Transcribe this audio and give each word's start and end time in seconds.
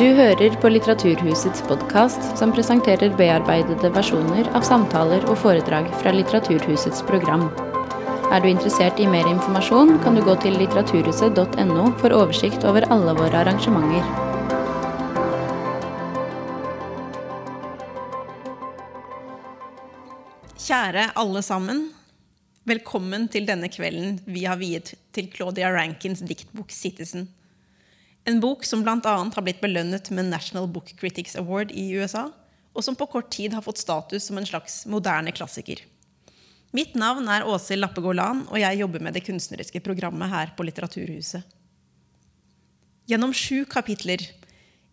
Du 0.00 0.06
hører 0.16 0.54
på 0.62 0.68
Litteraturhusets 0.70 1.60
podkast, 1.68 2.22
som 2.40 2.54
presenterer 2.56 3.10
bearbeidede 3.18 3.90
versjoner 3.92 4.46
av 4.56 4.64
samtaler 4.64 5.26
og 5.28 5.34
foredrag 5.42 5.90
fra 6.00 6.14
Litteraturhusets 6.14 7.02
program. 7.04 7.42
Er 8.32 8.40
du 8.40 8.46
interessert 8.48 8.96
i 8.96 9.04
mer 9.12 9.26
informasjon, 9.28 9.98
kan 10.00 10.14
du 10.16 10.22
gå 10.24 10.38
til 10.40 10.54
litteraturhuset.no 10.56 11.82
for 12.00 12.16
oversikt 12.16 12.64
over 12.64 12.86
alle 12.88 13.12
våre 13.18 13.42
arrangementer. 13.42 14.06
Kjære 20.64 21.10
alle 21.20 21.44
sammen. 21.44 21.82
Velkommen 22.72 23.28
til 23.28 23.44
denne 23.52 23.68
kvelden 23.68 24.16
vi 24.24 24.46
har 24.48 24.56
viet 24.64 24.94
til 25.12 25.28
Claudia 25.28 25.68
Rankins 25.76 26.24
diktbok 26.24 26.72
'Citizen'. 26.72 27.28
En 28.28 28.40
bok 28.40 28.64
som 28.64 28.82
bl.a. 28.84 28.98
har 29.04 29.44
blitt 29.44 29.62
belønnet 29.62 30.10
med 30.12 30.28
National 30.28 30.68
Book 30.68 30.92
Critics 31.00 31.36
Award 31.40 31.72
i 31.72 31.86
USA, 31.96 32.28
og 32.76 32.84
som 32.84 32.96
på 32.96 33.08
kort 33.10 33.30
tid 33.32 33.54
har 33.56 33.64
fått 33.64 33.80
status 33.80 34.28
som 34.28 34.38
en 34.38 34.46
slags 34.46 34.84
moderne 34.86 35.32
klassiker. 35.34 35.80
Mitt 36.76 36.94
navn 36.94 37.26
er 37.32 37.46
Åshild 37.48 37.82
Lappegård 37.82 38.18
Lan, 38.20 38.44
og 38.46 38.60
jeg 38.60 38.78
jobber 38.78 39.02
med 39.02 39.16
det 39.16 39.24
kunstneriske 39.26 39.82
programmet 39.82 40.30
her 40.30 40.52
på 40.54 40.66
Litteraturhuset. 40.68 41.56
Gjennom 43.10 43.32
sju 43.34 43.64
kapitler, 43.66 44.22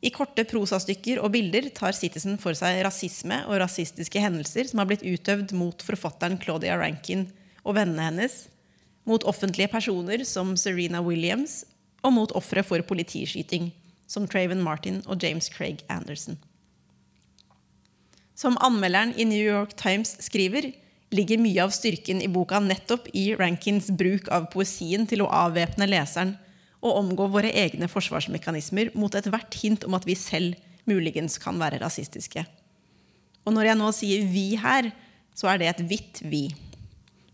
i 0.02 0.09
korte 0.14 0.45
prosastykker 0.45 1.20
og 1.22 1.31
bilder, 1.34 1.70
tar 1.73 1.94
Citizen 1.98 2.38
for 2.41 2.58
seg 2.58 2.80
rasisme 2.86 3.44
og 3.50 3.59
rasistiske 3.62 4.22
hendelser 4.22 4.70
som 4.70 4.81
har 4.81 4.89
blitt 4.89 5.05
utøvd 5.05 5.53
mot 5.58 5.81
forfatteren 5.86 6.38
Claudia 6.41 6.78
Rankin 6.78 7.28
og 7.64 7.78
vennene 7.78 8.05
hennes, 8.08 8.45
mot 9.09 9.25
offentlige 9.30 9.72
personer 9.72 10.23
som 10.28 10.55
Serena 10.59 11.02
Williams 11.05 11.64
og 12.05 12.13
mot 12.13 12.33
ofre 12.37 12.63
for 12.65 12.83
politiskyting, 12.87 13.72
som 14.08 14.27
Traven 14.27 14.61
Martin 14.63 15.02
og 15.05 15.23
James 15.23 15.49
Craig 15.52 15.83
Anderson. 15.91 16.38
Som 18.38 18.58
anmelderen 18.61 19.16
i 19.17 19.25
New 19.25 19.41
York 19.41 19.73
Times 19.80 20.13
skriver, 20.22 20.69
ligger 21.16 21.39
mye 21.41 21.63
av 21.63 21.72
styrken 21.73 22.22
i 22.22 22.30
boka 22.31 22.59
nettopp 22.61 23.07
i 23.16 23.31
Rankins 23.39 23.89
bruk 23.89 24.27
av 24.33 24.49
poesien 24.53 25.07
til 25.09 25.23
å 25.23 25.31
avvæpne 25.31 25.88
leseren 25.89 26.35
og 26.83 26.99
omgå 26.99 27.30
våre 27.33 27.49
egne 27.55 27.89
forsvarsmekanismer 27.89 28.91
mot 29.00 29.16
ethvert 29.17 29.57
hint 29.57 29.88
om 29.88 29.95
at 29.97 30.05
vi 30.07 30.16
selv 30.19 30.57
muligens 30.88 31.39
kan 31.41 31.57
være 31.59 31.81
rasistiske. 31.81 32.44
Og 33.47 33.55
når 33.55 33.72
jeg 33.72 33.79
nå 33.79 33.91
sier 33.95 34.23
'vi' 34.27 34.59
her, 34.59 34.91
så 35.33 35.47
er 35.47 35.57
det 35.57 35.67
et 35.67 35.85
hvitt 35.88 36.22
'vi'. 36.22 36.66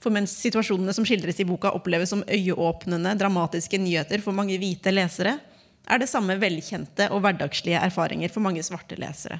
For 0.03 0.11
mens 0.11 0.33
situasjonene 0.35 0.91
som 0.95 1.05
skildres 1.07 1.39
i 1.39 1.47
boka, 1.47 1.71
oppleves 1.71 2.11
som 2.11 2.25
øyeåpnende, 2.27 3.15
dramatiske 3.15 3.79
nyheter 3.79 4.19
for 4.23 4.35
mange 4.35 4.57
hvite 4.59 4.91
lesere, 4.91 5.37
er 5.87 5.99
det 5.99 6.09
samme 6.11 6.35
velkjente 6.39 7.09
og 7.11 7.23
hverdagslige 7.23 7.79
erfaringer 7.79 8.31
for 8.31 8.43
mange 8.43 8.63
svarte 8.63 8.97
lesere. 8.99 9.39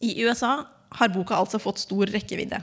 I 0.00 0.14
USA 0.24 0.62
har 0.96 1.12
boka 1.12 1.36
altså 1.36 1.60
fått 1.60 1.82
stor 1.82 2.08
rekkevidde, 2.08 2.60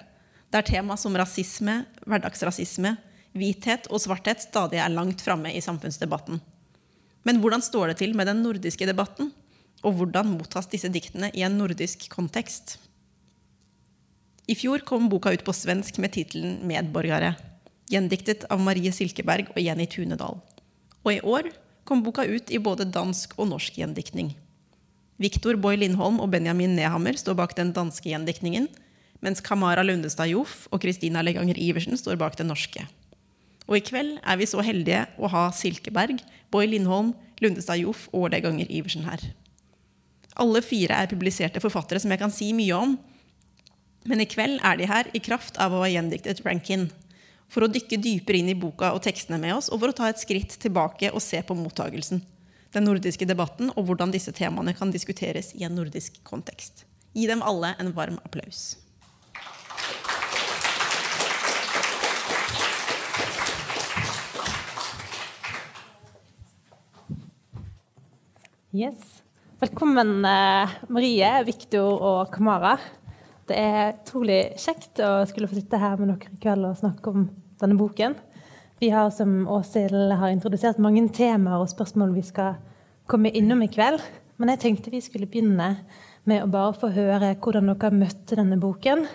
der 0.53 0.65
tema 0.65 0.97
som 0.97 1.15
rasisme, 1.17 1.83
hverdagsrasisme, 2.09 2.95
hvithet 3.37 3.89
og 3.93 4.01
svarthet 4.01 4.41
stadig 4.41 4.81
er 4.81 4.93
langt 4.93 5.21
framme 5.21 5.51
i 5.53 5.61
samfunnsdebatten. 5.61 6.41
Men 7.27 7.41
hvordan 7.43 7.61
står 7.61 7.91
det 7.91 7.99
til 8.01 8.15
med 8.17 8.29
den 8.29 8.41
nordiske 8.41 8.87
debatten? 8.89 9.29
Og 9.85 9.99
hvordan 9.99 10.31
mottas 10.33 10.69
disse 10.71 10.89
diktene 10.89 11.29
i 11.37 11.43
en 11.45 11.57
nordisk 11.59 12.07
kontekst? 12.09 12.79
I 14.47 14.55
fjor 14.55 14.79
kom 14.87 15.09
boka 15.11 15.33
ut 15.35 15.43
på 15.43 15.51
svensk 15.51 15.97
med 15.99 16.13
tittelen 16.15 16.61
'Medborgere', 16.63 17.35
gjendiktet 17.91 18.45
av 18.47 18.61
Marie 18.63 18.93
Silkeberg 18.95 19.49
og 19.51 19.59
Jenny 19.59 19.85
Tunedal. 19.91 20.39
Og 21.03 21.09
i 21.11 21.19
år 21.19 21.49
kom 21.83 21.99
boka 22.03 22.23
ut 22.23 22.51
i 22.51 22.59
både 22.59 22.87
dansk 22.87 23.33
og 23.37 23.49
norsk 23.49 23.75
gjendiktning. 23.75 24.35
Viktor 25.19 25.57
Boy 25.59 25.75
Lindholm 25.75 26.21
og 26.23 26.31
Benjamin 26.31 26.77
Nehammer 26.77 27.17
står 27.19 27.35
bak 27.35 27.55
den 27.57 27.73
danske 27.75 28.07
gjendiktningen, 28.07 28.69
mens 29.19 29.43
Kamara 29.43 29.83
Lundestad 29.83 30.31
Joff 30.31 30.69
og 30.71 30.79
Kristina 30.79 31.21
Leganger 31.21 31.57
Iversen 31.59 31.97
står 31.97 32.15
bak 32.15 32.37
den 32.37 32.47
norske. 32.47 32.85
Og 33.67 33.75
i 33.75 33.83
kveld 33.83 34.15
er 34.23 34.37
vi 34.39 34.47
så 34.47 34.63
heldige 34.63 35.03
å 35.19 35.27
ha 35.27 35.49
Silkeberg, 35.51 36.21
Boy 36.51 36.69
Lindholm, 36.71 37.11
Lundestad 37.43 37.81
Joff 37.81 38.07
og 38.13 38.31
Leganger 38.31 38.71
Iversen 38.71 39.03
her. 39.03 39.19
Alle 40.39 40.61
fire 40.61 41.01
er 41.01 41.11
publiserte 41.11 41.59
forfattere 41.59 41.99
som 41.99 42.13
jeg 42.13 42.21
kan 42.21 42.31
si 42.31 42.53
mye 42.55 42.77
om, 42.77 42.95
men 44.07 44.23
i 44.23 44.27
kveld 44.29 44.61
er 44.63 44.79
de 44.79 44.87
her 44.87 45.09
i 45.15 45.21
kraft 45.23 45.59
av 45.59 45.75
å 45.75 45.83
ha 45.83 45.91
gjendiktet 45.91 46.39
Rankin. 46.45 46.87
For 47.51 47.63
å 47.63 47.71
dykke 47.71 47.99
dypere 48.03 48.39
inn 48.39 48.51
i 48.51 48.57
boka 48.59 48.93
og 48.95 49.03
tekstene 49.03 49.39
med 49.39 49.55
oss, 49.57 49.69
og 49.71 49.81
for 49.81 49.91
å 49.91 49.95
ta 49.95 50.09
et 50.11 50.19
skritt 50.19 50.57
tilbake 50.63 51.11
og 51.13 51.23
se 51.23 51.41
på 51.43 51.55
mottagelsen. 51.55 52.23
Den 52.75 52.87
nordiske 52.87 53.27
debatten 53.27 53.71
og 53.75 53.87
hvordan 53.87 54.11
disse 54.11 54.33
temaene 54.35 54.75
kan 54.75 54.91
diskuteres 54.91 55.53
i 55.55 55.63
en 55.67 55.75
nordisk 55.75 56.19
kontekst. 56.27 56.83
Gi 57.15 57.27
dem 57.27 57.43
alle 57.43 57.73
en 57.79 57.93
varm 57.95 58.19
applaus. 58.27 58.75
Yes. 68.75 69.23
Velkommen, 69.57 70.19
eh, 70.27 70.75
Marie, 70.91 71.31
Viktor 71.47 71.97
og 71.97 72.31
Kamara. 72.35 72.77
Det 73.47 73.55
er 73.55 73.93
utrolig 73.95 74.39
kjekt 74.59 74.99
å 74.99 75.21
skulle 75.29 75.47
få 75.47 75.55
sitte 75.55 75.79
her 75.79 75.95
med 75.99 76.09
dere 76.11 76.33
i 76.33 76.39
kveld 76.43 76.67
og 76.67 76.79
snakke 76.81 77.11
om 77.13 77.27
denne 77.61 77.77
boken. 77.79 78.17
Vi 78.81 78.89
har, 78.91 79.07
som 79.15 79.47
Åshild 79.49 80.11
har 80.19 80.33
introdusert, 80.33 80.81
mange 80.83 81.05
temaer 81.15 81.63
og 81.63 81.71
spørsmål 81.71 82.11
vi 82.17 82.25
skal 82.27 82.57
komme 83.09 83.31
innom 83.31 83.63
i 83.63 83.69
kveld. 83.71 84.03
Men 84.37 84.51
jeg 84.53 84.61
tenkte 84.65 84.91
vi 84.93 85.01
skulle 85.01 85.29
begynne 85.31 85.69
med 86.27 86.43
å 86.43 86.49
bare 86.51 86.75
få 86.77 86.91
høre 86.93 87.31
hvordan 87.39 87.71
dere 87.71 87.93
møtte 87.95 88.37
denne 88.37 88.59
boken. 88.61 89.05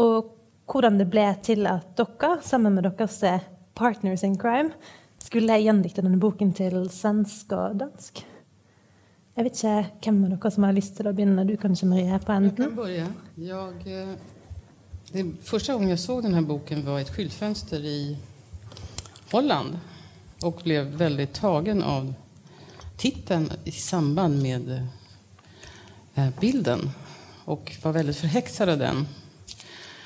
Og 0.00 0.30
hvordan 0.70 1.00
det 1.02 1.10
ble 1.12 1.26
til 1.44 1.66
at 1.68 1.90
dere, 1.98 2.38
sammen 2.46 2.78
med 2.78 2.86
deres 2.86 3.18
partners 3.74 4.22
in 4.24 4.38
crime, 4.40 4.70
skulle 5.20 5.58
gjendikte 5.60 6.04
denne 6.04 6.20
boken 6.22 6.54
til 6.56 6.86
svensk 6.94 7.52
og 7.58 7.82
dansk. 7.82 8.22
Jeg 9.34 9.48
vet 9.48 9.56
ikke 9.58 10.12
hvem 10.12 10.18
av 10.22 10.30
dere 10.30 10.50
som 10.54 10.64
har 10.64 10.74
lyst 10.76 10.92
til 10.94 11.08
å 11.10 11.12
begynne. 11.12 11.42
Du 11.42 11.56
kanskje, 11.58 11.88
Marie, 11.90 12.18
på 12.22 12.30
enden? 12.36 12.52
Jeg 12.54 12.68
kan 12.70 12.74
begynne. 12.78 13.14
Jeg, 13.42 13.86
eh, 13.90 15.08
det 15.10 15.24
første 15.42 15.74
gang 15.74 15.88
jeg 15.90 15.98
så 15.98 16.20
denne 16.22 16.42
boken, 16.46 16.84
var 16.86 17.00
et 17.00 17.10
skyltfönster 17.10 17.82
i 17.82 18.14
Holland. 19.32 19.80
Og 20.46 20.62
ble 20.62 20.84
veldig 20.86 21.26
tagen 21.34 21.82
av 21.82 22.12
tittelen 22.96 23.48
i 23.66 23.72
samband 23.74 24.38
med 24.38 24.70
eh, 24.70 26.30
bilden. 26.38 26.92
Og 27.50 27.72
var 27.82 27.96
veldig 27.96 28.14
forhekset 28.14 28.70
av 28.70 28.78
den. 28.78 29.02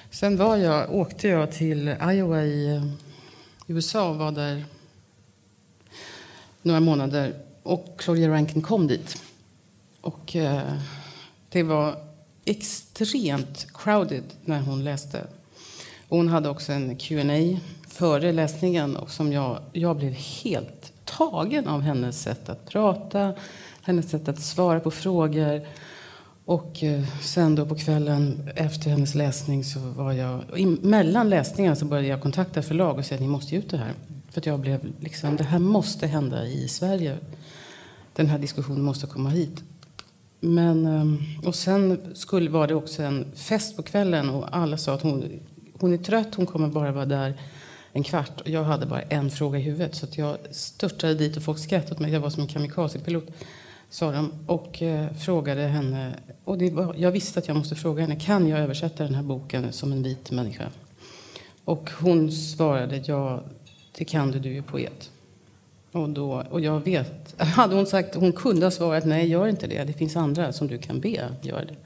Sen 0.09 0.39
var 0.41 0.57
jeg, 0.57 0.89
åkte 0.89 1.35
jeg 1.35 1.53
til 1.53 1.93
Iowa 1.93 2.41
i 2.49 2.65
eh, 2.79 2.89
USA 3.69 4.07
og 4.09 4.23
var 4.25 4.33
der 4.41 4.65
noen 6.65 6.89
måneder 6.89 7.37
och 7.69 7.87
Claudia 7.97 8.29
Rankin 8.29 8.63
kom 8.63 8.87
dit. 8.87 9.23
Och 10.01 10.37
eh, 10.37 10.73
det 11.49 11.63
var 11.63 11.97
extremt 12.45 13.67
crowded 13.75 14.23
när 14.45 14.61
hon 14.61 14.85
läste. 14.85 15.27
Och 16.09 16.17
hon 16.17 16.29
hade 16.29 16.49
också 16.49 16.73
en 16.73 16.97
Q&A 16.97 17.61
före 17.89 18.33
läsningen 18.33 18.97
och 18.97 19.11
som 19.11 19.33
jag, 19.33 19.59
jag 19.73 19.97
blev 19.97 20.13
helt 20.13 20.93
tagen 21.05 21.69
av 21.69 21.81
hennes 21.81 22.23
sätt 22.23 22.49
att 22.49 22.67
prata, 22.67 23.35
hennes 23.83 24.11
sätt 24.11 24.29
att 24.29 24.41
svara 24.41 24.81
på 24.81 24.91
frågor. 24.91 25.67
Och 26.45 26.83
eh, 26.83 27.05
sen 27.23 27.55
då 27.55 27.67
på 27.67 27.75
kvällen 27.75 28.51
efter 28.55 28.91
hennes 28.91 29.15
läsning 29.15 29.65
så 29.65 29.81
var 29.81 30.13
jag, 30.13 30.43
mellan 30.83 31.31
läsningarna 31.31 31.77
så 31.77 31.85
började 31.85 32.09
jag 32.09 32.23
kontakta 32.23 32.63
förlag 32.63 32.99
och 32.99 33.05
säga 33.05 33.17
att 33.17 33.23
ni 33.23 33.29
måste 33.29 33.55
ge 33.55 33.59
ut 33.59 33.71
det 33.71 33.77
här. 33.77 33.93
För 34.31 34.43
jag 34.45 34.61
blev 34.61 34.93
liksom, 35.01 35.37
det 35.37 35.45
här 35.45 35.59
måste 35.59 36.07
hända 36.07 36.47
i 36.47 36.69
Sverige 36.69 37.19
den 38.19 38.31
här 38.31 38.39
diskussionen 38.39 38.83
måste 38.83 39.07
komma 39.07 39.29
hit. 39.29 39.63
Men, 40.41 40.87
ehm, 40.87 41.19
och 41.45 41.55
sen 41.55 42.01
skulle, 42.15 42.51
var 42.51 42.67
det 42.67 42.75
också 42.75 43.03
en 43.03 43.33
fest 43.35 43.77
på 43.77 43.83
kvällen 43.83 44.31
och 44.31 44.57
alla 44.57 44.77
sa 44.77 44.95
att 44.95 45.03
hon, 45.03 45.25
hon 45.81 45.93
är 45.93 45.99
trött, 45.99 46.35
hon 46.35 46.47
kommer 46.47 46.69
bara 46.69 46.93
vara 46.93 47.07
där 47.07 47.41
en 47.93 48.03
kvart. 48.03 48.41
Och 48.41 48.49
jag 48.49 48.65
hade 48.65 48.87
bara 48.87 49.03
en 49.03 49.31
fråga 49.31 49.59
i 49.59 49.63
huvudet 49.63 49.95
så 49.95 50.07
jag 50.11 50.37
störtade 50.51 51.15
dit 51.15 51.37
och 51.37 51.43
folk 51.43 51.59
skrattade 51.59 51.95
åt 51.95 52.01
mig. 52.01 52.13
Jag 52.13 52.21
var 52.21 52.31
som 52.31 52.43
en 52.43 52.49
kamikazepilot, 52.49 53.27
sa 53.91 54.13
de. 54.13 54.33
Och 54.47 54.83
eh, 54.83 55.13
frågade 55.13 55.63
henne, 55.63 56.15
och 56.45 56.63
var, 56.63 56.95
jag 56.99 57.11
visste 57.11 57.39
att 57.39 57.49
jag 57.49 57.57
måste 57.57 57.75
fråga 57.75 58.03
henne, 58.03 58.17
kan 58.17 58.49
jag 58.49 58.61
översätta 58.61 59.05
den 59.05 59.15
här 59.15 59.23
boken 59.23 59.73
som 59.73 59.93
en 59.93 60.03
vit 60.03 60.31
människa? 60.31 60.71
Och 61.65 61.91
hon 62.01 62.33
svarade, 62.33 63.03
ja, 63.05 63.43
det 63.99 64.05
kan 64.05 64.31
du, 64.31 64.39
du 64.39 64.57
är 64.57 64.63
poet. 64.63 65.11
Och, 65.93 66.09
då, 66.09 66.45
och 66.51 66.61
jag 66.61 66.81
vet, 66.81 67.35
hade 67.39 67.75
hon 67.75 67.87
sagt, 67.87 68.15
hon 68.15 68.33
kunde 68.33 68.67
ha 68.67 68.71
svarat 68.71 69.05
nej, 69.05 69.29
gör 69.29 69.49
inte 69.49 69.67
det. 69.67 69.85
Det 69.85 69.93
finns 69.93 70.17
andra 70.17 70.53
som 70.53 70.67
du 70.67 70.79
kan 70.79 71.01
be, 71.01 71.35
gör 71.43 71.65
det. 71.65 71.77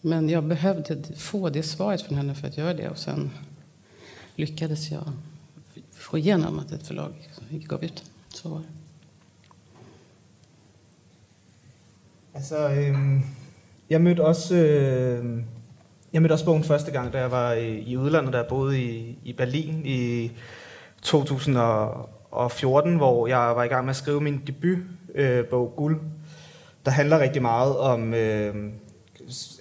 Men 0.00 0.28
jag 0.28 0.44
behövde 0.44 1.02
få 1.16 1.48
det 1.48 1.62
svaret 1.62 2.02
från 2.02 2.16
henne 2.16 2.34
för 2.34 2.48
att 2.48 2.56
göra 2.56 2.74
det. 2.74 2.88
Och 2.88 2.98
sen 2.98 3.30
lyckades 4.34 4.90
jag 4.90 5.12
få 5.92 6.18
igenom 6.18 6.58
att 6.58 6.72
ett 6.72 6.86
förlag 6.86 7.12
gav 7.50 7.84
ut. 7.84 8.04
Så 8.28 8.48
var 8.48 8.58
det. 8.58 8.64
Altså, 12.34 12.68
øhm, 12.68 13.22
jeg 13.90 14.00
mødte 14.00 14.24
også 14.24 14.54
øh, 14.54 15.42
jeg 16.12 16.22
mødte 16.22 16.32
også 16.32 16.44
bogen 16.44 16.64
første 16.64 16.90
gang, 16.90 17.12
da 17.12 17.18
jeg 17.18 17.30
var 17.30 17.52
i, 17.52 17.78
i 17.78 17.96
udlandet, 17.96 18.32
da 18.32 18.44
jeg 18.50 18.74
i, 18.74 19.18
i 19.24 19.32
Berlin 19.32 19.86
i 19.86 20.30
2014, 22.30 22.96
hvor 22.96 23.26
jeg 23.26 23.38
var 23.38 23.64
i 23.64 23.68
gang 23.68 23.84
med 23.84 23.90
at 23.90 23.96
skrive 23.96 24.20
min 24.20 24.42
debutbog 24.46 25.70
øh, 25.70 25.76
Guld, 25.76 26.00
der 26.84 26.90
handler 26.90 27.18
rigtig 27.18 27.42
meget 27.42 27.76
om, 27.76 28.14
øh, 28.14 28.54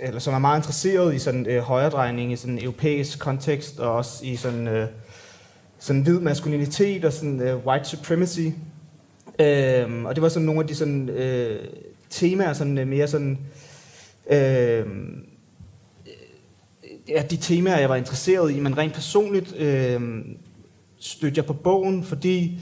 eller 0.02 0.20
som 0.20 0.34
er 0.34 0.40
meget 0.40 0.60
interesseret 0.60 1.16
i 1.16 1.20
sådan 1.20 1.46
øh, 1.46 1.62
højredrejning 1.62 2.32
i 2.32 2.36
sådan 2.36 2.54
en 2.54 2.64
europæisk 2.64 3.20
kontekst, 3.20 3.80
og 3.80 3.92
også 3.92 4.26
i 4.26 4.36
sådan, 4.36 4.88
sådan 5.80 6.02
hvid 6.02 6.20
maskulinitet 6.20 7.06
og 7.06 7.14
sådan 7.14 7.56
white 7.66 7.90
supremacy. 7.90 8.48
Og 10.06 10.16
det 10.16 10.22
var 10.22 10.30
sådan 10.30 10.46
nogle 10.46 10.62
af 10.62 10.68
de 10.68 10.76
sådan, 10.76 11.10
temaer, 12.10 12.54
sådan 12.54 12.88
mere 12.88 13.08
sådan, 13.08 13.40
ja, 17.08 17.24
de 17.30 17.38
temaer, 17.38 17.80
jeg 17.80 17.90
var 17.90 17.96
interesseret 17.96 18.52
i, 18.52 18.60
men 18.60 18.78
rent 18.78 18.94
personligt 18.94 19.54
stødte 21.00 21.38
jeg 21.38 21.46
på 21.46 21.54
bogen, 21.54 22.04
fordi, 22.04 22.60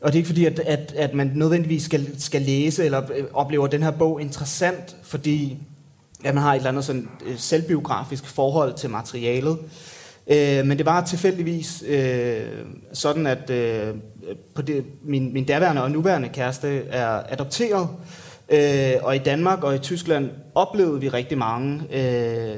og 0.00 0.12
det 0.12 0.14
er 0.14 0.18
ikke 0.18 0.26
fordi, 0.26 0.44
at, 0.44 0.58
at, 0.58 0.92
at 0.96 1.14
man 1.14 1.32
nødvendigvis 1.34 1.82
skal, 1.82 2.20
skal 2.20 2.42
læse 2.42 2.84
eller 2.84 3.02
øh, 3.16 3.24
oplever 3.32 3.66
den 3.66 3.82
her 3.82 3.90
bog 3.90 4.20
interessant, 4.20 4.96
fordi 5.02 5.58
at 6.24 6.34
man 6.34 6.42
har 6.42 6.52
et 6.52 6.56
eller 6.56 6.70
andet 6.70 6.84
sådan, 6.84 7.08
øh, 7.26 7.38
selvbiografisk 7.38 8.26
forhold 8.26 8.74
til 8.74 8.90
materialet. 8.90 9.58
Øh, 10.26 10.66
men 10.66 10.78
det 10.78 10.86
var 10.86 11.04
tilfældigvis 11.04 11.84
øh, 11.86 12.42
sådan, 12.92 13.26
at 13.26 13.50
øh, 13.50 13.94
på 14.54 14.62
det, 14.62 14.84
min, 15.02 15.32
min 15.32 15.44
daværende 15.44 15.82
og 15.82 15.90
nuværende 15.90 16.28
kæreste 16.28 16.68
er 16.88 17.22
adopteret, 17.28 17.88
Øh, 18.52 18.92
og 19.02 19.16
i 19.16 19.18
Danmark 19.18 19.64
og 19.64 19.74
i 19.74 19.78
Tyskland 19.78 20.30
oplevede 20.54 21.00
vi 21.00 21.08
rigtig 21.08 21.38
mange 21.38 21.82
øh, 21.92 22.56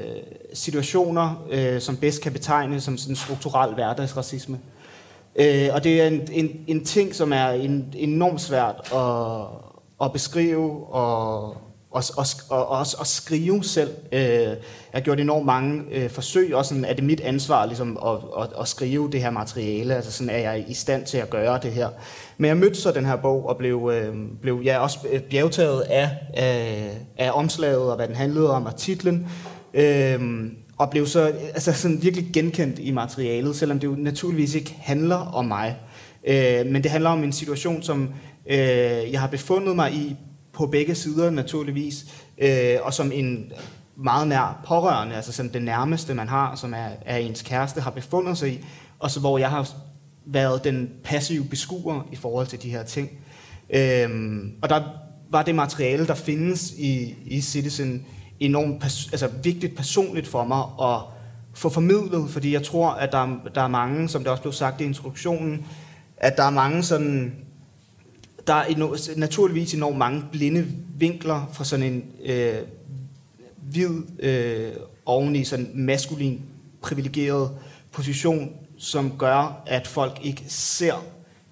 situationer, 0.53 1.45
øh, 1.51 1.81
som 1.81 1.97
bedst 1.97 2.21
kan 2.21 2.31
betegnes 2.31 2.83
som 2.83 2.97
sådan 2.97 3.15
strukturel 3.15 3.73
hverdagsracisme. 3.73 4.59
Og 5.73 5.83
det 5.83 6.01
er 6.01 6.07
en, 6.07 6.27
en, 6.31 6.51
en 6.67 6.85
ting, 6.85 7.15
som 7.15 7.33
er 7.33 7.47
en, 7.47 7.93
enormt 7.95 8.41
svært 8.41 8.75
at, 8.93 10.05
at 10.05 10.13
beskrive 10.13 10.87
og, 10.93 11.57
og, 11.93 12.03
og, 12.17 12.25
og, 12.49 12.67
også 12.67 12.97
at 13.01 13.07
skrive 13.07 13.63
selv. 13.63 13.89
Øh, 14.11 14.21
jeg 14.21 14.57
har 14.93 15.01
gjort 15.01 15.19
enormt 15.19 15.45
mange 15.45 15.83
øh, 15.91 16.09
forsøg, 16.09 16.55
og 16.55 16.65
sådan 16.65 16.85
er 16.85 16.93
det 16.93 17.03
mit 17.03 17.21
ansvar 17.21 17.65
ligesom, 17.65 17.99
at, 18.05 18.43
at, 18.43 18.49
at 18.61 18.67
skrive 18.67 19.11
det 19.11 19.21
her 19.21 19.29
materiale. 19.29 19.95
Altså 19.95 20.11
sådan 20.11 20.29
er 20.29 20.37
jeg 20.37 20.65
i 20.67 20.73
stand 20.73 21.05
til 21.05 21.17
at 21.17 21.29
gøre 21.29 21.59
det 21.63 21.71
her. 21.71 21.89
Men 22.37 22.47
jeg 22.47 22.57
mødte 22.57 22.81
så 22.81 22.91
den 22.91 23.05
her 23.05 23.15
bog 23.15 23.49
og 23.49 23.57
blev, 23.57 23.91
øh, 23.93 24.15
blev 24.41 24.61
ja, 24.63 24.77
også 24.77 24.99
bjergtaget 25.29 25.81
af, 25.81 26.09
af, 26.33 26.91
af 27.17 27.31
omslaget 27.33 27.89
og 27.89 27.95
hvad 27.95 28.07
den 28.07 28.15
handlede 28.15 28.51
om 28.51 28.65
og 28.65 28.75
titlen. 28.75 29.27
Øh, 29.73 30.21
og 30.77 30.89
blev 30.89 31.07
så 31.07 31.21
altså 31.53 31.73
sådan 31.73 32.03
virkelig 32.03 32.29
genkendt 32.33 32.79
i 32.79 32.91
materialet, 32.91 33.55
selvom 33.55 33.79
det 33.79 33.87
jo 33.87 33.95
naturligvis 33.97 34.55
ikke 34.55 34.75
handler 34.79 35.15
om 35.15 35.45
mig. 35.45 35.77
Øh, 36.27 36.65
men 36.65 36.83
det 36.83 36.91
handler 36.91 37.09
om 37.09 37.23
en 37.23 37.33
situation, 37.33 37.83
som 37.83 38.09
øh, 38.49 38.57
jeg 39.11 39.19
har 39.19 39.27
befundet 39.27 39.75
mig 39.75 39.93
i 39.93 40.15
på 40.53 40.67
begge 40.67 40.95
sider 40.95 41.29
naturligvis, 41.29 42.05
øh, 42.37 42.77
og 42.81 42.93
som 42.93 43.11
en 43.11 43.51
meget 43.95 44.27
nær 44.27 44.63
pårørende, 44.67 45.15
altså 45.15 45.31
som 45.31 45.49
det 45.49 45.61
nærmeste 45.61 46.13
man 46.13 46.27
har, 46.27 46.55
som 46.55 46.73
er, 46.73 46.87
er 47.05 47.17
ens 47.17 47.41
kæreste, 47.41 47.81
har 47.81 47.91
befundet 47.91 48.37
sig 48.37 48.53
i, 48.53 48.65
og 48.99 49.11
så 49.11 49.19
hvor 49.19 49.37
jeg 49.37 49.49
har 49.49 49.69
været 50.25 50.63
den 50.63 50.89
passive 51.03 51.43
beskuer 51.43 52.07
i 52.11 52.15
forhold 52.15 52.47
til 52.47 52.63
de 52.63 52.69
her 52.69 52.83
ting. 52.83 53.09
Øh, 53.69 54.09
og 54.61 54.69
der 54.69 54.83
var 55.29 55.43
det 55.43 55.55
materiale, 55.55 56.07
der 56.07 56.15
findes 56.15 56.71
i, 56.77 57.15
i 57.25 57.41
Citizen, 57.41 58.05
enormt 58.45 58.83
altså 58.83 59.29
vigtigt 59.43 59.75
personligt 59.75 60.27
for 60.27 60.43
mig 60.43 60.91
at 60.91 61.01
få 61.53 61.69
formidlet, 61.69 62.29
fordi 62.29 62.53
jeg 62.53 62.63
tror, 62.63 62.89
at 62.89 63.11
der, 63.11 63.37
der 63.55 63.61
er 63.61 63.67
mange, 63.67 64.09
som 64.09 64.21
det 64.21 64.31
også 64.31 64.41
blev 64.41 64.53
sagt 64.53 64.81
i 64.81 64.83
introduktionen, 64.83 65.65
at 66.17 66.37
der 66.37 66.43
er 66.43 66.49
mange 66.49 66.83
sådan, 66.83 67.35
der 68.47 68.53
er 68.53 68.65
enormt, 68.65 69.17
naturligvis 69.17 69.73
enormt 69.73 69.97
mange 69.97 70.23
blinde 70.31 70.67
vinkler 70.97 71.49
fra 71.53 71.63
sådan 71.63 71.85
en 71.85 72.03
øh, 72.25 72.55
hvid, 73.61 74.01
øh, 74.19 74.71
oveni 75.05 75.43
sådan 75.43 75.71
maskulin, 75.73 76.41
privilegeret 76.81 77.51
position, 77.91 78.51
som 78.77 79.17
gør, 79.17 79.63
at 79.65 79.87
folk 79.87 80.19
ikke 80.23 80.43
ser 80.47 81.03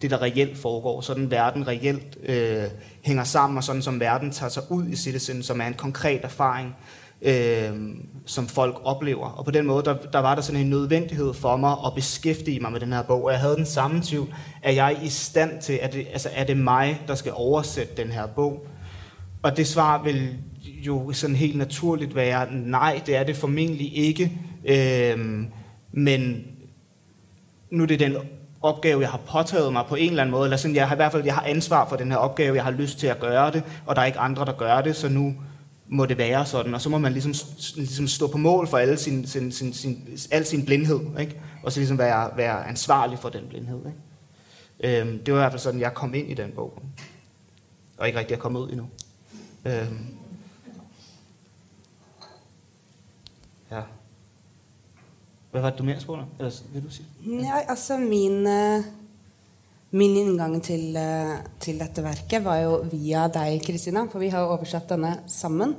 det, 0.02 0.12
der 0.12 0.22
reelt 0.22 0.58
foregår. 0.58 1.02
Sådan 1.02 1.32
verden 1.32 1.68
reelt 1.68 2.18
øh, 2.24 2.64
hænger 3.04 3.24
sammen, 3.24 3.58
og 3.58 3.64
sådan 3.64 3.82
som 3.82 4.00
verden 4.00 4.32
tager 4.32 4.50
sig 4.50 4.64
ud 4.70 4.88
i 4.88 4.96
Citizen, 4.96 5.44
som 5.44 5.62
er 5.62 5.66
en 5.66 5.74
konkret 5.74 6.20
erfaring, 6.24 6.76
øh, 7.22 7.72
som 8.26 8.48
folk 8.48 8.76
oplever. 8.84 9.30
Og 9.30 9.46
på 9.46 9.52
den 9.52 9.66
måde, 9.66 9.84
der, 9.86 9.96
der 10.14 10.20
var 10.20 10.36
der 10.36 10.42
sådan 10.42 10.62
en 10.62 10.70
nødvendighed 10.70 11.34
for 11.34 11.58
mig 11.58 11.76
at 11.86 11.92
beskæftige 11.96 12.60
mig 12.60 12.72
med 12.72 12.80
den 12.80 12.94
her 12.94 13.02
bog. 13.02 13.24
Og 13.24 13.32
jeg 13.32 13.40
havde 13.40 13.56
den 13.56 13.66
samme 13.66 14.02
tvivl, 14.04 14.34
er 14.64 14.72
jeg 14.72 14.98
i 15.04 15.10
stand 15.10 15.62
til, 15.62 15.80
er 15.82 15.88
det, 15.88 16.08
altså, 16.12 16.30
er 16.34 16.44
det 16.44 16.58
mig, 16.58 17.02
der 17.08 17.16
skal 17.16 17.32
oversætte 17.36 18.04
den 18.04 18.12
her 18.12 18.28
bog? 18.28 18.68
Og 19.44 19.58
det 19.58 19.68
svar 19.68 20.04
vil 20.04 20.38
jo 20.66 21.12
sådan 21.14 21.36
helt 21.36 21.58
naturligt 21.58 22.16
være, 22.16 22.54
nej, 22.54 23.02
det 23.06 23.16
er 23.16 23.24
det 23.24 23.36
formentlig 23.36 23.98
ikke. 23.98 24.32
Øh, 24.66 25.46
men 25.92 26.46
nu 27.72 27.84
er 27.84 27.88
det 27.88 28.00
den 28.00 28.16
opgave, 28.62 29.02
jeg 29.02 29.10
har 29.10 29.18
påtaget 29.18 29.74
mig 29.74 29.86
på 29.90 29.96
en 29.96 30.10
eller 30.10 30.22
anden 30.22 30.32
måde, 30.32 30.44
eller 30.44 30.58
sådan, 30.58 30.76
jeg 30.76 30.88
har 30.88 30.96
i 30.96 30.98
hvert 30.98 31.12
fald 31.12 31.26
jeg 31.26 31.34
har 31.34 31.44
ansvar 31.46 31.90
for 31.90 31.96
den 31.96 32.12
her 32.12 32.18
opgave, 32.18 32.56
jeg 32.56 32.64
har 32.64 32.72
lyst 32.72 33.00
til 33.00 33.08
at 33.08 33.20
gøre 33.20 33.52
det, 33.52 33.64
og 33.86 33.96
der 33.96 34.02
er 34.02 34.06
ikke 34.06 34.20
andre, 34.20 34.46
der 34.46 34.54
gør 34.54 34.82
det, 34.82 34.96
så 34.96 35.10
nu 35.10 35.36
må 35.88 36.06
det 36.06 36.18
være 36.18 36.46
sådan, 36.46 36.74
og 36.74 36.82
så 36.82 36.90
må 36.90 36.98
man 36.98 37.12
ligesom, 37.12 37.34
ligesom 37.76 38.08
stå 38.08 38.28
på 38.28 38.38
mål 38.38 38.68
for 38.68 38.78
alle 38.78 38.98
sin, 38.98 39.28
sin, 39.28 39.52
sin, 39.52 39.74
sin, 39.74 40.18
al 40.32 40.46
sin 40.46 40.66
blindhed, 40.66 41.00
ikke? 41.20 41.42
og 41.64 41.72
så 41.72 41.80
ligesom 41.80 41.98
være, 41.98 42.30
være 42.38 42.68
ansvarlig 42.68 43.20
for 43.20 43.30
den 43.30 43.48
blindhed. 43.50 43.80
Ikke? 43.86 44.00
Det 45.26 45.34
var 45.34 45.40
i 45.40 45.42
hvert 45.42 45.52
fald 45.52 45.60
sådan, 45.60 45.80
jeg 45.80 45.94
kom 45.94 46.14
ind 46.14 46.32
i 46.32 46.34
den 46.34 46.52
bog, 46.56 46.82
og 47.98 48.08
ikke 48.08 48.20
rigtig 48.20 48.36
er 48.36 48.40
kommet 48.40 48.60
ud 48.60 48.70
endnu. 48.70 48.88
Hvad 55.52 55.62
var 55.62 55.70
det, 55.74 55.80
du 55.80 55.84
mere 55.84 56.00
spurgte 56.00 56.24
om? 56.24 56.30
Eller 56.40 56.52
vil 56.74 56.84
du 56.84 56.90
si? 56.90 57.04
Ja, 57.28 57.60
altså 57.68 57.98
min, 58.00 58.48
eh, 58.48 58.84
min 59.92 60.18
inngang 60.18 60.62
til, 60.64 60.96
eh, 60.96 61.40
til 61.60 61.80
dette 61.80 62.04
verket 62.04 62.44
var 62.44 62.62
jo 62.62 62.78
via 62.92 63.28
deg, 63.28 63.62
Kristina. 63.66 64.06
For 64.12 64.20
vi 64.20 64.30
har 64.30 64.40
jo 64.46 64.54
oversatt 64.56 64.88
denne 64.90 65.18
sammen. 65.28 65.76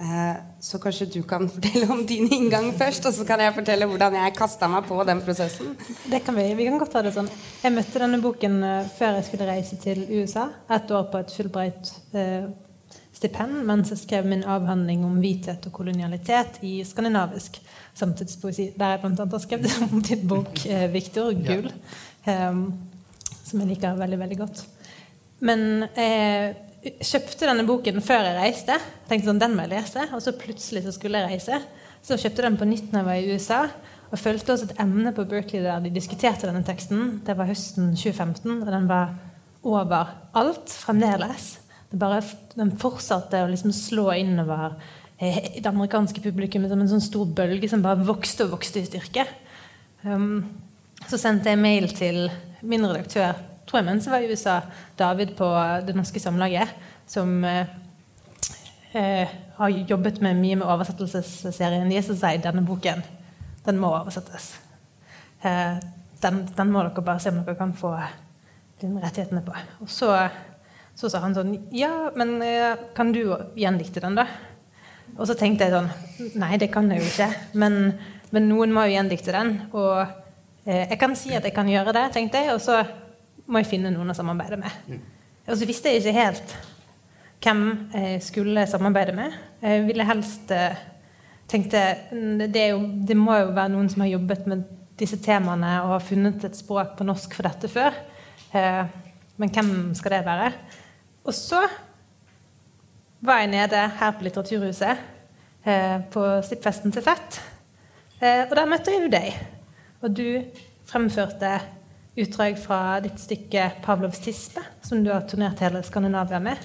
Eh, 0.00 0.36
så 0.60 0.78
kanskje 0.78 1.08
du 1.14 1.22
kan 1.22 1.48
fortelle 1.56 1.90
om 1.90 2.06
din 2.06 2.28
inngang 2.32 2.70
først, 2.78 3.06
og 3.06 3.14
så 3.14 3.26
kan 3.26 3.40
jeg 3.40 3.54
fortelle 3.54 3.86
hvordan 3.86 4.14
jeg 4.14 4.36
kasta 4.36 4.68
meg 4.68 4.86
på 4.86 5.00
den 5.04 5.20
prosessen. 5.20 5.74
Det 6.10 6.22
kan 6.24 6.36
vi. 6.36 6.54
Vi 6.54 6.68
kan 6.68 6.78
godt 6.78 6.92
ta 6.92 7.02
det 7.02 7.14
sånn. 7.16 7.30
Jeg 7.64 7.74
møtte 7.74 7.98
denne 7.98 8.22
boken 8.22 8.60
før 8.98 9.18
jeg 9.18 9.24
skulle 9.24 9.50
reise 9.50 9.80
til 9.82 10.06
USA. 10.20 10.52
Ett 10.70 10.90
år 10.90 11.10
på 11.10 11.18
et 11.18 11.34
Fulbright 11.34 11.96
stipend 13.26 13.64
mens 13.66 13.90
jeg 13.92 14.02
skrev 14.02 14.26
min 14.28 14.44
avhandling 14.46 15.04
om 15.06 15.18
hvithet 15.20 15.66
og 15.66 15.74
kolonialitet 15.74 16.60
i 16.66 16.78
skandinavisk 16.86 17.58
samtidspoesi, 17.96 18.70
der 18.78 18.94
jeg 18.94 19.02
bl.a. 19.02 19.26
har 19.32 19.42
skrevet 19.42 19.78
om 19.86 20.02
din 20.02 20.26
bok 20.28 20.66
eh, 20.66 20.86
'Viktor 20.92 21.32
Gull', 21.32 21.72
ja. 22.26 22.50
um, 22.50 22.74
som 23.44 23.60
jeg 23.60 23.68
liker 23.74 23.98
veldig, 23.98 24.18
veldig 24.18 24.38
godt. 24.38 24.62
Men 25.40 25.86
jeg 25.96 27.02
kjøpte 27.02 27.48
denne 27.48 27.66
boken 27.66 28.00
før 28.04 28.24
jeg 28.24 28.38
reiste. 28.38 28.78
tenkte 29.08 29.30
sånn, 29.30 29.42
den 29.42 29.56
må 29.56 29.66
jeg 29.66 29.74
lese, 29.74 30.06
Og 30.14 30.22
så 30.22 30.32
plutselig 30.32 30.84
så 30.84 30.94
skulle 30.94 31.18
jeg 31.18 31.34
reise. 31.34 31.60
Så 32.02 32.16
kjøpte 32.16 32.42
jeg 32.42 32.50
den 32.50 32.58
på 32.60 32.68
nytt 32.68 32.92
når 32.92 33.00
jeg 33.00 33.06
var 33.06 33.20
i 33.20 33.34
USA. 33.34 33.60
Og 34.10 34.18
fulgte 34.22 34.54
også 34.54 34.70
et 34.70 34.80
emne 34.80 35.12
på 35.12 35.26
Berkeley 35.26 35.64
der 35.64 35.82
de 35.82 35.90
diskuterte 35.90 36.46
denne 36.46 36.64
teksten. 36.64 37.22
Det 37.26 37.36
var 37.36 37.50
høsten 37.50 37.94
2015, 37.96 38.62
og 38.62 38.72
den 38.72 38.88
var 38.88 39.16
over 39.66 40.14
alt 40.34 40.70
fremdeles. 40.70 41.65
Bare, 41.96 42.20
den 42.56 42.74
fortsatte 42.80 43.42
å 43.44 43.50
liksom 43.50 43.72
slå 43.74 44.10
innover 44.18 44.76
eh, 45.18 45.56
det 45.56 45.70
amerikanske 45.70 46.22
publikummet 46.24 46.72
som 46.72 46.82
en 46.82 46.92
sånn 46.94 47.04
stor 47.04 47.28
bølge 47.38 47.70
som 47.72 47.84
bare 47.84 48.04
vokste 48.06 48.46
og 48.46 48.56
vokste 48.58 48.82
i 48.82 48.88
styrke. 48.88 49.26
Um, 50.04 50.44
så 51.06 51.18
sendte 51.20 51.50
jeg 51.52 51.62
mail 51.62 51.88
til 51.96 52.26
min 52.66 52.84
redaktør 52.86 53.36
tror 53.66 53.80
jeg 53.80 53.86
mens 53.88 54.06
jeg 54.06 54.14
var 54.14 54.22
i 54.22 54.30
USA, 54.30 54.60
David 54.98 55.34
på 55.38 55.48
Det 55.86 55.94
Norske 55.96 56.22
Samlaget, 56.22 56.70
som 57.10 57.44
eh, 57.44 57.66
eh, 58.94 59.34
har 59.56 59.68
jobbet 59.90 60.20
med 60.22 60.38
mye 60.38 60.58
med 60.60 60.66
oversettelsesserien. 60.66 61.90
De 61.90 62.02
sier 62.02 62.42
denne 62.42 62.64
boken 62.66 63.02
den 63.66 63.80
må 63.82 63.90
oversettes. 63.90 64.52
Eh, 65.42 65.80
den, 66.22 66.44
den, 66.56 66.70
må 66.70 66.84
dere 66.86 67.02
bare 67.02 67.22
se 67.22 67.32
om 67.32 67.42
dere 67.42 67.58
kan 67.58 67.74
få 67.76 67.90
rettighetene 68.80 69.42
på. 69.42 69.56
Og 69.82 69.90
så 69.90 70.12
så 70.96 71.10
sa 71.12 71.20
han 71.24 71.34
sånn 71.36 71.56
Ja, 71.76 72.10
men 72.16 72.38
eh, 72.44 72.76
kan 72.96 73.12
du 73.12 73.22
gjendikte 73.58 74.00
den, 74.04 74.16
da? 74.16 74.26
Og 75.16 75.26
så 75.28 75.36
tenkte 75.38 75.66
jeg 75.66 75.74
sånn 75.74 75.90
Nei, 76.40 76.56
det 76.60 76.70
kan 76.72 76.88
jeg 76.90 77.02
jo 77.02 77.10
ikke. 77.10 77.28
Men, 77.60 77.96
men 78.34 78.48
noen 78.50 78.72
må 78.74 78.86
jo 78.86 78.96
gjendikte 78.96 79.34
den. 79.36 79.52
Og 79.76 80.00
eh, 80.64 80.86
jeg 80.86 81.00
kan 81.00 81.16
si 81.18 81.34
at 81.36 81.44
jeg 81.44 81.54
kan 81.56 81.68
gjøre 81.68 81.94
det, 81.96 82.06
tenkte 82.16 82.40
jeg, 82.40 82.56
og 82.56 82.62
så 82.64 82.80
må 83.46 83.60
jeg 83.62 83.70
finne 83.70 83.92
noen 83.94 84.10
å 84.10 84.16
samarbeide 84.16 84.58
med. 84.60 84.80
Mm. 84.88 85.04
Og 85.46 85.60
så 85.60 85.68
visste 85.68 85.92
jeg 85.92 86.02
ikke 86.02 86.16
helt 86.16 86.56
hvem 87.44 87.62
jeg 87.92 88.22
skulle 88.24 88.64
samarbeide 88.66 89.14
med. 89.14 89.34
Jeg 89.62 89.84
ville 89.86 90.06
helst 90.08 90.50
eh, 90.54 90.80
tenkte 91.46 91.82
det, 92.50 92.64
jo, 92.72 92.80
det, 93.06 93.18
må 93.18 93.36
jo 93.38 93.52
være 93.52 93.74
noen 93.74 93.90
som 93.92 94.02
har 94.02 94.14
jobbet 94.16 94.48
med 94.50 94.64
disse 94.98 95.18
temaene 95.22 95.76
og 95.84 95.92
har 95.98 96.06
funnet 96.08 96.48
et 96.48 96.56
språk 96.56 96.96
på 96.98 97.06
norsk 97.06 97.36
for 97.36 97.46
dette 97.46 97.70
før. 97.70 98.00
Eh, 98.56 98.82
men 99.36 99.52
hvem 99.52 99.70
skal 99.94 100.16
det 100.16 100.24
være? 100.26 100.50
Og 101.26 101.34
så 101.34 101.60
var 103.26 103.42
jeg 103.42 103.50
nede 103.50 103.82
her 103.98 104.14
på 104.14 104.26
Litteraturhuset 104.26 105.04
eh, 105.66 105.98
på 106.12 106.24
slippfesten 106.46 106.94
til 106.94 107.02
Fett. 107.02 107.40
og 108.22 108.54
der 108.56 108.68
møtte 108.70 108.92
jeg 108.94 109.02
jo 109.02 109.10
deg. 109.12 109.40
Og 110.02 110.14
du 110.14 110.28
fremførte 110.86 111.58
utdrag 112.16 112.58
fra 112.58 113.00
ditt 113.04 113.20
stykke 113.20 113.72
'Pavlovs 113.82 114.20
tispe', 114.22 114.62
som 114.82 115.04
du 115.04 115.12
har 115.12 115.26
turnert 115.28 115.60
hele 115.60 115.82
Skandinavia 115.82 116.38
med. 116.38 116.56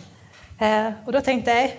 Eh, 0.61 0.93
og 1.05 1.13
da 1.13 1.21
tenkte 1.21 1.51
jeg 1.51 1.77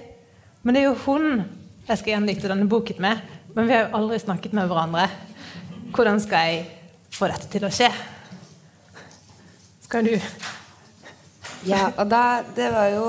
Men 0.62 0.74
det 0.74 0.82
er 0.82 0.84
jo 0.84 0.94
hun 1.06 1.44
jeg 1.88 1.98
skal 1.98 2.12
gjendikte 2.12 2.48
denne 2.48 2.68
boken 2.68 3.00
med, 3.02 3.18
men 3.54 3.66
vi 3.66 3.72
har 3.72 3.88
jo 3.88 3.96
aldri 3.96 4.18
snakket 4.18 4.52
med 4.52 4.68
hverandre. 4.70 5.08
Hvordan 5.90 6.20
skal 6.20 6.38
jeg 6.38 6.66
få 7.10 7.26
dette 7.26 7.50
til 7.50 7.66
å 7.66 7.70
skje? 7.74 7.90
Skal 9.82 10.06
du? 10.06 10.14
Ja, 11.69 11.92
og 11.97 12.09
da 12.11 12.42
Det 12.57 12.69
var 12.75 12.88
jo 12.90 13.07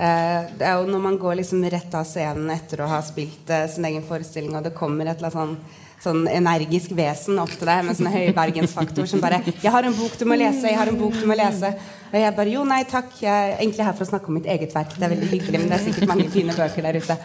eh, 0.00 0.48
Det 0.56 0.64
er 0.64 0.78
jo 0.78 0.88
når 0.88 1.04
man 1.04 1.18
går 1.20 1.40
liksom 1.42 1.64
rett 1.72 1.94
av 1.94 2.08
scenen 2.08 2.50
etter 2.54 2.80
å 2.80 2.88
ha 2.90 3.02
spilt 3.04 3.50
eh, 3.52 3.68
sin 3.70 3.84
egen 3.90 4.06
forestilling, 4.06 4.56
og 4.56 4.64
det 4.64 4.76
kommer 4.76 5.06
et 5.06 5.20
eller 5.20 5.30
annet 5.30 5.60
sånn 5.60 5.86
sånn 6.00 6.24
energisk 6.32 6.94
vesen 6.96 7.38
opp 7.42 7.50
til 7.52 7.68
deg 7.68 7.82
med 7.84 7.96
sånne 7.98 8.12
høybergensfaktor 8.14 9.08
som 9.08 9.20
bare 9.20 9.42
'Jeg 9.44 9.72
har 9.72 9.84
en 9.84 9.96
bok 9.96 10.16
du 10.18 10.24
må 10.24 10.34
lese. 10.34 10.68
Jeg 10.68 10.78
har 10.78 10.88
en 10.88 10.96
bok 10.96 11.12
du 11.12 11.26
må 11.26 11.36
lese.' 11.36 11.74
Og 12.12 12.18
jeg 12.18 12.36
bare 12.36 12.48
'Jo, 12.48 12.64
nei, 12.64 12.84
takk. 12.84 13.10
Jeg 13.20 13.50
er 13.52 13.58
egentlig 13.58 13.84
her 13.84 13.92
for 13.92 14.04
å 14.04 14.08
snakke 14.08 14.28
om 14.28 14.34
mitt 14.34 14.46
eget 14.46 14.74
verk.' 14.74 14.96
Det 14.96 15.02
er 15.04 15.14
veldig 15.14 15.28
hyggelig, 15.28 15.60
men 15.60 15.68
det 15.68 15.76
er 15.76 15.84
sikkert 15.84 16.08
mange 16.08 16.30
fine 16.30 16.52
bøker 16.52 16.82
der 16.82 16.96
ute. 16.96 17.16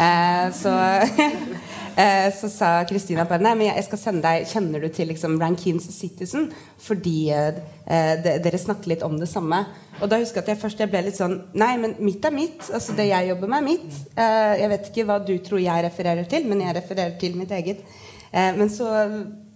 Eh, 0.00 0.50
så, 0.50 0.72
eh, 1.96 2.28
så 2.34 2.48
sa 2.48 2.84
Kristina 2.88 3.24
bare 3.24 3.42
'Nei, 3.42 3.54
men 3.54 3.66
jeg 3.68 3.84
skal 3.84 3.98
sende 3.98 4.22
deg 4.22 4.46
Kjenner 4.46 4.80
du 4.80 4.88
til 4.88 5.08
liksom 5.08 5.38
Rankins 5.40 5.88
Citizen?' 5.92 6.52
Fordi 6.78 7.30
eh, 7.30 7.60
dere 8.22 8.58
snakker 8.58 8.88
litt 8.88 9.02
om 9.02 9.18
det 9.18 9.28
samme. 9.28 9.64
Og 10.00 10.08
da 10.10 10.18
husker 10.18 10.40
jeg 10.40 10.44
at 10.44 10.52
jeg 10.54 10.62
først 10.62 10.80
jeg 10.80 10.90
ble 10.90 11.02
litt 11.06 11.18
sånn 11.18 11.36
Nei, 11.54 11.76
men 11.78 11.96
mitt 11.98 12.24
er 12.24 12.34
mitt. 12.34 12.70
Altså 12.72 12.96
det 12.98 13.08
jeg 13.10 13.28
jobber 13.28 13.48
med, 13.48 13.58
er 13.58 13.68
mitt. 13.68 13.98
Eh, 14.16 14.54
jeg 14.62 14.72
vet 14.72 14.88
ikke 14.90 15.06
hva 15.08 15.18
du 15.22 15.34
tror 15.38 15.60
jeg 15.62 15.84
refererer 15.84 16.28
til, 16.28 16.46
men 16.48 16.60
jeg 16.64 16.76
refererer 16.76 17.18
til 17.20 17.36
mitt 17.36 17.50
eget. 17.50 17.84
Eh, 18.32 18.52
men 18.56 18.70
så 18.70 18.88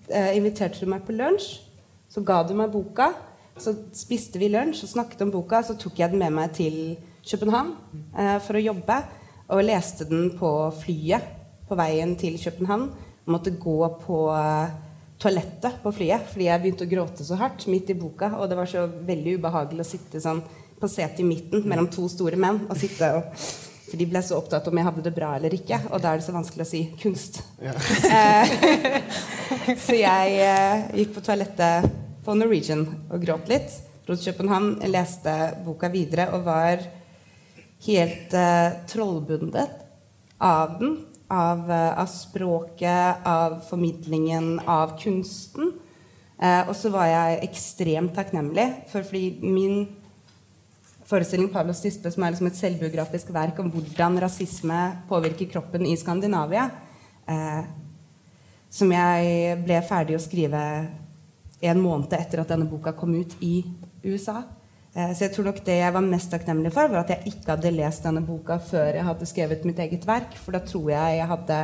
eh, 0.09 0.37
inviterte 0.37 0.83
du 0.83 0.91
meg 0.91 1.07
på 1.07 1.17
lunsj. 1.17 1.61
Så 2.09 2.23
ga 2.25 2.43
du 2.47 2.55
meg 2.55 2.73
boka. 2.73 3.13
Så 3.59 3.73
spiste 3.97 4.39
vi 4.39 4.51
lunsj 4.53 4.85
og 4.85 4.93
snakket 4.93 5.25
om 5.25 5.33
boka. 5.35 5.63
Så 5.65 5.79
tok 5.81 5.99
jeg 5.99 6.13
den 6.13 6.23
med 6.23 6.35
meg 6.37 6.53
til 6.57 6.97
København 7.27 7.73
eh, 8.17 8.37
for 8.45 8.59
å 8.59 8.67
jobbe. 8.71 9.01
Og 9.47 9.63
leste 9.63 10.07
den 10.09 10.33
på 10.39 10.51
flyet 10.83 11.36
på 11.69 11.79
veien 11.79 12.15
til 12.19 12.39
København. 12.41 12.91
Måtte 13.33 13.55
gå 13.59 13.79
på 14.05 14.21
toalettet 15.19 15.81
på 15.83 15.93
flyet 15.97 16.29
fordi 16.31 16.47
jeg 16.47 16.63
begynte 16.63 16.87
å 16.87 16.91
gråte 16.91 17.25
så 17.27 17.39
hardt 17.41 17.67
midt 17.73 17.91
i 17.91 17.99
boka. 17.99 18.33
Og 18.39 18.51
det 18.51 18.59
var 18.59 18.71
så 18.71 18.87
veldig 18.87 19.39
ubehagelig 19.41 19.83
å 19.83 19.89
sitte 19.89 20.23
sånn 20.23 20.45
på 20.77 20.91
setet 20.93 21.25
i 21.25 21.27
midten 21.27 21.65
mellom 21.67 21.89
to 21.91 22.05
store 22.13 22.39
menn 22.39 22.67
og 22.69 22.77
sitte 22.79 23.09
og 23.17 23.31
for 23.87 24.01
de 24.01 24.07
ble 24.11 24.21
så 24.25 24.39
opptatt 24.41 24.67
om 24.67 24.79
jeg 24.79 24.87
hadde 24.89 25.03
det 25.07 25.15
bra 25.15 25.31
eller 25.37 25.55
ikke. 25.55 25.79
Og 25.95 26.03
da 26.03 26.13
er 26.13 26.19
det 26.19 26.27
så 26.27 26.35
vanskelig 26.35 26.65
å 26.65 26.71
si 26.71 26.83
kunst. 26.99 27.39
Ja. 27.63 27.75
Eh, 28.11 28.55
så 29.85 29.95
jeg 29.95 30.41
eh, 30.43 30.89
gikk 31.03 31.15
på 31.15 31.23
toalettet 31.23 31.87
på 32.27 32.35
Norwegian 32.35 32.83
og 33.07 33.23
gråt 33.23 33.47
litt. 33.53 33.77
Dro 34.07 34.17
til 34.19 34.35
København, 34.35 34.73
leste 34.91 35.37
boka 35.63 35.91
videre 35.93 36.29
og 36.35 36.47
var 36.49 36.83
helt 37.87 38.35
eh, 38.35 38.75
trollbundet 38.91 39.79
av 40.43 40.77
den. 40.81 40.97
Av, 41.27 41.65
uh, 41.67 41.99
av, 41.99 42.07
språket, 42.07 43.27
av 43.27 43.61
formidlingen, 43.67 44.61
av 44.63 44.95
kunsten. 45.01 45.73
Eh, 46.37 46.69
og 46.69 46.75
så 46.77 46.91
var 46.93 47.09
jeg 47.09 47.39
ekstremt 47.47 48.13
takknemlig, 48.17 48.67
for 48.91 49.07
fordi 49.07 49.39
min 49.41 49.87
forestilling 51.09 51.49
Pavlos 51.53 51.81
Tispe, 51.81 52.11
som 52.13 52.27
er 52.27 52.35
liksom 52.35 52.51
et 52.51 52.59
selvbiografisk 52.59 53.31
verk 53.33 53.61
om 53.63 53.71
hvordan 53.73 54.19
rasisme 54.21 54.81
påvirker 55.09 55.49
kroppen 55.55 55.87
i 55.89 55.97
Skandinavia, 55.97 56.69
eh, 57.31 57.63
som 58.69 58.93
jeg 58.93 59.57
ble 59.65 59.81
ferdig 59.89 60.19
å 60.19 60.21
skrive 60.23 60.61
en 61.65 61.81
måned 61.81 62.13
etter 62.13 62.43
at 62.43 62.53
denne 62.53 62.69
boka 62.69 62.93
kom 62.93 63.15
ut 63.17 63.33
i 63.41 63.63
USA. 64.05 64.43
Eh, 64.97 65.13
så 65.13 65.27
jeg 65.27 65.35
tror 65.35 65.51
nok 65.51 65.61
det 65.67 65.77
jeg 65.77 65.93
var 65.93 66.05
mest 66.07 66.33
takknemlig 66.33 66.73
for, 66.73 66.89
var 66.89 67.05
at 67.05 67.13
jeg 67.13 67.35
ikke 67.35 67.53
hadde 67.53 67.75
lest 67.77 68.07
denne 68.07 68.25
boka 68.25 68.57
før 68.65 68.97
jeg 68.97 69.05
hadde 69.05 69.29
skrevet 69.29 69.67
mitt 69.69 69.81
eget 69.85 70.07
verk, 70.09 70.37
for 70.41 70.57
da 70.57 70.63
tror 70.65 70.89
jeg 70.95 71.19
jeg 71.19 71.31
hadde 71.35 71.61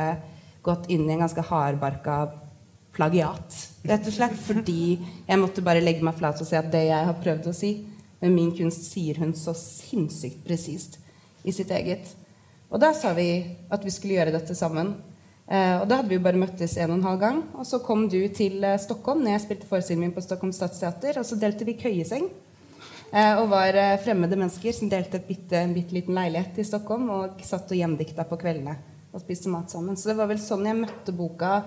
gått 0.63 0.89
inn 0.93 1.07
i 1.07 1.15
en 1.15 1.23
ganske 1.25 1.45
hardbarka 1.49 2.17
plagiat, 2.93 3.55
rett 3.89 4.05
og 4.07 4.15
slett. 4.15 4.35
Fordi 4.37 4.83
jeg 5.27 5.41
måtte 5.41 5.65
bare 5.65 5.81
legge 5.83 6.05
meg 6.05 6.19
flat 6.19 6.41
og 6.41 6.47
si 6.47 6.59
at 6.59 6.69
det 6.71 6.85
jeg 6.91 7.09
har 7.09 7.23
prøvd 7.23 7.49
å 7.49 7.55
si, 7.57 7.73
med 8.21 8.35
min 8.35 8.53
kunst 8.55 8.85
sier 8.87 9.17
hun 9.19 9.33
så 9.35 9.51
sinnssykt 9.57 10.45
presist 10.45 11.01
i 11.43 11.51
sitt 11.51 11.73
eget. 11.75 12.13
Og 12.69 12.79
da 12.81 12.93
sa 12.95 13.11
vi 13.17 13.27
at 13.73 13.83
vi 13.83 13.91
skulle 13.93 14.15
gjøre 14.15 14.35
dette 14.37 14.55
sammen. 14.55 14.93
Eh, 15.49 15.75
og 15.81 15.89
da 15.89 15.99
hadde 15.99 16.09
vi 16.13 16.15
jo 16.15 16.23
bare 16.23 16.39
møttes 16.39 16.77
en 16.77 16.93
og 16.93 17.01
en 17.01 17.09
halv 17.09 17.19
gang. 17.21 17.41
Og 17.57 17.67
så 17.67 17.81
kom 17.83 18.05
du 18.09 18.21
til 18.33 18.63
eh, 18.63 18.79
Stockholm 18.81 19.25
når 19.25 19.35
jeg 19.35 19.43
spilte 19.47 19.69
forestillingen 19.69 20.07
min 20.07 20.15
på 20.15 20.23
Stockholm 20.23 20.53
Stadsteater. 20.55 21.19
Og 21.19 21.27
så 21.27 21.37
delte 21.41 21.67
vi 21.67 21.75
køyeseng. 21.81 22.29
Eh, 23.13 23.35
og 23.37 23.51
var 23.51 23.75
eh, 23.77 23.99
fremmede 24.01 24.37
mennesker 24.39 24.73
som 24.73 24.89
delte 24.89 25.19
bitte, 25.21 25.59
en 25.59 25.75
bitte 25.75 25.93
liten 25.93 26.17
leilighet 26.17 26.57
i 26.57 26.65
Stockholm 26.65 27.11
og 27.13 27.43
satt 27.45 27.69
og 27.69 27.77
gjendikta 27.77 28.25
på 28.25 28.39
kveldene 28.41 28.73
og 29.13 29.21
spiste 29.21 29.51
mat 29.53 29.69
sammen. 29.69 29.93
Så 29.93 30.09
det 30.09 30.17
var 30.17 30.31
vel 30.31 30.41
sånn 30.41 30.65
jeg 30.65 30.79
møtte 30.79 31.13
boka 31.13 31.59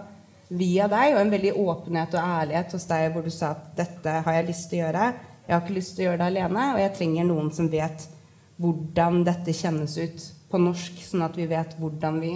via 0.48 0.88
deg, 0.90 1.14
og 1.14 1.20
en 1.20 1.30
veldig 1.30 1.52
åpenhet 1.58 2.16
og 2.18 2.22
ærlighet 2.40 2.74
hos 2.74 2.86
deg 2.90 3.06
hvor 3.14 3.22
du 3.22 3.30
sa 3.30 3.52
at 3.54 3.68
dette 3.78 4.14
har 4.26 4.36
jeg 4.36 4.48
lyst 4.48 4.66
til 4.70 4.80
å 4.80 4.84
gjøre. 4.84 5.04
Jeg 5.46 5.54
har 5.54 5.62
ikke 5.62 5.76
lyst 5.76 5.94
til 5.94 6.02
å 6.02 6.08
gjøre 6.08 6.18
det 6.22 6.30
alene, 6.32 6.64
og 6.72 6.80
jeg 6.82 6.94
trenger 6.98 7.28
noen 7.28 7.50
som 7.54 7.68
vet 7.70 8.06
hvordan 8.62 9.20
dette 9.26 9.54
kjennes 9.54 9.94
ut 10.00 10.24
på 10.50 10.60
norsk, 10.62 10.98
sånn 11.06 11.26
at 11.26 11.38
vi 11.38 11.46
vet 11.50 11.76
hvordan 11.78 12.18
vi 12.22 12.32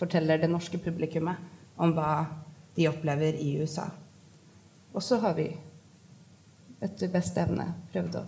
forteller 0.00 0.40
det 0.40 0.48
norske 0.52 0.80
publikummet 0.80 1.36
om 1.76 1.92
hva 1.96 2.14
de 2.76 2.88
opplever 2.88 3.36
i 3.40 3.58
USA. 3.60 3.90
Og 4.94 5.04
så 5.04 5.20
har 5.20 5.36
vi 5.36 5.50
etter 6.84 7.12
beste 7.12 7.44
evne 7.44 7.68
prøvd 7.92 8.18
å, 8.20 8.24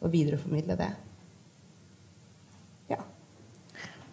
å 0.00 0.10
videreformidle 0.10 0.76
det. 0.80 0.90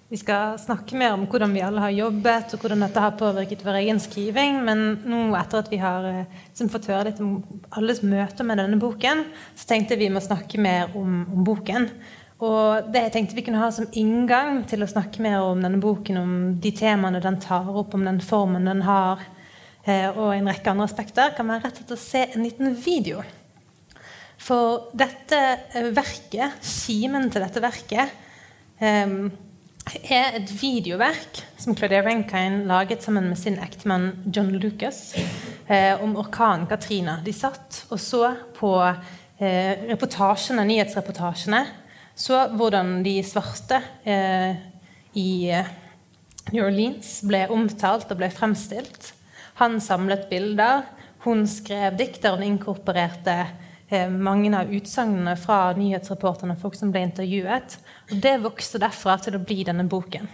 Vi 0.09 0.15
skal 0.15 0.53
snakke 0.55 0.95
mer 0.95 1.17
om 1.17 1.25
hvordan 1.27 1.51
vi 1.51 1.61
alle 1.67 1.81
har 1.83 1.91
jobbet, 1.91 2.53
og 2.55 2.61
hvordan 2.63 2.85
dette 2.85 3.01
har 3.03 3.17
påvirket 3.19 3.63
vår 3.65 3.81
egen 3.81 3.97
skriving. 3.99 4.61
Men 4.63 4.83
nå 5.03 5.23
etter 5.35 5.59
at 5.59 5.71
vi 5.71 5.79
har 5.81 6.05
liksom, 6.07 6.69
fått 6.71 6.87
høre 6.87 7.09
litt 7.09 7.19
om 7.19 7.41
alles 7.75 7.99
møter 8.07 8.47
med 8.47 8.61
denne 8.61 8.79
boken, 8.79 9.25
så 9.59 9.67
tenkte 9.67 9.97
vi 9.99 10.07
må 10.07 10.23
snakke 10.23 10.61
mer 10.63 10.95
om, 10.95 11.25
om, 11.25 11.41
boken. 11.43 11.89
Og 12.39 12.87
det 12.93 13.01
jeg 13.03 13.13
tenkte 13.17 13.35
vi 13.35 13.43
kunne 13.49 13.59
ha 13.59 13.67
som 13.75 13.89
inngang 13.99 14.61
til 14.69 14.85
å 14.85 14.87
snakke 14.87 15.19
mer 15.25 15.41
om 15.43 15.65
denne 15.65 15.81
boken, 15.83 16.21
om 16.21 16.37
de 16.63 16.71
temaene 16.71 17.19
den 17.19 17.41
tar 17.43 17.67
opp, 17.67 17.97
om 17.97 18.07
den 18.07 18.23
formen 18.23 18.69
den 18.69 18.85
har, 18.87 19.25
eh, 19.83 20.07
og 20.13 20.29
en 20.37 20.47
rekke 20.47 20.71
andre 20.71 20.87
aspekter, 20.87 21.35
kan 21.35 21.51
være 21.51 21.65
rett 21.65 21.81
og 21.81 21.83
slett 21.83 21.97
å 21.97 21.99
se 22.05 22.23
en 22.29 22.47
liten 22.47 22.79
video. 22.79 23.25
For 24.47 24.87
dette 24.95 25.39
eh, 25.75 25.89
verket, 25.91 26.61
kimen 26.63 27.27
til 27.33 27.43
dette 27.43 27.63
verket, 27.63 28.13
um, 28.79 29.27
er 30.07 30.37
et 30.37 30.51
videoverk 30.51 31.41
som 31.59 31.75
Claudia 31.75 31.99
Rankine 32.03 32.63
laget 32.67 33.03
sammen 33.03 33.27
med 33.31 33.39
sin 33.39 33.57
ektemann 33.63 34.13
John 34.31 34.53
Lucas 34.55 35.15
eh, 35.15 35.99
om 36.03 36.15
orkanen 36.19 36.67
Katrina. 36.67 37.19
De 37.23 37.33
satt 37.35 37.83
og 37.89 37.99
så 37.99 38.23
på 38.55 38.71
eh, 38.83 39.83
reportasjene, 39.91 40.63
nyhetsreportasjene. 40.67 41.61
Så 42.17 42.39
hvordan 42.55 43.01
de 43.05 43.17
svarte 43.27 43.81
eh, 44.07 44.55
i 45.19 45.29
eh, 45.51 45.75
New 46.53 46.63
Orleans 46.63 47.17
ble 47.27 47.45
omtalt 47.51 48.11
og 48.11 48.19
ble 48.19 48.31
fremstilt. 48.31 49.11
Han 49.59 49.81
samlet 49.83 50.29
bilder. 50.31 50.87
Hun 51.27 51.43
skrev 51.49 51.97
dikt 51.99 52.21
der 52.23 52.37
hun 52.37 52.45
inkorporerte 52.47 53.41
mange 54.11 54.51
av 54.57 54.73
utsagnene 54.73 55.37
fra 55.39 55.71
nyhetsreporterne, 55.77 56.57
folk 56.59 56.75
som 56.75 56.91
ble 56.91 57.05
intervjuet. 57.07 57.77
Og 58.11 58.19
det 58.23 58.35
vokste 58.43 58.81
derfra 58.83 59.15
til 59.23 59.37
å 59.37 59.43
bli 59.43 59.63
denne 59.67 59.87
boken. 59.87 60.27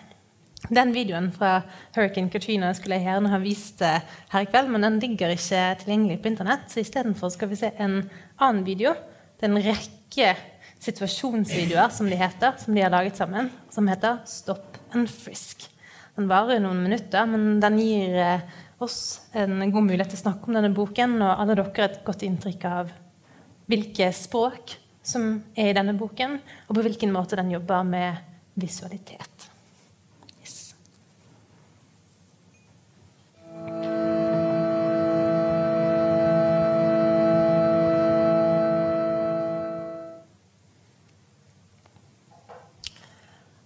Den 0.71 0.93
videoen 0.95 1.27
fra 1.35 1.57
Hurricane 1.95 2.31
Katrina 2.31 2.69
skulle 2.75 2.95
jeg 2.95 3.09
gjerne 3.09 3.31
ha 3.33 3.39
vist 3.43 3.81
eh, 3.83 3.99
her 4.31 4.45
i 4.45 4.47
kveld, 4.47 4.71
men 4.71 4.85
den 4.85 4.99
ligger 5.03 5.33
ikke 5.33 5.65
tilgjengelig 5.81 6.21
på 6.23 6.31
Internett. 6.31 6.69
Så 6.71 6.79
istedenfor 6.79 7.33
skal 7.33 7.51
vi 7.51 7.59
se 7.59 7.73
en 7.83 7.99
annen 8.39 8.63
video. 8.65 8.95
Det 9.37 9.49
er 9.49 9.51
en 9.51 9.65
rekke 9.65 10.31
situasjonsvideoer 10.83 11.91
som 11.93 12.07
de 12.09 12.19
heter, 12.19 12.55
som 12.63 12.75
de 12.75 12.83
har 12.83 12.93
laget 12.93 13.19
sammen, 13.19 13.51
som 13.73 13.87
heter 13.91 14.21
Stop 14.29 14.79
and 14.95 15.11
Frisk. 15.11 15.67
Den 16.15 16.29
varer 16.31 16.61
noen 16.63 16.79
minutter, 16.85 17.27
men 17.27 17.59
den 17.61 17.79
gir 17.83 18.17
eh, 18.23 18.59
oss 18.83 19.27
en 19.35 19.59
god 19.67 19.89
mulighet 19.91 20.13
til 20.13 20.21
å 20.21 20.25
snakke 20.29 20.47
om 20.47 20.57
denne 20.57 20.71
boken, 20.75 21.19
og 21.21 21.39
alle 21.43 21.59
dere 21.59 21.89
et 21.89 22.03
godt 22.07 22.23
inntrykk 22.23 22.69
av 22.71 22.93
hvilke 23.69 24.11
språk 24.15 24.77
som 25.03 25.41
er 25.55 25.71
i 25.71 25.75
denne 25.75 25.95
boken, 25.99 26.37
og 26.67 26.77
på 26.77 26.85
hvilken 26.85 27.11
måte 27.15 27.39
den 27.39 27.51
jobber 27.51 27.83
med 27.87 28.21
visualitet. 28.59 29.49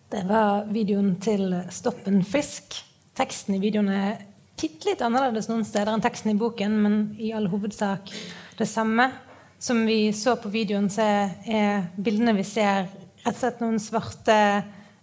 Det 0.08 0.24
var 0.24 0.64
videoen 0.72 1.18
til 1.22 1.52
Stopp 1.70 2.08
en 2.10 2.24
fisk. 2.26 2.80
Teksten 3.20 3.58
i 3.58 3.60
videoen 3.62 3.90
er 3.92 4.22
bitte 4.58 4.88
litt 4.88 5.04
annerledes 5.06 5.50
noen 5.52 5.66
steder 5.68 5.92
enn 5.92 6.02
teksten 6.02 6.32
i 6.32 6.40
boken, 6.40 6.78
men 6.82 6.96
i 7.22 7.34
all 7.36 7.50
hovedsak 7.52 8.10
det 8.58 8.70
samme. 8.72 9.12
Som 9.60 9.86
vi 9.86 10.14
så 10.14 10.36
på 10.38 10.50
videoen, 10.54 10.90
så 10.90 11.02
er 11.02 11.88
bildene 11.98 12.36
vi 12.38 12.44
ser, 12.46 12.92
rett 13.24 13.32
og 13.34 13.40
slett 13.40 13.62
noen 13.64 13.80
svarte 13.82 14.36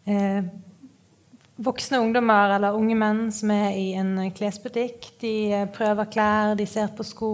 eh, 0.06 0.44
voksne 1.58 1.98
ungdommer 1.98 2.54
eller 2.54 2.78
unge 2.78 2.94
menn 2.98 3.24
som 3.34 3.50
er 3.50 3.74
i 3.74 3.88
en 3.98 4.12
klesbutikk. 4.34 5.10
De 5.18 5.34
eh, 5.50 5.66
prøver 5.74 6.06
klær, 6.06 6.54
de 6.54 6.68
ser 6.70 6.92
på 6.94 7.06
sko. 7.06 7.32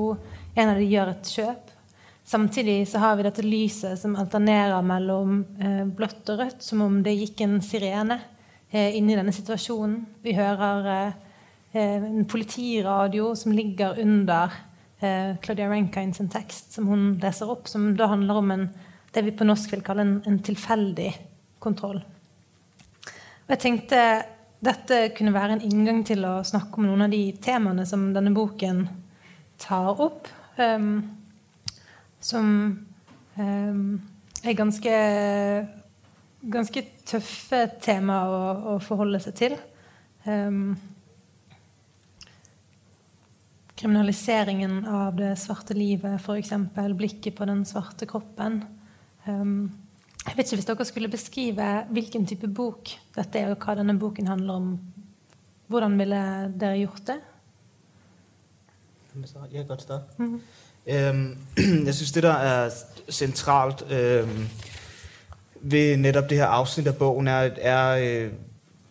En 0.56 0.72
av 0.72 0.80
dem 0.80 0.88
gjør 0.88 1.12
et 1.12 1.34
kjøp. 1.36 1.68
Samtidig 2.30 2.88
så 2.88 3.02
har 3.04 3.18
vi 3.18 3.26
dette 3.26 3.44
lyset 3.44 4.00
som 4.00 4.16
alternerer 4.16 4.80
mellom 4.86 5.42
eh, 5.60 5.84
blått 5.84 6.28
og 6.32 6.40
rødt, 6.40 6.64
som 6.64 6.86
om 6.86 7.02
det 7.04 7.18
gikk 7.18 7.44
en 7.44 7.60
sirene 7.64 8.16
eh, 8.70 8.96
inni 8.96 9.18
denne 9.18 9.36
situasjonen. 9.36 10.00
Vi 10.24 10.38
hører 10.40 10.90
eh, 10.94 11.20
eh 11.76 11.96
en 12.00 12.24
politiradio 12.24 13.34
som 13.36 13.52
ligger 13.52 14.00
under 14.00 14.56
eh, 15.00 15.36
Claudia 15.42 15.68
Rankine 15.70 16.14
sin 16.14 16.30
tekst, 16.32 16.72
som 16.76 16.88
hun 16.90 17.12
leser 17.22 17.50
opp, 17.50 17.68
som 17.68 17.90
da 17.98 18.10
handler 18.12 18.40
om 18.40 18.54
en, 18.54 18.66
det 19.14 19.24
vi 19.26 19.34
på 19.36 19.46
norsk 19.48 19.72
vil 19.74 19.84
kalle 19.86 20.06
en, 20.06 20.16
en 20.26 20.40
tilfeldig 20.44 21.10
kontroll. 21.60 22.00
Og 22.00 23.56
jeg 23.56 23.62
tenkte 23.64 24.02
dette 24.60 24.96
kunne 25.16 25.32
være 25.32 25.56
en 25.56 25.64
inngang 25.64 26.02
til 26.04 26.24
å 26.28 26.40
snakke 26.44 26.78
om 26.78 26.90
noen 26.90 27.06
av 27.06 27.14
de 27.14 27.22
temaene 27.42 27.86
som 27.88 28.10
denne 28.12 28.32
boken 28.36 28.84
tar 29.60 30.00
opp. 30.04 30.28
Um, 30.60 31.16
som 32.20 32.46
um, 33.36 33.84
er 34.44 34.56
ganske, 34.58 34.94
ganske 36.52 36.82
tøffe 37.08 37.62
temaer 37.80 38.34
å, 38.36 38.42
å, 38.74 38.78
forholde 38.84 39.22
seg 39.24 39.36
til. 39.40 39.56
Um, 40.28 40.74
kriminaliseringen 43.80 44.84
av 44.86 45.16
det 45.16 45.36
svarte 45.40 45.74
livet, 45.74 46.20
f.eks. 46.20 46.52
Blikket 46.96 47.36
på 47.36 47.46
den 47.48 47.64
svarte 47.64 48.06
kroppen. 48.06 48.60
Um, 49.24 49.70
jeg 50.26 50.36
vet 50.36 50.50
ikke 50.50 50.58
Hvis 50.58 50.68
dere 50.68 50.84
skulle 50.84 51.08
beskrive 51.08 51.68
hvilken 51.90 52.26
type 52.28 52.48
bok 52.48 52.92
dette 53.16 53.40
er, 53.40 53.54
og 53.54 53.64
hva 53.64 53.78
denne 53.78 53.96
boken 53.98 54.28
handler 54.28 54.60
om, 54.60 54.74
hvordan 55.72 55.96
ville 55.98 56.20
dere 56.60 56.82
gjort 56.82 57.06
det? 57.06 57.18
Jeg 59.14 59.50
kan 59.52 59.66
godt 59.66 59.82
starte. 59.82 60.04
Mm 60.18 60.34
-hmm. 60.34 61.10
um, 61.10 61.38
jeg 61.86 61.94
synes, 61.94 62.12
det 62.12 62.22
der 62.22 62.36
er 62.36 62.70
sentralt 63.08 63.82
um, 63.82 64.48
ved 65.60 65.96
nettopp 65.96 66.30
det 66.30 66.38
her 66.38 66.46
avsnittet 66.46 66.92
av 66.92 66.98
bogen, 66.98 67.28
er, 67.28 67.50
er 67.58 67.98
øh, 67.98 68.32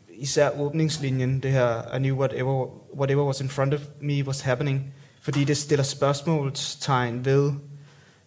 især 0.09 0.49
åpningslinjen, 0.49 1.39
det 1.39 1.51
her 1.51 1.95
I 1.95 1.97
knew 1.97 2.17
whatever, 2.19 2.78
whatever 2.97 3.23
was 3.23 3.41
in 3.41 3.49
front 3.49 3.73
of 3.73 3.81
me 4.01 4.23
was 4.23 4.41
happening, 4.41 4.93
fordi 5.21 5.43
det 5.43 5.57
stiller 5.57 5.83
spørsmålstegn 5.83 7.25
ved, 7.25 7.51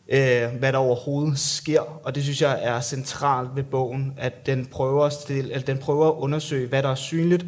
øh, 0.08 0.58
hvad 0.58 0.72
der 0.72 0.78
overhovedet 0.78 1.38
sker, 1.38 1.80
og 1.80 2.14
det 2.14 2.22
synes 2.22 2.42
jeg 2.42 2.58
er 2.62 2.80
centralt 2.80 3.56
ved 3.56 3.62
bogen, 3.62 4.12
at 4.16 4.46
den 4.46 4.66
prøver, 4.66 5.04
at, 5.04 5.12
stille, 5.12 5.54
at 5.54 5.66
den 5.66 5.78
prøver 5.78 6.08
at 6.08 6.14
undersøge, 6.14 6.68
hvad 6.68 6.82
der 6.82 6.88
er 6.88 6.94
synligt, 6.94 7.46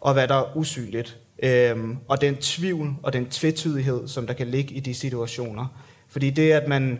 og 0.00 0.12
hvad 0.12 0.28
der 0.28 0.34
er 0.34 0.56
usynligt. 0.56 1.18
Øhm, 1.42 1.98
og 2.08 2.20
den 2.20 2.36
tvivl 2.36 2.94
og 3.02 3.12
den 3.12 3.26
tvetydighed, 3.26 4.08
som 4.08 4.26
der 4.26 4.34
kan 4.34 4.46
ligge 4.46 4.74
i 4.74 4.80
de 4.80 4.94
situationer. 4.94 5.66
Fordi 6.08 6.30
det, 6.30 6.52
at 6.52 6.68
man... 6.68 6.98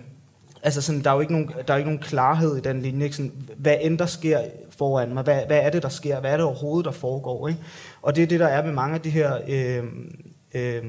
Altså 0.64 0.82
sådan, 0.82 1.04
der 1.04 1.10
er 1.10 1.14
jo 1.14 1.20
ikke 1.20 1.32
nogen, 1.32 1.50
der 1.68 1.74
er 1.74 1.78
ikke 1.78 1.90
nogen 1.90 2.02
klarhed 2.02 2.56
i 2.56 2.60
den 2.60 2.82
linje. 2.82 3.04
Ikke? 3.04 3.16
Sådan, 3.16 3.32
hvad 3.56 3.76
end 3.80 3.98
der 3.98 4.06
sker 4.06 4.40
foran 4.78 5.14
mig? 5.14 5.22
Hvad, 5.22 5.46
hvad 5.46 5.58
er 5.58 5.70
det, 5.70 5.82
der 5.82 5.88
sker? 5.88 6.20
Hvad 6.20 6.32
er 6.32 6.36
det 6.36 6.46
overhovedet, 6.46 6.84
der 6.84 6.90
foregår? 6.90 7.48
Ikke? 7.48 7.60
Og 8.02 8.16
det 8.16 8.22
er 8.22 8.26
det, 8.26 8.40
der 8.40 8.46
er 8.46 8.64
med 8.64 8.72
mange 8.72 8.94
af 8.94 9.00
de 9.00 9.10
her... 9.10 9.38
Øh, 9.48 9.84
øh, 10.54 10.82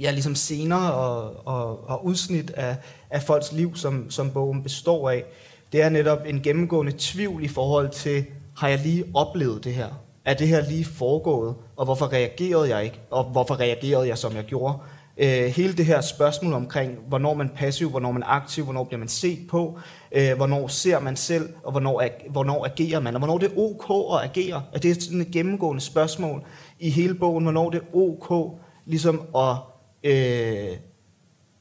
ja, 0.00 0.10
ligesom 0.10 0.34
scener 0.34 0.76
og, 0.76 1.46
og, 1.46 1.88
og 1.88 2.06
udsnit 2.06 2.50
af, 2.50 2.76
af 3.10 3.22
folks 3.22 3.52
liv, 3.52 3.76
som, 3.76 4.10
som 4.10 4.30
bogen 4.30 4.62
består 4.62 5.10
af. 5.10 5.24
Det 5.72 5.82
er 5.82 5.88
netop 5.88 6.18
en 6.26 6.40
gennemgående 6.40 6.92
tvivl 6.98 7.44
i 7.44 7.48
forhold 7.48 7.90
til, 7.90 8.24
har 8.56 8.68
jeg 8.68 8.78
lige 8.78 9.04
oplevet 9.14 9.64
det 9.64 9.74
her? 9.74 10.02
er 10.24 10.34
det 10.34 10.48
her 10.48 10.68
lige 10.68 10.84
foregået, 10.84 11.54
og 11.76 11.84
hvorfor 11.84 12.12
reagerede 12.12 12.76
jeg 12.76 12.84
ikke, 12.84 13.00
og 13.10 13.24
hvorfor 13.24 13.60
reagerede 13.60 14.08
jeg, 14.08 14.18
som 14.18 14.36
jeg 14.36 14.44
gjorde. 14.44 14.74
Øh, 15.16 15.44
hele 15.44 15.72
det 15.72 15.86
her 15.86 16.00
spørgsmål 16.00 16.52
omkring, 16.52 16.98
hvornår 17.08 17.34
man 17.34 17.46
er 17.46 17.54
passiv, 17.54 17.90
hvornår 17.90 18.12
man 18.12 18.22
er 18.22 18.26
aktiv, 18.26 18.64
hvornår 18.64 18.84
bliver 18.84 18.98
man 18.98 19.08
set 19.08 19.38
på, 19.48 19.78
øh, 20.12 20.36
hvornår 20.36 20.68
ser 20.68 21.00
man 21.00 21.16
selv, 21.16 21.48
og 21.64 21.70
hvornår, 21.70 22.02
hvornår 22.30 22.66
agerer 22.66 23.00
man, 23.00 23.14
og 23.14 23.20
hvornår 23.20 23.38
det 23.38 23.52
er 23.52 23.58
ok 23.58 24.14
at 24.14 24.30
agere. 24.30 24.62
Og 24.72 24.82
det 24.82 24.90
er 24.90 25.00
sådan 25.00 25.20
et 25.20 25.30
gennemgående 25.30 25.80
spørgsmål 25.80 26.42
i 26.78 26.90
hele 26.90 27.14
bogen, 27.14 27.44
hvornår 27.44 27.70
det 27.70 27.78
er 27.78 27.96
ok 27.96 28.58
ligesom 28.86 29.22
at 29.36 29.56
øh, 30.04 30.76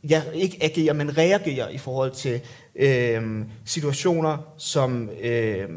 ja, 0.10 0.22
ikke 0.34 0.58
agere, 0.62 0.94
men 0.94 1.18
reagere 1.18 1.74
i 1.74 1.78
forhold 1.78 2.12
til 2.12 2.42
øh, 2.76 3.46
situationer, 3.66 4.38
som... 4.58 5.10
Øh, 5.22 5.70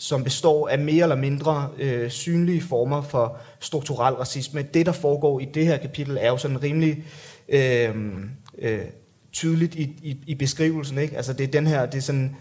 som 0.00 0.24
består 0.24 0.68
af 0.68 0.78
mere 0.78 1.02
eller 1.02 1.16
mindre 1.16 1.68
øh, 1.78 2.10
synlige 2.10 2.62
former 2.62 3.02
for 3.02 3.36
strukturel 3.60 4.14
racisme. 4.14 4.62
Det, 4.62 4.86
der 4.86 4.92
foregår 4.92 5.40
i 5.40 5.44
det 5.44 5.66
her 5.66 5.76
kapitel, 5.76 6.18
er 6.20 6.28
jo 6.28 6.36
sådan 6.36 6.62
rimelig 6.62 7.04
øh, 7.48 7.94
øh, 8.58 8.80
tydeligt 9.32 9.74
i, 9.74 9.82
i, 9.82 10.16
i 10.26 10.34
beskrivelsen. 10.34 10.98
Ikke? 10.98 11.16
Altså 11.16 11.32
det 11.32 11.44
er 11.44 11.50
den 11.50 11.66
her, 11.66 11.86
det 11.86 11.98
er 11.98 12.02
sådan, 12.02 12.36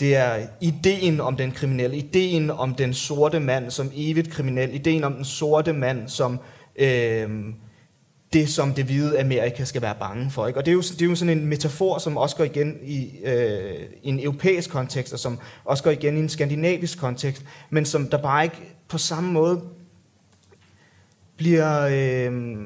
det 0.00 0.16
er 0.16 0.46
ideen 0.60 1.20
om 1.20 1.36
den 1.36 1.52
kriminelle, 1.52 1.96
ideen 1.96 2.50
om 2.50 2.74
den 2.74 2.94
sorte 2.94 3.40
mand 3.40 3.70
som 3.70 3.90
evigt 3.94 4.30
kriminel, 4.30 4.74
ideen 4.74 5.04
om 5.04 5.12
den 5.12 5.24
sorte 5.24 5.72
mand 5.72 6.08
som 6.08 6.40
øh, 6.76 7.28
det, 8.32 8.48
som 8.48 8.74
det 8.74 8.84
hvide 8.84 9.20
Amerika 9.20 9.64
skal 9.64 9.82
være 9.82 9.94
bange 10.00 10.30
for. 10.30 10.46
Ikke? 10.46 10.58
Og 10.60 10.66
det 10.66 10.70
er, 10.70 10.74
jo, 10.74 10.80
det 10.80 11.02
er 11.02 11.06
jo 11.06 11.14
sådan 11.14 11.38
en 11.38 11.46
metafor, 11.46 11.98
som 11.98 12.16
også 12.16 12.36
går 12.36 12.44
igen 12.44 12.78
i, 12.82 13.10
øh, 13.24 13.80
en 14.02 14.20
europæisk 14.20 14.70
kontekst, 14.70 15.12
og 15.12 15.18
som 15.18 15.38
også 15.64 15.82
går 15.82 15.90
igen 15.90 16.16
i 16.16 16.20
en 16.20 16.28
skandinavisk 16.28 16.98
kontekst, 16.98 17.44
men 17.70 17.84
som 17.84 18.08
der 18.08 18.16
bare 18.16 18.44
ikke 18.44 18.74
på 18.88 18.98
samme 18.98 19.32
måde 19.32 19.62
bliver, 21.36 21.80
øh, 21.80 22.56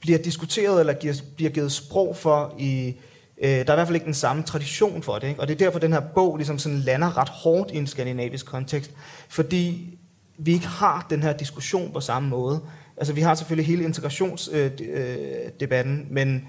bliver 0.00 0.18
diskuteret 0.18 0.80
eller 0.80 0.92
giver, 0.92 1.14
bliver 1.36 1.50
givet 1.50 1.72
sprog 1.72 2.16
for 2.16 2.54
i... 2.58 2.96
Øh, 3.42 3.50
der 3.50 3.56
er 3.56 3.72
i 3.72 3.76
hvert 3.76 3.86
fald 3.86 3.96
ikke 3.96 4.06
den 4.06 4.14
samme 4.14 4.42
tradition 4.42 5.02
for 5.02 5.18
det. 5.18 5.28
Ikke? 5.28 5.40
Og 5.40 5.48
det 5.48 5.54
er 5.54 5.58
derfor, 5.58 5.78
den 5.78 5.92
her 5.92 6.00
bog 6.00 6.36
ligesom 6.36 6.58
sådan 6.58 6.78
lander 6.78 7.18
ret 7.18 7.28
hårdt 7.28 7.70
i 7.70 7.76
en 7.76 7.86
skandinavisk 7.86 8.46
kontekst, 8.46 8.90
fordi 9.28 9.98
vi 10.38 10.52
ikke 10.52 10.66
har 10.66 11.06
den 11.10 11.22
her 11.22 11.32
diskussion 11.32 11.92
på 11.92 12.00
samme 12.00 12.28
måde. 12.28 12.60
Altså 12.98 13.12
vi 13.12 13.20
har 13.20 13.34
selvfølgelig 13.34 13.66
hele 13.66 13.84
integrationsdebatten, 13.84 16.00
øh, 16.00 16.06
men 16.10 16.48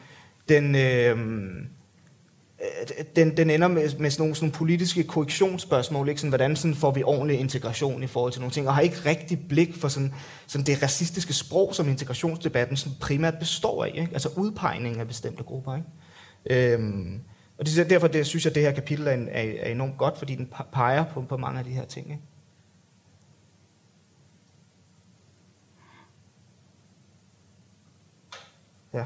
den, 0.50 0.76
øh, 0.76 1.18
den, 3.16 3.38
den 3.38 3.50
ender 3.50 3.68
med, 3.68 4.00
med 4.00 4.10
sådan 4.10 4.24
nogle 4.24 4.36
sådan 4.36 4.52
politiske 4.52 5.04
korrektionsspørgsmål, 5.04 6.10
ikke? 6.10 6.22
Sådan, 6.22 6.30
hvordan 6.30 6.56
sådan 6.56 6.76
får 6.76 6.92
vi 6.92 7.04
ordentlig 7.04 7.40
integration 7.40 8.04
i 8.04 8.08
forhold 8.08 8.32
til 8.32 8.42
nogle 8.42 8.54
ting, 8.54 8.68
og 8.68 8.76
har 8.76 8.82
ikke 8.82 8.98
rigtig 9.06 9.40
blik 9.50 9.76
for 9.76 9.88
sådan, 9.88 10.14
sådan 10.48 10.66
det 10.66 10.84
racistiske 10.84 11.34
sprog, 11.34 11.76
som 11.76 11.88
integrationsdebatten 11.88 12.78
sådan 12.78 12.98
primært 13.02 13.34
består 13.40 13.86
af, 13.86 13.92
ikke? 13.96 14.10
altså 14.14 14.30
udpegning 14.38 15.00
af 15.00 15.08
bestemte 15.08 15.44
grupper. 15.44 15.76
Ikke? 15.76 16.74
Øhm, 16.74 17.20
og 17.58 17.66
det 17.66 17.78
er 17.78 17.84
derfor, 17.84 18.08
det, 18.08 18.26
synes 18.26 18.46
jeg, 18.46 18.52
at 18.52 18.56
det 18.56 18.64
her 18.64 18.72
kapitel 18.72 19.08
er, 19.08 19.12
er, 19.12 19.54
er 19.60 19.72
enormt 19.72 19.98
godt, 19.98 20.18
fordi 20.18 20.36
den 20.36 20.54
peger 20.74 21.06
på, 21.14 21.22
på 21.22 21.38
mange 21.38 21.60
af 21.60 21.66
de 21.66 21.72
her 21.72 21.86
ting. 21.86 22.12
Ikke? 22.12 22.22
Ja. 28.94 29.06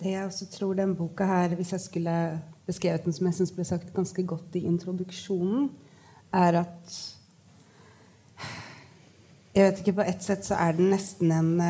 Det 0.00 0.14
jeg 0.14 0.24
også 0.24 0.46
tror 0.50 0.74
den 0.74 0.96
boka 0.96 1.26
her, 1.28 1.54
hvis 1.54 1.72
jeg 1.72 1.80
skulle 1.80 2.40
beskrevet 2.66 3.04
den 3.04 3.12
som 3.12 3.26
jeg 3.26 3.34
syns 3.34 3.52
ble 3.52 3.64
sagt 3.68 3.92
ganske 3.94 4.22
godt 4.26 4.56
i 4.56 4.64
introduksjonen, 4.64 5.70
er 6.32 6.60
at 6.64 6.98
Jeg 9.54 9.64
vet 9.64 9.78
ikke, 9.78 9.92
på 9.92 10.04
ett 10.06 10.22
sett 10.22 10.44
så 10.46 10.54
er 10.54 10.76
den 10.78 10.92
nesten 10.92 11.32
en, 11.36 11.60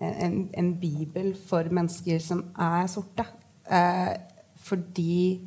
en, 0.00 0.34
en 0.54 0.68
bibel 0.80 1.32
for 1.48 1.66
mennesker 1.66 2.22
som 2.22 2.44
er 2.54 2.86
sorte. 2.86 3.24
Eh, 3.66 4.12
fordi 4.56 5.40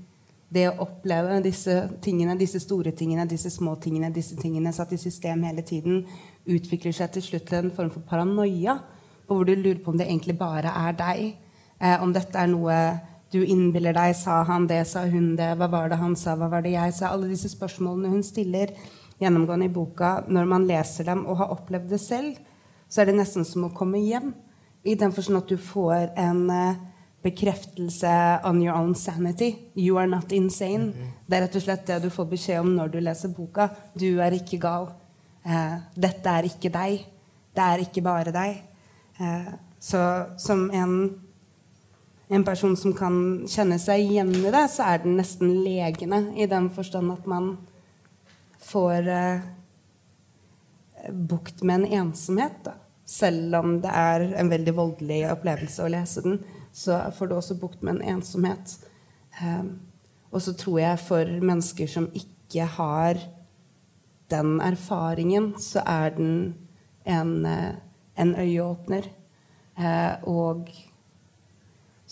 det 0.53 0.67
å 0.69 0.75
oppleve 0.83 1.39
disse 1.45 1.77
tingene, 2.03 2.35
disse 2.37 2.59
store 2.59 2.91
tingene, 2.91 3.25
disse 3.29 3.49
små 3.49 3.77
tingene, 3.81 4.11
disse 4.13 4.35
tingene 4.35 4.73
satt 4.75 4.91
i 4.93 4.99
system 5.01 5.45
hele 5.47 5.63
tiden, 5.65 6.03
utvikler 6.49 6.95
seg 6.95 7.13
til 7.13 7.23
slutt 7.23 7.47
til 7.49 7.63
en 7.63 7.75
form 7.75 7.91
for 7.93 8.05
paranoia. 8.07 8.79
Hvor 9.27 9.45
du 9.47 9.53
lurer 9.55 9.79
på 9.83 9.91
om 9.91 9.97
det 9.97 10.07
egentlig 10.09 10.37
bare 10.37 10.71
er 10.87 10.97
deg. 10.99 11.23
Eh, 11.79 11.97
om 12.03 12.13
dette 12.13 12.37
er 12.39 12.51
noe 12.51 12.77
du 13.33 13.41
innbiller 13.41 13.95
deg, 13.95 14.13
sa 14.15 14.43
han 14.45 14.67
det, 14.69 14.83
sa 14.85 15.07
hun 15.09 15.33
det, 15.39 15.55
hva 15.57 15.67
var 15.71 15.89
det 15.89 15.97
han 15.97 16.13
sa, 16.19 16.35
hva 16.37 16.51
var 16.51 16.61
det 16.61 16.75
jeg 16.75 16.93
sa? 16.93 17.09
Alle 17.09 17.31
disse 17.31 17.49
spørsmålene 17.49 18.11
hun 18.11 18.21
stiller 18.25 18.75
gjennomgående 19.21 19.69
i 19.69 19.73
boka, 19.73 20.19
når 20.27 20.49
man 20.49 20.67
leser 20.69 21.07
dem 21.07 21.25
og 21.25 21.39
har 21.41 21.53
opplevd 21.55 21.89
det 21.95 22.01
selv, 22.03 22.37
så 22.89 23.01
er 23.01 23.09
det 23.09 23.17
nesten 23.17 23.47
som 23.47 23.65
å 23.65 23.73
komme 23.73 24.03
hjem. 24.03 24.35
I 24.85 24.93
den 24.99 25.13
forstand 25.15 25.39
at 25.39 25.49
du 25.49 25.57
får 25.57 26.11
en 26.19 26.43
eh, 26.53 26.81
bekreftelse 27.23 28.13
on 28.45 28.61
your 28.61 28.75
own 28.75 28.93
sanity. 28.95 29.55
You 29.75 29.97
are 29.97 30.07
not 30.07 30.31
insane. 30.31 30.93
-hmm. 30.93 31.11
Det 31.27 31.37
er 31.37 31.41
rett 31.41 31.55
og 31.55 31.61
slett 31.61 31.87
det 31.87 32.03
du 32.03 32.09
får 32.09 32.25
beskjed 32.25 32.59
om 32.59 32.75
når 32.75 32.87
du 32.87 32.99
leser 32.99 33.29
boka. 33.29 33.69
Du 33.99 34.19
er 34.19 34.31
ikke 34.31 34.59
gal. 34.59 34.87
Uh, 35.43 35.77
dette 35.95 36.33
er 36.37 36.47
ikke 36.47 36.71
deg. 36.73 37.03
Det 37.53 37.65
er 37.65 37.83
ikke 37.83 38.03
bare 38.05 38.33
deg. 38.35 38.61
Uh, 39.19 39.51
så 39.83 40.01
som 40.39 40.65
en, 40.73 40.93
en 42.31 42.45
person 42.47 42.77
som 42.79 42.95
kan 42.95 43.17
kjenne 43.51 43.79
seg 43.81 44.05
igjen 44.05 44.31
i 44.39 44.53
det, 44.53 44.63
så 44.71 44.87
er 44.93 45.03
den 45.03 45.17
nesten 45.19 45.51
legende 45.65 46.25
i 46.39 46.47
den 46.49 46.69
forstand 46.73 47.11
at 47.13 47.27
man 47.29 47.55
får 48.63 49.09
bukt 51.11 51.63
med 51.67 51.81
en 51.81 51.85
ensomhet. 51.85 52.55
Da. 52.63 52.77
Selv 53.05 53.55
om 53.55 53.81
det 53.83 53.91
er 53.91 54.29
en 54.39 54.49
veldig 54.49 54.73
voldelig 54.77 55.23
opplevelse 55.33 55.83
å 55.83 55.91
lese 55.91 56.23
den, 56.23 56.39
så 56.73 57.01
får 57.13 57.29
du 57.29 57.35
også 57.37 57.57
bukt 57.59 57.83
med 57.83 57.97
en 57.97 58.15
ensomhet. 58.17 58.77
Eh, 59.41 59.65
og 60.33 60.41
så 60.41 60.55
tror 60.57 60.79
jeg 60.81 61.01
for 61.03 61.33
mennesker 61.43 61.89
som 61.89 62.07
ikke 62.17 62.65
har 62.77 63.19
den 64.33 64.57
erfaringen, 64.63 65.53
så 65.61 65.85
er 65.85 66.17
den 66.17 66.33
en, 67.05 67.45
eh, 67.45 67.75
en 68.17 68.35
øyeåpner. 68.35 69.07
Uh, 69.73 70.29
og 70.29 70.67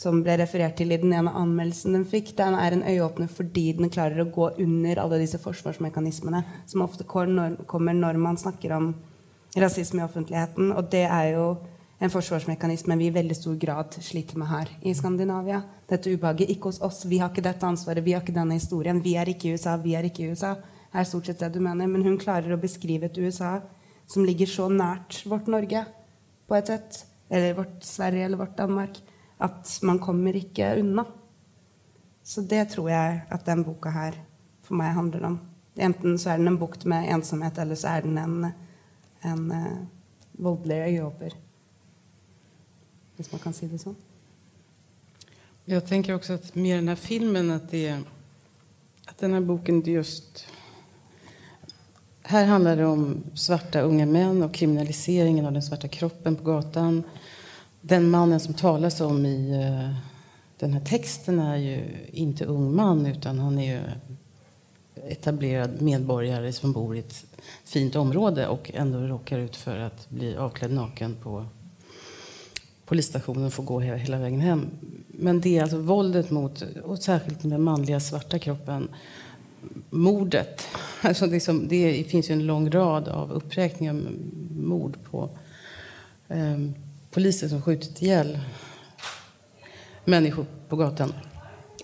som 0.01 0.23
ble 0.25 0.33
referert 0.41 0.79
til 0.79 0.93
i 0.93 0.97
den 0.97 1.13
ene 1.13 1.33
anmeldelsen 1.37 1.93
den 1.93 2.07
fikk, 2.09 2.33
den 2.39 2.55
er 2.57 2.73
en 2.73 2.85
øyeåpner 2.87 3.29
fordi 3.29 3.67
den 3.77 3.91
klarer 3.93 4.23
å 4.23 4.31
gå 4.33 4.47
under 4.63 5.01
alle 5.03 5.19
disse 5.21 5.37
forsvarsmekanismene 5.41 6.41
som 6.65 6.81
ofte 6.81 7.05
kommer 7.05 7.93
når 7.93 8.17
man 8.17 8.39
snakker 8.41 8.73
om 8.79 8.87
rasisme 9.61 10.01
i 10.01 10.07
offentligheten. 10.07 10.71
Og 10.73 10.89
det 10.89 11.05
er 11.05 11.35
jo 11.35 11.45
en 12.01 12.09
forsvarsmekanisme 12.09 12.97
vi 12.97 13.11
i 13.11 13.13
veldig 13.13 13.37
stor 13.37 13.59
grad 13.61 13.99
sliter 14.01 14.41
med 14.41 14.49
her 14.49 14.71
i 14.81 14.95
Skandinavia. 14.97 15.61
Dette 15.89 16.09
ubehaget 16.09 16.49
ikke 16.49 16.71
hos 16.71 16.81
oss. 16.81 17.03
Vi 17.05 17.19
har 17.21 17.29
ikke 17.29 17.45
dette 17.45 17.67
ansvaret, 17.67 18.01
vi 18.01 18.15
har 18.15 18.25
ikke 18.25 18.33
denne 18.33 18.57
historien. 18.57 19.03
Vi 19.03 19.13
er 19.21 19.29
ikke 19.29 19.51
i 19.51 19.53
USA, 19.53 19.75
vi 19.77 19.93
er 19.93 20.09
ikke 20.09 20.25
i 20.25 20.31
USA. 20.33 20.55
Er 20.91 21.07
stort 21.07 21.29
sett 21.29 21.39
det 21.39 21.53
du 21.55 21.61
mener. 21.63 21.87
Men 21.87 22.05
hun 22.05 22.19
klarer 22.21 22.53
å 22.53 22.59
beskrive 22.61 23.07
et 23.07 23.19
USA 23.21 23.59
som 24.09 24.25
ligger 24.27 24.49
så 24.49 24.67
nært 24.71 25.21
vårt 25.29 25.47
Norge 25.51 25.85
på 26.47 26.57
et 26.57 26.73
sett. 26.73 27.03
Eller 27.31 27.55
vårt 27.55 27.83
Sverige 27.87 28.25
eller 28.25 28.41
vårt 28.41 28.57
Danmark. 28.57 28.99
At 29.41 29.77
man 29.87 30.01
kommer 30.03 30.35
ikke 30.35 30.73
unna. 30.81 31.05
Så 32.23 32.43
det 32.45 32.67
tror 32.75 32.91
jeg 32.91 33.21
at 33.31 33.47
den 33.47 33.63
boka 33.65 33.93
her 33.93 34.19
for 34.65 34.77
meg 34.77 34.93
handler 34.97 35.31
om. 35.31 35.39
Enten 35.81 36.19
så 36.19 36.33
er 36.33 36.41
den 36.41 36.51
en 36.51 36.59
bukt 36.59 36.83
med 36.85 37.07
ensomhet, 37.09 37.57
eller 37.57 37.79
så 37.79 37.95
er 37.95 38.05
den 38.05 38.19
en 38.19 38.51
en 39.21 39.51
uh, 39.51 39.77
voldelig 40.33 40.75
øyeåper. 40.75 41.29
Hvis 43.15 43.31
man 43.31 43.41
kan 43.41 43.53
si 43.53 43.67
det 43.69 43.81
sånn. 43.81 43.97
Jeg 45.69 45.83
tenker 45.85 46.17
også 46.17 46.39
at 46.39 46.55
med 46.55 46.79
denne 46.79 46.95
filmen 46.97 47.51
at, 47.53 47.67
det, 47.71 47.99
at 49.07 49.19
denne 49.21 49.43
boken 49.45 49.83
just 49.85 50.43
Her 52.31 52.45
handler 52.45 52.75
det 52.75 52.85
om 52.85 53.23
svarte 53.35 53.81
unge 53.83 54.05
menn 54.07 54.37
og 54.45 54.53
kriminaliseringen 54.55 55.45
av 55.45 55.51
den 55.51 55.63
svarte 55.65 55.89
kroppen 55.91 56.37
på 56.39 56.45
gatan. 56.47 57.01
Den 57.81 58.07
mannen 58.09 58.39
som 58.39 58.53
tales 58.55 59.01
om 59.03 59.17
i 59.25 59.51
uh, 59.51 59.89
denne 60.61 60.79
teksten, 60.87 61.41
er 61.43 61.57
jo 61.59 61.73
ikke 62.23 62.47
ung 62.47 62.69
mann, 62.71 63.03
utan 63.03 63.41
han 63.43 63.59
er 63.59 63.73
jo 63.73 63.81
etablerad 65.11 65.81
medborgare 65.81 66.53
som 66.55 66.71
bor 66.71 66.95
i 66.95 66.99
ett 66.99 67.25
fint 67.65 67.95
område 67.95 68.47
och 68.47 68.71
ändå 68.73 68.99
råkar 68.99 69.39
ut 69.39 69.55
för 69.55 69.77
att 69.77 70.09
bli 70.09 70.35
avklädd 70.35 70.71
naken 70.71 71.15
på 71.23 71.45
polisstationen 72.85 73.45
och 73.45 73.53
få 73.53 73.61
gå 73.61 73.79
hela 73.79 74.17
vägen 74.17 74.39
hem. 74.39 74.69
Men 75.07 75.41
det 75.41 75.57
är 75.57 75.61
alltså 75.61 75.77
våldet 75.77 76.31
mot, 76.31 76.63
och 76.83 76.99
särskilt 76.99 77.41
den 77.41 77.63
manliga 77.63 77.99
svarta 77.99 78.39
kroppen, 78.39 78.89
mordet. 79.89 80.67
Alltså 81.03 81.27
det, 81.27 81.39
som, 81.39 81.67
det 81.67 82.03
finns 82.03 82.29
ju 82.29 82.33
en 82.33 82.45
lång 82.45 82.71
rad 82.71 83.07
av 83.07 83.31
uppräkningar 83.31 83.93
med 83.93 84.13
mord 84.55 84.97
på 85.11 85.29
eh, 86.27 86.57
poliser 87.11 87.47
som 87.47 87.61
skjutit 87.61 88.01
ihjäl 88.01 88.39
människor 90.05 90.45
på 90.69 90.75
gatan. 90.75 91.13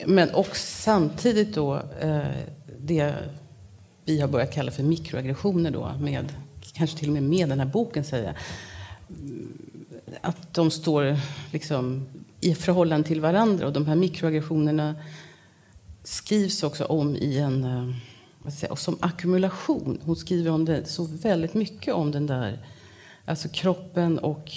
Men 0.06 0.30
och 0.30 0.56
samtidigt 0.58 1.56
då 1.56 1.76
eh, 2.00 2.22
det 2.80 3.14
vi 4.06 4.22
har 4.22 4.28
börjat 4.28 4.54
kalla 4.54 4.72
för 4.72 4.84
mikroaggressioner 4.84 5.72
då, 5.72 5.92
med, 6.02 6.34
kanske 6.74 6.98
till 6.98 7.08
och 7.08 7.14
med 7.14 7.24
med 7.24 7.50
den 7.50 7.60
här 7.60 7.68
boken 7.68 8.04
säger 8.04 8.38
att 10.22 10.54
de 10.54 10.72
står 10.72 11.18
liksom 11.52 12.08
i 12.42 12.56
förhållande 12.56 13.08
till 13.08 13.22
varandra 13.22 13.68
och 13.68 13.74
de 13.74 13.86
här 13.86 13.96
mikroaggressionerna 13.96 14.96
skrivs 16.08 16.64
också 16.64 16.86
om 16.86 17.16
i 17.16 17.38
en 17.38 17.64
eh, 17.64 18.70
och 18.70 18.80
som 18.80 18.98
ackumulation. 19.00 20.00
Hon 20.06 20.16
skriver 20.16 20.52
om 20.52 20.66
det 20.66 20.86
så 20.86 21.04
väldigt 21.04 21.54
mycket 21.54 21.94
om 21.94 22.12
den 22.12 22.28
där 22.28 22.60
alltså 23.26 23.50
kroppen 23.50 24.20
och 24.20 24.52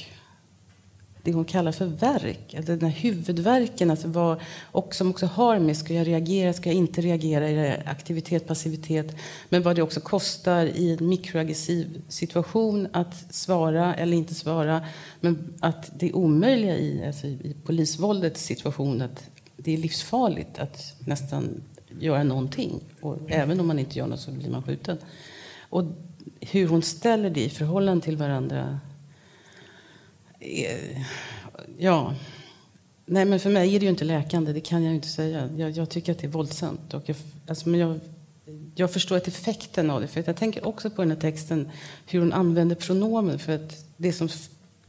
det 1.23 1.33
hon 1.33 1.45
kallar 1.45 1.73
för 1.73 1.87
verk, 1.87 2.55
alltså 2.55 2.77
den 2.77 2.91
här 2.91 3.01
huvudverken, 3.01 3.91
alltså 3.91 4.09
vad, 4.09 4.41
och 4.63 4.95
som 4.95 5.11
också 5.11 5.27
har 5.27 5.59
med 5.59 5.77
ska 5.77 5.95
jag 5.95 6.07
reagera, 6.07 6.53
ska 6.53 6.69
jag 6.69 6.77
inte 6.77 7.01
reagera, 7.01 7.49
är 7.49 7.57
det 7.57 7.83
aktivitet, 7.87 8.47
passivitet, 8.47 9.17
men 9.49 9.63
vad 9.63 9.77
det 9.77 9.83
också 9.83 10.01
kostar 10.01 10.67
i 10.67 10.97
en 11.01 11.09
mikroaggressiv 11.09 12.03
situation 12.09 12.89
att 12.93 13.35
svara 13.35 13.95
eller 13.95 14.17
inte 14.17 14.35
svara, 14.35 14.81
men 15.21 15.55
att 15.61 15.91
det 15.99 16.09
är 16.09 16.17
omöjliga 16.17 16.77
i, 16.77 17.07
alltså 17.07 17.27
i 17.27 17.57
polisvåldets 17.65 18.45
situation 18.45 19.03
att 19.03 19.30
det 19.65 19.73
är 19.73 19.77
livsfarligt 19.77 20.59
att 20.59 20.95
nästan 21.07 21.63
göra 21.99 22.23
någonting. 22.23 22.81
Och 23.01 23.19
även 23.29 23.61
om 23.61 23.67
man 23.67 23.79
inte 23.79 23.99
gör 23.99 24.07
något 24.07 24.21
så 24.21 24.31
blir 24.31 24.51
man 24.51 24.63
skjuten. 24.63 24.99
Och 25.71 25.85
hur 26.41 26.69
hon 26.69 26.83
ställer 26.83 27.31
det 27.31 27.45
i 27.45 27.51
förhållande 27.51 28.05
till 28.05 28.17
varandra 28.17 28.81
Är, 30.41 31.07
ja. 31.79 32.15
Nej, 33.07 33.25
men 33.25 33.41
för 33.41 33.51
mig 33.51 33.75
är 33.75 33.81
det 33.81 33.85
ju 33.85 33.91
inte 33.91 34.05
läkande, 34.05 34.53
det 34.53 34.61
kan 34.61 34.85
jag 34.85 34.95
inte 34.95 35.09
säga. 35.09 35.51
Jag, 35.57 35.71
jag 35.71 35.91
tycker 35.91 36.13
att 36.13 36.19
det 36.19 36.27
är 36.27 36.31
våldsamt. 36.31 36.95
Och 36.95 37.03
jag, 37.09 37.17
alltså, 37.47 37.69
men 37.69 37.81
jag, 37.81 38.01
jag 38.75 38.93
förstår 38.93 39.17
att 39.17 39.29
effekten 39.29 39.91
av 39.91 40.01
det. 40.01 40.09
För 40.09 40.23
jag 40.27 40.37
tänker 40.37 40.67
också 40.67 40.91
på 40.91 41.03
den 41.03 41.11
här 41.11 41.19
texten, 41.19 41.71
hur 42.07 42.21
hon 42.21 42.33
använder 42.33 42.77
pronomen. 42.77 43.39
För 43.39 43.55
att 43.55 43.85
det 43.97 44.13
som 44.13 44.29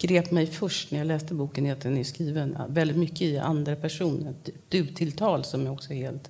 grep 0.01 0.31
mig 0.31 0.47
först 0.47 0.91
när 0.91 0.99
jag 0.99 1.07
läste 1.07 1.33
boken 1.33 1.65
är 1.65 1.71
att 1.71 1.81
den 1.81 1.97
är 1.97 2.03
skriven 2.03 2.57
väldigt 2.69 2.97
mycket 2.97 3.21
i 3.21 3.37
andra 3.37 3.75
person. 3.75 4.27
Ett 4.27 4.49
du-tilltal 4.69 5.43
som 5.43 5.67
är 5.67 5.71
också 5.71 5.93
helt 5.93 6.29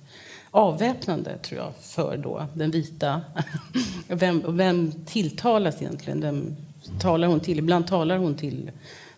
avväpnande, 0.50 1.38
tror 1.38 1.60
jag, 1.60 1.72
för 1.80 2.16
då 2.16 2.46
den 2.54 2.70
vita. 2.70 3.20
vem, 4.08 4.56
vem 4.56 4.92
tilltalas 5.06 5.82
egentligen? 5.82 6.20
Vem 6.20 6.56
talar 7.00 7.28
hon 7.28 7.40
till? 7.40 7.58
Ibland 7.58 7.86
talar 7.86 8.16
hon 8.16 8.34
till 8.34 8.70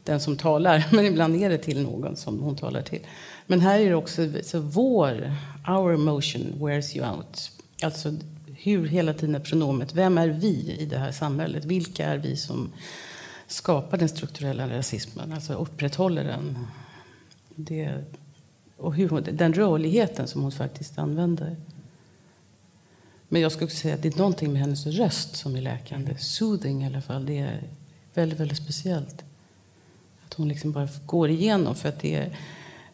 den 0.04 0.20
som 0.20 0.36
talar, 0.36 0.84
men 0.92 1.06
ibland 1.06 1.36
är 1.36 1.50
det 1.50 1.58
till 1.58 1.82
någon 1.82 2.16
som 2.16 2.40
hon 2.40 2.56
talar 2.56 2.82
till. 2.82 3.00
Men 3.46 3.60
här 3.60 3.80
är 3.80 3.88
det 3.88 3.94
också 3.94 4.28
så 4.42 4.60
vår, 4.60 5.32
our 5.68 5.94
emotion 5.94 6.52
wears 6.60 6.96
you 6.96 7.10
out. 7.10 7.50
Alltså 7.82 8.14
hur 8.56 8.86
hela 8.86 9.14
tiden 9.14 9.34
är 9.34 9.40
pronomet, 9.40 9.94
vem 9.94 10.18
är 10.18 10.28
vi 10.28 10.76
i 10.78 10.86
det 10.86 10.98
här 10.98 11.12
samhället? 11.12 11.64
Vilka 11.64 12.06
är 12.06 12.18
vi 12.18 12.36
som 12.36 12.72
skapar 13.46 13.98
den 13.98 14.08
strukturella 14.08 14.68
rasismen, 14.68 15.32
alltså 15.32 15.52
upprätthåller 15.52 16.24
den? 16.24 16.66
Det, 17.54 18.04
och 18.76 18.94
hur 18.94 19.20
den 19.20 19.54
rörligheten 19.54 20.28
som 20.28 20.42
hon 20.42 20.52
faktiskt 20.52 20.98
använder. 20.98 21.56
Men 23.28 23.42
jag 23.42 23.52
skulle 23.52 23.70
säga 23.70 23.94
att 23.94 24.02
det 24.02 24.14
är 24.14 24.18
någonting 24.18 24.52
med 24.52 24.60
hennes 24.60 24.86
röst 24.86 25.36
som 25.36 25.56
är 25.56 25.60
läkande. 25.60 26.18
Soothing 26.18 26.82
i 26.82 26.86
alla 26.86 27.02
fall. 27.02 27.26
Det 27.26 27.38
är 27.38 27.62
väldigt, 28.14 28.40
väldigt 28.40 28.58
speciellt 28.58 29.24
hon 30.36 30.48
liksom 30.48 30.72
bara 30.72 30.88
går 31.06 31.30
igenom. 31.30 31.74
För 31.74 31.88
att 31.88 32.00
det, 32.00 32.30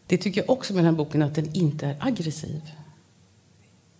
det 0.06 0.18
tycker 0.18 0.40
jag 0.40 0.50
också 0.50 0.74
med 0.74 0.84
den 0.84 0.94
här 0.94 0.98
boken, 0.98 1.22
att 1.22 1.34
den 1.34 1.54
inte 1.54 1.86
är 1.86 1.96
aggressiv. 2.00 2.60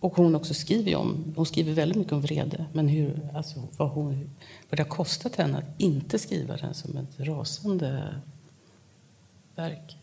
Och 0.01 0.15
hon 0.15 0.35
också 0.35 0.53
skriver 0.53 0.95
om, 0.95 1.33
hon 1.35 1.45
skriver 1.45 1.73
väldigt 1.73 1.97
mycket 1.97 2.13
om 2.13 2.21
vrede, 2.21 2.65
men 2.73 2.87
hur, 2.87 3.29
alltså, 3.33 3.59
vad, 3.77 3.89
hon, 3.89 4.29
vad 4.69 4.77
det 4.77 4.83
har 4.83 4.89
kostat 4.89 5.35
henne 5.35 5.57
att 5.57 5.65
inte 5.77 6.19
skriva 6.19 6.57
den 6.57 6.73
som 6.73 6.97
ett 6.97 7.19
rasande 7.19 8.15
verk. 9.55 9.97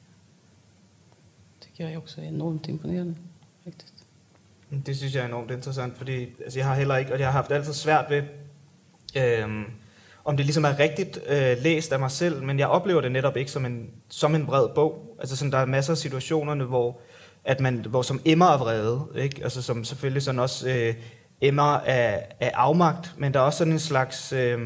tycker 1.61 1.90
jag 1.90 1.98
också 1.98 2.20
är 2.20 2.24
enormt 2.24 2.68
imponerende. 2.68 3.14
Faktiskt. 3.64 3.94
Det 4.87 4.96
synes 4.96 5.14
jeg 5.14 5.22
er 5.22 5.28
enormt 5.28 5.50
interessant, 5.50 5.96
fordi 5.96 6.26
altså, 6.44 6.58
jeg 6.58 6.66
har 6.66 6.74
heller 6.74 6.96
ikke, 6.96 7.12
og 7.12 7.18
jeg 7.18 7.26
har 7.26 7.32
haft 7.32 7.52
altid 7.52 7.72
svært 7.72 8.11
ved, 8.11 8.22
øhm, 9.16 9.64
om 10.24 10.37
det 10.37 10.46
ligesom 10.46 10.64
er 10.64 10.78
rigtigt 10.78 11.18
øh, 11.26 11.56
læst 11.62 11.92
af 11.92 11.98
mig 11.98 12.11
selv, 12.11 12.42
men 12.42 12.58
jeg 12.58 12.68
oplever 12.68 13.00
det 13.00 13.12
netop 13.12 13.37
ikke 13.37 13.50
som 13.50 13.64
en, 13.64 13.90
som 14.08 14.34
en 14.34 14.46
bred 14.46 14.68
bog. 14.74 15.16
Altså 15.20 15.37
sådan, 15.37 15.52
der 15.52 15.58
er 15.58 15.66
masser 15.66 15.92
af 15.92 15.98
situationerne, 15.98 16.64
hvor 16.64 17.00
at 17.48 17.61
man, 17.61 17.84
hvor 17.88 18.02
som 18.02 18.20
emmer 18.24 18.46
af 18.46 18.61
vrede, 18.61 19.06
ikke? 19.14 19.40
Altså 19.42 19.62
som 19.62 19.84
selvfølgelig 19.84 20.22
sådan 20.22 20.38
også 20.38 20.68
øh, 20.68 20.94
emmer 21.40 21.62
af, 21.62 22.26
af 22.40 22.52
afmagt, 22.54 23.14
men 23.18 23.34
der 23.34 23.40
er 23.40 23.44
også 23.44 23.58
sådan 23.58 23.72
en 23.72 23.78
slags, 23.78 24.32
øh, 24.32 24.58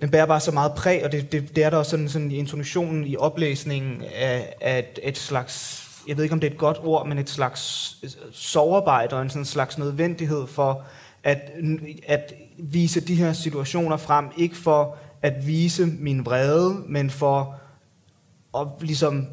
den 0.00 0.10
bærer 0.10 0.26
bare 0.26 0.40
så 0.40 0.52
meget 0.52 0.72
præg, 0.76 1.04
og 1.04 1.12
det, 1.12 1.32
det, 1.32 1.56
det 1.56 1.64
er 1.64 1.70
der 1.70 1.76
også 1.76 1.90
sådan, 1.90 2.08
sådan 2.08 2.30
i 2.30 2.36
intonationen, 2.36 3.06
i 3.06 3.16
oplæsningen 3.16 4.02
af, 4.14 4.54
af 4.60 4.78
et, 4.78 4.98
et 5.02 5.18
slags, 5.18 5.86
jeg 6.08 6.16
ved 6.16 6.24
ikke 6.24 6.32
om 6.32 6.40
det 6.40 6.46
er 6.46 6.52
et 6.52 6.58
godt 6.58 6.78
ord, 6.82 7.08
men 7.08 7.18
et 7.18 7.30
slags 7.30 7.96
sovearbejde 8.32 9.16
og 9.16 9.22
en 9.22 9.30
sådan 9.30 9.44
slags 9.44 9.78
nødvendighed 9.78 10.46
for 10.46 10.84
at, 11.24 11.50
at 12.06 12.34
vise 12.58 13.00
de 13.00 13.14
her 13.14 13.32
situationer 13.32 13.96
frem, 13.96 14.26
ikke 14.36 14.56
for 14.56 14.96
at 15.22 15.46
vise 15.46 15.86
min 15.86 16.24
vrede, 16.24 16.82
men 16.86 17.10
for 17.10 17.54
at 18.58 18.66
ligesom 18.80 19.28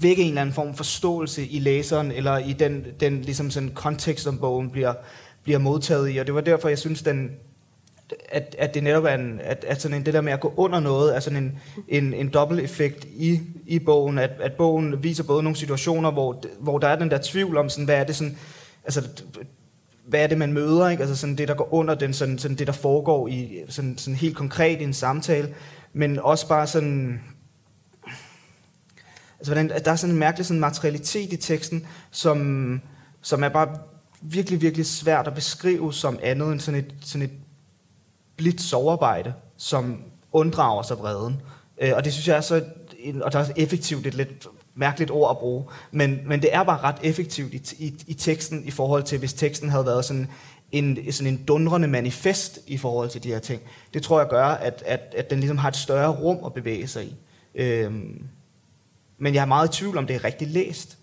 vække 0.00 0.22
en 0.22 0.28
eller 0.28 0.40
anden 0.40 0.54
form 0.54 0.68
for 0.68 0.76
forståelse 0.76 1.46
i 1.46 1.58
læseren, 1.58 2.12
eller 2.12 2.38
i 2.38 2.52
den, 2.52 2.84
den 3.00 3.22
ligesom 3.22 3.50
sådan 3.50 3.70
kontekst, 3.74 4.24
som 4.24 4.38
bogen 4.38 4.70
bliver, 4.70 4.94
bliver 5.42 5.58
modtaget 5.58 6.14
i. 6.14 6.18
Og 6.18 6.26
det 6.26 6.34
var 6.34 6.40
derfor, 6.40 6.68
jeg 6.68 6.78
synes, 6.78 7.02
den, 7.02 7.30
at, 8.28 8.56
at 8.58 8.74
det 8.74 8.82
netop 8.82 9.04
er 9.04 9.14
en, 9.14 9.40
at, 9.44 9.64
at 9.68 9.82
sådan 9.82 9.96
en, 9.96 10.06
det 10.06 10.14
der 10.14 10.20
med 10.20 10.32
at 10.32 10.40
gå 10.40 10.54
under 10.56 10.80
noget, 10.80 11.16
er 11.16 11.20
sådan 11.20 11.42
en, 11.42 11.58
en, 11.88 12.14
en 12.14 12.28
dobbelt 12.28 12.60
effekt 12.60 13.04
i, 13.04 13.40
i 13.66 13.78
bogen, 13.78 14.18
at, 14.18 14.30
at 14.40 14.52
bogen 14.52 15.02
viser 15.02 15.24
både 15.24 15.42
nogle 15.42 15.56
situationer, 15.56 16.10
hvor, 16.10 16.42
hvor 16.60 16.78
der 16.78 16.88
er 16.88 16.98
den 16.98 17.10
der 17.10 17.18
tvivl 17.22 17.56
om, 17.56 17.68
sådan, 17.68 17.84
hvad 17.84 17.96
er 17.96 18.04
det 18.04 18.16
sådan, 18.16 18.36
altså, 18.84 19.08
hvad 20.06 20.22
er 20.22 20.26
det, 20.26 20.38
man 20.38 20.52
møder, 20.52 20.88
ikke? 20.88 21.02
Altså 21.02 21.16
sådan 21.16 21.36
det, 21.36 21.48
der 21.48 21.54
går 21.54 21.74
under 21.74 21.94
den, 21.94 22.12
sådan, 22.12 22.38
sådan 22.38 22.56
det, 22.56 22.66
der 22.66 22.72
foregår 22.72 23.28
i, 23.28 23.58
sådan, 23.68 23.98
sådan 23.98 24.16
helt 24.16 24.36
konkret 24.36 24.80
i 24.80 24.84
en 24.84 24.92
samtale, 24.92 25.54
men 25.92 26.18
også 26.18 26.48
bare 26.48 26.66
sådan, 26.66 27.20
altså 29.40 29.52
hvordan, 29.52 29.84
der 29.84 29.90
er 29.90 29.96
sådan 29.96 30.14
en 30.14 30.18
mærkelig 30.18 30.46
sådan 30.46 30.60
materialitet 30.60 31.32
i 31.32 31.36
teksten, 31.36 31.86
som, 32.10 32.80
som 33.22 33.44
er 33.44 33.48
bare 33.48 33.68
virkelig, 34.22 34.62
virkelig 34.62 34.86
svært 34.86 35.26
at 35.26 35.34
beskrive 35.34 35.92
som 35.92 36.18
andet 36.22 36.52
end 36.52 36.60
sådan 36.60 36.80
et, 36.80 36.94
sådan 37.00 37.22
et 37.22 37.32
blidt 38.36 38.60
sovearbejde, 38.60 39.34
som 39.56 40.02
unddrager 40.32 40.82
sig 40.82 40.98
vreden. 40.98 41.42
Øh, 41.80 41.92
og 41.96 42.04
det 42.04 42.12
synes 42.12 42.28
jeg 42.28 42.36
er 42.36 42.40
så, 42.40 42.64
og 43.22 43.32
der 43.32 43.38
er 43.38 43.48
effektivt 43.56 44.06
et 44.06 44.14
lidt 44.14 44.46
mærkeligt 44.74 45.10
ord 45.10 45.30
at 45.30 45.38
bruge, 45.38 45.64
men, 45.90 46.20
men 46.26 46.42
det 46.42 46.54
er 46.54 46.62
bare 46.62 46.80
ret 46.80 46.98
effektivt 47.02 47.54
i, 47.54 47.84
i, 47.84 47.94
i 48.06 48.14
teksten 48.14 48.64
i 48.64 48.70
forhold 48.70 49.02
til, 49.02 49.18
hvis 49.18 49.32
teksten 49.32 49.70
havde 49.70 49.86
været 49.86 50.04
sådan 50.04 50.28
en, 50.72 51.12
sådan 51.12 51.32
en 51.32 51.44
dundrende 51.48 51.88
manifest 51.88 52.58
i 52.66 52.76
forhold 52.76 53.10
til 53.10 53.22
de 53.22 53.28
her 53.28 53.38
ting. 53.38 53.62
Det 53.94 54.02
tror 54.02 54.20
jeg 54.20 54.28
gør, 54.28 54.44
at, 54.44 54.82
at, 54.86 55.14
at 55.16 55.30
den 55.30 55.38
ligesom 55.38 55.58
har 55.58 55.68
et 55.68 55.76
større 55.76 56.10
rum 56.10 56.38
at 56.46 56.54
bevæge 56.54 56.86
sig 56.86 57.04
i. 57.04 57.16
Øhm, 57.54 58.28
men 59.20 59.36
jeg 59.36 59.42
er 59.44 59.52
meget 59.52 59.70
i 59.70 59.76
tvivl 59.78 60.00
om 60.00 60.08
det 60.08 60.16
er 60.16 60.24
riktig 60.24 60.48
læst. 60.48 60.96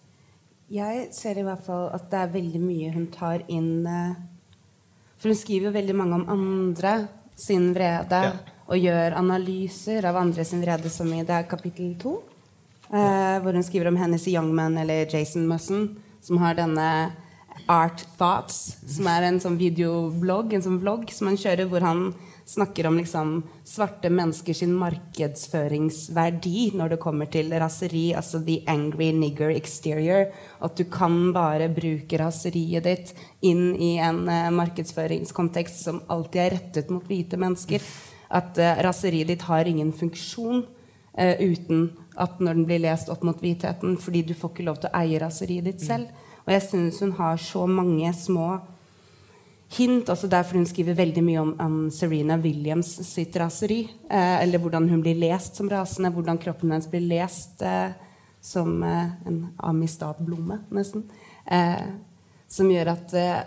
Jeg 0.74 1.08
ser 1.16 1.38
i 1.40 1.46
hvert 1.46 1.64
fall 1.64 1.88
at 1.96 2.10
det 2.12 2.20
er 2.20 2.34
veldig 2.34 2.60
mye 2.60 2.92
hun 2.92 3.06
tar 3.14 3.46
inn 3.48 3.86
eh, 3.88 4.18
For 5.18 5.32
hun 5.32 5.38
skriver 5.40 5.70
jo 5.70 5.76
veldig 5.78 5.96
mange 5.96 6.18
om 6.18 6.26
andre 6.30 7.08
sin 7.38 7.70
vrede, 7.74 8.20
ja. 8.26 8.34
og 8.68 8.82
gjør 8.82 9.16
analyser 9.18 10.06
av 10.10 10.18
andre 10.20 10.44
sin 10.46 10.62
vrede, 10.62 10.90
som 10.90 11.08
i 11.14 11.24
det 11.26 11.34
er 11.34 11.48
kapittel 11.50 11.94
to. 12.02 12.18
Eh, 12.90 13.38
hvor 13.44 13.54
hun 13.54 13.64
skriver 13.64 13.90
om 13.92 13.98
Hennessy 13.98 14.34
Youngman 14.34 14.78
eller 14.78 15.08
Jason 15.14 15.48
Musson, 15.48 15.90
som 16.22 16.42
har 16.42 16.58
denne 16.58 16.90
Art 17.70 18.04
Thoughts, 18.18 18.78
som 18.88 19.08
er 19.12 19.28
en 19.28 19.40
sånn 19.44 19.58
videoblogg, 19.60 20.54
en 20.54 20.66
sånn 20.66 20.80
vlogg 20.82 21.10
som 21.14 21.32
han 21.32 21.40
kjører, 21.40 21.68
hvor 21.72 21.86
han 21.86 22.10
snakker 22.48 22.88
om 22.88 22.98
liksom 22.98 23.44
svarte 23.68 24.10
menneskers 24.10 24.62
markedsføringsverdi 24.72 26.72
når 26.80 26.94
det 26.94 27.00
kommer 27.04 27.28
til 27.32 27.52
raseri, 27.60 28.14
altså 28.16 28.40
the 28.46 28.62
angry 28.72 29.10
nigger 29.12 29.52
exterior. 29.52 30.30
At 30.64 30.78
du 30.80 30.86
kan 30.92 31.34
bare 31.36 31.68
bruke 31.70 32.20
raseriet 32.22 32.88
ditt 32.88 33.12
inn 33.44 33.76
i 33.76 33.98
en 34.00 34.24
uh, 34.30 34.48
markedsføringskontekst 34.56 35.84
som 35.90 36.00
alltid 36.08 36.42
er 36.46 36.56
rettet 36.56 36.94
mot 36.94 37.04
hvite 37.04 37.40
mennesker. 37.40 37.84
At 38.32 38.56
uh, 38.56 38.80
raseriet 38.88 39.28
ditt 39.34 39.44
har 39.50 39.68
ingen 39.68 39.92
funksjon 39.92 40.64
uh, 40.64 41.36
uten 41.44 41.92
at 42.16 42.40
når 42.40 42.62
den 42.62 42.70
blir 42.70 42.86
lest 42.88 43.12
opp 43.12 43.28
mot 43.28 43.44
hvitheten, 43.44 44.00
fordi 44.00 44.24
du 44.24 44.34
får 44.34 44.56
ikke 44.56 44.70
lov 44.72 44.80
til 44.80 44.94
å 44.94 45.04
eie 45.04 45.20
raseriet 45.22 45.68
ditt 45.68 45.84
selv. 45.84 46.16
Og 46.48 46.56
jeg 46.56 46.64
syns 46.64 47.04
hun 47.04 47.12
har 47.20 47.36
så 47.44 47.68
mange 47.68 48.08
små 48.16 48.54
hint. 49.76 50.10
også 50.10 50.30
Derfor 50.32 50.60
hun 50.60 50.68
skriver 50.70 50.98
veldig 50.98 51.24
mye 51.24 51.42
om, 51.42 51.54
om 51.60 51.78
Serena 51.92 52.38
Williams 52.38 52.94
sitt 53.08 53.36
raseri. 53.36 53.84
Eh, 54.10 54.42
eller 54.44 54.62
hvordan 54.64 54.90
hun 54.90 55.02
blir 55.02 55.20
lest 55.20 55.60
som 55.60 55.70
rasende, 55.70 56.14
hvordan 56.16 56.40
kroppen 56.42 56.72
hennes 56.72 56.90
blir 56.92 57.08
lest 57.08 57.62
eh, 57.62 57.92
som 58.42 58.84
eh, 58.84 59.14
en 59.28 59.48
amistadblomme, 59.58 60.62
nesten. 60.72 61.08
Eh, 61.46 61.88
som 62.48 62.72
gjør 62.72 62.94
at 62.94 63.16
eh, 63.18 63.40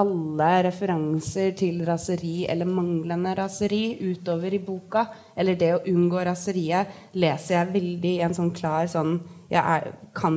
alle 0.00 0.48
referanser 0.68 1.50
til 1.58 1.82
raseri 1.86 2.44
eller 2.48 2.68
manglende 2.68 3.34
raseri 3.34 3.98
utover 4.00 4.54
i 4.54 4.62
boka, 4.62 5.04
eller 5.36 5.58
det 5.58 5.70
å 5.74 5.82
unngå 5.90 6.22
raseriet, 6.28 6.92
leser 7.12 7.56
jeg 7.56 7.72
veldig 7.74 8.12
i 8.16 8.24
en 8.26 8.36
sånn 8.36 8.52
klar 8.54 8.86
sånn 8.90 9.18
Jeg 9.50 9.58
er, 9.60 9.88
kan 10.14 10.36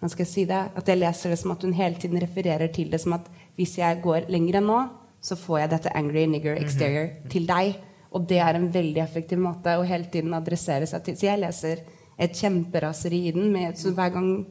Hva 0.00 0.08
skal 0.08 0.24
jeg 0.24 0.30
si 0.30 0.44
det? 0.48 0.62
At 0.78 0.88
jeg 0.88 1.00
leser 1.00 1.34
det 1.34 1.38
som 1.42 1.52
at 1.52 1.64
hun 1.66 1.74
hele 1.76 2.00
tiden 2.00 2.20
refererer 2.22 2.72
til 2.72 2.88
det 2.90 3.02
som 3.02 3.18
at 3.18 3.26
hvis 3.58 3.76
jeg 3.80 4.00
går 4.04 4.28
lenger 4.30 4.60
enn 4.60 4.68
nå, 4.70 4.78
så 5.20 5.36
får 5.36 5.64
jeg 5.64 5.70
dette 5.74 5.94
angry 5.98 6.24
nigger 6.30 6.54
mhm. 6.54 6.64
exterior 6.64 7.06
mm 7.06 7.14
-hmm. 7.22 7.30
til 7.30 7.46
deg. 7.46 7.78
Og 8.10 8.28
det 8.28 8.38
er 8.38 8.54
en 8.54 8.74
veldig 8.74 9.02
effektiv 9.02 9.38
måte 9.38 9.76
å 9.76 9.84
hele 9.84 10.04
tiden 10.12 10.34
adressere 10.34 10.86
seg 10.86 11.02
til. 11.04 11.16
Så 11.16 11.26
jeg 11.26 11.40
leser 11.40 11.78
et 12.18 12.32
kjemperaseri 12.32 13.28
i 13.28 13.32
den. 13.32 13.52
Med, 13.52 13.76
så 13.78 13.90
hver 13.90 14.08
gang, 14.08 14.46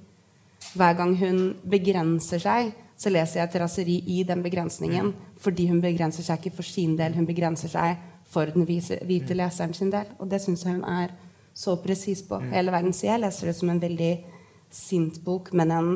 hver 0.75 0.93
gang 0.93 1.15
hun 1.17 1.55
begrenser 1.69 2.39
seg, 2.39 2.73
så 2.97 3.09
leser 3.09 3.39
jeg 3.39 3.49
et 3.49 3.61
raseri 3.61 4.03
i 4.07 4.23
den 4.23 4.43
begrensningen. 4.43 5.13
Fordi 5.37 5.67
hun 5.67 5.81
begrenser 5.81 6.23
seg 6.23 6.37
ikke 6.37 6.55
for 6.55 6.63
sin 6.63 6.97
del, 6.97 7.13
hun 7.13 7.25
begrenser 7.25 7.67
seg 7.67 7.97
for 8.25 8.45
den 8.45 8.65
hvite 8.65 9.33
leseren 9.33 9.73
sin 9.73 9.91
del. 9.91 10.05
Og 10.19 10.29
det 10.29 10.41
syns 10.41 10.65
jeg 10.65 10.73
hun 10.73 10.83
er 10.83 11.13
så 11.53 11.75
presis 11.81 12.21
på 12.21 12.39
hele 12.51 12.71
verden. 12.71 12.93
Så 12.93 13.07
jeg 13.07 13.21
leser 13.21 13.47
det 13.47 13.55
som 13.55 13.69
en 13.69 13.81
veldig 13.81 14.13
sint 14.69 15.23
bok, 15.25 15.53
men 15.53 15.71
en 15.71 15.91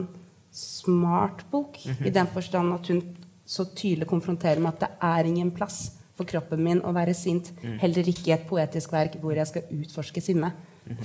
smart 0.52 1.46
bok. 1.52 1.80
I 1.86 2.12
den 2.14 2.28
forstand 2.28 2.74
at 2.76 2.92
hun 2.92 3.02
så 3.46 3.66
tydelig 3.66 4.08
konfronterer 4.08 4.62
med 4.64 4.76
at 4.76 4.86
det 4.86 4.92
er 5.08 5.28
ingen 5.28 5.52
plass 5.52 5.92
for 6.18 6.28
kroppen 6.30 6.62
min 6.64 6.84
å 6.86 6.94
være 6.96 7.16
sint. 7.18 7.52
Heller 7.82 8.08
ikke 8.08 8.30
i 8.30 8.36
et 8.36 8.48
poetisk 8.48 8.94
verk 8.94 9.18
hvor 9.22 9.36
jeg 9.36 9.50
skal 9.50 9.74
utforske 9.82 10.24
sinne. 10.24 10.54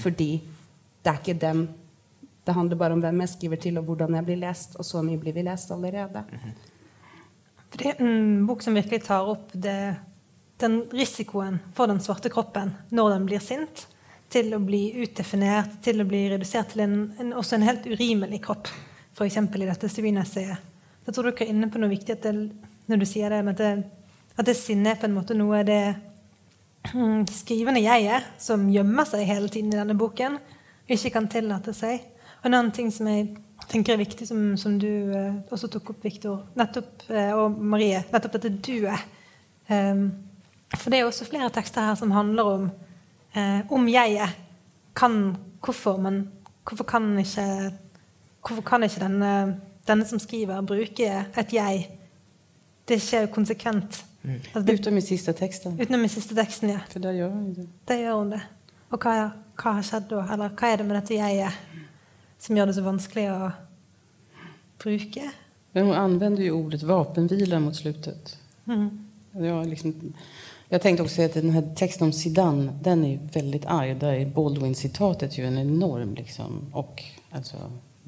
Fordi 0.03 0.31
det 1.03 1.13
er 1.13 1.21
ikke 1.23 1.41
dem 1.41 1.67
det 2.47 2.55
handler 2.55 2.79
bare 2.79 2.95
om 2.95 3.01
hvem 3.03 3.25
jeg 3.25 3.33
skriver 3.33 3.59
til, 3.59 3.79
og 3.81 3.89
hvordan 3.89 4.15
jeg 4.15 4.27
blir 4.29 4.39
lest. 4.39 4.77
Og 4.79 4.87
så 4.87 5.03
mye 5.03 5.19
blir 5.19 5.35
vi 5.35 5.43
lest 5.43 5.73
allerede. 5.75 6.23
For 7.67 7.81
det 7.81 7.89
er 7.91 8.03
en 8.07 8.45
bok 8.47 8.63
som 8.63 8.77
virkelig 8.79 9.03
tar 9.09 9.27
opp 9.33 9.51
det, 9.53 9.97
den 10.63 10.85
risikoen 10.95 11.59
for 11.75 11.91
den 11.91 11.99
svarte 12.01 12.31
kroppen 12.33 12.71
når 12.95 13.17
den 13.17 13.27
blir 13.27 13.43
sint, 13.43 13.89
til 14.31 14.55
å 14.55 14.61
bli 14.63 14.89
utdefinert, 15.03 15.81
til 15.83 16.03
å 16.03 16.07
bli 16.07 16.23
redusert 16.31 16.71
til 16.73 16.85
en, 16.87 16.95
en, 17.19 17.35
også 17.39 17.59
en 17.59 17.67
helt 17.67 17.85
urimelig 17.91 18.41
kropp. 18.47 18.71
F.eks. 19.16 19.37
i 19.37 19.66
dette 19.66 19.88
Sevina-essayet. 19.88 20.72
Jeg 21.07 21.14
tror 21.14 21.31
dere 21.31 21.46
er 21.46 21.52
inne 21.52 21.70
på 21.72 21.81
noe 21.81 21.92
viktig 21.92 22.18
det, 22.22 22.35
når 22.90 23.00
du 23.00 23.07
sier 23.09 23.33
det, 23.33 23.40
at 23.52 23.62
det, 23.62 23.70
at 24.37 24.48
det 24.48 24.57
sinnet 24.59 24.92
er 24.92 25.00
på 25.00 25.09
en 25.09 25.16
måte 25.16 25.37
noe 25.38 25.62
det 25.66 25.81
mm, 26.92 27.24
skrivende 27.33 27.81
jeget 27.85 28.26
som 28.42 28.66
gjemmer 28.72 29.09
seg 29.09 29.24
hele 29.29 29.48
tiden 29.52 29.72
i 29.72 29.79
denne 29.79 29.96
boken, 29.98 30.38
ikke 30.87 31.14
kan 31.14 31.31
tillate 31.31 31.74
seg 31.74 32.05
en 32.46 32.55
annen 32.55 32.72
ting 32.74 32.92
som 32.94 33.09
jeg 33.11 33.33
tenker 33.70 33.96
er 33.96 34.02
viktig, 34.05 34.26
som, 34.29 34.52
som 34.61 34.76
du 34.79 34.88
eh, 34.88 35.38
også 35.50 35.70
tok 35.72 35.94
opp, 35.94 36.05
Viktor, 36.05 36.44
uh, 36.55 37.33
og 37.35 37.57
Marie, 37.59 38.05
nettopp 38.12 38.37
dette 38.37 38.52
duet. 38.62 39.07
Um, 39.66 40.11
for 40.76 40.92
det 40.92 41.00
er 41.00 41.09
også 41.09 41.26
flere 41.26 41.48
tekster 41.55 41.88
her 41.88 41.96
som 41.98 42.12
handler 42.14 42.50
om 42.52 42.68
eh, 43.37 43.61
om 43.72 43.88
jeget. 43.88 44.37
Kan, 44.96 45.37
hvorfor, 45.64 45.98
men 46.00 46.31
hvorfor 46.68 46.85
kan 46.85 47.18
ikke, 47.18 47.72
hvorfor 48.47 48.63
kan 48.63 48.83
ikke 48.87 49.03
denne, 49.03 49.61
denne, 49.89 50.07
som 50.07 50.19
skriver, 50.23 50.61
bruke 50.67 51.09
et 51.37 51.53
jeg? 51.53 51.87
Det 52.87 52.97
er 52.97 53.03
ikke 53.03 53.33
konsekvent. 53.35 54.05
Mm. 54.23 54.41
Altså 54.55 54.63
det, 54.67 54.81
utenom 54.81 54.99
i 54.99 55.07
siste 55.07 55.33
teksten. 55.33 55.81
Utenom 55.81 56.05
i 56.05 56.09
siste 56.09 56.35
teksten, 56.35 56.71
ja. 56.71 56.85
For 56.91 57.03
da 57.03 57.15
gjør 57.15 57.33
hun 57.35 57.51
det. 57.55 57.67
Da 57.89 57.99
gjør 57.99 58.21
hun 58.21 58.31
det. 58.37 58.43
Og 58.91 59.03
hva, 59.03 59.17
hva 59.59 59.79
har 59.79 59.87
skjedd 59.87 60.07
da? 60.11 60.23
Eller 60.35 60.55
hva 60.55 60.71
er 60.71 60.81
det 60.81 60.87
med 60.87 60.99
dette 61.01 61.19
jeget? 61.19 61.67
som 62.39 62.57
gjør 62.57 62.71
det 62.71 62.77
så 62.77 62.85
vanskelig 62.87 63.27
å 63.33 63.51
bruke. 64.83 65.31
Men 65.73 65.89
hun 65.89 65.99
anvender 65.99 66.47
jo 66.47 66.61
ordet 66.61 66.85
vapenvila 66.87 67.61
mot 67.61 67.77
slutet. 67.77 68.37
Mm. 68.67 68.91
Ja, 69.33 69.63
liksom, 69.63 70.15
jag 70.69 70.83
tänkte 70.83 71.03
också 71.03 71.23
att 71.23 71.35
den 71.35 71.51
här 71.51 71.75
texten 71.77 72.07
om 72.07 72.13
Zidane, 72.13 72.73
den 72.83 73.05
är 73.05 73.19
väldigt 73.33 73.67
arg. 73.67 73.95
Där 73.95 74.13
är 74.13 74.27
Baldwin-citatet 74.27 75.39
ju 75.39 75.47
en 75.47 75.59
enorm 75.59 76.15
liksom. 76.15 76.71
Och 76.73 77.03
alltså, 77.31 77.57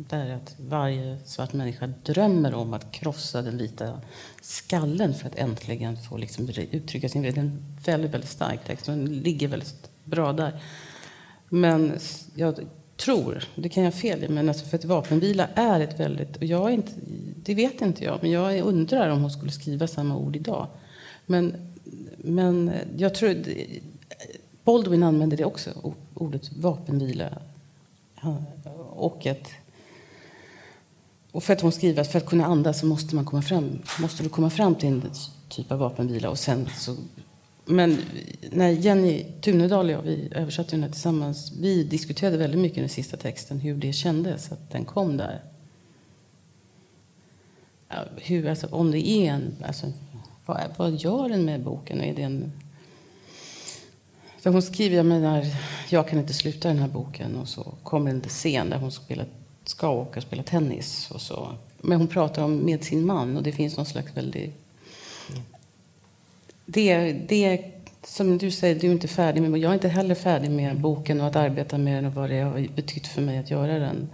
där 0.06 0.30
att 0.30 0.56
varje 0.58 1.18
svart 1.24 1.52
människa 1.52 1.86
drömmer 1.86 2.54
om 2.54 2.74
att 2.74 2.92
krossa 2.92 3.42
den 3.42 3.58
vita 3.58 4.00
skallen 4.42 5.14
för 5.14 5.26
att 5.26 5.34
äntligen 5.34 5.96
få 5.96 6.16
liksom 6.16 6.48
uttrycka 6.70 7.08
sin 7.08 7.22
vilja. 7.22 7.34
Det 7.34 7.40
är 7.40 7.50
en 7.50 7.62
väldigt, 7.84 8.10
väldigt 8.10 8.30
stark 8.30 8.64
text 8.64 8.86
den 8.86 9.04
ligger 9.04 9.48
väldigt 9.48 9.90
bra 10.04 10.32
där. 10.32 10.62
Men 11.48 11.98
jag 12.34 12.60
tror, 12.96 13.44
det 13.54 13.68
kan 13.68 13.84
jag 13.84 13.94
fel 13.94 14.24
i, 14.24 14.28
men 14.28 14.48
alltså 14.48 14.64
för 14.64 14.78
att 14.78 14.84
vapenvila 14.84 15.48
är 15.54 15.80
ett 15.80 16.00
väldigt, 16.00 16.36
och 16.36 16.44
jag 16.44 16.72
inte, 16.72 16.92
det 17.36 17.54
vet 17.54 17.80
inte 17.80 18.04
jag, 18.04 18.18
men 18.22 18.30
jag 18.30 18.60
undrar 18.60 19.08
om 19.08 19.20
hon 19.20 19.30
skulle 19.30 19.52
skriva 19.52 19.86
samma 19.86 20.16
ord 20.16 20.36
idag. 20.36 20.66
Men, 21.26 21.74
men 22.16 22.72
jag 22.96 23.14
tror, 23.14 23.44
Baldwin 24.64 25.02
använde 25.02 25.36
det 25.36 25.44
också, 25.44 25.94
ordet 26.14 26.52
vapenvila. 26.52 27.28
Och 28.90 29.26
ett 29.26 29.48
och 31.32 31.44
för 31.44 31.52
att 31.52 31.60
hon 31.60 31.72
skriver 31.72 32.00
att 32.00 32.12
för 32.12 32.18
att 32.18 32.26
kunna 32.26 32.46
andas 32.46 32.80
så 32.80 32.86
måste, 32.86 33.14
man 33.14 33.24
komma 33.24 33.42
fram, 33.42 33.78
måste 34.00 34.22
du 34.22 34.28
komma 34.28 34.50
fram 34.50 34.74
till 34.74 34.88
en 34.88 35.10
typ 35.48 35.72
av 35.72 35.78
vapenvila. 35.78 36.30
Och 36.30 36.38
sen 36.38 36.68
så, 36.76 36.96
men 37.64 37.98
när 38.50 38.68
Jenny 38.68 39.24
Tunedal 39.40 39.86
och 39.86 39.92
jag 39.92 40.02
vi 40.02 40.28
översatte 40.34 40.70
den 40.70 40.82
här 40.82 40.90
tillsammans, 40.90 41.52
vi 41.60 41.84
diskuterade 41.84 42.36
väldigt 42.36 42.60
mycket 42.60 42.78
den 42.78 42.88
sista 42.88 43.16
texten 43.16 43.60
hur 43.60 43.76
det 43.76 43.92
kändes 43.92 44.52
att 44.52 44.70
den 44.70 44.84
kom 44.84 45.16
där. 45.16 45.42
Hur, 48.16 48.48
alltså, 48.48 48.66
om 48.66 48.90
det 48.90 49.08
är 49.08 49.32
en... 49.32 49.56
Alltså, 49.66 49.92
vad, 50.46 50.60
vad 50.76 50.94
gör 50.94 51.28
den 51.28 51.44
med 51.44 51.62
boken? 51.62 52.00
Är 52.00 52.14
det 52.14 52.22
en, 52.22 52.52
för 54.38 54.50
hon 54.50 54.62
skriver, 54.62 54.96
jag 54.96 55.06
menar, 55.06 55.46
jag 55.88 56.08
kan 56.08 56.18
inte 56.18 56.34
sluta 56.34 56.68
den 56.68 56.78
här 56.78 56.88
boken 56.88 57.36
och 57.36 57.48
så 57.48 57.74
kommer 57.82 58.10
en 58.10 58.20
scen 58.20 58.70
där 58.70 58.78
hon 58.78 58.92
spelar 58.92 59.26
ska 59.68 59.88
åka 59.88 60.20
och 60.20 60.22
spela 60.22 60.42
tennis. 60.42 61.10
Och 61.10 61.20
så. 61.20 61.52
Men 61.80 61.98
hon 61.98 62.08
pratar 62.08 62.42
om 62.42 62.56
med 62.56 62.84
sin 62.84 63.06
man 63.06 63.36
och 63.36 63.42
det 63.42 63.52
finns 63.52 63.76
någon 63.76 63.86
slags 63.86 64.16
väldigt... 64.16 64.54
Det, 66.66 67.12
det 67.12 67.74
som 68.04 68.38
du 68.38 68.50
säger, 68.50 68.80
du 68.80 68.86
är 68.86 68.92
inte 68.92 69.08
färdig 69.08 69.42
med 69.42 69.60
Jag 69.60 69.70
är 69.70 69.74
inte 69.74 69.88
heller 69.88 70.14
färdig 70.14 70.50
med 70.50 70.80
boken 70.80 71.20
och 71.20 71.26
att 71.26 71.36
arbeta 71.36 71.78
med 71.78 71.94
den 71.94 72.04
och 72.04 72.14
vad 72.14 72.30
det 72.30 72.40
har 72.40 72.68
betytt 72.74 73.06
för 73.06 73.22
mig 73.22 73.38
att 73.38 73.50
göra 73.50 73.78
den. 73.78 74.08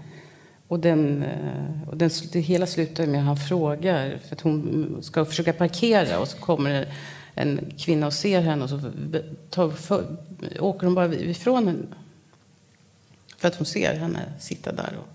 Och, 0.69 0.81
den, 0.81 1.23
eh, 1.23 1.89
och 1.89 1.97
den, 1.97 2.11
det 2.33 2.41
hela 2.41 2.67
slutar 2.67 3.07
med 3.07 3.21
att 3.21 3.27
han 3.27 3.37
frågar, 3.37 4.19
för 4.29 4.35
att 4.35 4.41
hon 4.41 4.99
ska 5.03 5.25
försöka 5.25 5.53
parkera 5.53 6.19
och 6.21 6.29
så 6.29 6.39
kommer 6.39 6.89
en 7.35 7.73
kvinna 7.79 8.07
och 8.07 8.13
ser 8.13 8.41
henne 8.41 8.65
och 8.65 8.71
så 8.71 8.81
tar, 9.51 9.71
för, 9.71 10.17
åker 10.61 10.87
hon 10.87 10.95
bara 10.95 11.15
ifrån 11.15 11.67
henne. 11.67 11.87
För 13.37 13.49
att 13.49 13.55
hon 13.55 13.67
ser 13.67 13.95
henne 13.95 14.21
sitta 14.39 14.73
där 14.73 14.97
och 14.99 15.14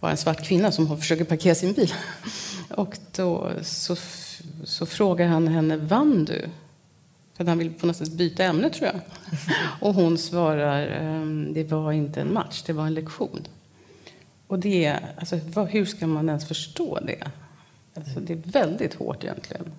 var 0.00 0.10
en 0.10 0.16
svart 0.16 0.44
kvinna 0.44 0.72
som 0.72 0.98
försöker 0.98 1.24
parkera 1.24 1.54
sin 1.54 1.72
bil. 1.72 1.92
Och 2.70 2.98
då 3.16 3.52
så, 3.62 3.96
så 4.64 4.86
frågar 4.86 5.26
han 5.26 5.48
henne, 5.48 5.76
vann 5.76 6.24
du? 6.24 6.48
För 7.36 7.44
han 7.44 7.58
vill 7.58 7.74
på 7.74 7.86
något 7.86 7.96
sätt 7.96 8.12
byta 8.12 8.44
ämne 8.44 8.70
tror 8.70 8.86
jag. 8.86 9.00
Och 9.80 9.94
hon 9.94 10.18
svarar, 10.18 10.86
ehm, 10.86 11.54
det 11.54 11.64
var 11.64 11.92
inte 11.92 12.20
en 12.20 12.32
match, 12.32 12.62
det 12.62 12.72
var 12.72 12.86
en 12.86 12.94
lektion. 12.94 13.46
Och 14.46 14.58
det, 14.58 14.98
alltså, 15.16 15.36
hur 15.36 15.84
ska 15.84 16.06
man 16.06 16.28
ens 16.28 16.48
förstå 16.48 16.98
det? 17.00 17.30
Alltså, 17.94 18.20
det 18.20 18.32
är 18.32 18.42
väldigt 18.44 18.94
hårt 18.94 19.24
egentligen. 19.24 19.72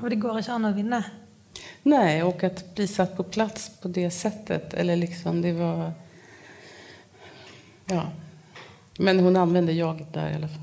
Och 0.00 0.10
det 0.10 0.16
går 0.16 0.38
inte 0.38 0.52
an 0.52 0.64
att 0.64 0.76
vinna? 0.76 1.04
Nej, 1.82 2.22
och 2.22 2.44
att 2.44 2.74
bli 2.74 2.88
satt 2.88 3.16
på 3.16 3.22
plats 3.22 3.70
på 3.82 3.88
det 3.88 4.10
sättet. 4.10 4.74
Eller 4.74 4.96
liksom, 4.96 5.42
det 5.42 5.52
var... 5.52 5.92
Ja. 7.86 8.10
Men 9.02 9.20
hon 9.20 9.36
anvender 9.36 9.72
jaget 9.72 10.12
där 10.12 10.30
i 10.30 10.34
alla 10.34 10.48
fall. 10.48 10.62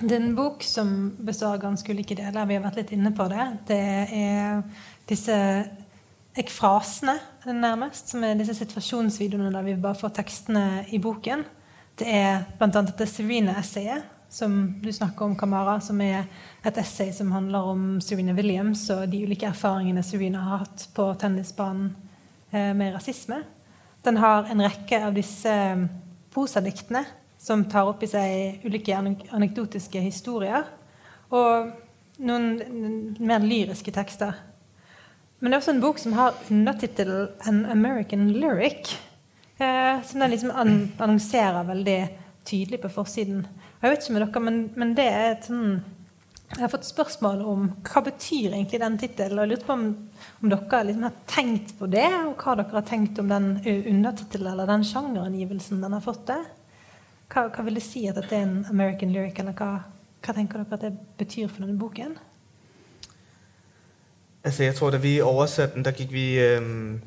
Det 0.00 0.14
er 0.16 0.20
en 0.20 0.34
bok 0.34 0.62
som 0.62 1.16
består 1.18 1.54
av 1.54 1.60
ganske 1.62 1.92
ulike 1.92 2.14
deler. 2.18 2.46
Vi 2.46 2.58
har 2.58 2.64
vært 2.66 2.80
litt 2.82 2.92
inne 2.92 3.14
på 3.16 3.28
det. 3.32 3.46
Det 3.68 3.78
er 4.18 4.60
disse 5.08 5.36
ekfrasene, 6.36 7.16
nærmest, 7.46 8.12
som 8.12 8.24
er 8.28 8.36
disse 8.36 8.58
situasjonsvideoene 8.60 9.54
der 9.54 9.66
vi 9.70 9.78
bare 9.80 9.96
får 9.96 10.12
tekstene 10.20 10.66
i 10.92 11.00
boken. 11.00 11.46
Det 11.96 12.12
er 12.12 12.44
bl.a. 12.58 12.68
dette 12.82 13.08
Serena-essayet 13.08 14.04
som 14.32 14.60
du 14.84 14.92
snakker 14.92 15.30
om, 15.30 15.36
Kamara, 15.36 15.78
som 15.80 16.00
er 16.00 16.24
et 16.64 16.78
essay 16.80 17.12
som 17.12 17.32
handler 17.32 17.72
om 17.72 18.00
Serena 18.04 18.36
Williams 18.36 18.84
og 18.92 19.08
de 19.12 19.24
ulike 19.24 19.48
erfaringene 19.48 20.04
Serena 20.04 20.44
har 20.44 20.66
hatt 20.66 20.90
på 20.96 21.12
tennisbanen 21.20 21.94
med 22.52 22.92
rasisme. 22.94 23.38
Den 24.04 24.18
har 24.20 24.48
en 24.50 24.60
rekke 24.60 24.98
av 25.06 25.14
disse 25.16 25.52
posadiktene 25.52 26.02
prosadiktene 26.32 27.04
som 27.38 27.64
tar 27.64 27.88
opp 27.90 28.02
i 28.02 28.10
seg 28.10 28.64
ulike 28.64 28.96
anekdotiske 28.96 30.00
historier. 30.00 30.64
Og 31.34 31.72
noen 32.22 33.16
mer 33.18 33.42
lyriske 33.42 33.92
tekster. 33.94 34.36
Men 35.40 35.50
det 35.50 35.56
er 35.56 35.62
også 35.62 35.74
en 35.74 35.82
bok 35.82 35.98
som 35.98 36.12
har 36.14 36.36
undertittelen 36.50 37.28
'An 37.40 37.66
American 37.66 38.30
Lyric'. 38.30 38.94
Eh, 39.58 40.02
som 40.02 40.20
den 40.20 40.30
liksom 40.30 40.50
annonserer 40.98 41.64
veldig 41.64 42.08
tydelig 42.44 42.80
på 42.80 42.88
forsiden. 42.88 43.46
Jeg 43.82 43.90
vet 43.90 44.02
ikke 44.02 44.12
med 44.12 44.26
dere, 44.26 44.40
men, 44.40 44.70
men 44.76 44.94
det 44.94 45.06
er 45.06 45.32
et 45.32 45.44
sånn 45.44 45.84
jeg 46.52 46.60
har 46.60 46.68
fått 46.68 46.84
spørsmål 46.84 47.40
om 47.48 47.68
hva 47.86 48.02
betyr 48.04 48.52
egentlig 48.52 48.80
den 48.82 48.98
tittelen. 49.00 49.38
Jeg 49.40 49.50
lurte 49.50 49.66
på 49.66 49.72
om, 49.72 49.84
om 50.42 50.50
dere 50.52 50.82
liksom 50.84 51.06
har 51.06 51.14
tenkt 51.30 51.72
på 51.78 51.88
det, 51.88 52.08
og 52.26 52.42
hva 52.42 52.56
dere 52.58 52.76
har 52.76 52.84
tenkt 52.88 53.20
om 53.22 53.30
den 53.30 53.54
undertittelen 53.64 54.50
eller 54.52 54.68
den 54.68 54.84
sjangerangivelsen 54.84 55.80
den 55.80 55.96
har 55.96 56.04
fått. 56.04 56.26
det. 56.28 56.42
Hva, 57.32 57.46
hva, 57.48 57.64
vil 57.64 57.80
det 57.80 57.84
si 57.86 58.04
at 58.08 58.20
dette 58.20 58.36
er 58.36 58.44
en 58.44 58.66
American 58.68 59.14
lyric, 59.14 59.40
eller 59.40 59.56
hva, 59.56 59.70
hva 60.20 60.36
tenker 60.36 60.60
dere 60.60 60.76
at 60.76 60.84
det 60.84 60.92
betyr 61.22 61.48
for 61.48 61.64
denne 61.64 61.80
boken? 61.80 62.18
Altså, 64.44 64.66
jeg 64.66 64.76
tror, 64.76 64.92
da 64.92 65.00
vi 65.00 65.16
oversatte 65.24 65.78
den, 65.78 65.86
der 65.86 65.96
gikk 65.96 66.12
vi 66.12 66.26
øhm, 66.42 67.00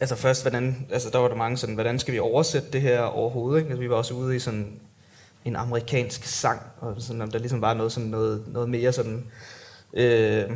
Altså 0.00 0.16
først, 0.16 0.42
hvordan, 0.44 0.86
altså, 0.92 1.10
der 1.10 1.18
var 1.18 1.28
det 1.28 1.38
mange 1.40 1.56
sånn, 1.56 1.74
hvordan 1.74 1.98
skal 1.98 2.12
vi 2.12 2.20
oversette 2.20 2.68
det 2.74 2.82
her 2.84 3.06
overhovedet? 3.06 3.62
Ikke? 3.62 3.70
Altså, 3.70 3.80
vi 3.80 3.88
var 3.90 3.96
også 3.96 4.14
ude 4.14 4.36
i 4.36 4.42
sådan 4.44 4.66
en 5.46 5.56
amerikansk 5.56 6.24
sang, 6.24 6.60
og 6.80 6.94
sådan, 6.98 7.22
om 7.22 7.30
der 7.30 7.38
ligesom 7.38 7.60
var 7.60 7.74
noget, 7.74 7.92
sådan 7.92 8.08
noget, 8.08 8.44
noget 8.46 8.68
mere 8.68 8.92
sådan, 8.92 9.24
øh, 9.94 10.50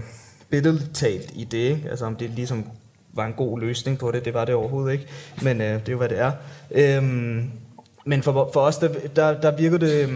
billedtalt 0.50 1.30
i 1.34 1.44
det. 1.44 1.58
Ikke? 1.58 1.90
Altså 1.90 2.04
om 2.06 2.16
det 2.16 2.30
ligesom 2.30 2.64
var 3.12 3.26
en 3.26 3.32
god 3.32 3.60
løsning 3.60 3.98
på 3.98 4.10
det, 4.10 4.24
det 4.24 4.34
var 4.34 4.44
det 4.44 4.54
overhovedet 4.54 4.92
ikke. 4.92 5.06
Men 5.42 5.60
øh, 5.60 5.80
det 5.80 5.88
er 5.88 5.92
jo, 5.92 5.98
hvad 5.98 6.08
det 6.08 6.18
er. 6.18 6.32
Øhm, 6.70 7.50
men 8.04 8.22
for, 8.22 8.50
for 8.52 8.60
os, 8.60 8.78
der, 8.78 8.88
der, 9.16 9.40
der 9.40 9.56
virker 9.56 9.78
det, 9.78 10.08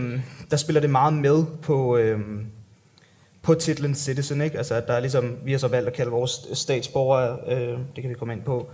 der 0.51 0.57
spiller 0.57 0.81
det 0.81 0.91
meget 0.91 1.15
med 1.15 1.45
på, 1.63 1.97
øhm, 1.97 2.47
på 3.43 3.55
titlen 3.55 3.95
Citizen, 3.95 4.41
ikke? 4.41 4.59
Altså, 4.59 4.75
at 4.75 4.87
der 4.87 4.95
er 4.95 5.01
ligesom, 5.01 5.37
vi 5.45 5.53
har 5.53 5.59
så 5.59 5.69
valgt 5.69 5.89
at 5.89 5.95
kalde 5.95 6.11
vores 6.11 6.47
statsborgere, 6.53 7.39
øh, 7.49 7.79
det 7.97 8.03
kan 8.03 8.09
vi 8.09 8.15
komme 8.15 8.35
ind 8.35 8.43
på, 8.43 8.71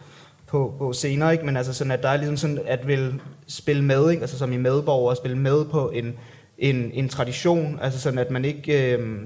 på, 0.50 0.74
på 0.78 0.92
senere, 0.92 1.32
ikke? 1.32 1.46
men 1.46 1.56
altså 1.56 1.72
sådan, 1.72 1.90
at 1.90 2.02
der 2.02 2.08
er 2.08 2.16
ligesom 2.16 2.36
sådan, 2.36 2.60
at 2.66 2.86
vil 2.86 3.20
spille 3.46 3.84
med, 3.84 4.10
ikke? 4.10 4.20
altså 4.20 4.38
som 4.38 4.52
i 4.52 4.56
medborger, 4.56 5.14
spille 5.14 5.38
med 5.38 5.64
på 5.64 5.90
en, 5.90 6.14
en, 6.58 6.90
en 6.94 7.08
tradition, 7.08 7.78
altså 7.82 8.00
sådan, 8.00 8.18
at 8.18 8.30
man 8.30 8.44
ikke, 8.44 8.94
øh, 8.94 9.18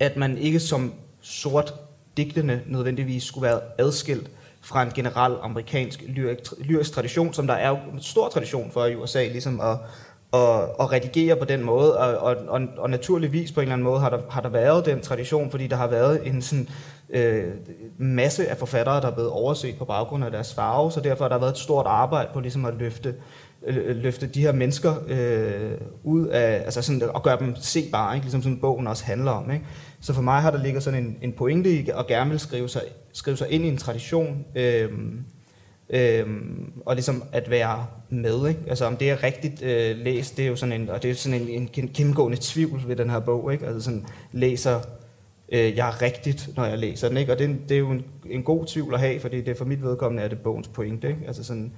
at 0.00 0.16
man 0.16 0.38
ikke 0.38 0.60
som 0.60 0.94
sort 1.20 1.74
digtende 2.16 2.60
nødvendigvis 2.66 3.24
skulle 3.24 3.46
være 3.46 3.60
adskilt 3.78 4.30
fra 4.62 4.82
en 4.82 4.90
generel 4.94 5.34
amerikansk 5.42 6.04
lyrisk, 6.58 6.92
tradition, 6.92 7.32
som 7.32 7.46
der 7.46 7.54
er 7.54 7.68
jo 7.68 7.78
en 7.92 8.00
stor 8.00 8.28
tradition 8.28 8.70
for 8.70 8.84
i 8.84 8.96
USA, 8.96 9.26
ligesom 9.28 9.60
at, 9.60 9.78
og, 10.32 10.80
og 10.80 10.92
redigere 10.92 11.36
på 11.36 11.44
den 11.44 11.62
måde, 11.62 11.98
og, 11.98 12.18
og, 12.18 12.36
og, 12.48 12.62
og 12.76 12.90
naturligvis 12.90 13.52
på 13.52 13.60
en 13.60 13.62
eller 13.62 13.72
anden 13.72 13.84
måde 13.84 14.00
har 14.00 14.10
der, 14.10 14.18
har 14.30 14.40
der 14.40 14.48
været 14.48 14.86
den 14.86 15.00
tradition, 15.00 15.50
fordi 15.50 15.66
der 15.66 15.76
har 15.76 15.86
været 15.86 16.26
en 16.26 16.42
sådan 16.42 16.68
øh, 17.10 17.52
masse 17.98 18.48
af 18.48 18.56
forfattere, 18.56 19.00
der 19.00 19.06
er 19.06 19.14
blevet 19.14 19.30
overset 19.30 19.78
på 19.78 19.84
baggrund 19.84 20.24
af 20.24 20.30
deres 20.30 20.54
farve, 20.54 20.92
så 20.92 21.00
derfor 21.00 21.24
har 21.24 21.28
der 21.28 21.38
været 21.38 21.52
et 21.52 21.58
stort 21.58 21.86
arbejde 21.86 22.28
på 22.32 22.40
ligesom 22.40 22.64
at 22.64 22.74
løfte, 22.74 23.14
øh, 23.66 23.96
løfte 23.96 24.26
de 24.26 24.40
her 24.40 24.52
mennesker 24.52 24.94
øh, 25.08 25.72
ud 26.04 26.26
af, 26.26 26.62
altså 26.64 26.82
sådan 26.82 27.02
at 27.16 27.22
gøre 27.22 27.38
dem 27.38 27.56
sebare, 27.56 28.14
ikke? 28.14 28.24
ligesom 28.24 28.42
sådan 28.42 28.60
bogen 28.60 28.86
også 28.86 29.04
handler 29.04 29.30
om. 29.30 29.50
Ikke? 29.50 29.64
Så 30.00 30.12
for 30.12 30.22
mig 30.22 30.42
har 30.42 30.50
der 30.50 30.62
ligget 30.62 30.82
sådan 30.82 31.04
en, 31.04 31.16
en 31.22 31.32
pointe 31.32 31.70
i 31.70 31.88
at 31.98 32.06
gerne 32.06 32.30
vil 32.30 32.40
skrive 32.40 32.68
sig, 32.68 32.82
skrive 33.12 33.36
sig 33.36 33.50
ind 33.50 33.64
i 33.64 33.68
en 33.68 33.76
tradition, 33.76 34.44
øh, 34.54 34.90
Øhm, 35.90 36.72
og 36.86 36.94
ligesom 36.94 37.22
at 37.32 37.50
være 37.50 37.86
med, 38.10 38.48
ikke? 38.48 38.60
Altså 38.68 38.84
om 38.84 38.96
det 38.96 39.10
er 39.10 39.22
rigtigt 39.22 39.62
øh, 39.62 39.96
læst, 39.96 40.36
det 40.36 40.44
er 40.44 40.48
jo 40.48 40.56
sådan 40.56 40.80
en, 40.80 40.90
og 40.90 41.02
det 41.02 41.10
er 41.10 41.14
sådan 41.14 41.40
en, 41.40 41.48
en 41.72 41.90
gennemgående 41.94 42.38
tvivl 42.40 42.82
ved 42.86 42.96
den 42.96 43.10
her 43.10 43.20
bog, 43.20 43.52
ikke? 43.52 43.66
Altså 43.66 43.80
sådan, 43.80 44.06
læser 44.32 44.80
øh, 45.54 45.76
jeg 45.76 45.88
er 45.88 46.02
rigtigt, 46.02 46.50
når 46.56 46.64
jeg 46.64 46.78
læser 46.78 47.08
den. 47.08 47.16
Ikke? 47.16 47.32
Og 47.32 47.38
det, 47.38 47.56
det 47.68 47.74
er 47.74 47.78
jo 47.78 47.90
en, 47.90 48.04
en 48.30 48.42
god 48.42 48.66
tvivl 48.66 48.94
at 48.94 49.00
have, 49.00 49.20
fordi 49.20 49.40
det 49.40 49.56
for 49.56 49.64
mit 49.64 49.82
vedkommende 49.82 50.22
er 50.22 50.28
det 50.28 50.38
bogens 50.38 50.68
pointe. 50.68 51.08
Ikke? 51.08 51.20
Altså 51.26 51.44
sådan, 51.44 51.72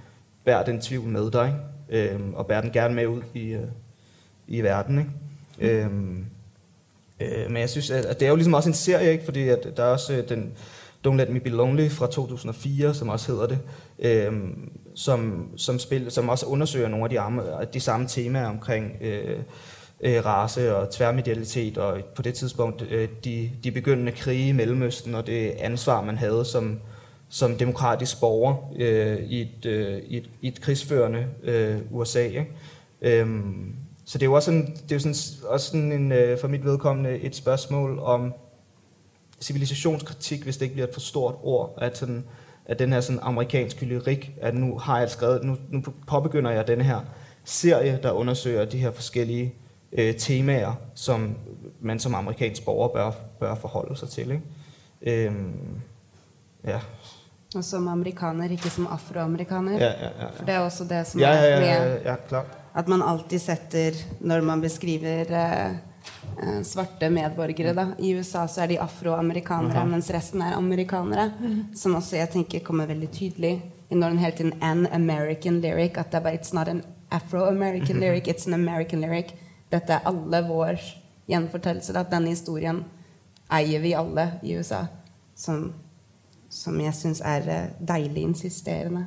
bær 0.44 0.62
den 0.62 0.80
tvivl 0.80 1.08
med 1.08 1.30
dig, 1.30 1.54
øh, 1.88 2.20
og 2.34 2.46
bær 2.46 2.60
den 2.60 2.70
gerne 2.70 2.94
med 2.94 3.06
ud 3.06 3.22
i, 3.34 3.48
øh, 3.48 3.66
i 4.48 4.60
verden. 4.60 4.98
Ikke? 4.98 5.74
Øh, 5.76 5.90
øh, 7.20 7.50
men 7.50 7.56
jeg 7.56 7.70
synes, 7.70 7.90
at 7.90 8.20
det 8.20 8.26
er 8.26 8.30
jo 8.30 8.36
ligesom 8.36 8.54
også 8.54 8.68
en 8.68 8.74
serie, 8.74 9.12
ikke? 9.12 9.24
fordi 9.24 9.48
at 9.48 9.72
der 9.76 9.82
er 9.82 9.92
også 9.92 10.12
øh, 10.12 10.28
den 10.28 10.52
Don't 11.06 11.16
Let 11.16 11.30
Me 11.30 11.40
Be 11.40 11.48
Lonely 11.48 11.88
fra 11.88 12.06
2004, 12.06 12.94
som 12.94 13.08
også 13.08 13.32
hedder 13.32 13.46
det, 13.46 13.58
øh, 13.98 14.32
som, 14.94 15.48
som, 15.56 15.78
spil, 15.78 16.10
som 16.10 16.28
også 16.28 16.46
undersøger 16.46 16.88
nogle 16.88 17.04
af 17.04 17.10
de, 17.10 17.20
arme, 17.20 17.42
de 17.74 17.80
samme 17.80 18.06
temaer 18.08 18.46
omkring... 18.46 18.96
Øh, 19.00 19.38
race 20.04 20.76
og 20.76 20.90
tværmedialitet, 20.90 21.78
og 21.78 22.00
på 22.14 22.22
det 22.22 22.34
tidspunkt 22.34 22.82
øh, 22.90 23.08
de, 23.24 23.50
de 23.64 23.70
begyndende 23.70 24.12
krige 24.12 24.48
i 24.48 24.52
Mellemøsten, 24.52 25.14
og 25.14 25.26
det 25.26 25.50
ansvar, 25.50 26.02
man 26.02 26.18
havde 26.18 26.44
som, 26.44 26.80
som 27.28 27.54
demokratisk 27.54 28.20
borger 28.20 28.54
øh, 28.78 29.18
i, 29.18 29.40
et, 29.40 29.66
øh, 29.66 30.02
i, 30.06 30.16
et, 30.16 30.30
i 30.40 30.48
et 30.48 30.60
krigsførende 30.60 31.26
øh, 31.42 31.78
USA. 31.90 32.28
Øhm, 33.02 33.74
så 34.04 34.18
det 34.18 34.22
er 34.22 34.30
jo 34.30 34.32
også 34.32 34.46
sådan, 34.46 34.76
det 34.88 34.94
er 34.94 34.98
sådan, 34.98 35.48
også 35.48 35.66
sådan 35.66 35.92
en, 35.92 36.12
øh, 36.12 36.38
for 36.38 36.48
mit 36.48 36.64
vedkommende 36.64 37.18
et 37.18 37.36
spørgsmål 37.36 37.98
om 37.98 38.34
civilisationskritik, 39.40 40.42
hvis 40.42 40.56
det 40.56 40.64
ikke 40.64 40.74
bliver 40.74 40.88
et 40.88 40.94
for 40.94 41.00
stort 41.00 41.34
ord, 41.42 41.74
at, 41.78 41.98
sådan, 41.98 42.24
at 42.66 42.78
den 42.78 42.92
her 42.92 43.00
sådan 43.00 43.20
amerikanske 43.22 43.86
lyrik, 43.86 44.32
at 44.40 44.54
nu 44.54 44.78
har 44.78 44.98
jeg 44.98 45.10
skrevet, 45.10 45.44
nu, 45.44 45.56
nu 45.68 45.82
påbegynder 46.06 46.50
jeg 46.50 46.66
den 46.66 46.80
her 46.80 47.00
serie, 47.44 47.98
der 48.02 48.10
undersøger 48.10 48.64
de 48.64 48.78
her 48.78 48.90
forskellige 48.90 49.54
øh, 49.96 50.14
temaer, 50.14 50.72
som 50.94 51.34
man 51.80 51.98
som 51.98 52.14
amerikansk 52.14 52.64
borger 52.64 52.88
bør, 52.88 53.10
bør 53.40 53.54
forholde 53.54 53.96
sig 53.96 54.08
til. 54.08 54.30
Ikke? 54.30 55.26
Øhm, 55.26 55.80
ja. 56.64 56.78
Og 57.54 57.64
som 57.64 57.88
amerikaner, 57.88 58.50
ikke 58.50 58.70
som 58.70 58.86
afroamerikaner. 58.90 59.78
Ja, 59.78 59.92
ja. 60.02 60.30
For 60.36 60.44
det 60.44 60.54
er 60.54 60.64
også 60.64 60.84
det 60.84 61.02
som 61.06 61.20
ja, 61.20 61.32
ja, 61.32 61.44
ja, 61.44 61.56
er 61.56 61.60
med 61.60 62.00
ja, 62.04 62.16
klart. 62.28 62.58
at 62.74 62.88
man 62.88 63.02
alltid 63.02 63.38
setter, 63.40 63.92
når 64.20 64.40
man 64.40 64.60
beskriver 64.60 65.30
eh, 65.30 65.70
eh 66.42 66.62
svarte 66.64 67.10
medborgere 67.10 67.72
da. 67.74 67.86
I 67.98 68.14
USA 68.18 68.46
så 68.48 68.62
er 68.62 68.66
de 68.66 68.80
afroamerikanere, 68.80 69.78
uh 69.78 69.84
-huh. 69.84 69.90
mens 69.90 70.10
resten 70.10 70.42
er 70.42 70.56
amerikanere. 70.56 71.30
Mm. 71.40 71.64
Som 71.76 71.94
også 71.94 72.16
jeg 72.16 72.30
tenker 72.30 72.58
kommer 72.58 72.86
veldig 72.86 73.10
tydelig 73.10 73.62
når 73.90 74.08
den 74.08 74.18
hele 74.18 74.36
tiden 74.36 74.52
an 74.62 74.86
American 74.86 75.60
lyric. 75.60 75.96
At 75.96 76.12
det 76.12 76.18
er 76.18 76.22
bare 76.22 76.34
It's 76.34 76.54
not 76.54 76.68
an 76.68 76.82
Afro-American 77.10 78.00
lyric, 78.00 78.28
it's 78.28 78.46
an 78.46 78.54
American 78.54 79.00
lyric. 79.00 79.34
Dette 79.72 79.92
er 79.92 80.06
alle 80.06 80.48
vår 80.48 80.78
gjenfortellelse. 81.26 81.98
At 81.98 82.10
denne 82.10 82.28
historien 82.28 82.84
eier 83.52 83.80
vi 83.80 83.92
alle 83.92 84.32
i 84.42 84.58
USA. 84.58 84.84
Som, 85.34 85.74
som 86.50 86.80
jeg 86.80 86.94
syns 86.94 87.22
er 87.24 87.36
eh, 87.36 87.88
deilig 87.88 88.22
insisterende. 88.22 89.06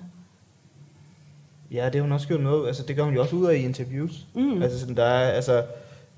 Ja, 1.71 1.89
det 1.89 2.01
hun 2.01 2.11
også 2.11 2.27
gjort 2.27 2.41
noget, 2.41 2.67
altså 2.67 2.83
det 2.83 2.95
gør 2.95 3.03
hun 3.03 3.13
jo 3.13 3.21
også 3.21 3.35
ud 3.35 3.45
af 3.45 3.55
i 3.55 3.63
interviews. 3.63 4.27
Mm. 4.35 4.61
Altså 4.61 4.79
sådan, 4.79 4.95
der 4.95 5.03
er, 5.03 5.31
altså, 5.31 5.65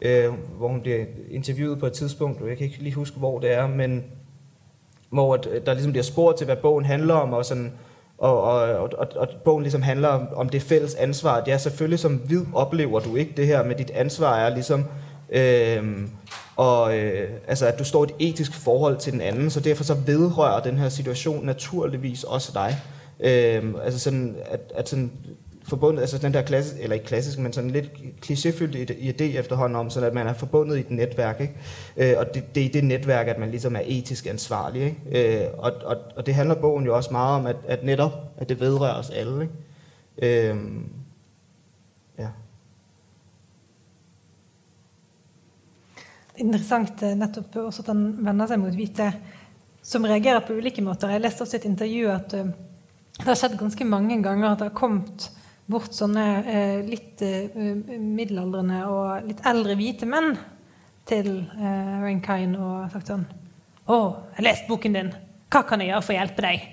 øh, 0.02 0.34
hvor 0.58 0.68
hun 0.68 0.82
bliver 0.82 1.06
interviewet 1.30 1.80
på 1.80 1.86
et 1.86 1.94
tidspunkt, 1.94 2.42
og 2.42 2.50
jeg 2.50 2.58
kan 2.58 2.66
ikke 2.66 2.84
lige 2.84 2.94
huske, 2.94 3.18
hvor 3.18 3.40
det 3.40 3.52
er, 3.52 3.68
men 3.68 4.04
hvor 5.10 5.38
der 5.38 5.74
ligesom 5.74 5.92
bliver 5.92 6.04
spurgt 6.04 6.38
til, 6.38 6.46
hvad 6.46 6.56
bogen 6.56 6.86
handler 6.86 7.14
om, 7.14 7.34
og 7.34 7.46
sådan, 7.46 7.74
og, 8.22 8.44
og, 8.44 8.62
og, 8.62 8.90
og, 8.98 9.08
og 9.16 9.28
bogen 9.46 9.64
ligesom 9.64 9.82
handler 9.82 10.08
om, 10.08 10.28
om 10.36 10.50
det 10.50 10.62
fælles 10.62 10.96
ansvar. 10.96 11.44
Ja, 11.48 11.58
selvfølgelig 11.58 12.00
som 12.00 12.16
hvid 12.16 12.42
oplever 12.54 13.00
du 13.00 13.16
ikke 13.16 13.34
det 13.38 13.48
her, 13.48 13.64
men 13.64 13.78
dit 13.78 13.92
ansvar 13.92 14.38
er 14.38 14.50
ligesom, 14.50 14.86
øh, 15.30 16.08
og, 16.56 16.98
øh, 16.98 17.30
altså, 17.48 17.66
at 17.66 17.80
du 17.80 17.84
står 17.84 18.06
i 18.06 18.08
et 18.08 18.30
etisk 18.30 18.54
forhold 18.54 18.98
til 18.98 19.14
den 19.14 19.22
anden, 19.22 19.50
så 19.50 19.60
derfor 19.60 19.84
så 19.84 19.94
vedrører 19.94 20.62
den 20.62 20.78
her 20.78 20.90
situation 20.90 21.46
naturligvis 21.46 22.24
også 22.24 22.52
dig. 22.54 22.76
Øh, 23.20 23.74
altså 23.84 24.00
sådan, 24.00 24.36
at, 24.46 24.60
at 24.76 24.90
sådan, 24.90 25.12
forbundet, 25.72 26.02
altså 26.02 26.18
den 26.18 26.34
der 26.34 26.42
klassisk, 26.42 26.76
eller 26.82 26.94
ikke 26.94 27.06
klassisk, 27.06 27.40
men 27.40 27.54
sådan 27.54 27.72
lidt 27.72 27.92
klichéfyldt 28.26 28.76
idé 28.92 29.24
efterhånden 29.24 29.76
om, 29.76 29.90
sådan 29.90 30.08
at 30.08 30.14
man 30.14 30.28
er 30.28 30.34
forbundet 30.34 30.78
i 30.78 30.80
et 30.80 30.92
netværk, 30.92 31.42
ikke? 31.42 31.54
Øh, 31.98 32.14
og 32.18 32.26
det, 32.34 32.56
det 32.56 32.62
er 32.62 32.66
i 32.66 32.72
det 32.72 32.84
netværk, 32.84 33.28
at 33.28 33.40
man 33.40 33.52
ligesom 33.52 33.76
er 33.76 33.82
etisk 33.86 34.28
ansvarlig, 34.28 34.82
ikke? 34.82 35.44
Øh, 35.44 35.48
og, 35.58 35.72
og, 35.86 35.98
og 36.16 36.26
det 36.26 36.34
handler 36.34 36.56
bogen 36.56 36.86
jo 36.86 36.96
også 36.96 37.12
meget 37.12 37.36
om, 37.40 37.46
at, 37.46 37.56
at 37.68 37.84
netop, 37.84 38.12
at 38.38 38.50
det 38.50 38.60
vedrører 38.60 39.00
os 39.00 39.10
alle, 39.10 39.42
ikke? 39.42 40.50
Øh, 40.52 40.58
ja. 42.20 42.28
Interessant 46.38 47.04
eh, 47.04 47.18
nettopp 47.18 47.56
også 47.56 47.82
at 47.82 47.88
han 47.88 48.18
vender 48.20 48.48
seg 48.48 48.60
mot 48.60 48.74
hvite 48.76 49.14
som 49.82 50.04
reagerer 50.04 50.44
på 50.48 50.54
ulike 50.54 50.82
måter. 50.82 51.10
Jeg 51.10 51.22
leste 51.22 51.42
også 51.42 51.58
et 51.58 51.66
intervju 51.66 52.10
at 52.10 52.34
uh, 52.34 52.46
det 53.18 53.28
har 53.28 53.38
skjedd 53.38 53.58
ganske 53.60 53.86
mange 53.86 54.24
ganger 54.24 54.50
at 54.50 54.60
det 54.60 54.68
har 54.70 54.78
kommet 54.78 55.32
bort 55.70 55.94
sånne 55.96 56.26
eh, 56.46 56.80
litt 56.88 57.22
eh, 57.26 57.52
middelaldrende 58.00 58.82
og 58.90 59.28
litt 59.28 59.44
eldre 59.48 59.76
hvite 59.80 60.10
menn 60.10 60.34
til 61.08 61.30
eh, 61.58 61.94
Rankine 62.04 62.60
og 62.60 62.92
sagt 62.94 63.12
sånn 63.12 63.26
'Å, 63.82 63.98
jeg 63.98 64.38
har 64.38 64.46
lest 64.46 64.68
boken 64.70 64.94
din. 64.94 65.10
Hva 65.52 65.64
kan 65.68 65.82
jeg 65.82 65.90
gjøre 65.90 66.06
for 66.06 66.14
å 66.14 66.20
hjelpe 66.20 66.46
deg?' 66.46 66.68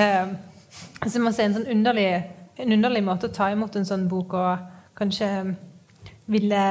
Eh, 0.00 0.26
så 1.06 1.20
man 1.20 1.34
ser 1.34 1.48
en 1.48 1.56
sånn 1.58 1.70
underlig, 1.70 2.08
en 2.58 2.72
underlig 2.72 3.02
måte 3.04 3.28
å 3.28 3.34
ta 3.34 3.50
imot 3.52 3.76
en 3.76 3.86
sånn 3.86 4.08
bok 4.08 4.34
og 4.38 4.58
kanskje 4.96 5.28
ville, 6.30 6.62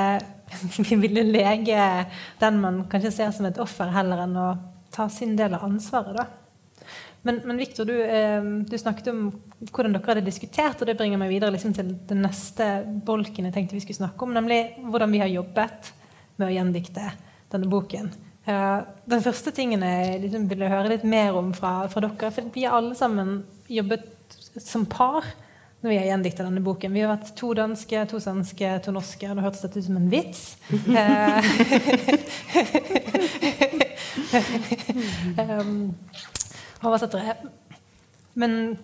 ville 1.03 1.23
lege 1.27 1.87
den 2.39 2.61
man 2.63 2.83
kanskje 2.91 3.11
ser 3.11 3.31
som 3.35 3.45
et 3.45 3.59
offer, 3.59 3.91
heller 3.91 4.23
enn 4.25 4.39
å 4.39 4.47
ta 4.93 5.09
sin 5.09 5.35
del 5.35 5.53
av 5.53 5.65
ansvaret. 5.67 6.15
da. 6.17 6.42
Men, 7.25 7.41
men 7.47 7.57
Victor, 7.57 7.85
du, 7.85 7.95
eh, 8.03 8.43
du, 8.43 8.77
snakket 8.77 9.07
om 9.13 9.31
hvordan 9.71 9.93
dere 9.95 10.09
hadde 10.11 10.25
diskutert, 10.25 10.81
og 10.81 10.89
det 10.89 10.97
bringer 10.99 11.21
meg 11.21 11.31
videre 11.31 11.53
liksom, 11.55 11.71
til 11.75 11.93
den 12.09 12.19
neste 12.25 12.67
bolken 13.07 13.47
jeg 13.47 13.55
tenkte 13.55 13.77
vi 13.77 13.83
skulle 13.85 14.01
snakke 14.01 14.27
om, 14.27 14.33
nemlig 14.35 14.75
hvordan 14.83 15.13
vi 15.15 15.21
har 15.23 15.31
jobbet 15.31 15.93
med 16.35 16.49
å 16.49 16.51
gjendikte 16.51 17.05
denne 17.53 17.69
boken. 17.71 18.11
Den 18.43 19.23
første 19.23 19.53
tingen 19.55 19.85
jeg 19.87 20.19
liksom, 20.25 20.49
ville 20.51 20.67
høre 20.67 20.91
litt 20.91 21.05
mer 21.07 21.37
om 21.39 21.53
fra, 21.55 21.87
fra, 21.87 22.03
dere, 22.03 22.31
for 22.35 22.51
vi 22.51 22.65
har 22.67 22.75
alle 22.75 22.95
sammen 22.99 23.37
jobbet 23.71 24.35
som 24.59 24.83
par 24.89 25.23
når 25.83 25.89
vi 25.93 25.97
har 25.99 26.09
gjendikta 26.09 26.43
denne 26.43 26.63
boken. 26.63 26.91
Vi 26.95 27.03
har 27.03 27.11
vært 27.13 27.31
to 27.39 27.53
danske, 27.55 28.03
to 28.11 28.19
svenske, 28.23 28.67
to 28.83 28.91
norske. 28.95 29.27
Det 29.27 29.43
hørtes 29.43 29.63
dette 29.63 29.79
ut 29.79 29.87
som 29.87 29.99
en 29.99 30.11
vits. 30.11 30.57
um, 35.47 35.91
oversettere. 36.89 37.37
Men 38.39 38.75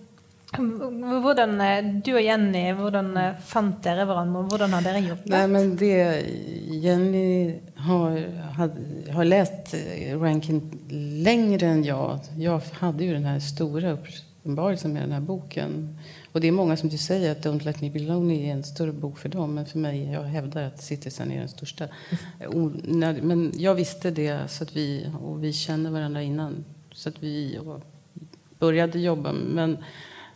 hvordan, 0.57 1.59
du 2.01 2.15
og 2.15 2.23
Jenny, 2.23 2.63
hvordan 2.73 3.11
fant 3.45 3.83
dere 3.85 4.05
hverandre? 4.09 4.45
Hvordan 4.49 4.73
har 4.73 4.85
dere 4.85 5.01
jobbet? 5.05 5.29
Nei, 5.29 5.43
men 5.51 5.75
det 5.77 5.91
Jenny 6.81 7.59
har, 7.85 8.15
had, 8.57 8.79
har 9.13 9.29
lest 9.29 9.75
Rankin 10.17 10.63
lenger 11.25 11.67
enn 11.69 11.83
jeg. 11.85 12.31
Jeg 12.41 12.79
hadde 12.79 13.05
jo 13.05 13.17
den 13.19 13.29
her 13.29 13.43
store 13.45 13.93
uppenbarelsen 13.99 14.95
med 14.95 15.05
den 15.05 15.13
her 15.19 15.27
boken. 15.27 15.77
Og 16.33 16.41
det 16.41 16.49
er 16.49 16.57
mange 16.57 16.77
som 16.77 16.89
du 16.89 16.97
sier 16.97 17.31
at 17.31 17.45
Don't 17.45 17.65
Let 17.65 17.81
Me 17.81 17.91
Be 17.93 18.01
Lonely 18.05 18.39
er 18.47 18.57
en 18.57 18.65
større 18.65 18.93
bok 18.93 19.17
for 19.21 19.33
dem, 19.33 19.53
men 19.57 19.69
for 19.69 19.81
meg, 19.81 20.01
jeg 20.13 20.33
hevder 20.33 20.71
at 20.71 20.81
Citizen 20.81 21.31
er 21.33 21.45
den 21.45 21.53
største. 21.53 21.89
Men 23.29 23.49
jeg 23.57 23.77
visste 23.77 24.11
det, 24.13 24.31
så 24.49 24.67
vi, 24.73 25.05
og 25.21 25.39
vi 25.41 25.53
kjenner 25.53 25.93
hverandre 25.93 26.25
innan. 26.25 26.59
Så 26.99 27.11
vi 27.19 27.59
började 28.59 28.99
jobba. 28.99 29.31
Men, 29.31 29.77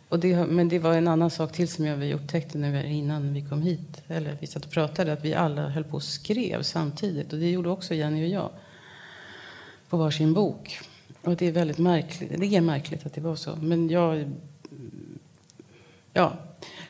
det, 0.10 0.46
men 0.46 0.70
det 0.70 0.80
var 0.80 0.94
en 0.94 1.08
annan 1.08 1.30
sak 1.30 1.52
till 1.52 1.68
som 1.68 1.86
jag 1.86 1.98
vi 1.98 2.14
upptäckte 2.14 2.58
vi, 2.58 2.88
innan 2.88 3.34
vi 3.34 3.42
kom 3.42 3.62
hit. 3.62 4.02
Eller 4.08 4.38
vi 4.40 4.48
satt 4.48 4.66
och 4.66 4.72
pratade. 4.72 5.14
Att 5.14 5.26
vi 5.26 5.34
alla 5.34 5.70
höll 5.70 5.84
på 5.84 5.96
och 5.96 6.04
skrev 6.04 6.62
samtidigt. 6.62 7.34
Och 7.34 7.40
det 7.40 7.52
gjorde 7.52 7.70
också 7.70 7.94
Jenny 7.94 8.26
och 8.26 8.30
jag. 8.30 8.50
På 9.90 9.98
varsin 9.98 10.34
bok. 10.34 10.80
Och 11.22 11.36
det 11.36 11.48
är 11.48 11.52
väldigt 11.52 11.78
märkligt. 11.78 12.40
Det 12.40 12.56
är 12.56 12.62
märkligt 12.62 13.06
att 13.06 13.14
det 13.14 13.22
var 13.22 13.36
så. 13.36 13.56
Men 13.56 13.90
jag... 13.90 14.32
Ja. 16.14 16.34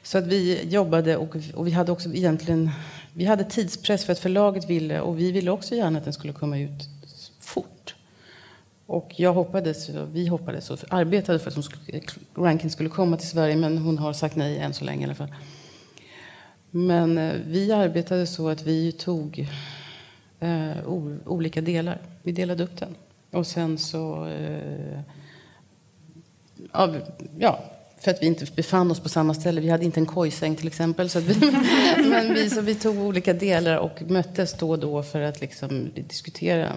Så 0.04 0.18
att 0.18 0.28
vi 0.28 0.70
jobbade 0.70 1.18
och, 1.18 1.36
och 1.54 1.68
vi 1.68 1.72
hade 1.72 1.92
också 1.92 2.10
egentligen... 2.10 2.70
Vi 3.14 3.26
hade 3.26 3.44
tidspress 3.44 4.06
för 4.06 4.14
att 4.14 4.20
förlaget 4.20 4.70
ville 4.70 5.02
och 5.02 5.20
vi 5.20 5.32
ville 5.32 5.52
också 5.52 5.76
gärna 5.76 5.98
att 6.00 6.04
den 6.04 6.14
skulle 6.14 6.34
komma 6.34 6.60
ut. 6.60 6.93
Och 8.94 9.14
jag 9.16 9.34
hoppades, 9.34 9.90
vi 9.90 10.28
hoppades 10.28 10.70
och 10.70 10.80
arbetade 10.90 11.40
för 11.40 11.52
att 11.52 11.66
skulle, 11.66 12.02
Rankin 12.36 12.70
skulle 12.70 12.90
komma 12.90 13.18
till 13.18 13.28
Sverige 13.28 13.56
men 13.56 13.78
hon 13.78 13.98
har 13.98 14.14
sagt 14.14 14.36
nej 14.36 14.58
än 14.58 14.74
så 14.74 14.86
länge 14.86 15.02
i 15.02 15.06
alla 15.06 15.16
fall. 15.16 15.34
Men 16.72 17.18
eh, 17.18 17.34
vi 17.48 17.72
arbetade 17.72 18.28
så 18.28 18.50
att 18.50 18.62
vi 18.62 18.92
tog 18.92 19.48
eh, 20.40 20.88
olika 21.26 21.62
delar. 21.62 22.02
Vi 22.24 22.32
delade 22.32 22.64
upp 22.64 22.80
den. 22.80 22.96
Och 23.32 23.48
sen 23.48 23.78
så... 23.78 24.28
Eh, 24.28 25.00
av, 26.72 27.02
ja, 27.38 27.64
för 28.00 28.12
att 28.12 28.22
vi 28.22 28.28
inte 28.28 28.46
befann 28.56 28.92
oss 28.92 29.00
på 29.00 29.10
samma 29.10 29.34
ställe. 29.34 29.62
Vi 29.62 29.70
hade 29.70 29.86
inte 29.86 30.00
en 30.00 30.06
kojsäng 30.06 30.56
till 30.56 30.68
exempel. 30.68 31.10
Så 31.10 31.20
vi, 31.20 31.52
men 32.10 32.34
vi, 32.34 32.50
så 32.50 32.62
vi 32.62 32.76
tog 32.76 32.98
olika 32.98 33.34
delar 33.34 33.78
och 33.78 34.02
möttes 34.02 34.54
då 34.54 34.70
och 34.70 34.80
då 34.80 35.04
för 35.04 35.22
att 35.22 35.42
liksom 35.42 35.92
diskutera 36.08 36.72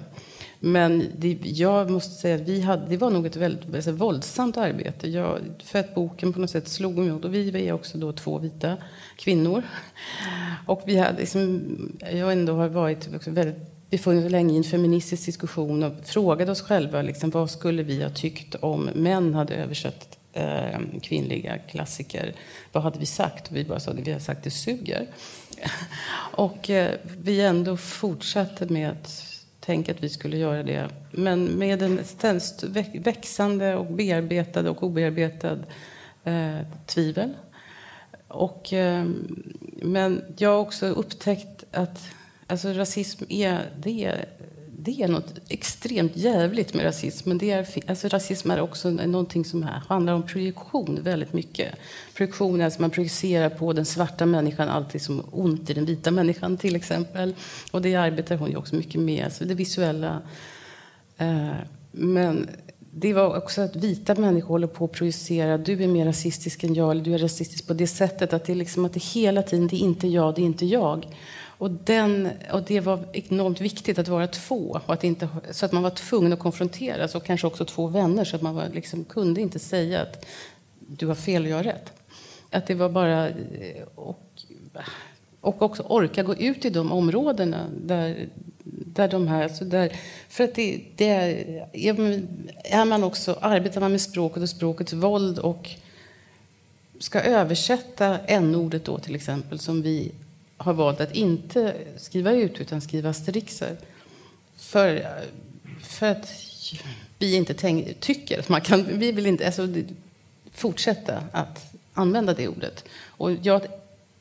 men 0.61 1.05
det, 1.19 1.39
jag 1.43 1.91
måste 1.91 2.15
säga 2.15 2.37
vi 2.37 2.61
hade, 2.61 2.87
det 2.87 2.97
var 2.97 3.11
nog 3.11 3.27
ett 3.27 3.37
väldigt 3.37 3.75
alltså, 3.75 3.93
våldsamt 3.93 4.57
arbete. 4.57 5.09
Jag, 5.09 5.41
för 5.65 5.79
att 5.79 5.95
boken 5.95 6.33
på 6.33 6.41
något 6.41 6.51
sätt 6.51 6.69
slog 6.69 6.99
mig. 6.99 7.13
Och 7.13 7.35
vi 7.35 7.69
är 7.69 7.73
också 7.73 7.99
då 7.99 8.13
två 8.13 8.39
vita 8.39 8.77
kvinnor. 9.17 9.63
Och 10.67 10.83
vi 10.87 10.97
hade 10.97 11.19
liksom, 11.19 11.63
jag 12.13 12.33
ändå 12.33 12.55
har 12.57 12.69
varit 12.69 13.09
väldigt 13.27 13.91
befunnit 13.91 14.25
oss 14.25 14.31
länge 14.31 14.55
i 14.55 14.57
en 14.57 14.65
feministisk 14.65 15.27
diskussion 15.27 15.83
och 15.83 15.93
frågade 16.05 16.53
oss 16.53 16.63
själva 16.63 17.03
liksom, 17.03 17.31
vad 17.31 17.51
skulle 17.51 17.83
vi 17.83 18.03
ha 18.03 18.11
tyckt 18.11 18.55
om 18.55 18.91
män 18.95 19.35
hade 19.35 19.55
översatt 19.55 20.19
eh, 20.33 20.81
kvinnliga 21.03 21.59
klassiker. 21.59 22.35
Vad 22.73 22.83
hade 22.83 22.99
vi 22.99 23.07
sagt? 23.07 23.53
Vi 23.53 23.65
bara 23.65 23.81
sa 23.81 23.91
att 23.91 23.99
vi 23.99 24.13
har 24.13 24.21
sagt 24.21 24.45
det 24.45 24.51
suger. 24.51 25.07
och 26.33 26.71
eh, 26.71 26.95
vi 27.19 27.41
ändå 27.41 27.77
fortsatte 27.77 28.67
med 28.67 28.91
att 28.91 29.36
tänka 29.67 29.93
att 29.93 30.03
vi 30.03 30.09
skulle 30.09 30.37
göra 30.37 30.63
det. 30.63 30.89
Men 31.11 31.45
med 31.45 31.83
en 31.83 32.05
ständigt 32.05 32.63
växande 32.95 33.75
och 33.75 33.87
bearbetad 33.87 34.71
och 34.71 34.83
obearbetad 34.83 35.59
eh, 36.25 36.59
tvivel. 36.87 37.33
Och, 38.29 38.73
eh, 38.73 39.05
men 39.83 40.25
jag 40.37 40.51
har 40.51 40.59
också 40.59 40.87
upptäckt 40.87 41.65
att 41.73 42.09
alltså, 42.47 42.69
rasism 42.69 43.25
är, 43.29 43.71
det 43.83 44.15
det 44.87 45.03
är 45.03 45.09
något 45.09 45.35
extremt 45.49 46.17
jävligt 46.17 46.75
med 46.75 46.85
rasism. 46.85 47.29
Men 47.29 47.39
det 47.39 47.51
är, 47.51 47.67
alltså 47.87 48.09
rasism 48.09 48.51
är 48.51 48.61
också 48.61 48.91
någonting 48.91 49.45
som 49.45 49.63
handlar 49.63 50.13
om 50.13 50.23
projektion 50.23 50.99
väldigt 51.03 51.33
mycket. 51.33 51.75
Projektion 52.15 52.61
är 52.61 52.65
alltså 52.65 52.81
man 52.81 52.91
projicerar 52.91 53.49
på 53.49 53.73
den 53.73 53.85
svarta 53.85 54.27
människan 54.27 54.69
alltid 54.69 55.03
som 55.03 55.25
ont 55.31 55.71
i 55.71 55.75
den 55.75 55.85
vita 55.85 56.11
människan 56.11 56.57
till 56.57 56.77
exempel. 56.77 57.35
Och 57.71 57.83
det 57.83 57.95
arbetar 57.95 58.37
hon 58.37 58.51
ju 58.51 58.57
också 58.57 58.77
mycket 58.77 59.01
med, 59.01 59.25
alltså 59.25 59.45
det 59.45 59.55
visuella. 59.55 60.23
Eh, 61.17 61.51
men 61.91 62.49
det 62.99 63.13
var 63.13 63.37
också 63.37 63.61
att 63.63 63.77
vita 63.77 64.15
människor 64.15 64.49
håller 64.49 64.67
på 64.67 64.85
att 64.85 64.93
projicera. 64.93 65.59
Du 65.59 65.83
är 65.83 65.89
mer 65.89 66.07
rasistisk 66.07 66.65
än 66.65 66.75
jag, 66.75 66.91
eller 66.91 67.05
du 67.05 67.15
är 67.15 67.19
rasistisk 67.19 67.67
på 67.67 67.75
det 67.75 67.87
sättet 67.87 68.33
att 68.33 68.45
det 68.45 68.55
liksom 68.55 68.85
att 68.85 68.93
det 68.93 69.03
hela 69.03 69.43
tiden, 69.43 69.67
det 69.67 69.77
är 69.77 69.81
inte 69.81 70.09
jag, 70.09 70.35
det 70.35 70.41
är 70.41 70.47
inte 70.47 70.67
jag. 70.67 71.07
Och, 71.59 71.71
den, 71.71 72.29
och 72.53 72.63
det 72.63 72.81
var 72.81 73.05
enormt 73.13 73.61
viktigt 73.61 73.99
att 73.99 74.09
vara 74.09 74.27
två, 74.27 74.81
och 74.87 74.95
att 74.95 75.05
inte, 75.05 75.29
så 75.51 75.67
att 75.67 75.73
man 75.73 75.83
var 75.83 75.91
tvungen 75.91 76.33
att 76.33 76.39
konfronteras 76.39 77.15
och 77.15 77.25
kanske 77.25 77.47
också 77.47 77.65
två 77.65 77.87
vänner 77.87 78.25
så 78.25 78.37
att 78.37 78.43
man 78.43 78.55
var, 78.55 78.69
liksom, 78.73 79.05
kunde 79.05 79.41
inte 79.41 79.59
säga 79.59 80.03
att 80.03 80.27
du 80.79 81.07
har 81.07 81.15
fel 81.15 81.43
och 81.43 81.49
jag 81.49 81.57
har 81.57 81.65
rätt. 81.65 81.93
Att 82.51 82.67
det 82.67 82.75
var 82.75 82.89
bara... 82.89 83.31
Och, 83.95 84.23
och 85.41 85.63
också 85.63 85.83
orka 85.83 86.23
gå 86.23 86.35
ut 86.35 86.65
i 86.65 86.71
de 86.71 86.93
områdena 86.93 87.67
där, 87.87 88.29
där 88.65 89.09
de 89.09 89.29
här... 89.29 89.43
Alltså 89.43 89.65
där, 89.65 89.93
för 90.29 90.45
att 90.45 90.55
det, 90.55 90.81
det 90.97 91.09
är, 91.09 91.69
är 92.65 92.85
man 92.85 93.05
också, 93.05 93.39
arbetar 93.41 93.81
man 93.81 93.91
med 93.91 94.01
språket 94.01 94.43
och 94.43 94.49
språkets 94.49 94.93
våld 94.93 95.39
och 95.39 95.71
ska 96.99 97.21
översätta 97.21 98.19
n-ordet 98.19 98.85
då 98.85 98.99
till 98.99 99.15
exempel 99.15 99.59
som 99.59 99.83
vi 99.83 100.13
har 100.57 100.73
valt 100.73 101.01
att 101.01 101.15
inte 101.15 101.75
skriva 101.97 102.33
ut 102.33 102.61
utan 102.61 102.81
skriva 102.81 103.11
asterixer. 103.11 103.77
För, 104.57 105.07
för 105.81 106.07
att 106.07 106.33
vi 107.19 107.35
inte 107.35 107.55
tänk, 107.55 108.01
tycker 108.01 108.39
att 108.39 108.49
man 108.49 108.61
kan... 108.61 108.99
Vi 108.99 109.13
vill 109.13 109.27
inte 109.27 109.47
alltså, 109.47 109.69
fortsätta 110.53 111.23
att 111.33 111.75
använda 111.93 112.35
det 112.35 112.49
ordet. 112.49 112.85
Och 113.07 113.33
jag 113.33 113.67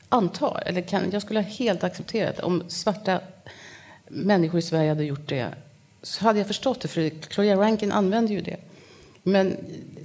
antar, 0.08 0.62
eller 0.66 0.80
kan, 0.80 1.10
jag 1.12 1.22
skulle 1.22 1.40
ha 1.40 1.48
helt 1.48 1.84
accepterat 1.84 2.40
om 2.40 2.62
svarta 2.68 3.20
människor 4.08 4.58
i 4.58 4.62
Sverige 4.62 4.88
hade 4.88 5.04
gjort 5.04 5.28
det 5.28 5.54
så 6.02 6.24
hade 6.24 6.38
jag 6.38 6.46
förstått 6.46 6.80
det, 6.80 6.88
för 6.88 7.10
Claudia 7.10 7.56
Rankin 7.56 7.92
använder 7.92 8.34
ju 8.34 8.40
det. 8.40 8.56
Men 9.22 9.56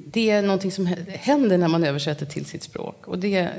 det 0.07 0.29
är 0.29 0.41
någonting 0.41 0.71
som 0.71 0.85
händer 1.07 1.57
när 1.57 1.67
man 1.67 1.83
översätter 1.83 2.25
till 2.25 2.45
sitt 2.45 2.63
språk. 2.63 3.07
Och 3.07 3.19
det, 3.19 3.49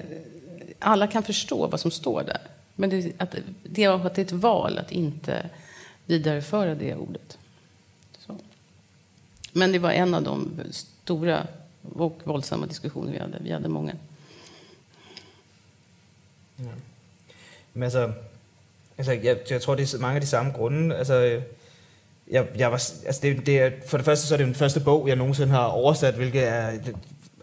alla 0.78 1.06
kan 1.06 1.22
förstå 1.22 1.66
vad 1.66 1.80
som 1.80 1.90
står 1.90 2.22
där. 2.22 2.40
Men 2.82 2.90
det, 2.90 3.12
att, 3.18 3.30
det, 3.62 3.86
att 3.86 4.14
det 4.14 4.20
är 4.20 4.24
ett 4.24 4.32
val 4.32 4.78
att 4.78 4.92
inte 4.92 5.50
vidareföra 6.06 6.74
det 6.74 6.94
ordet. 6.94 7.38
Så. 8.18 8.36
Men 9.52 9.72
det 9.72 9.78
var 9.78 9.90
en 9.90 10.14
av 10.14 10.22
de 10.22 10.60
stora 10.70 11.46
och 11.92 12.20
våldsamma 12.24 12.66
diskussioner 12.66 13.12
vi 13.12 13.18
hade. 13.18 13.38
Vi 13.40 13.52
hade 13.52 13.68
många. 13.68 13.92
Ja. 16.56 16.64
Men 17.72 17.82
altså, 17.82 18.12
altså 18.98 19.12
jeg, 19.12 19.38
jeg 19.50 19.62
tror, 19.62 19.74
det 19.74 19.94
er 19.94 19.98
mange 19.98 20.14
af 20.14 20.20
de 20.20 20.26
samme 20.26 20.52
grunde. 20.52 20.96
Altså, 20.96 21.42
jeg, 22.30 22.46
jeg 22.56 22.70
var, 22.70 22.82
altså 23.06 23.20
det, 23.22 23.46
det 23.46 23.60
er, 23.60 23.70
for 23.86 23.96
det 23.96 24.04
første 24.04 24.26
så 24.26 24.34
er 24.34 24.38
det 24.38 24.46
den 24.46 24.54
første 24.54 24.80
bog, 24.80 25.08
jeg 25.08 25.16
nogensinde 25.16 25.52
har 25.52 25.66
oversat, 25.66 26.14
hvilket 26.14 26.48
er, 26.48 26.78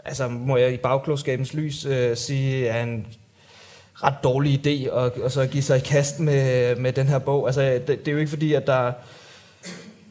altså 0.06 0.28
må 0.28 0.58
jeg 0.58 0.74
i 0.74 0.78
bagklogskabens 0.78 1.54
lys 1.54 1.86
øh, 1.86 2.18
sige, 2.18 2.68
er 2.68 2.84
en 2.84 3.08
ret 4.04 4.24
dårlig 4.24 4.68
idé 4.68 4.97
at, 4.97 5.12
at 5.26 5.32
så 5.32 5.45
give 5.45 5.64
sig 5.64 5.78
i 5.78 5.80
kast 5.80 6.20
med, 6.20 6.76
med 6.76 6.93
den 6.93 7.08
her 7.08 7.20
bog. 7.20 7.47
Altså, 7.47 7.62
det, 7.62 7.88
det 7.88 8.08
er 8.08 8.12
jo 8.12 8.18
ikke 8.18 8.30
fordi, 8.30 8.54
at 8.54 8.68
der... 8.68 8.91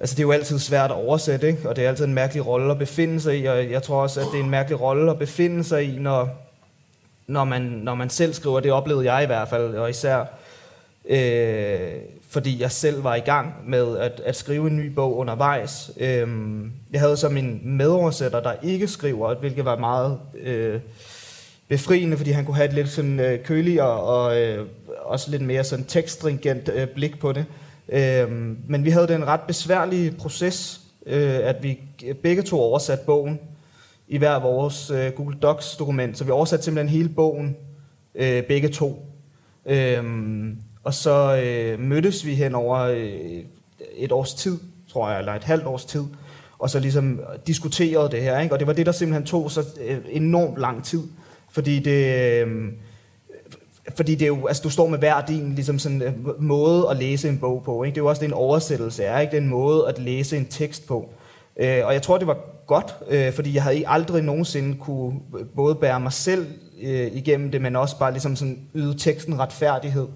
Altså, 0.01 0.15
det 0.15 0.23
er 0.23 0.27
jo 0.27 0.33
altid 0.33 0.59
svært 0.59 0.91
at 0.91 0.97
oversætte, 0.97 1.49
ikke? 1.49 1.69
og 1.69 1.77
det 1.77 1.85
er 1.85 1.89
altid 1.89 2.05
en 2.05 2.15
mærkelig 2.15 2.47
rolle 2.47 2.71
at 2.71 2.79
befinde 2.79 3.21
sig 3.21 3.39
i, 3.39 3.47
og 3.47 3.71
jeg 3.71 3.83
tror 3.83 4.03
også, 4.03 4.21
at 4.21 4.27
det 4.33 4.41
er 4.41 4.45
en 4.45 4.51
mærkelig 4.51 4.81
rolle 4.81 5.11
at 5.11 5.19
befinde 5.19 5.65
sig 5.65 5.85
i, 5.85 5.99
når, 5.99 6.29
når, 7.27 7.45
man, 7.45 7.63
når 7.63 7.95
man 7.95 8.11
selv 8.11 8.35
skriver. 8.35 8.61
Det 8.61 8.73
oplevede 8.73 9.13
jeg 9.13 9.23
i 9.23 9.27
hvert 9.27 9.49
fald, 9.49 9.75
og 9.75 9.91
især 9.91 10.25
øh, 11.09 11.91
fordi 12.31 12.61
jeg 12.61 12.71
selv 12.71 13.05
var 13.05 13.15
i 13.15 13.21
gang 13.21 13.55
med 13.67 13.99
at, 13.99 14.21
at 14.25 14.37
skrive 14.37 14.71
en 14.71 14.77
ny 14.77 14.87
bog 14.87 15.17
undervejs. 15.17 15.91
Øh, 16.01 16.29
jeg 16.93 17.01
havde 17.01 17.17
så 17.17 17.29
min 17.29 17.61
medoversætter, 17.65 18.41
der 18.41 18.53
ikke 18.63 18.89
skriver, 18.89 19.35
hvilket 19.35 19.65
var 19.65 19.77
meget... 19.77 20.19
Øh, 20.41 20.81
befriende, 21.69 22.17
fordi 22.17 22.31
han 22.31 22.45
kunne 22.45 22.57
have 22.57 22.69
et 22.69 22.75
lidt 22.75 22.89
sådan 22.89 23.21
øh, 23.21 23.45
køligere 23.45 24.01
og 24.01 24.41
øh, 24.41 24.67
også 25.03 25.31
lidt 25.31 25.43
mere 25.43 25.65
sådan 25.65 25.85
tekststringent 25.85 26.71
øh, 26.75 26.89
blik 26.89 27.21
på 27.21 27.33
det. 27.33 27.45
Øh, 27.89 28.31
men 28.69 28.85
vi 28.85 28.91
havde 28.91 29.09
den 29.09 29.27
ret 29.27 29.41
besværlige 29.41 30.11
proces, 30.11 30.81
øh, 31.07 31.39
at 31.43 31.63
vi 31.63 31.79
begge 32.23 32.43
to 32.43 32.61
oversatte 32.61 33.05
bogen 33.07 33.41
i 34.09 34.19
hver 34.19 34.41
vores 34.41 34.91
øh, 34.91 35.13
Google 35.13 35.37
Docs 35.43 35.77
dokument, 35.77 36.19
så 36.19 36.25
vi 36.25 36.31
oversatte 36.31 36.65
simpelthen 36.65 36.97
hele 36.97 37.09
bogen 37.09 37.57
øh, 38.15 38.43
begge 38.43 38.69
to. 38.69 39.07
Øh, 39.67 40.05
og 40.85 40.95
så 40.95 41.43
øh, 41.45 41.81
mødtes 41.81 42.27
vi 42.27 42.35
hen 42.35 42.55
over 42.55 42.79
øh, 42.79 43.43
et 43.97 44.13
års 44.13 44.35
tid, 44.35 44.59
tror 44.89 45.11
jeg, 45.11 45.19
eller 45.19 45.35
et 45.35 45.45
halvt 45.45 45.67
års 45.67 45.85
tid, 45.85 46.05
og 46.59 46.71
så 46.71 46.79
ligesom 46.79 47.21
diskuterede 47.47 48.11
det 48.11 48.23
her. 48.23 48.41
Ikke? 48.41 48.55
Og 48.55 48.59
det 48.59 48.67
var 48.67 48.73
det, 48.73 48.87
der 48.87 48.93
simpelthen 48.93 49.27
tog 49.27 49.51
så 49.51 49.65
øh, 49.85 49.99
enormt 50.11 50.59
lang 50.59 50.85
tid. 50.85 51.03
Fordi 51.59 51.79
det, 51.79 52.05
øh, 52.47 52.73
fordi 53.97 54.15
det 54.15 54.23
er 54.23 54.27
jo, 54.27 54.47
altså 54.47 54.63
du 54.63 54.71
står 54.71 54.89
med 54.89 54.99
hver 54.99 55.21
din 55.21 55.55
ligesom 55.55 55.79
sådan, 55.79 56.03
øh, 56.03 56.43
måde 56.43 56.87
at 56.91 56.97
læse 56.97 57.29
en 57.29 57.39
bog 57.39 57.63
på. 57.65 57.83
Ikke? 57.83 57.95
Det 57.95 58.01
er 58.01 58.05
jo 58.05 58.09
også 58.09 58.21
det, 58.21 58.27
en 58.27 58.33
oversættelse 58.33 59.05
er, 59.05 59.21
ikke? 59.21 59.31
Det 59.31 59.37
er 59.37 59.43
en 59.43 59.49
måde 59.49 59.89
at 59.89 59.99
læse 59.99 60.37
en 60.37 60.47
tekst 60.47 60.87
på. 60.87 61.11
Øh, 61.57 61.87
og 61.87 61.93
jeg 61.93 62.03
tror, 62.03 62.19
det 62.19 62.27
var 62.27 62.39
godt, 62.67 62.95
øh, 63.09 63.33
fordi 63.33 63.55
jeg 63.55 63.63
havde 63.63 63.85
aldrig 63.87 64.23
nogensinde 64.23 64.77
kunne 64.81 65.21
både 65.57 65.75
bære 65.75 66.01
mig 66.01 66.13
selv 66.13 66.47
øh, 66.83 67.07
igennem 67.13 67.51
det, 67.51 67.63
men 67.63 67.77
også 67.77 67.99
bare 67.99 68.13
ligesom 68.13 68.37
sådan 68.37 68.59
yde 68.75 68.99
teksten 68.99 69.39
retfærdighed, 69.39 70.07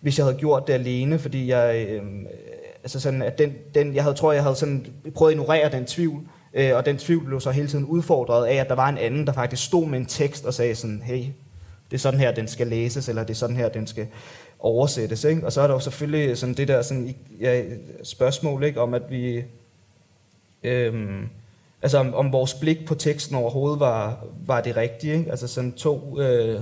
hvis 0.00 0.18
jeg 0.18 0.26
havde 0.26 0.38
gjort 0.38 0.66
det 0.66 0.72
alene, 0.72 1.18
fordi 1.18 1.48
jeg, 1.48 1.86
øh, 1.88 2.02
altså 2.82 3.00
sådan, 3.00 3.22
at 3.22 3.38
den, 3.38 3.52
den, 3.74 3.94
jeg 3.94 4.02
havde, 4.02 4.16
tror, 4.16 4.32
jeg 4.32 4.42
havde 4.42 4.56
sådan 4.56 4.86
prøvet 5.14 5.32
at 5.32 5.34
ignorere 5.34 5.70
den 5.70 5.84
tvivl, 5.84 6.22
Øh, 6.54 6.76
og 6.76 6.86
den 6.86 6.98
tvivl 6.98 7.24
blev 7.24 7.40
så 7.40 7.50
hele 7.50 7.68
tiden 7.68 7.84
udfordret 7.84 8.46
af, 8.46 8.54
at 8.54 8.68
der 8.68 8.74
var 8.74 8.88
en 8.88 8.98
anden, 8.98 9.26
der 9.26 9.32
faktisk 9.32 9.64
stod 9.64 9.86
med 9.86 9.98
en 9.98 10.06
tekst 10.06 10.44
og 10.44 10.54
sagde 10.54 10.74
sådan, 10.74 11.02
hey, 11.04 11.24
det 11.90 11.96
er 11.96 11.98
sådan 11.98 12.20
her, 12.20 12.32
den 12.32 12.48
skal 12.48 12.66
læses, 12.66 13.08
eller 13.08 13.22
det 13.22 13.30
er 13.30 13.38
sådan 13.38 13.56
her, 13.56 13.68
den 13.68 13.86
skal 13.86 14.06
oversættes. 14.58 15.24
Ikke? 15.24 15.46
Og 15.46 15.52
så 15.52 15.60
er 15.60 15.66
der 15.66 15.74
jo 15.74 15.80
selvfølgelig 15.80 16.38
sådan 16.38 16.54
det 16.54 16.68
der 16.68 16.82
sådan, 16.82 17.14
ja, 17.40 17.62
spørgsmål 18.02 18.64
ikke, 18.64 18.80
om, 18.80 18.94
at 18.94 19.02
vi... 19.10 19.44
Øhm, 20.62 21.28
altså 21.82 21.98
om, 21.98 22.14
om 22.14 22.32
vores 22.32 22.54
blik 22.54 22.86
på 22.86 22.94
teksten 22.94 23.36
overhovedet 23.36 23.80
var, 23.80 24.24
var 24.46 24.60
det 24.60 24.76
rigtige. 24.76 25.18
Ikke? 25.18 25.30
Altså 25.30 25.48
sådan 25.48 25.72
to, 25.72 26.20
øh, 26.20 26.60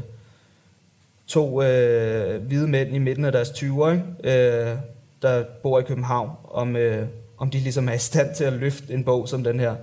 to 1.26 1.62
øh, 1.62 2.42
hvide 2.42 2.68
mænd 2.68 2.94
i 2.94 2.98
midten 2.98 3.24
af 3.24 3.32
deres 3.32 3.50
20'er, 3.50 3.98
øh, 4.24 4.76
der 5.22 5.44
bor 5.62 5.78
i 5.78 5.82
København, 5.82 6.30
om, 6.50 6.76
øh, 6.76 7.06
om 7.42 7.50
de 7.50 7.58
ligesom 7.58 7.88
er 7.88 7.92
i 7.92 7.98
stand 7.98 8.34
til 8.34 8.44
at 8.44 8.52
løfte 8.52 8.94
en 8.94 9.04
bog 9.04 9.28
som 9.28 9.44
den 9.44 9.60
her. 9.60 9.76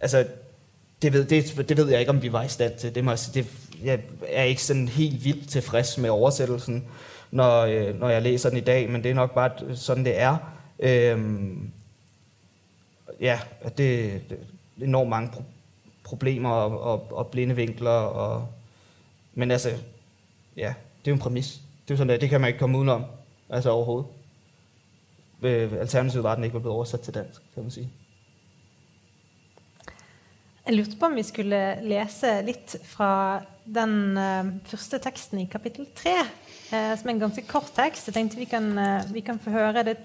Altså, 0.00 0.26
det 1.02 1.12
ved, 1.12 1.24
det, 1.24 1.68
det 1.68 1.76
ved 1.76 1.88
jeg 1.88 2.00
ikke, 2.00 2.10
om 2.10 2.22
vi 2.22 2.32
var 2.32 2.42
i 2.42 2.48
stand 2.48 2.76
til. 2.78 2.94
Det 2.94 3.04
må, 3.04 3.12
det, 3.34 3.46
jeg 3.84 4.00
er 4.28 4.42
ikke 4.42 4.62
sådan 4.62 4.88
helt 4.88 5.24
vildt 5.24 5.48
tilfreds 5.48 5.98
med 5.98 6.10
oversættelsen, 6.10 6.84
når, 7.30 7.60
øh, 7.60 8.00
når 8.00 8.08
jeg 8.08 8.22
læser 8.22 8.48
den 8.48 8.58
i 8.58 8.60
dag, 8.60 8.90
men 8.90 9.02
det 9.02 9.10
er 9.10 9.14
nok 9.14 9.34
bare 9.34 9.76
sådan, 9.76 10.04
det 10.04 10.20
er. 10.20 10.36
Øhm, 10.78 11.70
ja, 13.20 13.40
det, 13.64 13.78
det 14.30 14.38
er 14.80 14.84
enormt 14.84 15.10
mange 15.10 15.30
pro- 15.36 15.42
problemer 16.04 16.50
og, 16.50 16.80
og, 16.80 17.16
og 17.16 17.26
blinde 17.26 17.56
vinkler. 17.56 17.90
Og, 17.90 18.48
men 19.34 19.50
altså, 19.50 19.70
ja, 20.56 20.74
det 21.04 21.10
er 21.10 21.10
jo 21.10 21.14
en 21.14 21.20
præmis. 21.20 21.60
Det 21.88 21.94
er 21.94 21.98
sådan, 21.98 22.20
det 22.20 22.30
kan 22.30 22.40
man 22.40 22.48
ikke 22.48 22.60
komme 22.60 22.78
udenom, 22.78 23.04
altså 23.50 23.70
overhovedet. 23.70 24.10
Alternativet 25.42 26.24
retten 26.24 26.46
ikke 26.46 26.60
var 26.60 26.64
blitt 26.64 26.76
oversatt 26.76 27.04
til 27.06 27.16
dansk, 27.16 27.44
kan 27.54 27.66
man 27.66 27.74
si. 27.74 27.86
Jeg 30.62 30.76
lurte 30.76 30.98
på 30.98 31.08
om 31.10 31.16
vi 31.18 31.24
skulle 31.26 31.60
lese 31.82 32.36
litt 32.46 32.76
fra 32.86 33.42
den 33.66 34.14
uh, 34.14 34.50
første 34.70 35.00
teksten 35.02 35.40
i 35.42 35.48
kapittel 35.50 35.88
tre, 35.98 36.20
uh, 36.70 36.92
som 36.94 37.08
er 37.08 37.14
en 37.16 37.22
ganske 37.24 37.42
kort 37.48 37.72
tekst. 37.74 38.06
Jeg 38.06 38.14
tenkte 38.14 38.38
vi 38.38 38.46
kan, 38.50 38.68
uh, 38.78 39.02
vi 39.10 39.24
kan 39.26 39.40
få 39.42 39.50
høre 39.54 39.82
det 39.88 39.96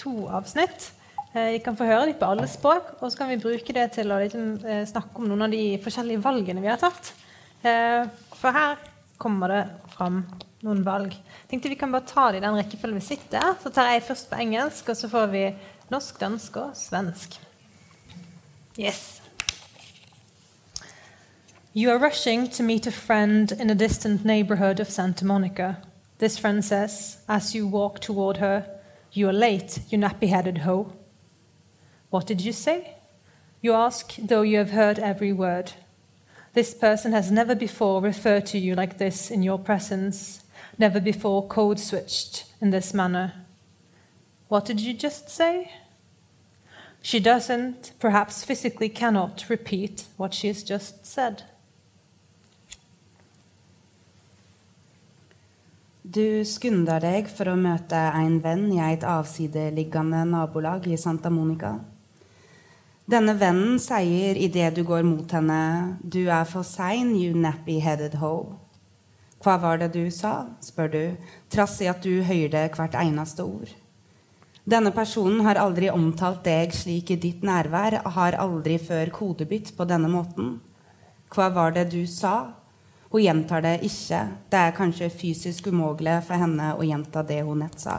to 0.00 0.26
avsnitt. 0.28 0.90
Vi 1.32 1.62
kan 1.64 1.78
få 1.78 1.86
høre 1.88 2.10
litt 2.10 2.18
på 2.20 2.28
alle 2.28 2.44
språk, 2.44 2.90
og 3.00 3.08
så 3.08 3.22
kan 3.22 3.30
vi 3.30 3.38
bruke 3.40 3.72
det 3.72 3.86
til 3.94 4.10
å 4.12 4.18
snakke 4.84 5.16
om 5.16 5.30
noen 5.30 5.46
av 5.46 5.54
de 5.54 5.78
forskjellige 5.80 6.20
valgene 6.20 6.60
vi 6.60 6.68
har 6.68 6.76
tatt. 6.76 7.08
For 8.36 8.52
her 8.52 8.76
kommer 9.16 9.48
det 9.48 9.62
fram 9.94 10.18
noen 10.60 10.82
valg. 10.84 11.16
Tenkte 11.52 11.68
Vi 11.68 11.74
kan 11.74 11.92
bare 11.92 12.06
ta 12.08 12.30
det 12.32 12.38
i 12.38 12.40
den 12.40 12.54
rekkefølgen 12.56 12.96
vi 12.96 13.04
sitter. 13.04 13.58
Så 13.62 13.68
tar 13.68 13.90
jeg 13.92 14.02
først 14.02 14.30
på 14.30 14.36
engelsk, 14.40 14.88
og 14.88 14.96
så 14.96 15.08
får 15.08 15.26
vi 15.26 15.42
norsk, 15.92 16.20
dansk 16.20 16.56
og 16.56 16.70
svensk. 16.76 17.34
Yes. 18.80 19.20
You 21.76 21.90
are 21.92 21.98
rushing 21.98 22.48
to 22.52 22.62
meet 22.62 22.86
a 22.86 22.90
friend 22.90 23.52
in 23.60 23.70
a 23.70 23.74
distant 23.74 24.24
neighborhood 24.24 24.80
of 24.80 24.88
Santa 24.88 25.26
Monica. 25.26 25.74
This 26.18 26.38
friend 26.40 26.64
says, 26.64 27.18
as 27.28 27.54
you 27.54 27.66
walk 27.66 28.00
toward 28.00 28.36
her, 28.38 28.62
You 29.12 29.28
are 29.28 29.34
late, 29.34 29.80
you 29.90 29.98
nappy 29.98 30.28
headed 30.28 30.58
hoe. 30.58 30.86
What 32.08 32.26
did 32.26 32.40
you 32.40 32.52
say? 32.52 32.94
You 33.60 33.74
ask, 33.74 34.16
though 34.16 34.40
you 34.40 34.56
have 34.56 34.70
heard 34.70 34.98
every 34.98 35.34
word. 35.34 35.72
This 36.54 36.72
person 36.72 37.12
has 37.12 37.30
never 37.30 37.54
before 37.54 38.00
referred 38.00 38.46
to 38.46 38.58
you 38.58 38.74
like 38.74 38.96
this 38.96 39.30
in 39.30 39.42
your 39.42 39.58
presence, 39.58 40.41
never 40.78 41.00
before 41.00 41.46
code 41.46 41.78
switched 41.78 42.44
in 42.60 42.70
this 42.70 42.94
manner. 42.94 43.32
What 44.48 44.64
did 44.64 44.80
you 44.80 44.94
just 44.94 45.30
say? 45.30 45.70
She 47.02 47.18
doesn't, 47.18 47.92
perhaps 47.98 48.44
physically 48.44 48.88
cannot, 48.88 49.46
repeat 49.48 50.04
what 50.16 50.34
she 50.34 50.48
has 50.48 50.62
just 50.62 51.04
said. 51.04 51.42
Du 56.04 56.44
skynder 56.44 57.00
deg 57.00 57.28
for 57.30 57.48
å 57.48 57.56
møte 57.56 57.96
en 57.96 58.40
venn 58.44 58.66
i 58.74 58.80
et 58.84 59.04
avsideliggende 59.06 60.24
nabolag 60.28 60.86
i 60.90 60.98
Santa 61.00 61.30
Monica. 61.30 61.76
Denne 63.08 63.34
vennen 63.38 63.78
sier 63.82 64.38
idet 64.38 64.74
du 64.76 64.82
går 64.86 65.02
mot 65.02 65.30
henne, 65.32 65.98
'Du 66.02 66.28
er 66.28 66.44
for 66.44 66.62
sein, 66.62 67.16
you 67.16 67.34
nappy-headed 67.34 68.14
hoe'. 68.20 68.61
Hva 69.42 69.56
var 69.58 69.80
det 69.80 69.92
du 69.96 70.06
sa? 70.14 70.46
spør 70.62 70.90
du, 70.92 71.04
trass 71.50 71.80
i 71.82 71.88
at 71.90 72.02
du 72.04 72.22
hører 72.22 72.70
hvert 72.70 72.94
eneste 72.94 73.42
ord. 73.42 73.70
Denne 74.62 74.92
personen 74.94 75.40
har 75.42 75.58
aldri 75.58 75.88
omtalt 75.90 76.44
deg 76.46 76.70
slik 76.76 77.10
i 77.10 77.18
ditt 77.18 77.42
nærvær, 77.42 77.98
har 78.14 78.38
aldri 78.38 78.76
før 78.78 79.10
kodebytt 79.10 79.72
på 79.74 79.86
denne 79.90 80.10
måten. 80.10 80.60
Hva 81.34 81.48
var 81.50 81.74
det 81.74 81.88
du 81.90 82.04
sa? 82.06 82.52
Hun 83.10 83.24
gjentar 83.24 83.64
det 83.64 83.80
ikke. 83.82 84.20
Det 84.48 84.60
er 84.60 84.76
kanskje 84.76 85.10
fysisk 85.10 85.66
umulig 85.66 86.20
for 86.28 86.38
henne 86.38 86.70
å 86.78 86.86
gjenta 86.86 87.24
det 87.26 87.42
hun 87.42 87.64
nett 87.64 87.82
sa. 87.82 87.98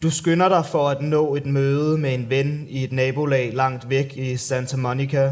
Du 0.00 0.08
skynder 0.10 0.50
deg 0.50 0.66
for 0.66 0.90
å 0.96 1.04
nå 1.04 1.22
et 1.36 1.46
møte 1.46 2.00
med 2.00 2.14
en 2.16 2.28
venn 2.28 2.52
i 2.66 2.86
et 2.88 2.92
nabolag 2.96 3.54
langt 3.54 3.86
vekk 3.86 4.16
i 4.16 4.34
Santa 4.40 4.80
Monica. 4.80 5.28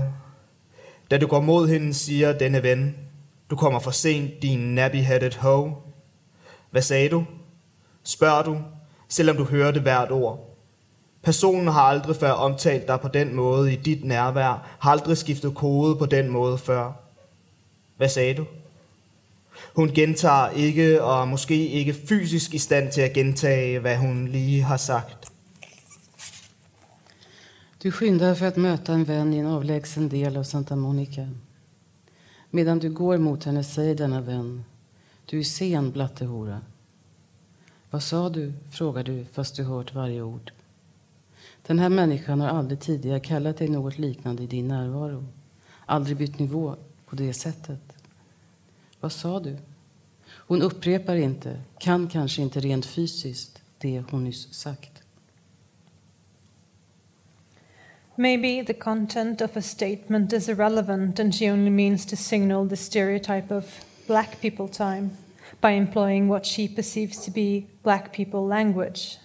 Da 1.11 1.18
du 1.18 1.26
går 1.26 1.40
mod 1.40 1.68
hende, 1.68 1.94
siger 1.94 2.32
denne 2.32 2.62
ven, 2.62 2.96
du 3.50 3.56
kommer 3.56 3.78
for 3.78 3.90
sent, 3.90 4.42
din 4.42 4.74
nappy-hatted 4.78 5.38
hoe. 5.38 5.74
Hvad 6.70 6.82
sagde 6.82 7.09
du? 7.09 7.24
Spørger 8.04 8.42
du, 8.42 8.59
selvom 9.09 9.36
du 9.36 9.44
hører 9.44 9.70
det 9.70 9.82
hvert 9.82 10.11
ord. 10.11 10.56
Personen 11.22 11.66
har 11.66 11.82
aldrig 11.82 12.16
før 12.16 12.30
omtalt 12.30 12.88
dig 12.88 13.00
på 13.00 13.09
den 13.09 13.34
måde 13.34 13.72
i 13.72 13.76
dit 13.76 14.04
nærvær, 14.04 14.76
har 14.80 14.90
aldrig 14.90 15.16
skiftet 15.16 15.54
kode 15.54 15.96
på 15.96 16.06
den 16.06 16.28
måde 16.28 16.59
før. 16.59 16.92
Hvad 17.96 18.09
sagde 18.09 18.34
du? 18.34 18.46
Hun 19.74 19.88
gentager 19.88 20.50
ikke, 20.50 21.02
og 21.02 21.28
måske 21.28 21.68
ikke 21.68 21.96
fysisk 22.09 22.54
i 22.54 22.59
stand 22.59 22.92
til 22.92 23.00
at 23.00 23.12
gentage, 23.12 23.78
hvad 23.78 23.96
hun 23.96 24.28
lige 24.28 24.62
har 24.62 24.76
sagt. 24.76 25.32
Du 27.78 27.92
skyndar 27.94 28.32
for 28.34 28.50
å 28.50 28.58
møte 28.58 28.90
en 28.90 29.04
venn 29.06 29.28
i 29.30 29.36
en 29.38 29.52
avlägsen 29.52 30.08
del 30.10 30.34
av 30.40 30.42
Santa 30.48 30.74
Monica. 30.74 31.28
Medan 32.50 32.80
du 32.82 32.88
går 32.90 33.20
mot 33.22 33.44
henne 33.46 33.62
sier 33.62 33.94
denne 33.94 34.18
venn, 34.26 34.64
du 35.30 35.36
er 35.38 35.46
sen 35.46 35.92
blattehora. 35.94 36.58
Vad 37.92 38.02
sa 38.02 38.24
du? 38.34 38.50
spør 38.72 39.04
du 39.06 39.14
fast 39.30 39.56
du 39.56 39.62
hørt 39.70 39.94
varje 39.94 40.26
ord. 40.26 40.50
Denne 41.68 41.86
mennesken 41.88 42.42
har 42.42 42.58
aldri 42.58 42.80
tidligere 42.82 43.22
kalt 43.22 43.62
deg 43.62 43.70
noe 43.70 43.94
liknande 43.94 44.42
i 44.42 44.50
din 44.50 44.74
närvaro. 44.74 45.22
Aldri 45.86 46.18
bytt 46.18 46.42
nivå 46.42 46.74
på 47.06 47.16
det 47.16 47.30
settet. 47.32 47.94
Vad 48.98 49.12
sa 49.12 49.38
du? 49.38 49.54
Hon 50.50 50.62
upprepar 50.66 51.16
inte, 51.16 51.60
kan 51.78 52.08
kanskje 52.10 52.50
ikke 52.50 52.66
rent 52.66 52.86
fysiskt, 52.86 53.62
det 53.78 54.02
hun 54.10 54.24
nyss 54.24 54.48
sagt. 54.50 54.97
Maybe 58.20 58.62
the 58.62 58.74
content 58.74 59.40
of 59.40 59.56
a 59.56 59.62
statement 59.62 60.32
is 60.32 60.48
irrelevant 60.48 61.20
and 61.20 61.32
she 61.32 61.46
only 61.46 61.70
means 61.70 62.04
to 62.06 62.16
signal 62.16 62.64
the 62.64 62.74
stereotype 62.74 63.52
of 63.52 63.84
black 64.08 64.40
people 64.40 64.66
time 64.66 65.16
by 65.60 65.70
employing 65.70 66.26
what 66.26 66.44
she 66.44 66.66
perceives 66.66 67.18
to 67.18 67.30
be 67.30 67.68
black 67.84 68.12
people 68.12 68.44
language. 68.44 69.18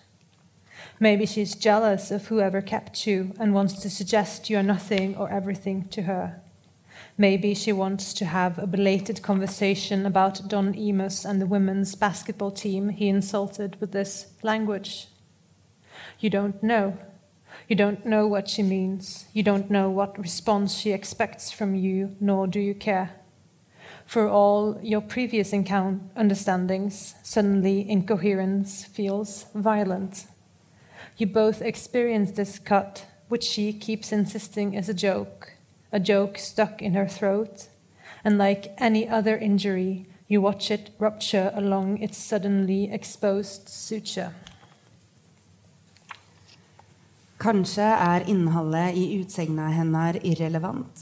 Maybe 0.99 1.25
she's 1.25 1.55
jealous 1.55 2.11
of 2.11 2.27
whoever 2.27 2.61
kept 2.61 3.07
you 3.07 3.33
and 3.39 3.55
wants 3.55 3.81
to 3.81 3.89
suggest 3.89 4.51
you 4.51 4.59
are 4.59 4.63
nothing 4.63 5.17
or 5.17 5.27
everything 5.31 5.87
to 5.87 6.03
her. 6.03 6.39
Maybe 7.17 7.55
she 7.55 7.73
wants 7.73 8.13
to 8.13 8.25
have 8.25 8.59
a 8.59 8.67
belated 8.67 9.23
conversation 9.23 10.05
about 10.05 10.47
Don 10.47 10.75
Emus 10.75 11.25
and 11.25 11.41
the 11.41 11.47
women's 11.47 11.95
basketball 11.95 12.51
team 12.51 12.89
he 12.89 13.07
insulted 13.07 13.75
with 13.81 13.91
this 13.91 14.27
language. 14.43 15.07
You 16.19 16.29
don't 16.29 16.61
know. 16.61 16.95
You 17.67 17.75
don't 17.75 18.05
know 18.05 18.27
what 18.27 18.49
she 18.49 18.63
means. 18.63 19.25
You 19.33 19.43
don't 19.43 19.69
know 19.69 19.89
what 19.89 20.19
response 20.19 20.75
she 20.75 20.91
expects 20.91 21.51
from 21.51 21.75
you, 21.75 22.15
nor 22.19 22.47
do 22.47 22.59
you 22.59 22.75
care. 22.75 23.11
For 24.05 24.27
all 24.27 24.79
your 24.81 25.01
previous 25.01 25.53
understandings, 25.53 27.15
suddenly 27.23 27.89
incoherence 27.89 28.85
feels 28.85 29.45
violent. 29.55 30.27
You 31.17 31.27
both 31.27 31.61
experience 31.61 32.31
this 32.31 32.59
cut, 32.59 33.05
which 33.29 33.43
she 33.43 33.71
keeps 33.73 34.11
insisting 34.11 34.73
is 34.73 34.89
a 34.89 34.93
joke, 34.93 35.53
a 35.91 35.99
joke 35.99 36.37
stuck 36.37 36.81
in 36.81 36.93
her 36.95 37.07
throat, 37.07 37.69
and 38.23 38.37
like 38.37 38.73
any 38.77 39.07
other 39.07 39.37
injury, 39.37 40.07
you 40.27 40.41
watch 40.41 40.71
it 40.71 40.89
rupture 40.99 41.51
along 41.55 41.99
its 41.99 42.17
suddenly 42.17 42.91
exposed 42.91 43.69
suture. 43.69 44.33
Kanskje 47.43 47.83
er 47.83 48.23
innholdet 48.31 48.95
i 48.95 49.17
utsegna 49.17 49.65
hennes 49.75 50.21
irrelevant. 50.23 51.01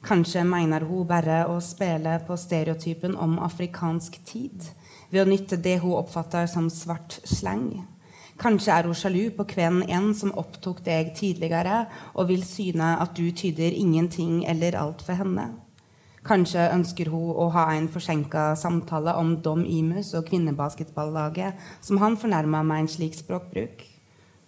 Kanskje 0.00 0.40
mener 0.48 0.86
hun 0.88 1.04
bare 1.04 1.42
å 1.52 1.58
spille 1.60 2.14
på 2.24 2.38
stereotypen 2.40 3.18
om 3.20 3.34
afrikansk 3.44 4.16
tid 4.24 4.64
ved 5.10 5.20
å 5.20 5.26
nytte 5.28 5.58
det 5.60 5.74
hun 5.82 5.98
oppfatter 5.98 6.48
som 6.48 6.70
svart 6.72 7.18
slang. 7.28 7.82
Kanskje 8.40 8.72
er 8.78 8.88
hun 8.88 8.96
sjalu 8.96 9.28
på 9.36 9.44
hvem 9.52 9.82
en 9.84 10.08
som 10.16 10.32
opptok 10.32 10.80
deg 10.88 11.12
tidligere, 11.20 11.84
og 12.16 12.32
vil 12.32 12.48
syne 12.48 12.94
at 13.04 13.12
du 13.20 13.28
tyder 13.36 13.76
ingenting 13.76 14.40
eller 14.48 14.80
alt 14.80 15.04
for 15.04 15.20
henne. 15.20 15.50
Kanskje 16.24 16.64
ønsker 16.72 17.12
hun 17.12 17.28
å 17.28 17.50
ha 17.52 17.68
en 17.76 17.92
forsinka 17.92 18.54
samtale 18.56 19.18
om 19.20 19.36
Dom 19.44 19.68
Imus 19.68 20.16
og 20.16 20.32
kvinnebasketballaget 20.32 21.60
som 21.84 22.00
han 22.00 22.16
fornærma 22.16 22.64
med 22.64 22.86
en 22.86 22.92
slik 22.96 23.20
språkbruk. 23.20 23.84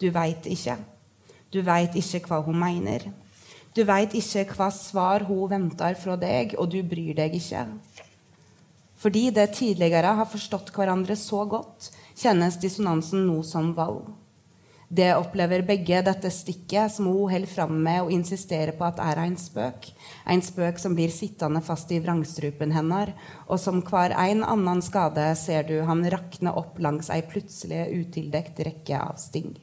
Du 0.00 0.08
veit 0.08 0.48
ikke. 0.48 0.80
Du 1.52 1.62
veit 1.62 1.94
ikke 1.98 2.24
hva 2.26 2.42
hun 2.46 2.58
mener. 2.58 3.06
Du 3.76 3.84
veit 3.86 4.14
ikke 4.16 4.46
hva 4.56 4.70
svar 4.72 5.26
hun 5.28 5.50
venter 5.50 5.94
fra 6.00 6.16
deg, 6.18 6.56
og 6.58 6.70
du 6.72 6.80
bryr 6.82 7.14
deg 7.18 7.36
ikke. 7.38 7.66
Fordi 8.96 9.28
det 9.30 9.50
tidligere 9.58 10.14
har 10.18 10.28
forstått 10.30 10.72
hverandre 10.74 11.16
så 11.20 11.44
godt, 11.44 11.90
kjennes 12.16 12.56
dissonansen 12.62 13.26
nå 13.28 13.42
som 13.44 13.74
valg. 13.76 14.08
Det 14.88 15.08
opplever 15.18 15.64
begge 15.66 15.98
dette 16.06 16.30
stikket 16.30 16.94
som 16.94 17.08
hun 17.10 17.32
holder 17.32 17.50
fram 17.50 17.74
med 17.82 18.04
og 18.04 18.12
insisterer 18.14 18.70
på 18.78 18.86
at 18.86 19.00
er 19.02 19.18
en 19.24 19.34
spøk. 19.36 19.90
En 20.30 20.42
spøk 20.42 20.78
som 20.78 20.94
blir 20.94 21.10
sittende 21.10 21.60
fast 21.66 21.90
i 21.90 21.98
vrangstrupen 22.00 22.72
hennes, 22.72 23.10
og 23.50 23.58
som 23.60 23.82
hver 23.82 24.14
en 24.14 24.44
annen 24.46 24.82
skade 24.86 25.26
ser 25.42 25.66
du 25.66 25.80
han 25.88 26.06
rakne 26.06 26.54
opp 26.54 26.78
langs 26.78 27.10
ei 27.10 27.20
plutselig 27.26 27.88
utildekt 27.98 28.62
rekke 28.62 29.02
av 29.02 29.18
sting. 29.18 29.56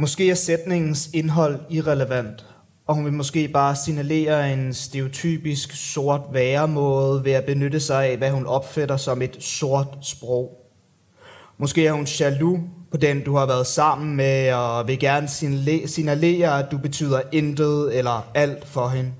Måske 0.00 0.30
er 0.30 0.34
sætningens 0.34 1.10
indhold 1.14 1.60
irrelevant, 1.70 2.46
og 2.86 2.94
hun 2.94 3.04
vil 3.04 3.12
måske 3.12 3.48
bare 3.48 3.76
signalere 3.76 4.52
en 4.52 4.74
stereotypisk 4.74 5.92
sort 5.92 6.20
væremåde 6.32 7.24
ved 7.24 7.32
at 7.32 7.44
benytte 7.44 7.80
sig 7.80 8.06
af, 8.06 8.16
hvad 8.16 8.30
hun 8.30 8.46
opfatter 8.46 8.96
som 8.96 9.22
et 9.22 9.36
sort 9.40 9.98
sprog. 10.02 10.50
Måske 11.58 11.86
er 11.86 11.92
hun 11.92 12.04
jaloux 12.20 12.60
på 12.90 12.96
den, 12.96 13.24
du 13.24 13.36
har 13.36 13.46
været 13.46 13.66
sammen 13.66 14.16
med, 14.16 14.52
og 14.52 14.88
vil 14.88 14.98
gerne 14.98 15.28
signalere, 15.86 16.58
at 16.58 16.70
du 16.70 16.78
betyder 16.78 17.20
intet 17.32 17.98
eller 17.98 18.30
alt 18.34 18.66
for 18.66 18.88
hende. 18.88 19.12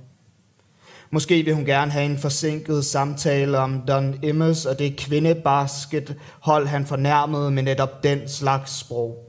Måske 1.10 1.42
vil 1.42 1.54
hun 1.54 1.64
gerne 1.64 1.90
have 1.90 2.04
en 2.04 2.18
forsinket 2.18 2.84
samtale 2.84 3.58
om 3.58 3.82
Don 3.88 4.14
Emmes 4.22 4.66
og 4.66 4.78
det 4.78 4.96
kvindebasket 4.96 6.16
hold, 6.40 6.66
han 6.66 6.86
fornærmede 6.86 7.50
med 7.50 7.62
netop 7.62 8.04
den 8.04 8.28
slags 8.28 8.78
sprog. 8.78 9.24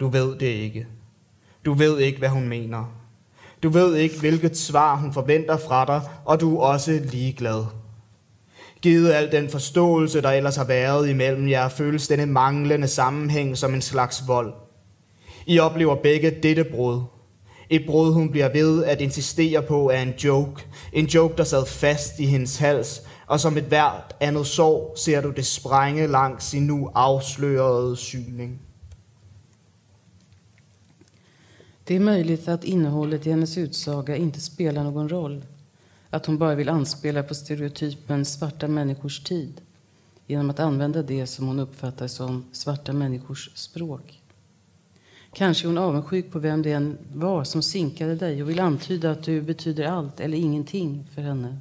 Du 0.00 0.08
ved 0.08 0.38
det 0.38 0.46
ikke. 0.46 0.86
Du 1.64 1.72
ved 1.72 1.98
ikke, 1.98 2.18
hvad 2.18 2.28
hun 2.28 2.48
mener. 2.48 2.94
Du 3.62 3.68
ved 3.68 3.96
ikke, 3.96 4.20
hvilket 4.20 4.56
svar 4.56 4.96
hun 4.96 5.12
forventer 5.12 5.56
fra 5.56 5.84
dig, 5.84 6.02
og 6.24 6.40
du 6.40 6.56
er 6.56 6.60
også 6.60 7.00
ligeglad. 7.04 7.64
Givet 8.82 9.12
al 9.12 9.32
den 9.32 9.50
forståelse, 9.50 10.22
der 10.22 10.30
ellers 10.30 10.56
har 10.56 10.64
været 10.64 11.08
imellem 11.08 11.48
jer, 11.48 11.68
føles 11.68 12.08
denne 12.08 12.26
manglende 12.26 12.88
sammenhæng 12.88 13.56
som 13.56 13.74
en 13.74 13.82
slags 13.82 14.24
vold. 14.26 14.54
I 15.46 15.58
oplever 15.58 15.94
begge 15.94 16.30
dette 16.42 16.64
brud. 16.64 17.02
Et 17.70 17.82
brud, 17.86 18.12
hun 18.12 18.30
bliver 18.30 18.52
ved 18.52 18.84
at 18.84 19.00
insistere 19.00 19.62
på, 19.62 19.90
er 19.90 20.02
en 20.02 20.14
joke. 20.24 20.66
En 20.92 21.06
joke, 21.06 21.34
der 21.36 21.44
sad 21.44 21.66
fast 21.66 22.18
i 22.18 22.26
hendes 22.26 22.56
hals, 22.56 23.02
og 23.26 23.40
som 23.40 23.56
et 23.56 23.64
hvert 23.64 24.16
andet 24.20 24.46
sår 24.46 24.94
ser 24.96 25.20
du 25.20 25.30
det 25.30 25.46
sprænge 25.46 26.06
langs 26.06 26.44
sin 26.44 26.62
nu 26.62 26.90
afslørede 26.94 27.96
syning. 27.96 28.60
Det 31.90 31.96
är 31.96 32.00
möjligt 32.00 32.48
att 32.48 32.64
innehållet 32.64 33.26
i 33.26 33.30
hennes 33.30 33.58
utsaga 33.58 34.16
inte 34.16 34.40
spelar 34.40 34.84
någon 34.84 35.08
roll. 35.08 35.44
Att 36.10 36.26
hon 36.26 36.38
bara 36.38 36.54
vill 36.54 36.68
anspela 36.68 37.22
på 37.22 37.34
stereotypen 37.34 38.24
svarta 38.24 38.68
människors 38.68 39.20
tid 39.20 39.60
genom 40.26 40.50
att 40.50 40.60
använda 40.60 41.02
det 41.02 41.26
som 41.26 41.46
hon 41.46 41.58
uppfattar 41.58 42.06
som 42.06 42.44
svarta 42.52 42.92
människors 42.92 43.50
språk. 43.54 44.22
Kanske 45.32 45.64
är 45.64 45.66
hon 45.66 45.78
avundsjuk 45.78 46.32
på 46.32 46.38
vem 46.38 46.62
det 46.62 46.72
än 46.72 46.98
var 47.14 47.44
som 47.44 47.62
sinkade 47.62 48.14
dig 48.14 48.42
och 48.42 48.50
vill 48.50 48.60
antyda 48.60 49.10
att 49.10 49.22
du 49.22 49.42
betyder 49.42 49.84
allt 49.84 50.20
eller 50.20 50.38
ingenting 50.38 51.06
för 51.14 51.22
henne. 51.22 51.58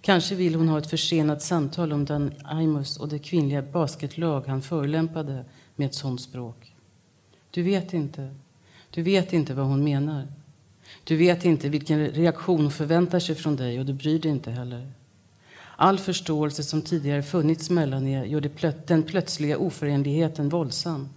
Kanske 0.00 0.34
vill 0.34 0.54
hon 0.54 0.68
ha 0.68 0.78
ett 0.78 0.90
försenat 0.90 1.42
samtal 1.42 1.92
om 1.92 2.04
Dan 2.04 2.32
Imus 2.60 2.96
och 2.96 3.08
det 3.08 3.18
kvinnliga 3.18 3.62
basketlag 3.62 4.44
han 4.46 4.62
förolämpade 4.62 5.44
med 5.76 5.86
ett 5.86 5.94
sånt 5.94 6.20
språk. 6.20 6.74
Du 7.50 7.62
vet 7.62 7.94
inte. 7.94 8.34
Du 8.94 9.02
vet 9.02 9.32
inte 9.32 9.54
vad 9.54 9.66
hon 9.66 9.84
menar. 9.84 10.28
Du 11.04 11.16
vet 11.16 11.44
inte 11.44 11.68
vilken 11.68 12.06
reaktion 12.08 12.60
hon 12.60 12.70
förväntar 12.70 13.18
sig 13.18 13.34
från 13.34 13.56
dig 13.56 13.78
och 13.80 13.86
du 13.86 13.92
bryr 13.92 14.18
dig 14.18 14.30
inte 14.30 14.50
heller. 14.50 14.92
All 15.76 15.98
förståelse 15.98 16.62
som 16.62 16.82
tidigare 16.82 17.22
funnits 17.22 17.70
mellan 17.70 18.06
er 18.06 18.24
gör 18.24 18.40
det 18.40 18.86
den 18.86 19.02
plötsliga 19.02 19.58
oförenligheten 19.58 20.48
våldsam. 20.48 21.08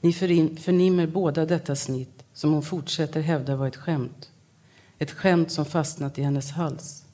Ni 0.00 0.12
förnimmer 0.12 1.06
båda 1.06 1.46
detta 1.46 1.76
snitt 1.76 2.24
som 2.32 2.52
hon 2.52 2.62
fortsätter 2.62 3.20
hävda 3.20 3.56
var 3.56 3.68
ett 3.68 3.76
skämt. 3.76 4.30
Ett 4.98 5.10
skämt 5.10 5.50
som 5.50 5.64
fastnat 5.64 6.18
i 6.18 6.22
hennes 6.22 6.50
hals. 6.50 7.04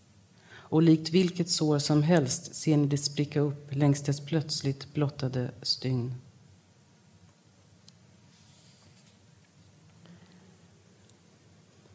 Och 0.52 0.82
likt 0.82 1.10
vilket 1.10 1.48
sår 1.48 1.78
som 1.78 2.02
helst 2.02 2.54
ser 2.54 2.76
ni 2.76 2.86
det 2.86 2.98
spricka 2.98 3.40
upp 3.40 3.74
längs 3.74 4.02
dess 4.02 4.20
plötsligt 4.20 4.94
blottade 4.94 5.50
stygn. 5.62 6.14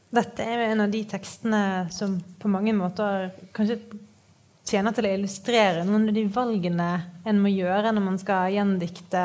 Dette 0.10 0.42
er 0.42 0.72
en 0.72 0.80
av 0.82 0.90
de 0.90 1.04
tekstene 1.06 1.90
som 1.94 2.16
på 2.42 2.50
mange 2.50 2.74
måter 2.74 3.30
kanskje 3.54 3.78
tjener 4.70 4.94
til 4.94 5.06
å 5.06 5.12
illustrere 5.14 5.84
noen 5.86 6.10
av 6.10 6.16
de 6.18 6.24
valgene 6.34 6.88
en 7.30 7.42
må 7.42 7.52
gjøre 7.54 7.92
når 7.94 8.06
man 8.06 8.18
skal 8.22 8.56
gjendikte 8.56 9.22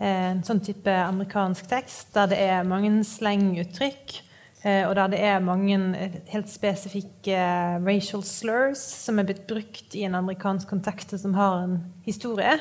eh, 0.00 0.32
en 0.32 0.42
sånn 0.46 0.62
type 0.66 0.90
amerikansk 0.90 1.70
tekst, 1.70 2.10
der 2.16 2.32
det 2.32 2.40
er 2.42 2.66
mange 2.66 2.90
slenguttrykk, 3.06 4.16
eh, 4.64 4.82
og 4.88 4.96
der 4.98 5.14
det 5.14 5.22
er 5.30 5.46
mange 5.46 5.78
eh, 5.94 6.18
helt 6.34 6.50
spesifikke 6.50 7.38
racial 7.86 8.26
slurs 8.26 8.82
som 9.06 9.22
er 9.22 9.30
blitt 9.30 9.46
brukt 9.50 9.94
i 9.94 10.06
en 10.10 10.18
amerikansk 10.18 10.74
kontekst, 10.74 11.14
som 11.22 11.38
har 11.38 11.64
en 11.68 11.80
historie. 12.06 12.58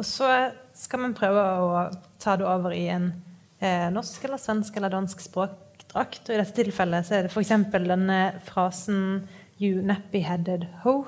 Og 0.00 0.08
så 0.08 0.32
skal 0.76 1.04
man 1.04 1.16
prøve 1.16 1.44
å 1.60 1.88
ta 2.22 2.38
det 2.38 2.48
over 2.48 2.72
i 2.72 2.86
en 2.94 3.12
norsk 3.90 4.22
eller 4.22 4.38
svensk 4.38 4.76
eller 4.78 4.92
dansk 4.92 5.18
språk 5.18 5.56
drakt. 5.92 6.24
Og 6.28 6.34
i 6.34 6.40
dette 6.40 6.56
tilfellet 6.56 7.06
så 7.06 7.18
er 7.18 7.26
det 7.26 7.32
f.eks. 7.32 7.54
denne 7.74 8.20
frasen 8.46 9.28
'you 9.58 9.82
nappy-headed 9.82 10.66
ho', 10.84 11.06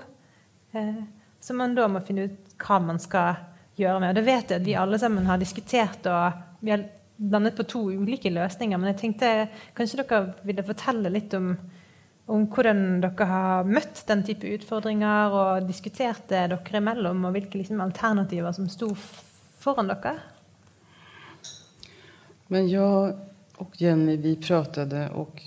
eh, 0.72 1.02
som 1.40 1.56
man 1.56 1.74
da 1.74 1.86
må 1.88 2.02
finne 2.02 2.26
ut 2.26 2.56
hva 2.58 2.80
man 2.82 2.98
skal 2.98 3.36
gjøre 3.76 4.00
med. 4.00 4.08
Og 4.10 4.14
det 4.18 4.26
vet 4.26 4.50
jeg 4.50 4.60
at 4.60 4.66
vi 4.66 4.74
alle 4.76 4.98
sammen 4.98 5.26
har 5.26 5.38
diskutert, 5.38 6.06
og 6.06 6.32
vi 6.60 6.70
har 6.74 6.84
landet 7.20 7.56
på 7.56 7.66
to 7.68 7.84
ulike 7.90 8.32
løsninger. 8.32 8.78
Men 8.78 8.92
jeg 8.92 9.00
tenkte 9.00 9.48
kanskje 9.76 10.02
dere 10.02 10.34
ville 10.42 10.66
fortelle 10.66 11.12
litt 11.12 11.34
om, 11.34 11.54
om 12.26 12.46
hvordan 12.46 13.00
dere 13.04 13.30
har 13.30 13.64
møtt 13.64 14.04
den 14.08 14.24
type 14.26 14.48
utfordringer, 14.58 15.30
og 15.30 15.68
diskutert 15.68 16.28
det 16.28 16.48
dere 16.50 16.82
imellom, 16.82 17.24
og 17.24 17.32
hvilke 17.36 17.60
liksom, 17.60 17.80
alternativer 17.80 18.52
som 18.52 18.68
sto 18.68 18.90
foran 19.60 19.92
dere. 19.92 20.18
Men 22.50 22.68
jag 22.68 23.14
och 23.60 23.80
Jenny, 23.80 24.16
vi 24.16 24.36
pratade 24.36 25.08
och 25.08 25.42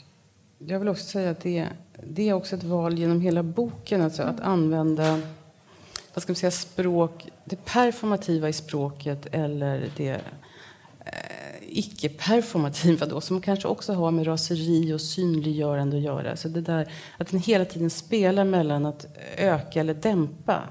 jag 0.57 0.79
vill 0.79 0.87
också 0.87 1.05
säga 1.05 1.29
att 1.29 1.39
det, 1.39 1.67
det 2.03 2.29
är 2.29 2.33
också 2.33 2.55
ett 2.55 2.63
val 2.63 2.97
genom 2.99 3.21
hela 3.21 3.43
boken, 3.43 4.01
alltså 4.01 4.23
att 4.23 4.39
använda 4.39 5.21
vad 6.13 6.23
ska 6.23 6.31
man 6.31 6.35
säga, 6.35 6.51
språk, 6.51 7.27
det 7.45 7.65
performativa 7.65 8.49
i 8.49 8.53
språket 8.53 9.27
eller 9.31 9.89
det 9.97 10.21
eh, 11.05 11.53
icke-performativa 11.61 13.05
då, 13.05 13.21
som 13.21 13.41
kanske 13.41 13.67
också 13.67 13.93
har 13.93 14.11
med 14.11 14.27
raseri 14.27 14.93
och 14.93 15.01
synliggörande 15.01 15.97
att 15.97 16.03
göra. 16.03 16.35
Så 16.35 16.47
det 16.47 16.61
där 16.61 16.91
att 17.17 17.27
den 17.27 17.39
hela 17.39 17.65
tiden 17.65 17.89
spelar 17.89 18.43
mellan 18.43 18.85
att 18.85 19.05
öka 19.37 19.79
eller 19.79 19.93
dämpa. 19.93 20.63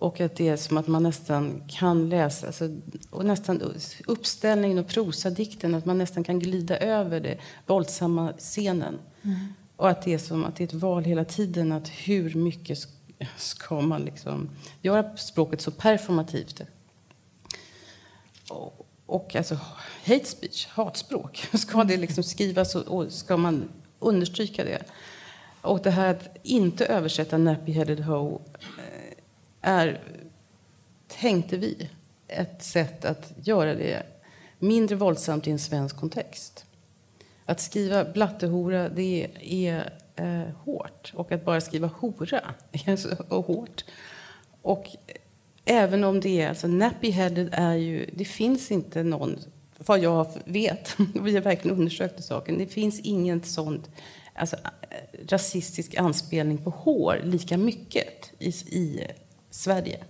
Och 0.00 0.20
att 0.20 0.36
det 0.36 0.48
är 0.48 0.56
som 0.56 0.76
att 0.76 0.86
man 0.86 1.02
nästan 1.02 1.62
kan 1.68 2.08
läsa, 2.08 2.46
alltså, 2.46 2.68
och 3.10 3.24
nästan 3.24 3.74
uppställningen 4.06 4.78
och 4.78 4.88
prosadikten, 4.88 5.74
att 5.74 5.84
man 5.84 5.98
nästan 5.98 6.24
kan 6.24 6.38
glida 6.38 6.78
över 6.78 7.20
det 7.20 7.38
våldsamma 7.66 8.32
scenen. 8.38 8.98
Mm. 9.22 9.38
Och 9.76 9.88
att 9.88 10.02
det 10.02 10.14
är 10.14 10.18
som 10.18 10.44
att 10.44 10.56
det 10.56 10.64
är 10.64 10.68
ett 10.68 10.74
val 10.74 11.04
hela 11.04 11.24
tiden, 11.24 11.72
att 11.72 11.88
hur 11.88 12.34
mycket 12.34 12.78
ska 13.36 13.80
man 13.80 14.02
liksom 14.02 14.50
göra 14.82 15.16
språket 15.16 15.60
så 15.60 15.70
performativt? 15.70 16.60
Och, 18.50 18.86
och 19.06 19.36
alltså 19.36 19.58
hate 20.04 20.24
speech, 20.24 20.66
hatspråk, 20.66 21.36
ska 21.52 21.84
det 21.84 21.96
liksom 21.96 22.24
skrivas 22.24 22.74
och, 22.74 22.98
och 22.98 23.12
ska 23.12 23.36
man 23.36 23.68
understryka 23.98 24.64
det? 24.64 24.82
Och 25.60 25.82
det 25.82 25.90
här 25.90 26.10
att 26.10 26.36
inte 26.42 26.86
översätta 26.86 27.36
nappy-headed 27.36 28.02
hoe 28.02 28.40
är, 29.60 30.00
tänkte 31.08 31.56
vi, 31.56 31.88
ett 32.28 32.62
sätt 32.62 33.04
att 33.04 33.32
göra 33.42 33.74
det 33.74 34.02
mindre 34.58 34.96
våldsamt 34.96 35.46
i 35.46 35.50
en 35.50 35.58
svensk 35.58 35.96
kontext. 35.96 36.64
Att 37.44 37.60
skriva 37.60 38.04
blattehora, 38.04 38.88
det 38.88 39.26
är, 39.42 39.92
eh, 40.16 40.54
hårt. 40.64 41.12
Och 41.14 41.32
att 41.32 41.44
bara 41.44 41.60
skriva 41.60 41.86
hora 41.86 42.54
är 42.72 42.96
så 42.96 43.42
hårt. 43.42 43.84
Och 44.62 44.88
även 45.64 46.04
om 46.04 46.20
det 46.20 46.40
är, 46.40 46.48
alltså 46.48 46.66
nappy-headed 46.66 47.48
är 47.52 47.74
ju, 47.74 48.10
det 48.12 48.24
finns 48.24 48.70
inte 48.70 49.02
någon, 49.02 49.38
vad 49.78 49.98
jag 49.98 50.26
vet, 50.44 50.96
vi 51.22 51.34
har 51.34 51.40
verkligen 51.40 51.78
undersökt 51.78 52.24
saken, 52.24 52.58
det 52.58 52.66
finns 52.66 53.00
ingen 53.00 53.42
sånt 53.42 53.90
alltså, 54.34 54.56
rasistisk 55.28 55.94
anspelning 55.94 56.58
på 56.58 56.70
hår 56.70 57.20
lika 57.24 57.58
mycket 57.58 58.32
i, 58.38 58.48
i 58.48 59.06
Sverige. 59.50 60.04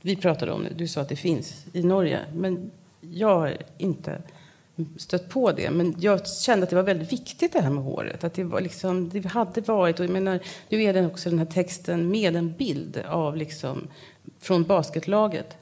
Vi 0.00 0.16
pratade 0.16 0.52
om 0.52 0.64
det, 0.64 0.74
du 0.74 0.88
sa 0.88 1.00
att 1.00 1.08
det 1.08 1.16
finns 1.16 1.66
i 1.72 1.82
Norge, 1.82 2.20
men 2.34 2.70
jag 3.00 3.38
har 3.38 3.56
inte 3.78 4.22
stött 4.96 5.28
på 5.28 5.52
det. 5.52 5.70
Men 5.70 5.94
jag 5.98 6.28
kände 6.28 6.64
att 6.64 6.70
det 6.70 6.76
var 6.76 6.82
väldigt 6.82 7.12
viktigt 7.12 7.52
det 7.52 7.60
här 7.60 7.70
med 7.70 7.84
håret. 7.84 8.24
Att 8.24 8.34
det, 8.34 8.44
var 8.44 8.60
liksom, 8.60 9.08
det 9.08 9.26
hade 9.26 9.60
varit, 9.60 10.00
och 10.00 10.04
jag 10.04 10.12
menar, 10.12 10.40
nu 10.68 10.82
är 10.82 10.92
den 10.92 11.06
också 11.06 11.30
den 11.30 11.38
här 11.38 11.46
texten 11.46 12.10
med 12.10 12.36
en 12.36 12.52
bild 12.52 13.02
av 13.08 13.36
liksom, 13.36 13.88
från 14.40 14.64
basketlaget. 14.64 15.56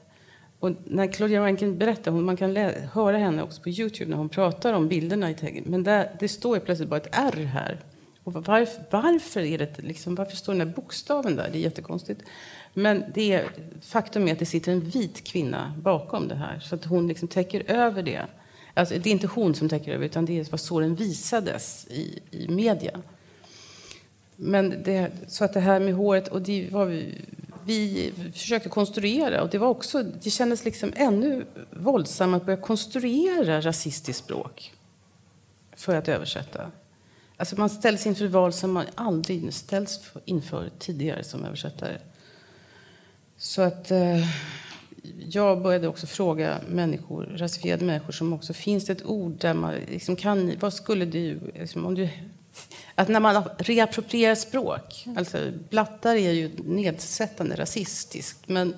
Och 0.59 0.71
när 0.83 1.07
Claudia 1.07 1.41
Rankin 1.41 1.77
berättar, 1.77 2.11
man 2.11 2.37
kan 2.37 2.55
höra 2.93 3.17
henne 3.17 3.43
också 3.43 3.61
på 3.61 3.69
Youtube 3.69 4.11
när 4.11 4.17
hon 4.17 4.29
pratar 4.29 4.73
om 4.73 4.87
bilderna 4.87 5.31
i 5.31 5.33
texten. 5.33 5.63
Men 5.71 5.83
där, 5.83 6.15
det 6.19 6.27
står 6.27 6.59
plötsligt 6.59 6.89
bara 6.89 6.97
ett 6.99 7.09
R 7.11 7.45
här. 7.45 7.79
Och 8.23 8.33
varför, 8.33 8.83
varför, 8.89 9.41
är 9.41 9.57
det, 9.57 9.81
liksom, 9.81 10.15
varför 10.15 10.35
står 10.35 10.53
den 10.53 10.67
där 10.67 10.75
bokstaven 10.75 11.35
där? 11.35 11.49
Det 11.51 11.57
är 11.57 11.61
jättekonstigt. 11.61 12.21
Men 12.73 13.03
det 13.13 13.33
är, 13.33 13.49
faktum 13.81 14.27
är 14.27 14.33
att 14.33 14.39
det 14.39 14.45
sitter 14.45 14.71
en 14.71 14.79
vit 14.79 15.23
kvinna 15.23 15.73
bakom 15.77 16.27
det 16.27 16.35
här. 16.35 16.59
Så 16.59 16.75
att 16.75 16.85
hon 16.85 17.07
liksom 17.07 17.27
täcker 17.27 17.71
över 17.71 18.03
det. 18.03 18.25
Alltså, 18.73 18.95
det 18.99 19.09
är 19.09 19.11
inte 19.11 19.27
hon 19.27 19.55
som 19.55 19.69
täcker 19.69 19.93
över, 19.93 20.05
utan 20.05 20.25
det 20.25 20.51
vad 20.51 20.59
så 20.59 20.79
den 20.79 20.95
visades 20.95 21.87
i, 21.89 22.19
i 22.31 22.47
media. 22.47 23.01
Men 24.35 24.83
det, 24.83 25.11
så 25.27 25.45
att 25.45 25.53
det 25.53 25.59
här 25.59 25.79
med 25.79 25.93
håret, 25.93 26.27
och 26.27 26.41
det 26.41 26.69
var 26.71 26.85
vi, 26.85 27.21
vi 27.65 28.11
försökte 28.33 28.69
konstruera. 28.69 29.41
Och 29.41 29.49
det, 29.49 29.57
var 29.57 29.67
också, 29.67 30.03
det 30.03 30.29
kändes 30.29 30.65
liksom 30.65 30.93
ännu 30.95 31.45
våldsamt 31.71 32.35
att 32.35 32.45
börja 32.45 32.61
konstruera 32.61 33.61
rasistiskt 33.61 34.23
språk 34.23 34.73
för 35.75 35.95
att 35.95 36.07
översätta. 36.07 36.71
Alltså 37.37 37.59
man 37.59 37.69
ställs 37.69 38.07
inför 38.07 38.27
val 38.27 38.53
som 38.53 38.71
man 38.71 38.85
aldrig 38.95 39.53
ställts 39.53 39.99
inför 40.25 40.69
tidigare 40.79 41.23
som 41.23 41.45
översättare. 41.45 41.97
Så 43.37 43.61
att 43.61 43.91
eh, 43.91 44.27
jag 45.29 45.61
började 45.61 45.87
också 45.87 46.07
fråga 46.07 46.59
människor, 46.67 47.23
rasifierade 47.23 47.85
människor 47.85 48.11
som 48.11 48.33
också 48.33 48.53
finns 48.53 48.85
det 48.85 48.93
ett 48.93 49.05
ord 49.05 49.31
där 49.31 49.53
man 49.53 49.73
liksom 49.73 50.15
kan, 50.15 50.51
vad 50.59 50.73
skulle 50.73 51.05
du, 51.05 51.39
liksom, 51.55 51.85
om 51.85 51.95
du 51.95 52.09
att 52.95 53.07
när 53.07 53.19
man 53.19 53.43
reapproprierar 53.57 54.35
språk, 54.35 55.05
alltså 55.17 55.37
blattar 55.69 56.15
är 56.15 56.31
ju 56.31 56.51
nedsättande 56.63 57.55
rasistiskt, 57.55 58.47
men 58.47 58.75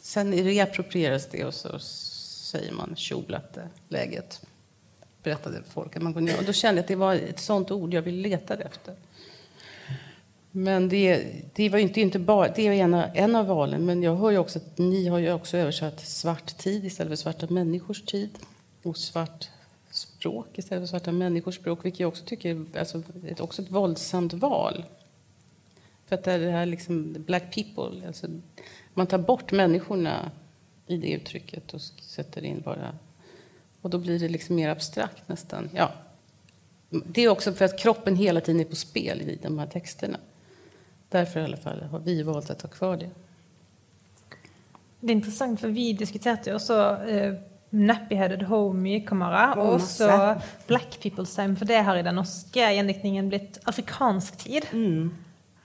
sen 0.00 0.32
reapproprieras 0.32 1.26
det 1.30 1.44
och 1.44 1.54
så 1.54 1.78
säger 1.78 2.72
man 2.72 2.96
tjoblatte, 2.96 3.68
läget, 3.88 4.40
berättade 5.22 5.62
folk. 5.68 5.96
Att 5.96 6.02
man 6.02 6.14
kunde, 6.14 6.38
och 6.38 6.44
då 6.44 6.52
kände 6.52 6.78
jag 6.78 6.82
att 6.82 6.88
det 6.88 6.96
var 6.96 7.14
ett 7.14 7.40
sånt 7.40 7.70
ord 7.70 7.94
jag 7.94 8.02
ville 8.02 8.28
leta 8.28 8.54
efter. 8.54 8.94
Men 10.50 10.88
det, 10.88 11.26
det 11.54 11.68
var 11.68 11.78
inte, 11.78 12.00
inte 12.00 12.18
bara, 12.18 12.48
det 12.48 12.66
är 12.66 12.72
en, 12.72 12.94
en 12.94 13.36
av 13.36 13.46
valen, 13.46 13.86
men 13.86 14.02
jag 14.02 14.16
hör 14.16 14.30
ju 14.30 14.38
också 14.38 14.58
att 14.58 14.78
ni 14.78 15.08
har 15.08 15.18
ju 15.18 15.32
också 15.32 15.56
översatt 15.56 16.00
svart 16.00 16.58
tid 16.58 16.84
istället 16.84 17.10
för 17.10 17.16
svarta 17.16 17.46
människors 17.50 18.02
tid. 18.02 18.38
Och 18.82 18.96
svart 18.96 19.48
språk 19.90 20.58
istället 20.58 20.82
för 20.82 20.86
svarta 20.86 21.12
människors 21.12 21.56
språk, 21.56 21.84
vilket 21.84 22.00
jag 22.00 22.08
också 22.08 22.24
tycker 22.24 22.50
är 22.50 22.78
alltså, 22.78 23.02
ett, 23.28 23.40
också 23.40 23.62
ett 23.62 23.70
våldsamt 23.70 24.32
val. 24.32 24.84
För 26.06 26.14
att 26.14 26.24
det 26.24 26.50
här 26.50 26.66
liksom, 26.66 27.12
black 27.12 27.54
people, 27.54 28.06
alltså, 28.06 28.26
man 28.94 29.06
tar 29.06 29.18
bort 29.18 29.52
människorna 29.52 30.30
i 30.86 30.96
det 30.96 31.10
uttrycket 31.10 31.74
och 31.74 31.80
sätter 31.80 32.44
in 32.44 32.60
bara... 32.64 32.94
Och 33.82 33.90
då 33.90 33.98
blir 33.98 34.18
det 34.18 34.28
liksom 34.28 34.56
mer 34.56 34.68
abstrakt 34.68 35.28
nästan. 35.28 35.70
Ja. 35.74 35.92
Det 36.90 37.24
är 37.24 37.28
också 37.28 37.52
för 37.52 37.64
att 37.64 37.78
kroppen 37.78 38.16
hela 38.16 38.40
tiden 38.40 38.60
är 38.60 38.64
på 38.64 38.76
spel 38.76 39.20
i 39.20 39.38
de 39.42 39.58
här 39.58 39.66
texterna. 39.66 40.18
Därför 41.08 41.40
i 41.40 41.44
alla 41.44 41.56
fall 41.56 41.82
har 41.82 41.98
vi 41.98 42.22
valt 42.22 42.50
att 42.50 42.58
ta 42.58 42.68
kvar 42.68 42.96
det. 42.96 43.10
Det 45.00 45.12
är 45.12 45.16
intressant, 45.16 45.60
för 45.60 45.68
vi 45.68 45.92
diskuterade 45.92 46.54
också 46.54 46.98
eh, 47.08 47.34
Nappy-headed 47.70 48.44
Homie-kamera 48.44 49.54
og 49.56 49.72
også 49.78 50.08
Black 50.68 50.98
People's 51.00 51.34
Time, 51.36 51.56
for 51.56 51.64
det 51.64 51.80
har 51.82 51.96
i 51.96 52.04
den 52.04 52.18
norske 52.20 52.66
gjendiktningen 52.74 53.30
blitt 53.32 53.58
afrikansk 53.64 54.36
tid. 54.44 54.66
Mm. 54.72 55.14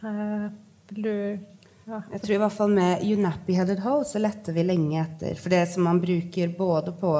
Uh, 0.04 0.48
du 0.90 1.40
ja. 1.88 2.02
Jeg 2.12 2.22
tror 2.22 2.34
i 2.36 2.40
hvert 2.42 2.56
fall 2.56 2.72
med 2.76 3.04
You 3.04 3.20
Nappy 3.22 3.54
Headed 3.56 3.80
Ho 3.84 4.02
så 4.08 4.20
lette 4.20 4.52
vi 4.56 4.64
lenge 4.64 5.02
etter. 5.02 5.36
For 5.40 5.52
det 5.52 5.66
som 5.72 5.86
man 5.88 6.02
bruker 6.04 6.52
både 6.58 6.92
på 7.00 7.14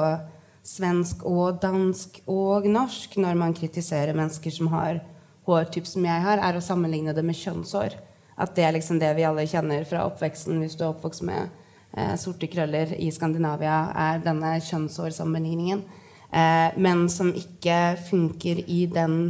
svensk 0.68 1.24
og 1.28 1.60
dansk 1.62 2.20
og 2.28 2.66
norsk 2.68 3.16
når 3.20 3.38
man 3.40 3.56
kritiserer 3.56 4.16
mennesker 4.16 4.52
som 4.52 4.68
har 4.74 5.00
hårtyp 5.48 5.86
som 5.88 6.04
jeg 6.04 6.24
har, 6.24 6.42
er 6.44 6.58
å 6.58 6.64
sammenligne 6.64 7.14
det 7.16 7.24
med 7.24 7.38
kjønnshår. 7.38 7.96
At 8.38 8.54
det 8.54 8.66
er 8.66 8.76
liksom 8.76 9.00
det 9.00 9.14
vi 9.16 9.24
alle 9.26 9.46
kjenner 9.48 9.86
fra 9.88 10.04
oppveksten 10.06 10.60
hvis 10.62 10.76
du 10.76 10.84
er 10.84 10.92
oppvokst 10.92 11.24
med 11.26 11.48
eh, 11.96 12.14
sorte 12.20 12.50
krøller 12.52 12.92
i 13.00 13.08
Skandinavia, 13.14 13.80
er 13.96 14.22
denne 14.22 14.54
kjønnshårsammenligningen. 14.62 15.82
Eh, 16.28 16.78
men 16.78 17.06
som 17.10 17.32
ikke 17.32 17.96
funker 18.10 18.60
i 18.68 18.84
den 18.92 19.20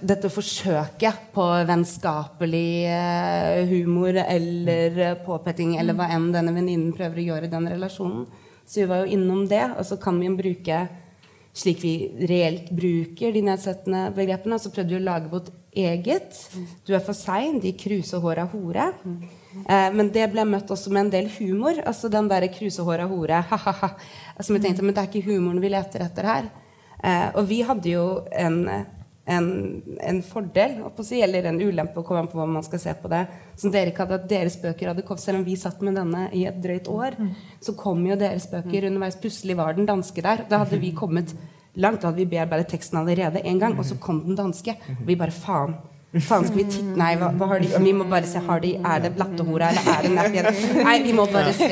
dette 0.00 0.30
forsøket 0.32 1.32
på 1.34 1.44
vennskapelig 1.68 2.70
eh, 2.88 3.64
humor 3.68 4.16
eller 4.22 5.18
påpetting 5.26 5.74
eller 5.80 5.96
hva 5.96 6.08
enn 6.14 6.30
denne 6.32 6.54
venninnen 6.56 6.94
prøver 6.96 7.20
å 7.20 7.26
gjøre 7.32 7.48
i 7.48 7.52
den 7.52 7.68
relasjonen. 7.72 8.28
Så 8.68 8.82
vi 8.82 8.88
var 8.90 9.02
jo 9.02 9.16
innom 9.16 9.46
det, 9.48 9.64
og 9.78 9.86
så 9.88 9.96
kan 10.00 10.18
vi 10.20 10.28
jo 10.28 10.36
bruke 10.36 10.82
slik 11.58 11.80
vi 11.82 11.92
reelt 12.28 12.70
bruker 12.70 13.32
de 13.34 13.42
nedsettende 13.48 14.08
begrepene. 14.14 14.58
Så 14.60 14.70
prøvde 14.74 14.94
vi 14.94 15.00
å 15.00 15.06
lage 15.06 15.30
vårt 15.32 15.48
eget. 15.74 16.36
Du 16.86 16.94
er 16.94 17.02
for 17.04 17.16
sein, 17.16 17.58
de 17.62 17.72
krusehåra 17.78 18.46
hore. 18.52 18.90
Eh, 19.64 19.88
men 19.94 20.12
det 20.14 20.28
ble 20.32 20.44
møtt 20.48 20.70
også 20.70 20.92
med 20.94 21.06
en 21.06 21.14
del 21.16 21.30
humor. 21.38 21.80
Altså 21.88 22.10
den 22.12 22.30
derre 22.30 22.50
krusehåra 22.52 23.08
hore. 23.10 23.42
Ha-ha-ha. 23.50 23.90
Som 24.38 24.58
vi 24.58 24.62
tenkte, 24.64 24.84
men 24.86 24.94
det 24.94 25.02
er 25.02 25.10
ikke 25.10 25.32
humoren 25.32 25.62
vi 25.64 25.72
leter 25.72 26.06
etter 26.06 26.30
her. 26.30 26.52
Eh, 27.02 27.26
og 27.34 27.48
vi 27.50 27.62
hadde 27.66 27.90
jo 27.90 28.06
en 28.30 28.62
en, 29.28 29.48
en 30.00 30.20
fordel 30.24 30.78
si, 31.04 31.20
eller 31.20 31.50
en 31.50 31.60
ulempe 31.60 32.00
å 32.00 32.06
komme 32.06 32.22
an 32.24 32.30
på 32.30 32.38
hva 32.38 32.46
man 32.48 32.64
skal 32.64 32.80
se 32.80 32.94
på 32.96 33.10
det. 33.12 33.26
Som 33.60 33.72
dere 33.74 33.92
ikke 33.92 34.06
hadde 34.06 34.22
at 34.22 34.30
deres 34.30 34.56
bøker 34.62 34.92
hadde 34.92 35.04
kommet, 35.04 35.24
Selv 35.24 35.42
om 35.42 35.44
vi 35.44 35.58
satt 35.60 35.82
med 35.84 35.98
denne 35.98 36.28
i 36.32 36.46
et 36.48 36.56
drøyt 36.64 36.88
år, 36.88 37.18
mm. 37.18 37.28
så 37.64 37.74
kom 37.76 38.00
jo 38.08 38.16
deres 38.16 38.48
bøker 38.48 38.88
underveis. 38.88 39.18
Plutselig 39.20 39.58
var 39.58 39.76
den 39.76 39.88
danske 39.88 40.24
der. 40.24 40.46
Da 40.48 40.62
hadde 40.64 40.80
vi 40.80 40.94
kommet 40.96 41.34
langt. 41.76 42.00
Da 42.00 42.08
hadde 42.08 42.22
vi 42.22 42.30
bearbeidet 42.32 42.70
teksten 42.72 43.02
allerede 43.02 43.44
en 43.44 43.60
gang, 43.60 43.76
og 43.76 43.84
så 43.84 43.98
kom 44.00 44.24
den 44.24 44.38
danske. 44.38 44.78
Og 44.96 45.04
vi 45.10 45.18
bare 45.20 45.34
faen. 45.34 45.76
Faen, 46.24 46.46
skal 46.48 46.56
vi 46.56 46.64
titte 46.64 46.94
Nei, 46.96 47.10
hva, 47.20 47.28
hva 47.36 47.50
har 47.50 47.60
de? 47.60 47.68
Vi 47.84 47.92
må 47.92 48.06
bare 48.08 48.24
se. 48.30 48.40
Har 48.46 48.62
de, 48.64 48.72
er 48.80 49.04
det 49.04 49.12
blattehora, 49.12 49.68
eller 49.74 49.92
er 49.92 50.06
det 50.06 50.14
nappien? 50.16 50.48
Nei, 50.88 50.96
vi 51.04 51.12
må 51.12 51.28
bare 51.28 51.52
se. 51.52 51.68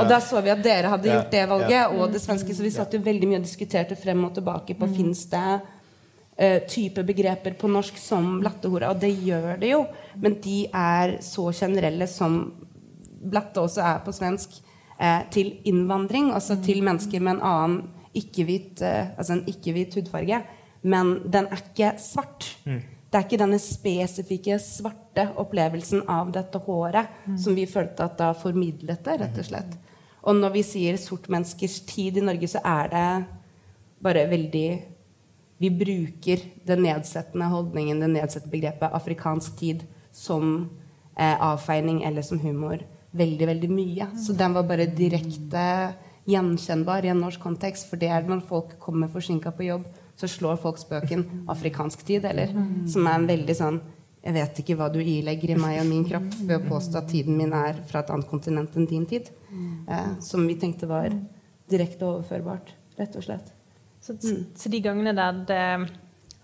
Og 0.00 0.08
da 0.08 0.22
så 0.24 0.40
vi 0.40 0.54
at 0.54 0.64
dere 0.64 0.96
hadde 0.96 1.12
gjort 1.12 1.28
det 1.36 1.46
valget, 1.52 1.92
og 1.92 2.16
det 2.16 2.24
svenske. 2.24 2.56
Så 2.56 2.64
vi 2.64 2.72
satt 2.72 2.96
jo 2.96 3.04
veldig 3.04 3.28
mye 3.28 3.42
og 3.42 3.44
diskuterte 3.44 3.98
frem 4.00 4.24
og 4.24 4.32
tilbake 4.40 4.78
på 4.80 4.88
fins 4.96 5.26
det 5.28 5.44
type 6.66 7.04
begreper 7.06 7.54
på 7.54 7.68
norsk 7.70 7.98
som 8.00 8.40
blattehora. 8.40 8.88
Og 8.90 8.98
det 8.98 9.12
gjør 9.22 9.52
det 9.60 9.68
jo, 9.70 9.84
men 10.18 10.34
de 10.42 10.64
er 10.74 11.12
så 11.22 11.44
generelle 11.54 12.08
som 12.10 12.40
blatte 13.24 13.62
også 13.62 13.84
er 13.84 14.00
på 14.04 14.14
svensk, 14.14 14.58
uh, 14.98 15.22
til 15.34 15.54
innvandring. 15.68 16.32
Altså 16.34 16.58
til 16.64 16.82
mennesker 16.86 17.22
med 17.22 17.36
en 17.36 17.46
annen 17.50 17.78
ikke-hvit 18.14 18.82
uh, 18.84 19.14
altså 19.18 19.38
en 19.38 19.46
ikke-hvit 19.50 19.96
hudfarge. 19.98 20.42
Men 20.82 21.16
den 21.24 21.48
er 21.48 21.62
ikke 21.62 21.94
svart. 22.02 22.50
Mm. 22.64 22.82
Det 22.82 23.18
er 23.20 23.26
ikke 23.28 23.40
denne 23.44 23.60
spesifikke 23.62 24.58
svarte 24.58 25.28
opplevelsen 25.38 26.02
av 26.10 26.32
dette 26.34 26.58
håret 26.66 27.12
mm. 27.24 27.36
som 27.38 27.54
vi 27.54 27.68
følte 27.70 28.08
at 28.08 28.16
da 28.18 28.32
formidlet 28.34 29.04
det, 29.06 29.20
rett 29.20 29.38
og 29.38 29.46
slett. 29.46 29.76
Og 30.24 30.34
når 30.40 30.56
vi 30.56 30.64
sier 30.66 30.98
sort 30.98 31.28
menneskers 31.30 31.78
tid 31.86 32.18
i 32.18 32.24
Norge, 32.24 32.48
så 32.50 32.62
er 32.64 32.90
det 32.90 33.06
bare 34.02 34.24
veldig 34.28 34.68
vi 35.64 35.70
bruker 35.84 36.42
den 36.68 36.84
nedsettende 36.84 37.48
holdningen, 37.48 38.02
det 38.02 38.10
nedsettende 38.12 38.52
begrepet 38.52 38.96
afrikansk 39.00 39.56
tid 39.56 39.84
som 40.12 40.68
eh, 41.16 41.36
avfeining 41.40 42.02
eller 42.04 42.22
som 42.26 42.42
humor 42.42 42.82
veldig, 43.14 43.46
veldig 43.46 43.70
mye. 43.70 44.08
Så 44.18 44.34
den 44.36 44.54
var 44.56 44.66
bare 44.68 44.90
direkte 44.90 45.64
gjenkjennbar 46.28 47.06
i 47.06 47.12
en 47.12 47.22
norsk 47.22 47.42
kontekst. 47.42 47.88
For 47.90 48.00
det 48.00 48.10
er 48.12 48.26
når 48.28 48.44
folk 48.48 48.76
kommer 48.82 49.12
forsinka 49.12 49.54
på 49.54 49.68
jobb, 49.68 49.86
så 50.18 50.30
slår 50.30 50.60
folk 50.62 50.78
spøken 50.78 51.24
'afrikansk 51.48 52.04
tid', 52.06 52.24
eller? 52.24 52.52
Som 52.86 53.06
er 53.06 53.14
en 53.14 53.26
veldig 53.26 53.56
sånn 53.56 53.80
Jeg 54.24 54.32
vet 54.32 54.58
ikke 54.58 54.76
hva 54.78 54.86
du 54.88 55.02
ilegger 55.02 55.50
i 55.50 55.54
meg 55.60 55.80
og 55.82 55.86
min 55.86 56.04
kropp 56.08 56.30
ved 56.48 56.56
å 56.56 56.68
påstå 56.68 56.96
at 56.96 57.08
tiden 57.08 57.36
min 57.36 57.52
er 57.52 57.82
fra 57.84 58.00
et 58.00 58.08
annet 58.08 58.26
kontinent 58.26 58.76
enn 58.76 58.86
din 58.88 59.04
tid. 59.04 59.28
Eh, 59.86 60.18
som 60.18 60.46
vi 60.46 60.54
tenkte 60.54 60.88
var 60.88 61.12
direkte 61.68 62.06
overførbart, 62.06 62.72
rett 62.96 63.16
og 63.16 63.22
slett. 63.22 63.52
Så, 64.04 64.12
mm. 64.12 64.46
så, 64.56 64.68
de 64.68 64.80
gangene 64.84 65.14
der 65.16 65.44
det 65.48 65.60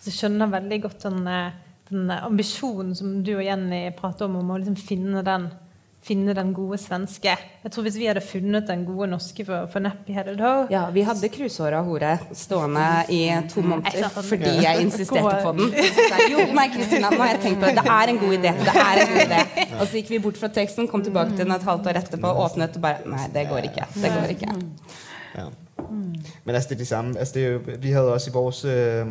altså 0.00 0.12
skjønner 0.14 0.48
veldig 0.48 0.82
godt 0.86 1.02
den, 1.04 1.26
eh, 1.28 1.56
den, 1.90 2.12
ambisjonen 2.14 2.94
som 2.96 3.18
du 3.24 3.34
og 3.34 3.42
Jenny 3.44 3.90
prater 3.98 4.30
om, 4.30 4.38
om 4.40 4.54
å 4.54 4.56
liksom 4.62 4.78
finne, 4.80 5.20
den, 5.26 5.44
finne 6.00 6.32
den 6.38 6.54
gode 6.56 6.78
svenske. 6.80 7.34
Jeg 7.36 7.74
tror 7.74 7.84
Hvis 7.84 7.98
vi 8.00 8.08
hadde 8.08 8.22
funnet 8.24 8.64
den 8.70 8.86
gode 8.88 9.10
norske 9.12 9.44
for, 9.44 9.68
for 9.68 9.84
Neppi 9.84 10.16
Headed 10.16 10.40
Ho 10.40 10.54
Ja, 10.72 10.86
vi 10.94 11.04
hadde 11.04 11.28
krusåra 11.34 11.84
hore 11.84 12.14
stående 12.32 12.88
i 13.12 13.20
to 13.52 13.60
måneder 13.60 14.08
fordi 14.16 14.56
jeg 14.64 14.86
insisterte 14.86 15.36
på 15.44 15.52
den. 15.60 15.76
jo, 16.32 16.48
nei, 16.56 16.68
Kristina, 16.72 17.12
nå 17.12 17.20
har 17.20 17.34
jeg 17.34 17.44
tenkt 17.44 17.60
på 17.60 17.68
det. 17.68 17.76
Det 17.76 17.96
er 18.00 18.14
en 18.14 18.24
god 18.24 18.36
idé. 18.40 18.56
Det 18.56 18.78
er 18.88 19.04
en 19.04 19.12
god 19.12 19.24
idé. 19.26 19.42
Og 19.76 19.82
så 19.84 20.00
gikk 20.00 20.14
vi 20.16 20.26
bort 20.30 20.40
fra 20.40 20.48
teksten, 20.62 20.88
kom 20.88 21.04
tilbake 21.04 21.36
til 21.36 21.44
den 21.44 21.58
et 21.60 21.68
halvt 21.68 21.92
år 21.92 22.00
etterpå, 22.06 22.36
åpnet 22.48 22.80
og 22.80 22.88
bare 22.88 23.04
Nei, 23.18 23.28
det 23.36 23.50
går 23.52 23.68
ikke. 23.68 23.90
Det 24.00 24.16
går 24.16 24.38
ikke. 24.38 24.54
Ja. 25.36 25.50
Mm. 25.90 26.14
Men 26.44 26.54
altså, 26.54 26.68
det 26.68 26.74
er 26.74 26.78
det 26.78 26.86
samme. 26.86 27.18
Altså, 27.18 27.34
det 27.34 27.44
er 27.44 27.48
jo, 27.48 27.60
vi 27.78 27.90
havde 27.90 28.12
også 28.12 28.30
i 28.30 28.32
vores... 28.32 28.64
Øh, 28.64 29.06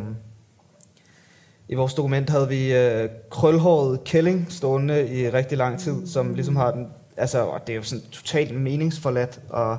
i 1.68 1.74
vores 1.74 1.94
dokument 1.94 2.30
havde 2.30 2.48
vi 2.48 2.74
øh, 2.74 3.08
krølhåret 3.30 4.04
kælling 4.04 4.46
stående 4.48 5.08
i 5.08 5.28
rigtig 5.28 5.58
lang 5.58 5.80
tid, 5.80 5.92
mm. 5.92 6.06
som 6.06 6.34
ligesom 6.34 6.56
har 6.56 6.70
den, 6.70 6.86
altså, 7.16 7.44
og 7.44 7.66
det 7.66 7.72
er 7.72 7.76
jo 7.76 7.82
sådan 7.82 8.04
totalt 8.12 8.54
meningsforladt, 8.54 9.40
og 9.48 9.78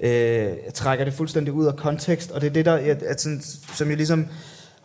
øh, 0.00 0.48
trækker 0.74 1.04
det 1.04 1.14
fuldstændig 1.14 1.52
ud 1.52 1.66
af 1.66 1.76
kontekst, 1.76 2.30
og 2.30 2.40
det 2.40 2.46
er 2.46 2.52
det, 2.52 2.64
der, 2.64 2.74
at, 2.74 3.02
at 3.02 3.20
sådan, 3.20 3.40
som 3.74 3.90
jo 3.90 3.96
ligesom 3.96 4.26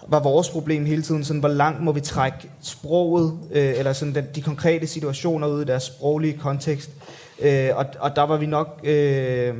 var 0.07 0.23
vores 0.23 0.49
problem 0.49 0.85
hele 0.85 1.01
tiden, 1.01 1.23
sådan, 1.23 1.39
hvor 1.39 1.49
langt 1.49 1.81
må 1.81 1.91
vi 1.91 2.01
trække 2.01 2.49
sproget, 2.61 3.39
øh, 3.51 3.73
eller 3.77 3.93
sådan 3.93 4.15
den, 4.15 4.25
de 4.35 4.41
konkrete 4.41 4.87
situationer 4.87 5.47
ud 5.47 5.61
i 5.61 5.65
deres 5.65 5.83
sproglige 5.83 6.37
kontekst, 6.37 6.89
øh, 7.41 7.69
og, 7.75 7.85
og 7.99 8.15
der 8.15 8.23
var 8.23 8.37
vi 8.37 8.45
nok... 8.45 8.79
Øh, 8.83 9.55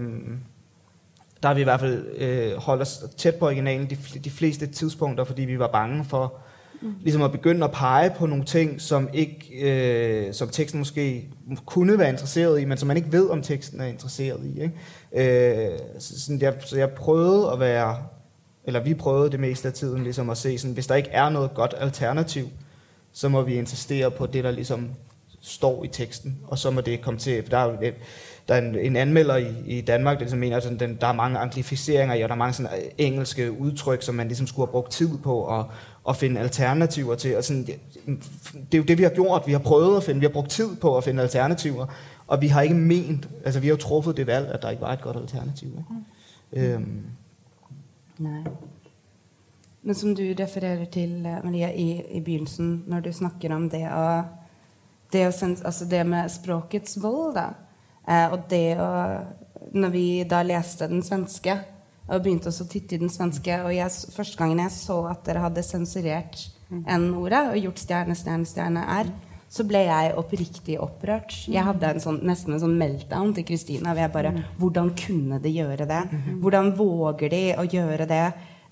der 1.43 1.49
har 1.49 1.55
vi 1.55 1.61
i 1.61 1.63
hvert 1.63 1.79
fald 1.79 2.05
øh, 2.17 2.57
holdt 2.57 2.81
os 2.81 3.03
tæt 3.17 3.35
på 3.35 3.45
originalen 3.45 3.89
de, 3.89 3.97
de 4.23 4.29
fleste 4.29 4.67
tidspunkter, 4.67 5.23
fordi 5.23 5.41
vi 5.41 5.59
var 5.59 5.67
bange 5.67 6.05
for 6.05 6.33
mm. 6.81 6.93
ligesom 7.01 7.21
at 7.21 7.31
begynde 7.31 7.63
at 7.63 7.71
pege 7.71 8.13
på 8.17 8.25
nogle 8.25 8.43
ting, 8.43 8.81
som 8.81 9.09
ikke, 9.13 9.49
øh, 9.61 10.33
som 10.33 10.49
teksten 10.49 10.79
måske 10.79 11.27
kunne 11.65 11.99
være 11.99 12.09
interesseret 12.09 12.61
i, 12.61 12.65
men 12.65 12.77
som 12.77 12.87
man 12.87 12.97
ikke 12.97 13.11
ved, 13.11 13.29
om 13.29 13.41
teksten 13.41 13.81
er 13.81 13.85
interesseret 13.85 14.39
i. 14.43 14.61
Ikke? 14.61 15.71
Øh, 15.71 15.79
så, 15.99 16.21
sådan, 16.21 16.41
jeg, 16.41 16.53
så 16.65 16.77
jeg 16.77 16.89
prøvede 16.89 17.51
at 17.51 17.59
være 17.59 17.97
eller 18.65 18.79
vi 18.79 18.93
prøvede 18.93 19.31
det 19.31 19.39
meste 19.39 19.67
af 19.67 19.73
tiden 19.73 20.03
ligesom 20.03 20.29
at 20.29 20.37
se, 20.37 20.57
sådan, 20.57 20.73
hvis 20.73 20.87
der 20.87 20.95
ikke 20.95 21.09
er 21.09 21.29
noget 21.29 21.53
godt 21.53 21.73
alternativ, 21.77 22.49
så 23.13 23.29
må 23.29 23.41
vi 23.41 23.53
insistere 23.53 24.11
på 24.11 24.25
det, 24.25 24.43
der 24.43 24.51
ligesom 24.51 24.89
står 25.41 25.83
i 25.83 25.87
teksten, 25.87 26.39
og 26.47 26.57
så 26.57 26.71
må 26.71 26.81
det 26.81 27.01
komme 27.01 27.19
til, 27.19 27.43
for 27.43 27.49
der 27.49 27.57
er 27.57 27.65
jo 27.65 27.77
der 28.47 28.53
er 28.55 28.61
en, 28.61 28.75
en 28.75 28.95
anmelder 28.95 29.35
i, 29.35 29.47
i 29.65 29.81
Danmark, 29.81 30.17
der 30.17 30.19
ligesom 30.19 30.39
mener, 30.39 30.57
at 30.57 30.79
den, 30.79 30.97
der 31.01 31.07
er 31.07 31.13
mange 31.13 31.39
anglificeringer 31.39 32.15
i, 32.15 32.21
og 32.21 32.29
der 32.29 32.35
er 32.35 32.39
mange 32.39 32.53
sådan, 32.53 32.71
øh, 32.77 32.91
engelske 32.97 33.51
udtryk, 33.51 34.01
som 34.01 34.15
man 34.15 34.27
ligesom 34.27 34.47
skulle 34.47 34.67
have 34.67 34.71
brugt 34.71 34.91
tid 34.91 35.17
på 35.17 35.59
at, 35.59 35.65
at 36.09 36.15
finde 36.15 36.39
alternativer 36.39 37.15
til. 37.15 37.37
Og 37.37 37.43
sådan, 37.43 37.65
det, 37.65 37.79
det 38.53 38.73
er 38.73 38.77
jo 38.77 38.83
det, 38.83 38.97
vi 38.97 39.03
har 39.03 39.09
gjort. 39.09 39.43
Vi 39.47 39.51
har 39.51 39.59
prøvet 39.59 39.97
at 39.97 40.03
finde, 40.03 40.19
vi 40.19 40.25
har 40.25 40.33
brugt 40.33 40.49
tid 40.49 40.75
på 40.75 40.97
at 40.97 41.03
finde 41.03 41.23
alternativer, 41.23 41.85
og 42.27 42.41
vi 42.41 42.47
har 42.47 42.61
ikke 42.61 42.75
ment, 42.75 43.29
altså 43.45 43.59
vi 43.59 43.67
har 43.67 43.73
jo 43.73 43.77
truffet 43.77 44.17
det 44.17 44.27
valg, 44.27 44.47
at 44.47 44.61
der 44.61 44.69
ikke 44.69 44.81
var 44.81 44.93
et 44.93 45.01
godt 45.01 45.17
alternativ. 45.17 45.67
Ikke? 45.67 46.67
Mm. 46.69 46.73
Øhm. 46.73 47.01
Nej. 48.17 48.43
Men 49.83 49.95
som 49.95 50.15
du 50.15 50.23
refererer 50.39 50.85
til, 50.85 51.21
Maria, 51.43 51.71
i, 51.71 52.01
i 52.11 52.19
begynnelsen, 52.19 52.83
når 52.87 52.99
du 52.99 53.11
snakker 53.11 53.55
om 53.55 53.69
det 53.69 53.89
og 53.91 54.23
det, 55.13 55.19
altså 55.19 55.85
det 55.91 56.05
med 56.05 56.29
språkets 56.29 56.97
vold, 57.01 57.35
da. 57.35 57.47
Eh, 58.07 58.27
og 58.33 58.49
det 58.51 58.75
å 58.81 58.89
Når 59.73 59.89
vi 59.93 60.07
da 60.29 60.43
leste 60.43 60.85
den 60.91 61.01
svenske 61.01 61.55
og 62.03 62.19
begynte 62.21 62.49
også 62.51 62.65
å 62.65 62.69
titte 62.69 62.97
i 62.97 62.99
den 63.01 63.09
svenske 63.09 63.55
og 63.63 63.71
jeg, 63.73 63.89
Første 64.13 64.37
gangen 64.37 64.59
jeg 64.59 64.73
så 64.75 64.97
at 65.09 65.23
dere 65.25 65.45
hadde 65.45 65.63
sensurert 65.63 66.49
N-ordet 66.69 67.45
og 67.51 67.59
gjort 67.61 67.79
stjerne, 67.79 68.15
stjerne, 68.17 68.49
stjerne 68.49 68.83
R, 68.97 69.09
så 69.53 69.65
ble 69.69 69.83
jeg 69.85 70.13
oppriktig 70.17 70.79
opprørt. 70.81 71.35
Jeg 71.45 71.61
hadde 71.61 71.91
en 71.93 72.01
sånn, 72.01 72.17
nesten 72.25 72.55
en 72.55 72.63
sånn 72.63 72.77
meltdown 72.79 73.35
til 73.37 73.45
Kristina. 73.45 73.93
Hvordan 74.57 74.89
kunne 74.97 75.37
de 75.43 75.51
gjøre 75.53 75.85
det? 75.89 76.01
Hvordan 76.41 76.71
våger 76.79 77.29
de 77.29 77.43
å 77.61 77.67
gjøre 77.69 78.07
det? 78.09 78.23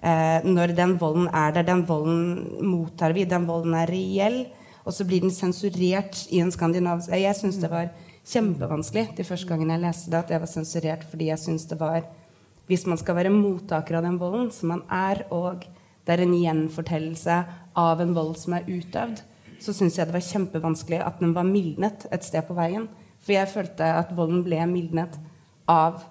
Eh, 0.02 0.48
når 0.48 0.74
den 0.74 0.96
volden 0.98 1.28
er 1.30 1.54
der, 1.54 1.68
den 1.68 1.84
volden 1.86 2.24
mottar 2.66 3.14
vi, 3.14 3.28
den 3.30 3.46
volden 3.46 3.78
er 3.78 3.92
reell. 3.94 4.40
Og 4.82 4.96
så 4.98 5.06
blir 5.06 5.22
den 5.22 5.34
sensurert 5.34 6.24
i 6.34 6.40
en 6.42 6.50
skandinavisk 6.50 7.14
Jeg 7.14 7.38
syns 7.38 7.62
det 7.62 7.70
var 7.70 7.92
kjempevanskelig 8.28 9.16
de 9.18 9.26
første 9.26 9.50
gangene 9.50 9.78
jeg 9.78 9.86
leste 9.86 10.12
det, 10.14 10.20
at 10.22 10.34
jeg 10.34 10.44
var 10.44 10.52
sensurert 10.52 11.06
fordi 11.10 11.30
jeg 11.32 11.42
syns 11.42 11.68
det 11.70 11.80
var 11.80 12.04
Hvis 12.70 12.86
man 12.88 12.98
skal 12.98 13.18
være 13.18 13.34
mottaker 13.34 13.98
av 13.98 14.06
den 14.06 14.20
volden, 14.22 14.52
som 14.52 14.70
man 14.72 14.84
er, 14.88 15.26
og 15.34 15.66
det 16.06 16.14
er 16.14 16.22
en 16.24 16.36
gjenfortellelse 16.38 17.40
av 17.76 18.00
en 18.00 18.14
vold 18.16 18.38
som 18.40 18.54
er 18.56 18.70
utøvd, 18.70 19.20
så 19.60 19.74
syns 19.76 19.98
jeg 19.98 20.08
det 20.08 20.16
var 20.16 20.24
kjempevanskelig 20.24 21.02
at 21.04 21.20
den 21.20 21.34
var 21.36 21.44
mildnet 21.44 22.06
et 22.14 22.24
sted 22.24 22.46
på 22.48 22.56
veien. 22.56 22.88
For 23.20 23.36
jeg 23.36 23.52
følte 23.52 23.90
at 23.98 24.14
volden 24.16 24.46
ble 24.46 24.62
mildnet 24.72 25.18
av 25.68 26.06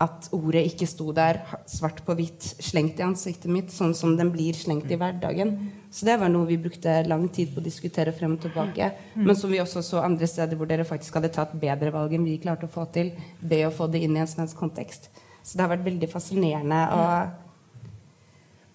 at 0.00 0.30
ordet 0.32 0.64
ikke 0.70 0.88
sto 0.88 1.10
der 1.12 1.42
svart 1.68 2.00
på 2.06 2.16
hvitt 2.16 2.46
slengt 2.64 3.02
i 3.02 3.04
ansiktet 3.04 3.52
mitt, 3.52 3.68
sånn 3.74 3.92
som 3.94 4.16
den 4.16 4.32
blir 4.32 4.56
slengt 4.56 4.88
i 4.88 4.96
hverdagen. 4.96 5.58
Så 5.90 6.06
det 6.06 6.16
var 6.20 6.30
noe 6.30 6.46
vi 6.46 6.58
brukte 6.62 7.00
lang 7.10 7.24
tid 7.34 7.50
på 7.54 7.58
å 7.58 7.64
diskutere 7.64 8.14
frem 8.14 8.36
og 8.36 8.44
tilbake. 8.44 8.92
Men 9.18 9.36
som 9.36 9.50
vi 9.50 9.58
også 9.62 9.82
så 9.82 10.04
andre 10.06 10.28
steder 10.30 10.58
hvor 10.58 10.70
dere 10.70 10.86
faktisk 10.86 11.18
hadde 11.18 11.32
tatt 11.34 11.56
bedre 11.58 11.90
valg 11.94 12.14
enn 12.14 12.26
vi 12.28 12.38
klarte 12.42 12.68
å 12.68 12.72
få 12.72 12.86
til 12.94 13.10
ved 13.40 13.66
å 13.66 13.74
få 13.74 13.90
det 13.90 14.04
inn 14.06 14.14
i 14.14 14.22
en 14.22 14.30
svensk 14.30 14.58
kontekst. 14.60 15.10
Så 15.42 15.56
det 15.56 15.64
har 15.64 15.72
vært 15.72 15.88
veldig 15.88 16.10
fascinerende. 16.12 16.82
og 16.94 17.49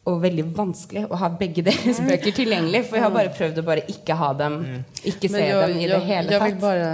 og 0.05 0.19
veldig 0.21 0.43
vanskelig 0.53 1.05
å 1.09 1.17
ha 1.17 1.31
begge 1.33 1.63
deres 1.65 1.99
bøker 2.09 2.35
tilgjengelig. 2.37 2.83
For 2.85 2.99
jeg 2.99 3.05
har 3.07 3.13
bare 3.15 3.31
prøvd 3.33 3.61
å 3.61 3.65
bare 3.65 3.85
ikke 3.89 4.17
ha 4.19 4.29
dem, 4.37 4.59
mm. 4.61 4.83
ikke 5.11 5.31
se 5.33 5.41
jeg, 5.41 5.57
dem 5.63 5.79
i 5.81 5.89
det 5.89 5.99
hele 6.05 6.29
tatt. 6.29 6.35
Jeg 6.35 6.53
vil 6.53 6.61
bare 6.61 6.91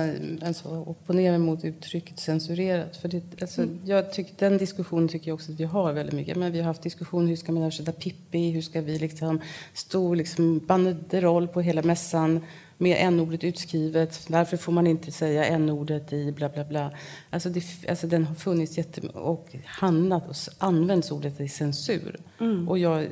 altså, 0.47 0.77
opponere 0.93 1.41
mot 1.41 1.65
uttrykket 1.67 2.23
sensurert. 2.23 2.95
For 3.01 3.11
det, 3.11 3.23
altså, 3.41 3.67
mm. 3.67 3.75
jag 3.89 4.31
den 4.39 4.57
diskusjonen 4.61 5.11
tycker 5.11 5.31
jeg 5.31 5.37
også 5.37 5.55
at 5.55 5.61
vi 5.61 5.69
har 5.75 5.93
veldig 5.99 6.17
mye. 6.21 6.39
Men 6.39 6.55
vi 6.55 6.63
har 6.63 6.71
hatt 6.71 6.87
diskussion, 6.87 7.27
hvordan 7.27 7.43
skal 7.43 7.57
man 7.57 7.67
oversette 7.67 7.97
Pippi? 7.99 8.47
hvordan 8.51 8.69
skal 8.69 8.87
vi 8.87 8.97
liksom 9.03 9.39
stå 9.83 10.03
liksom 10.21 10.51
banderoll 10.67 11.51
på 11.51 11.63
hele 11.67 11.83
mässan? 11.83 12.39
Med 12.81 12.97
n-ordet 12.99 13.43
utskrivet. 13.43 14.29
Varför 14.29 14.57
får 14.57 14.71
man 14.71 14.87
inte 14.87 15.11
säga 15.11 15.45
n-ordet 15.45 16.13
i 16.13 16.31
bla 16.31 16.49
bla 16.49 16.63
bla. 16.63 16.91
Alltså, 17.29 17.49
det, 17.49 17.63
alltså 17.89 18.07
den 18.07 18.25
har 18.25 18.35
funnits 18.35 18.77
jätte 18.77 19.01
och 19.07 19.55
hamnat 19.65 20.29
och 20.29 20.35
används 20.57 21.11
ordet 21.11 21.39
i 21.41 21.49
censur. 21.49 22.19
Mm. 22.39 22.69
Och 22.69 22.77
jag 22.77 23.07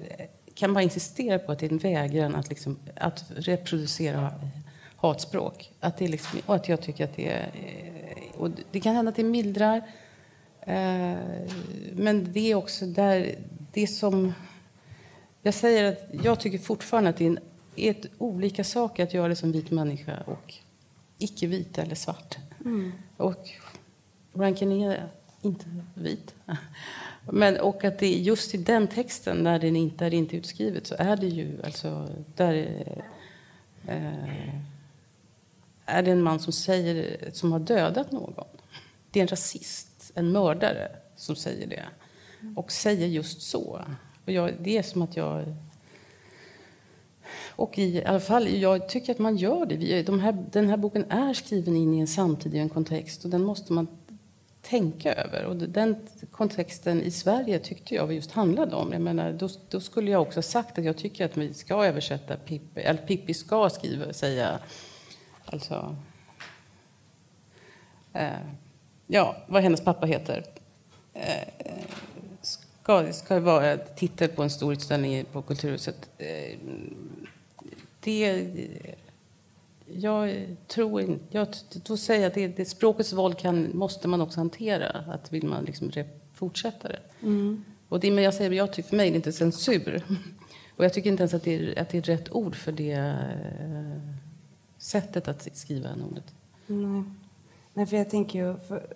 kan 0.55 0.74
bara 0.74 0.84
insistera 0.84 1.39
på 1.39 1.51
att 1.51 1.59
det 1.59 1.65
är 1.65 1.72
en 1.72 1.78
vägran 1.78 2.36
att, 2.36 2.49
liksom, 2.49 2.80
att 2.95 3.26
reproducera 3.36 4.34
hatspråk. 4.95 5.72
Att 5.80 5.97
det 5.97 6.07
liksom, 6.07 6.39
och 6.45 6.55
att 6.55 6.70
jag 6.70 6.82
tycker 6.82 7.03
att 7.03 7.15
det 7.15 7.28
är... 7.28 7.49
Och 8.38 8.49
det 8.72 8.80
kan 8.80 8.95
hända 8.95 9.09
att 9.09 9.15
det 9.15 9.24
mildrar. 9.24 9.78
Eh, 10.61 11.17
men 11.93 12.32
det 12.34 12.51
är 12.51 12.55
också 12.55 12.86
där... 12.86 13.36
Det 13.74 13.88
som... 13.88 14.34
Jag 15.41 15.53
säger 15.53 15.91
att 15.91 16.24
jag 16.24 16.39
tycker 16.39 16.57
fortfarande 16.57 17.09
att 17.09 17.17
det 17.17 17.24
är 17.24 17.30
en 17.30 17.39
är 17.76 17.91
ett, 17.91 18.05
olika 18.17 18.63
saker 18.63 19.03
att 19.03 19.13
göra 19.13 19.28
det 19.28 19.36
som 19.36 19.51
vit 19.51 19.72
människa 19.72 20.17
och 20.26 20.53
icke-vit 21.17 21.78
eller 21.78 21.95
svart. 21.95 22.38
Mm. 22.65 22.91
Och 23.17 23.49
Rankin 24.34 24.72
är 24.72 25.09
inte 25.41 25.65
vit. 25.93 26.36
Men, 27.32 27.59
och 27.59 27.84
att 27.84 27.99
det 27.99 28.11
just 28.11 28.55
i 28.55 28.57
den 28.57 28.88
texten, 28.88 29.38
när 29.38 29.59
den 29.59 29.76
inte 29.76 30.05
er 30.05 30.13
inte 30.13 30.38
utskrivet, 30.38 30.88
så 30.88 30.95
är 30.99 31.17
det 31.17 31.28
ju 31.28 31.61
alltså... 31.63 32.07
Där, 32.36 32.84
eh, 33.88 34.55
är 35.86 36.03
det 36.03 36.11
en 36.11 36.22
man 36.22 36.39
som, 36.39 36.53
säger, 36.53 37.30
som 37.34 37.51
har 37.51 37.59
dödat 37.59 38.11
någon. 38.11 38.34
Det 39.11 39.20
är 39.20 39.22
en 39.22 39.28
rasist, 39.28 40.11
en 40.15 40.32
mördare, 40.32 40.91
som 41.15 41.36
säger 41.36 41.67
det. 41.67 41.86
Och 42.55 42.72
säger 42.72 43.07
just 43.07 43.41
så. 43.41 43.86
Och 44.26 44.32
jag, 44.32 44.53
det 44.59 44.78
är 44.78 44.84
som 44.84 45.01
att 45.01 45.17
jag 45.17 45.55
och 47.60 47.78
i 47.78 48.03
alla 48.05 48.20
fall, 48.20 48.47
jag 48.47 48.89
tycker 48.89 49.12
att 49.12 49.20
man 49.20 49.38
gör 49.38 49.66
det. 49.66 50.03
De 50.03 50.20
här, 50.20 50.45
den 50.51 50.70
här 50.70 50.78
boken 50.78 51.05
är 51.12 51.34
skriven 51.34 51.76
in 51.76 51.93
i 51.93 51.99
en 51.99 52.07
samtid, 52.07 52.55
i 52.55 52.57
en 52.57 52.70
kontext 52.70 53.26
och 53.26 53.30
den 53.30 53.43
måste 53.43 53.74
man 53.74 53.88
tänka 54.62 55.14
över. 55.14 55.45
Och 55.45 55.55
den 55.55 56.07
kontexten 56.32 57.01
i 57.01 57.12
Sverige 57.12 57.60
tyckte 57.60 57.95
jag 57.95 58.14
just 58.14 58.32
handlade 58.32 58.76
om. 58.76 58.91
Jag 58.93 59.01
menar, 59.01 59.32
då, 59.32 59.49
då 59.70 59.80
skulle 59.80 60.12
jag 60.12 60.22
också 60.22 60.41
sagt 60.41 60.78
att 60.78 60.86
jag 60.86 60.97
tycker 60.97 61.26
att 61.26 61.38
vi 61.38 61.53
ska 61.53 61.86
översätta 61.86 62.36
Pippi, 62.36 62.82
eller 62.82 63.01
Pippi 63.01 63.34
ska 63.34 63.70
skriva, 63.70 64.14
säga, 64.14 64.60
alltså, 65.45 65.95
eh, 68.14 68.30
ja, 69.07 69.36
vad 69.47 69.64
hennes 69.64 69.82
pappa 69.82 70.05
heter. 70.05 70.45
Eh, 71.14 71.47
ska, 72.41 73.14
ska 73.14 73.39
vara 73.39 73.78
titel 73.78 74.30
på 74.30 74.43
en 74.43 74.49
stor 74.49 74.74
utställning 74.74 75.26
på 75.26 75.41
Kulturhuset. 75.41 76.10
Eh, 76.18 76.57
det... 77.99 78.47
Jag 79.93 80.45
tror 80.67 81.19
jag, 81.29 81.47
då 81.85 81.97
säger 81.97 82.27
att 82.27 82.33
det, 82.33 82.47
det, 82.47 82.65
språkets 82.65 83.13
våld 83.13 83.37
kan, 83.37 83.77
måste 83.77 84.07
man 84.07 84.21
också 84.21 84.39
hantera. 84.39 84.89
Att 84.89 85.33
vill 85.33 85.47
man 85.47 85.63
liksom 85.63 85.91
fortsätta 86.33 86.87
det. 86.87 86.99
Mm. 87.21 87.63
Och 87.89 87.99
det 87.99 88.11
men 88.11 88.23
jag 88.23 88.33
säger, 88.33 88.51
jag 88.51 88.73
tycker, 88.73 88.89
för 88.89 88.97
mig 88.97 89.07
är 89.07 89.11
det 89.11 89.15
inte 89.15 89.31
censur. 89.31 90.03
Och 90.75 90.85
jag 90.85 90.93
tycker 90.93 91.09
inte 91.09 91.21
ens 91.21 91.33
att 91.33 91.43
det 91.43 91.55
är, 91.55 91.81
att 91.81 91.89
det 91.89 91.97
är 91.97 92.01
rätt 92.01 92.31
ord 92.31 92.55
för 92.55 92.71
det 92.71 92.91
äh, 92.91 94.15
sättet 94.77 95.27
att 95.27 95.57
skriva 95.57 95.89
en 95.89 96.03
ordet. 96.03 96.33
Nej. 96.67 97.03
Nej, 97.73 97.85
för 97.85 97.97
jag 97.97 98.09
tänker 98.09 98.39
ju 98.39 98.55
för, 98.67 98.93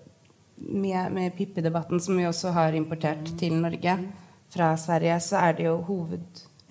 med, 0.56 1.12
med 1.12 1.38
Pippi-debatten 1.38 2.00
som 2.00 2.18
vi 2.18 2.28
också 2.28 2.48
har 2.48 2.74
importerat 2.74 3.28
mm. 3.28 3.38
till 3.38 3.54
Norge 3.54 4.12
från 4.50 4.78
Sverige 4.78 5.20
så 5.20 5.36
är 5.36 5.54
det 5.54 5.64
ju 5.64 5.78
huvud 5.78 6.24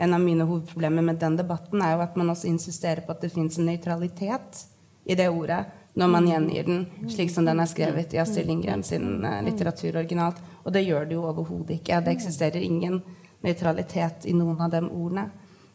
en 0.02 0.14
av 0.14 0.20
mine 0.20 0.44
hovedproblemer 0.48 1.02
med 1.02 1.20
den 1.22 1.36
debatten 1.38 1.82
er 1.82 1.94
jo 1.94 2.02
at 2.02 2.16
man 2.18 2.32
også 2.32 2.48
insisterer 2.50 3.04
på 3.06 3.14
at 3.14 3.22
det 3.22 3.30
fins 3.30 3.58
en 3.58 3.68
nøytralitet 3.70 4.64
i 5.06 5.14
det 5.18 5.28
ordet 5.30 5.62
når 5.94 6.08
man 6.08 6.26
gjengir 6.26 6.66
den 6.66 7.10
slik 7.12 7.30
som 7.30 7.46
den 7.46 7.60
er 7.60 7.68
skrevet 7.70 8.14
i 8.14 8.18
Astrid 8.22 8.48
Lindgren 8.48 8.82
sin 8.82 9.20
uh, 9.24 9.42
litteratur 9.44 9.98
originalt. 10.00 10.38
Og 10.64 10.72
det 10.74 10.86
gjør 10.86 11.04
det 11.06 11.18
jo 11.18 11.26
overhodet 11.28 11.76
ikke. 11.76 12.00
Det 12.00 12.14
eksisterer 12.16 12.64
ingen 12.64 13.02
nøytralitet 13.44 14.26
i 14.30 14.34
noen 14.34 14.62
av 14.64 14.72
de 14.72 14.80
ordene. 14.86 15.26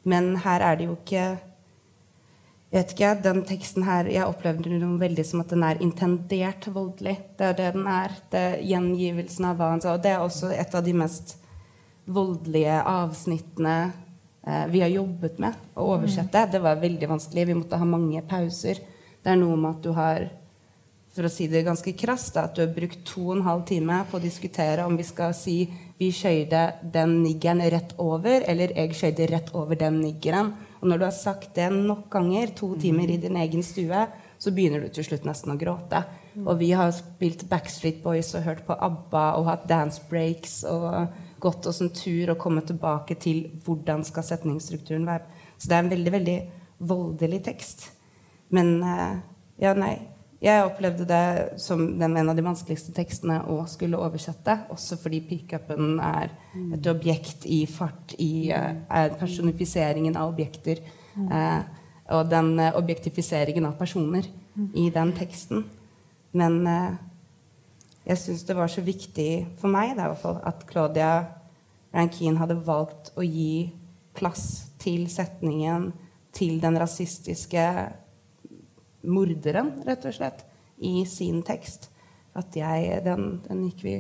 Men 0.08 0.34
her 0.42 0.66
er 0.66 0.80
det 0.80 0.88
jo 0.88 0.96
ikke 0.98 1.28
vet 2.74 2.92
ikke, 2.96 3.14
Den 3.24 3.44
teksten 3.48 3.86
her 3.88 4.10
jeg 4.12 4.28
opplevde 4.28 4.74
den 4.74 4.98
veldig 5.00 5.26
som 5.28 5.44
at 5.44 5.54
den 5.54 5.64
er 5.64 5.84
intendert 5.84 6.68
voldelig. 6.74 7.16
Det 7.38 7.52
er 7.52 7.60
det 7.62 7.70
den 7.78 7.88
er. 7.88 8.18
det 8.32 8.42
er 8.42 8.58
Gjengivelsen 8.72 9.52
av 9.52 9.62
hva 9.62 9.70
han 9.76 9.84
sa. 9.84 9.94
Og 9.94 10.04
det 10.04 10.12
er 10.16 10.26
også 10.26 10.52
et 10.52 10.76
av 10.76 10.84
de 10.84 10.98
mest 10.98 11.38
voldelige 12.08 12.82
avsnittene 12.88 13.78
eh, 13.86 14.04
vi 14.72 14.80
har 14.80 14.92
jobbet 14.94 15.40
med 15.44 15.56
å 15.76 15.90
oversette. 15.98 16.46
Det 16.54 16.62
var 16.64 16.80
veldig 16.80 17.10
vanskelig. 17.10 17.48
Vi 17.50 17.56
måtte 17.58 17.80
ha 17.80 17.88
mange 17.88 18.22
pauser. 18.30 18.80
Det 19.24 19.34
er 19.34 19.40
noe 19.42 19.58
med 19.60 19.74
at 19.74 19.82
du 19.84 19.90
har 19.98 20.28
for 21.18 21.26
å 21.26 21.32
si 21.34 21.48
det 21.50 21.66
ganske 21.66 21.96
krast, 21.98 22.36
at 22.38 22.54
du 22.54 22.62
har 22.62 22.74
brukt 22.76 23.02
to 23.10 23.24
og 23.32 23.40
en 23.40 23.48
halv 23.48 23.64
time 23.66 24.04
på 24.10 24.20
å 24.20 24.22
diskutere 24.22 24.86
om 24.86 24.98
vi 25.00 25.06
skal 25.08 25.34
si 25.34 25.58
vi 25.98 26.12
skjøyde 26.14 26.62
den 26.94 27.16
niggeren 27.24 27.64
rett 27.74 27.96
over, 27.98 28.44
eller 28.46 28.76
jeg 28.78 28.94
skjøyde 29.00 29.30
rett 29.32 29.50
over 29.58 29.80
den 29.80 29.98
niggeren. 30.04 30.52
Og 30.78 30.86
når 30.92 31.02
du 31.02 31.06
har 31.08 31.16
sagt 31.16 31.56
det 31.58 31.72
nok 31.74 32.06
ganger, 32.14 32.54
to 32.54 32.76
timer 32.78 33.10
i 33.10 33.18
din 33.18 33.40
egen 33.42 33.66
stue, 33.66 34.04
så 34.38 34.54
begynner 34.54 34.84
du 34.86 34.94
til 34.94 35.08
slutt 35.08 35.26
nesten 35.26 35.56
å 35.56 35.58
gråte. 35.58 36.04
Og 36.44 36.60
vi 36.60 36.70
har 36.78 36.94
spilt 36.94 37.48
Backstreet 37.50 38.04
Boys 38.04 38.36
og 38.38 38.46
hørt 38.46 38.62
på 38.68 38.78
ABBA 38.78 39.24
og 39.40 39.48
hatt 39.50 39.66
dance 39.70 40.04
breaks 40.12 40.60
og 40.70 41.08
gått 41.40 41.68
oss 41.70 41.82
en 41.84 41.94
tur 41.94 42.34
og 42.34 42.40
kommet 42.42 42.68
tilbake 42.70 43.18
til 43.22 43.48
hvordan 43.66 44.04
skal 44.08 44.26
setningsstrukturen 44.26 45.08
være. 45.08 45.26
Så 45.58 45.70
det 45.70 45.78
er 45.78 45.86
en 45.86 45.94
veldig, 45.94 46.14
veldig 46.18 46.38
voldelig 46.90 47.42
tekst. 47.48 47.90
Men 48.54 48.78
eh, 48.84 49.18
ja, 49.64 49.74
nei. 49.78 49.96
Jeg 50.38 50.68
opplevde 50.68 51.08
det 51.10 51.58
som 51.58 51.80
den, 51.98 52.14
en 52.14 52.30
av 52.30 52.38
de 52.38 52.44
vanskeligste 52.46 52.92
tekstene 52.94 53.40
å 53.50 53.64
skulle 53.70 53.98
oversette. 53.98 54.54
Også 54.74 55.00
fordi 55.02 55.24
pickupen 55.26 55.98
er 55.98 56.30
et 56.76 56.90
objekt 56.92 57.48
i 57.50 57.64
fart, 57.66 58.14
i 58.22 58.52
eh, 58.54 59.08
personifiseringen 59.18 60.18
av 60.18 60.36
objekter. 60.36 60.84
Eh, 61.18 61.62
og 62.14 62.30
den 62.30 62.54
eh, 62.62 62.76
objektifiseringen 62.78 63.66
av 63.66 63.80
personer 63.80 64.30
i 64.78 64.88
den 64.94 65.14
teksten. 65.18 65.66
Men 66.38 66.62
eh, 66.70 66.94
jeg 68.08 68.20
syns 68.22 68.46
det 68.48 68.56
var 68.56 68.72
så 68.72 68.82
viktig 68.86 69.32
for 69.60 69.72
meg 69.72 69.96
da, 69.98 70.08
i 70.08 70.12
hvert 70.14 70.22
fall, 70.22 70.40
at 70.48 70.64
Claudia 70.70 71.12
Rankine 71.96 72.40
hadde 72.40 72.60
valgt 72.64 73.12
å 73.20 73.26
gi 73.26 73.68
plass 74.18 74.72
til 74.80 75.10
setningen 75.12 75.92
til 76.36 76.62
den 76.62 76.78
rasistiske 76.80 77.64
morderen, 79.08 79.74
rett 79.88 80.06
og 80.08 80.16
slett, 80.16 80.46
i 80.78 81.02
sin 81.10 81.42
tekst. 81.46 81.90
At 82.38 82.56
jeg, 82.56 83.02
den, 83.06 83.42
den 83.48 83.66
gikk 83.66 83.84
vi 83.84 83.98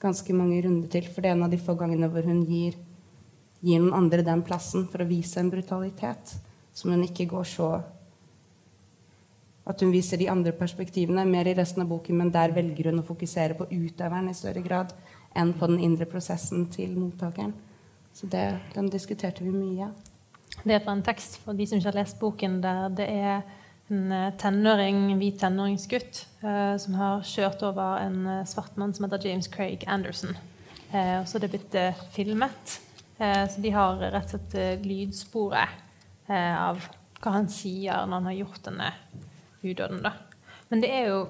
ganske 0.00 0.34
mange 0.34 0.60
runder 0.64 0.88
til. 0.90 1.08
For 1.12 1.22
det 1.22 1.30
er 1.30 1.36
en 1.36 1.46
av 1.46 1.52
de 1.52 1.60
få 1.60 1.76
gangene 1.78 2.08
hvor 2.10 2.26
hun 2.26 2.42
gir, 2.48 2.78
gir 3.60 3.82
noen 3.82 3.96
andre 3.98 4.24
den 4.26 4.42
plassen 4.46 4.86
for 4.90 5.04
å 5.04 5.08
vise 5.08 5.40
en 5.42 5.52
brutalitet 5.52 6.38
som 6.72 6.94
hun 6.94 7.04
ikke 7.06 7.28
går 7.30 7.48
så 7.48 7.70
At 9.68 9.82
hun 9.84 9.92
viser 9.92 10.20
de 10.20 10.30
andre 10.32 10.54
perspektivene 10.56 11.26
mer 11.28 11.48
i 11.50 11.54
resten 11.58 11.84
av 11.84 11.90
boken, 11.90 12.16
men 12.16 12.32
der 12.32 12.54
velger 12.56 12.90
hun 12.90 13.02
å 13.02 13.06
fokusere 13.06 13.56
på 13.58 13.68
utøveren 13.68 14.30
i 14.30 14.36
større 14.36 14.64
grad 14.64 14.94
enn 15.36 15.52
på 15.54 15.68
den 15.68 15.82
indre 15.84 16.08
prosessen 16.08 16.66
til 16.72 16.96
mottakeren. 16.96 17.52
Så 18.16 18.26
det, 18.32 18.46
den 18.74 18.88
diskuterte 18.90 19.44
vi 19.44 19.52
mye. 19.52 19.92
Det 20.64 20.74
er 20.74 20.82
fra 20.82 20.96
en 20.96 21.04
tekst 21.06 21.38
for 21.44 21.54
de 21.54 21.68
som 21.68 21.78
ikke 21.78 21.92
har 21.92 22.00
lest 22.00 22.18
boken, 22.18 22.58
der 22.64 22.88
det 22.96 23.06
er 23.12 23.42
en 23.92 24.12
eh, 24.12 24.32
tenåring, 24.40 25.04
hvit 25.20 25.38
tenåringsgutt 25.40 26.24
eh, 26.42 26.74
som 26.80 26.96
har 26.98 27.22
kjørt 27.28 27.62
over 27.68 28.02
en 28.02 28.18
eh, 28.26 28.46
svart 28.48 28.76
mann 28.80 28.94
som 28.96 29.06
heter 29.06 29.28
James 29.28 29.48
Craig 29.52 29.84
Anderson. 29.86 30.34
Eh, 30.92 31.24
så 31.24 31.38
det 31.38 31.48
er 31.48 31.54
blitt 31.54 31.76
eh, 31.76 32.02
filmet. 32.14 32.78
Eh, 33.18 33.44
så 33.48 33.60
de 33.60 33.72
har 33.74 34.00
rett 34.00 34.32
og 34.32 34.48
slett 34.48 34.84
lydsporet 34.86 35.84
av 36.28 36.82
hva 37.22 37.30
han 37.32 37.46
sier 37.48 38.02
når 38.04 38.18
han 38.18 38.26
har 38.28 38.34
gjort 38.36 38.66
denne 38.66 38.88
udåden. 39.62 40.02
Da. 40.04 40.12
Men 40.68 40.82
det 40.84 40.90
er 40.94 41.12
jo 41.12 41.20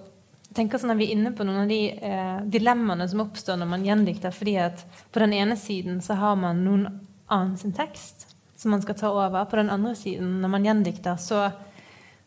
jeg 0.49 0.57
tenker 0.57 0.81
sånn 0.81 0.95
at 0.95 0.97
Vi 0.97 1.11
er 1.11 1.12
inne 1.12 1.35
på 1.37 1.45
noen 1.45 1.66
av 1.66 1.68
de 1.68 1.83
eh, 1.93 2.39
dilemmaene 2.49 3.05
som 3.11 3.20
oppstår 3.20 3.59
når 3.61 3.68
man 3.68 3.85
gjendikter. 3.85 4.33
fordi 4.33 4.57
at 4.57 4.85
På 5.12 5.20
den 5.20 5.35
ene 5.37 5.57
siden 5.61 6.01
så 6.01 6.16
har 6.16 6.39
man 6.41 6.64
noen 6.64 6.87
annen 7.29 7.57
sin 7.61 7.74
tekst 7.76 8.24
som 8.57 8.72
man 8.72 8.81
skal 8.83 8.97
ta 8.97 9.11
over. 9.12 9.45
På 9.45 9.61
den 9.61 9.68
andre 9.70 9.93
siden, 9.95 10.41
når 10.41 10.49
man 10.49 10.64
gjendikter, 10.64 11.16
så 11.20 11.51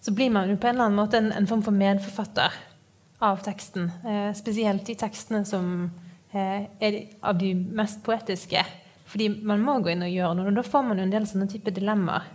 så 0.01 0.11
blir 0.11 0.29
man 0.29 0.49
jo 0.49 0.57
på 0.57 0.67
en 0.67 0.75
eller 0.75 0.89
annen 0.89 0.97
måte 0.97 1.17
en, 1.17 1.31
en 1.31 1.47
form 1.47 1.61
for 1.61 1.77
medforfatter 1.77 2.53
av 3.21 3.43
teksten. 3.45 3.91
Eh, 4.01 4.31
spesielt 4.33 4.85
de 4.85 4.95
tekstene 4.97 5.43
som 5.45 5.91
eh, 6.33 6.65
er 6.81 6.97
av 7.21 7.37
de 7.37 7.51
mest 7.53 8.01
poetiske. 8.05 8.63
Fordi 9.11 9.29
man 9.45 9.61
må 9.61 9.77
gå 9.79 9.91
inn 9.93 10.01
og 10.01 10.09
gjøre 10.09 10.37
noe, 10.39 10.47
og 10.49 10.57
da 10.57 10.63
får 10.65 10.87
man 10.87 10.97
jo 10.97 11.05
en 11.05 11.13
del 11.13 11.27
sånne 11.29 11.45
type 11.51 11.73
dilemmaer. 11.75 12.25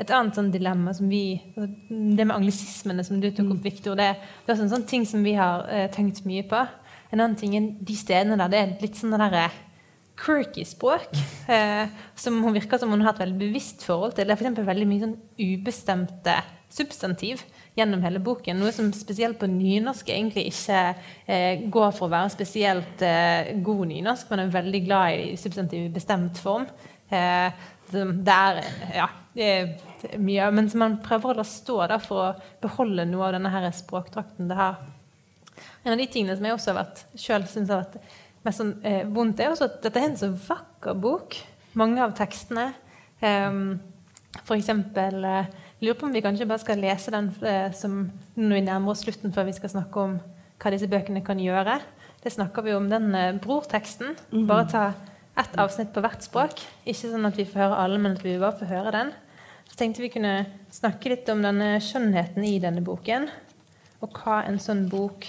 Et 0.00 0.10
annet 0.10 0.34
sånn 0.34 0.50
dilemma 0.50 0.90
som 0.96 1.06
vi 1.06 1.38
Det 1.54 2.24
med 2.24 2.34
anglisismene 2.34 3.04
som 3.06 3.20
du 3.22 3.28
tok 3.30 3.52
opp, 3.54 3.60
Victor, 3.62 3.94
det, 3.98 4.14
det 4.16 4.50
er 4.50 4.56
også 4.56 4.66
en 4.66 4.74
sånn 4.76 4.88
ting 4.90 5.06
som 5.06 5.22
vi 5.26 5.36
har 5.38 5.68
uh, 5.68 5.86
tenkt 5.94 6.24
mye 6.26 6.42
på. 6.50 6.64
En 7.12 7.20
annen 7.20 7.38
ting 7.38 7.54
er 7.54 7.70
de 7.78 7.96
stedene 7.98 8.38
der 8.40 8.50
det 8.50 8.60
er 8.60 8.74
litt 8.82 8.98
sånn 8.98 9.14
derre 9.14 9.48
quirky 10.18 10.66
språk. 10.66 11.10
Eh, 11.44 11.90
som 12.16 12.38
hun 12.40 12.54
virker 12.54 12.80
som 12.80 12.88
hun 12.88 13.02
har 13.04 13.12
et 13.12 13.18
veldig 13.20 13.36
bevisst 13.36 13.82
forhold 13.84 14.14
til. 14.16 14.24
Det 14.24 14.32
er 14.32 14.38
f.eks. 14.40 14.62
veldig 14.64 14.86
mye 14.88 15.02
sånn 15.02 15.18
ubestemte 15.36 16.38
substantiv 16.72 17.42
gjennom 17.76 18.00
hele 18.00 18.22
boken. 18.24 18.56
Noe 18.58 18.72
som 18.72 18.88
spesielt 18.96 19.36
på 19.40 19.48
nynorsk 19.50 20.08
egentlig 20.08 20.46
ikke 20.48 20.78
eh, 21.28 21.66
går 21.68 21.92
for 21.98 22.08
å 22.08 22.14
være 22.14 22.32
spesielt 22.32 23.04
eh, 23.04 23.52
god 23.66 23.84
nynorsk. 23.90 24.30
Man 24.32 24.44
er 24.46 24.54
veldig 24.54 24.80
glad 24.86 25.18
i 25.18 25.36
substantiv 25.40 25.84
i 25.84 25.92
bestemt 25.92 26.40
form. 26.40 26.64
Eh, 27.12 27.68
det 27.92 28.38
er 28.38 28.62
ja, 28.96 29.10
det 29.34 29.46
er 29.46 30.18
mye, 30.22 30.50
men 30.54 30.68
man 30.78 30.98
prøver 31.02 31.32
å 31.32 31.38
la 31.40 31.46
stå 31.48 31.80
der 31.90 32.02
for 32.02 32.22
å 32.22 32.34
beholde 32.62 33.06
noe 33.10 33.28
av 33.28 33.34
denne 33.36 33.50
her 33.50 33.66
språkdrakten 33.74 34.50
det 34.50 34.58
har. 34.58 34.78
En 35.84 35.94
av 35.94 35.98
de 36.00 36.06
tingene 36.10 36.36
som 36.36 36.46
jeg 36.46 36.54
også 36.54 36.72
har 36.72 36.80
vært, 36.82 37.02
selv 37.18 37.50
synes 37.50 37.72
har 37.72 37.82
vært 37.82 38.12
mest 38.44 38.60
sånn, 38.60 38.76
eh, 38.86 39.02
vondt, 39.10 39.40
er 39.40 39.50
også 39.50 39.68
at 39.68 39.80
dette 39.82 40.00
er 40.00 40.10
en 40.10 40.20
så 40.20 40.30
vakker 40.30 40.94
bok. 41.00 41.36
Mange 41.74 42.02
av 42.04 42.14
tekstene. 42.16 42.70
Um, 43.24 43.80
for 44.42 44.56
eksempel 44.56 45.24
eh, 45.24 45.50
lurer 45.80 45.98
på 45.98 46.08
om 46.08 46.14
vi 46.14 46.22
kanskje 46.24 46.46
bare 46.48 46.62
skal 46.62 46.80
lese 46.82 47.12
den 47.14 47.30
eh, 47.46 47.70
som 47.76 47.98
når 48.36 48.56
vi 48.58 48.62
nærmer 48.66 48.94
oss 48.94 49.04
slutten, 49.06 49.32
før 49.34 49.48
vi 49.48 49.56
skal 49.56 49.72
snakke 49.72 50.06
om 50.06 50.16
hva 50.62 50.72
disse 50.72 50.88
bøkene 50.90 51.22
kan 51.24 51.40
gjøre. 51.42 51.78
Det 52.24 52.32
snakker 52.32 52.64
vi 52.66 52.74
om 52.76 52.88
den 52.90 53.10
eh, 53.14 53.34
brorteksten. 53.38 54.16
Mhm. 54.30 54.46
Bare 54.50 54.68
ta 54.70 54.84
ett 55.38 55.56
avsnitt 55.58 55.92
på 55.94 56.02
hvert 56.04 56.22
språk. 56.22 56.62
Ikke 56.86 57.10
sånn 57.10 57.26
at 57.26 57.38
vi 57.38 57.46
får 57.48 57.66
høre 57.66 57.82
alle, 57.84 57.98
men 57.98 58.14
at 58.14 58.24
vi 58.24 58.38
bare 58.38 58.58
får 58.58 58.70
høre 58.70 58.94
den. 58.94 59.14
Så 59.74 59.78
tenkte 59.78 60.04
vi 60.04 60.08
kunne 60.14 60.44
snakke 60.70 61.10
litt 61.10 61.26
om 61.32 61.40
denne 61.42 61.80
skjønnheten 61.82 62.44
i 62.46 62.60
denne 62.62 62.78
boken. 62.86 63.24
Og 64.06 64.20
hva 64.22 64.36
en 64.46 64.60
sånn 64.62 64.84
bok 64.86 65.26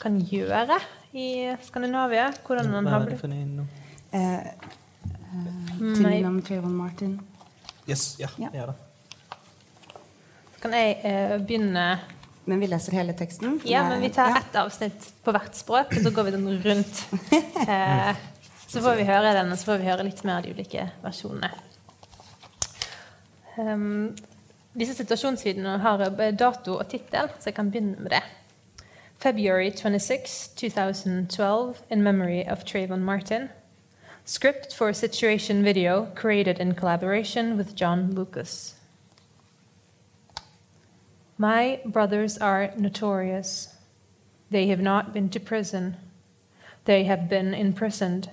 kan 0.00 0.16
gjøre 0.30 0.78
i 1.12 1.26
Skandinavia. 1.66 2.30
Hvordan 2.46 2.72
den 2.72 2.88
har 2.88 3.04
blitt 3.04 3.26
eh, 3.28 4.48
eh, 4.48 6.24
om 6.24 6.40
Trayvon 6.40 6.72
Martin. 6.72 7.18
Yes, 7.84 8.14
ja, 8.16 8.32
ja. 8.40 8.48
det 8.48 8.64
er 8.64 8.72
det. 8.72 9.36
Kan 10.64 10.80
jeg 10.80 10.96
eh, 11.04 11.36
begynne 11.36 11.86
Men 12.48 12.64
vi 12.64 12.72
leser 12.72 12.96
hele 12.96 13.12
teksten? 13.12 13.60
Ja, 13.68 13.84
men 13.90 14.00
vi 14.00 14.08
tar 14.08 14.40
ett 14.40 14.56
avsnitt 14.56 15.12
på 15.20 15.36
hvert 15.36 15.52
språk, 15.52 15.92
og 15.92 16.00
så 16.00 16.16
går 16.16 16.30
vi 16.30 16.36
den 16.38 16.52
rundt. 16.64 17.06
Eh, 17.68 18.26
så 18.64 18.80
får 18.80 18.96
vi 18.96 19.04
høre 19.12 19.36
den, 19.36 19.52
og 19.52 19.60
så 19.60 19.74
får 19.74 19.82
vi 19.82 19.92
høre 19.92 20.08
litt 20.08 20.24
mer 20.24 20.40
av 20.40 20.48
de 20.48 20.56
ulike 20.56 20.88
versjonene. 21.04 21.67
Um, 23.58 24.14
disse 24.78 24.94
situasjonsvideoene 24.94 25.78
har 25.82 26.04
dato 26.38 26.76
og 26.78 26.88
tittel, 26.88 27.30
så 27.38 27.50
jeg 27.50 27.54
kan 27.54 27.70
begynne 27.70 27.96
med 27.98 28.10
det. 28.10 28.22
February 29.18 29.70
26, 29.70 30.54
2012, 30.56 31.76
in 31.90 32.02
memory 32.02 32.44
of 32.46 32.64
Trayvon 32.64 33.00
Martin. 33.00 33.48
Script 34.24 34.74
for 34.74 34.88
a 34.88 34.94
situation 34.94 35.64
video 35.64 36.06
created 36.14 36.60
in 36.60 36.74
collaboration 36.74 37.56
with 37.56 37.74
John 37.74 38.14
Lucas. 38.14 38.74
My 41.38 41.80
brothers 41.84 42.38
are 42.38 42.70
notorious. 42.76 43.74
They 44.50 44.68
have 44.68 44.80
not 44.80 45.12
been 45.12 45.30
to 45.30 45.40
prison. 45.40 45.96
They 46.84 47.04
have 47.04 47.28
been 47.28 47.54
imprisoned. 47.54 48.30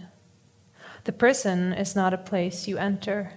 The 1.06 1.12
prison 1.12 1.74
is 1.74 1.96
not 1.96 2.14
a 2.14 2.18
place 2.18 2.68
you 2.68 2.78
enter, 2.78 3.32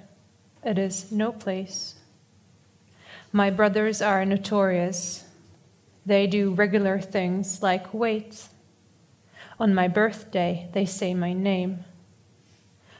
it 0.65 0.79
is 0.79 1.13
no 1.13 1.33
place. 1.33 1.95
My 3.33 3.51
brothers 3.51 4.01
are 4.01 4.25
notorious. 4.25 5.25
They 6.07 6.27
do 6.27 6.55
regular 6.55 7.01
things 7.01 7.63
like 7.63 7.93
wait. 7.93 8.49
On 9.61 9.75
my 9.75 9.89
birthday, 9.89 10.69
they 10.73 10.87
say 10.87 11.15
my 11.15 11.33
name. 11.33 11.85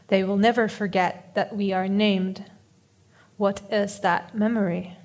They 0.09 0.25
will 0.25 0.37
never 0.37 0.69
forget 0.69 1.35
that 1.35 1.57
we 1.57 1.73
are 1.73 1.89
named. 1.89 2.45
What 3.37 3.63
is 3.71 4.01
that 4.01 4.35
memory? 4.35 4.97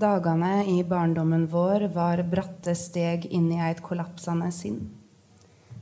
Dagene 0.00 0.64
i 0.66 0.84
barndommen 0.84 1.46
vår 1.46 1.88
var 1.94 2.22
bratte 2.22 2.74
steg 2.74 3.26
inn 3.26 3.50
i 3.52 3.58
et 3.70 3.82
kollapsende 3.82 4.52
sinn. 4.52 4.78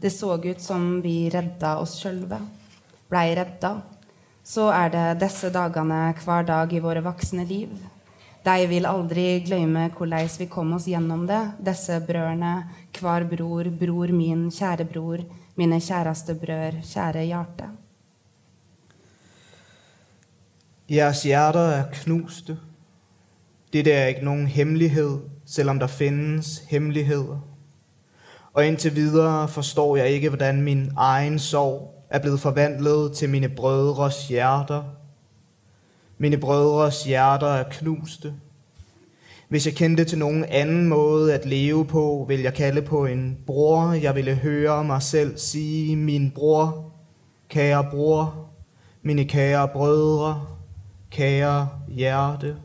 Det 0.00 0.10
så 0.10 0.38
ut 0.44 0.60
som 0.60 1.00
vi 1.02 1.28
redda 1.30 1.76
oss 1.78 1.98
sjølve, 2.00 2.38
blei 3.10 3.34
redda. 3.36 3.82
Så 4.48 4.70
er 4.72 4.88
det 4.88 5.18
disse 5.20 5.50
dagene 5.52 6.14
hver 6.24 6.46
dag 6.48 6.70
i 6.72 6.80
våre 6.80 7.02
voksne 7.04 7.44
liv. 7.44 7.72
De 8.44 8.68
vil 8.70 8.86
aldri 8.88 9.42
glemme 9.44 9.90
hvordan 9.92 10.30
vi 10.40 10.46
kom 10.48 10.70
oss 10.72 10.86
gjennom 10.88 11.26
det, 11.28 11.40
disse 11.66 11.98
brødrene, 12.06 12.52
hver 12.96 13.26
bror, 13.28 13.68
bror 13.80 14.12
min, 14.14 14.46
kjære 14.48 14.86
bror, 14.88 15.20
mine 15.58 15.80
kjæreste 15.80 16.34
brød, 16.34 16.80
kjære 16.80 17.26
hjerte. 17.28 17.68
Jeres 20.88 21.22
hjerter 21.22 21.74
er 21.74 21.84
knuste. 21.92 22.56
Dette 23.72 23.92
er 23.92 24.06
ikke 24.06 24.24
nogen 24.24 24.46
hemmelighed, 24.46 25.18
selvom 25.44 25.78
der 25.78 25.86
finnes 25.86 26.62
hemmeligheder. 26.70 27.36
Og 28.52 28.66
indtil 28.66 28.96
videre 28.96 29.48
forstår 29.48 29.96
jeg 29.96 30.08
ikke, 30.08 30.28
hvordan 30.28 30.62
min 30.62 30.92
egen 30.96 31.38
sorg 31.38 31.97
er 32.10 32.18
blevet 32.18 32.40
forvandlet 32.40 33.12
til 33.12 33.28
mine 33.28 33.48
brødres 33.48 34.28
hjerter. 34.28 34.82
Mine 36.18 36.38
brødres 36.38 37.04
hjerter 37.04 37.46
er 37.46 37.64
knuste. 37.70 38.34
Hvis 39.48 39.66
jeg 39.66 39.74
kendte 39.74 40.04
til 40.04 40.18
nogen 40.18 40.44
anden 40.44 40.88
måde 40.88 41.34
at 41.34 41.46
leve 41.46 41.84
på, 41.84 42.24
ville 42.28 42.44
jeg 42.44 42.54
kalde 42.54 42.82
på 42.82 43.06
en 43.06 43.38
bror. 43.46 43.92
Jeg 43.92 44.14
ville 44.14 44.34
høre 44.34 44.84
mig 44.84 45.02
selv 45.02 45.38
sige, 45.38 45.96
min 45.96 46.30
bror, 46.30 46.92
kære 47.48 47.86
bror, 47.90 48.48
mine 49.02 49.24
kære 49.24 49.68
brødre, 49.68 50.46
kære 51.10 51.68
hjerte. 51.88 52.56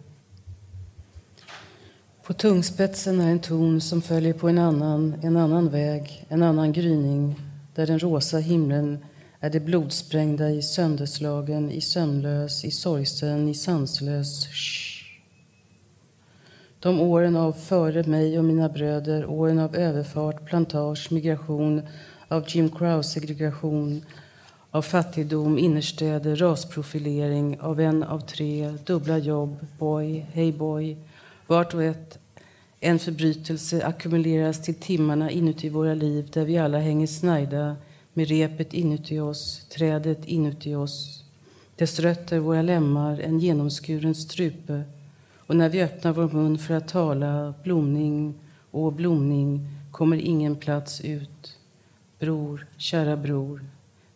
På 2.26 2.34
tungspetsen 2.34 3.20
är 3.20 3.32
en 3.32 3.40
ton 3.40 3.82
som 3.82 4.02
följer 4.02 4.34
på 4.34 4.48
en 4.48 4.57
annan, 4.57 5.15
en 5.24 5.38
annan 5.38 5.72
väg, 5.72 6.26
en 6.32 6.44
annan 6.44 6.74
gryning, 6.74 7.41
där 7.76 7.86
den 7.86 7.99
rosa 7.99 8.40
himlen 8.40 8.98
är 9.44 9.49
det 9.49 9.60
blodsprängda 9.60 10.49
i 10.49 10.61
sönderslagen, 10.61 11.72
i 11.72 11.82
sömnlös, 11.82 12.65
i 12.65 12.72
sorgsen, 12.72 13.49
i 13.49 13.53
sanslös. 13.53 14.48
Shh. 14.48 15.03
De 16.80 17.02
åren 17.02 17.36
av 17.36 17.53
före 17.53 18.03
mig 18.03 18.40
och 18.40 18.45
mina 18.45 18.70
bröder, 18.70 19.26
åren 19.26 19.60
av 19.60 19.76
överfart, 19.76 20.45
plantage, 20.45 21.11
migration, 21.11 21.82
av 22.28 22.44
Jim 22.48 22.70
Crow-segregation, 22.70 24.02
av 24.72 24.82
fattigdom, 24.82 25.57
innerstäder, 25.57 26.36
rasprofilering, 26.36 27.60
av 27.60 27.80
en 27.80 28.03
av 28.03 28.20
tre, 28.20 28.74
dubbla 28.86 29.18
jobb, 29.18 29.65
boy, 29.80 30.26
hey 30.34 30.52
boy, 30.52 30.98
vart 31.48 31.74
och 31.74 31.84
ett 31.84 32.20
en 32.80 32.99
förbrytelse 32.99 33.86
ackumuleras 33.86 34.61
till 34.61 34.76
timmarna 34.76 35.32
inuti 35.32 35.70
våra 35.70 35.94
liv 35.94 36.30
där 36.34 36.45
vi 36.45 36.57
alla 36.57 36.80
hänger 36.80 37.07
snärjda 37.07 37.76
med 38.14 38.27
repet 38.27 38.73
inuti 38.73 39.19
oss, 39.19 39.65
trädet 39.69 40.26
inuti 40.26 40.76
oss. 40.76 41.23
Dess 41.76 41.99
rötter 41.99 42.40
våra 42.40 42.61
lemmar, 42.61 43.19
en 43.19 43.40
genomskuren 43.40 44.15
strupe. 44.15 44.84
Och 45.38 45.56
när 45.56 45.69
vi 45.69 45.84
öppnar 45.84 46.11
vår 46.14 46.30
mun 46.30 46.57
för 46.57 46.73
att 46.73 46.88
tala 46.88 47.53
blomning 47.64 48.34
och 48.72 48.94
blomning 48.94 49.68
kommer 49.91 50.18
ingen 50.18 50.56
plats 50.56 51.02
ut. 51.02 51.57
Bror, 52.19 52.68
kära 52.77 53.18
bror, 53.18 53.65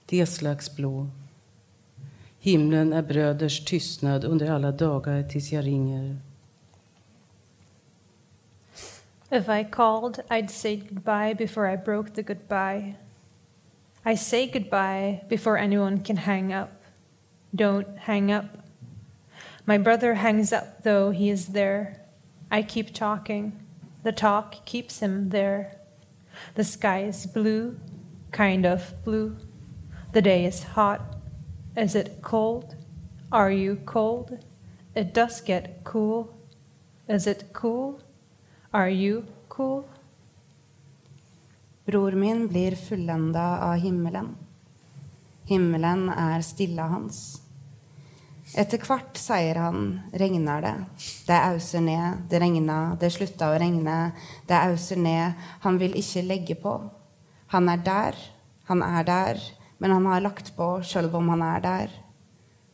det 0.06 0.26
slags 0.26 0.76
blå. 0.76 1.08
Himlen 2.40 2.94
är 2.94 3.02
bröders 3.02 3.66
tystnad 3.66 4.26
under 4.26 4.52
alla 4.52 4.72
dagar 4.72 5.24
tills 5.24 5.52
jag 5.52 5.66
ringer. 5.66 6.18
If 9.30 9.50
I 9.50 9.64
called, 9.72 10.20
I'd 10.30 10.50
say 10.50 10.78
goodbye 10.78 11.36
before 11.36 11.74
I 11.74 11.78
broke 11.78 12.12
the 12.12 12.24
goodbye. 12.24 12.96
I 14.08 14.16
say 14.16 14.48
goodbye 14.48 15.24
before 15.28 15.58
anyone 15.58 16.00
can 16.00 16.16
hang 16.16 16.54
up. 16.54 16.82
Don't 17.54 17.98
hang 17.98 18.32
up. 18.32 18.60
My 19.66 19.78
brother 19.78 20.14
hangs 20.14 20.54
up, 20.54 20.84
though 20.84 21.12
he 21.12 21.30
is 21.30 21.48
there. 21.48 22.06
I 22.50 22.62
keep 22.62 22.94
talking. 22.94 23.62
The 24.04 24.14
talk 24.14 24.66
keeps 24.66 25.00
him 25.00 25.32
there. 25.32 25.82
The 26.56 26.64
sky 26.64 27.04
is 27.04 27.26
blue, 27.26 27.82
kind 28.32 28.66
of 28.66 28.94
blue. 29.04 29.36
The 30.14 30.22
day 30.22 30.46
is 30.46 30.64
hot. 30.64 31.18
Is 31.76 31.94
it 31.94 32.22
cold? 32.22 32.76
Are 33.30 33.52
you 33.52 33.82
cold? 33.86 34.42
It 34.96 35.14
does 35.14 35.42
get 35.42 35.84
cool. 35.84 36.34
Is 37.10 37.28
it 37.28 37.50
cool? 37.52 38.02
Are 38.74 38.90
you 38.90 39.26
cool? 39.50 39.90
Bror 41.88 42.12
min 42.12 42.48
blir 42.48 42.76
fullenda 42.76 43.60
av 43.64 43.78
himmelen. 43.80 44.34
Himmelen 45.48 46.10
er 46.12 46.42
stille 46.44 46.84
hans. 46.84 47.20
Etter 48.60 48.84
hvert, 48.84 49.16
sier 49.16 49.56
han, 49.64 49.86
regner 50.12 50.66
det. 50.66 50.74
Det 51.30 51.38
auser 51.54 51.86
ned, 51.86 52.28
det 52.28 52.44
regner, 52.44 52.98
det 53.00 53.14
slutta 53.16 53.54
å 53.54 53.56
regne. 53.64 53.96
Det 54.52 54.60
auser 54.68 55.00
ned, 55.00 55.48
han 55.64 55.80
vil 55.80 55.96
ikke 55.96 56.26
legge 56.28 56.60
på. 56.60 56.76
Han 57.56 57.72
er 57.72 57.80
der, 57.88 58.20
han 58.68 58.84
er 58.84 59.08
der, 59.08 59.44
men 59.80 59.96
han 59.96 60.12
har 60.12 60.28
lagt 60.28 60.58
på 60.60 60.72
sjøl 60.84 61.08
om 61.16 61.32
han 61.38 61.48
er 61.54 61.68
der. 61.70 61.98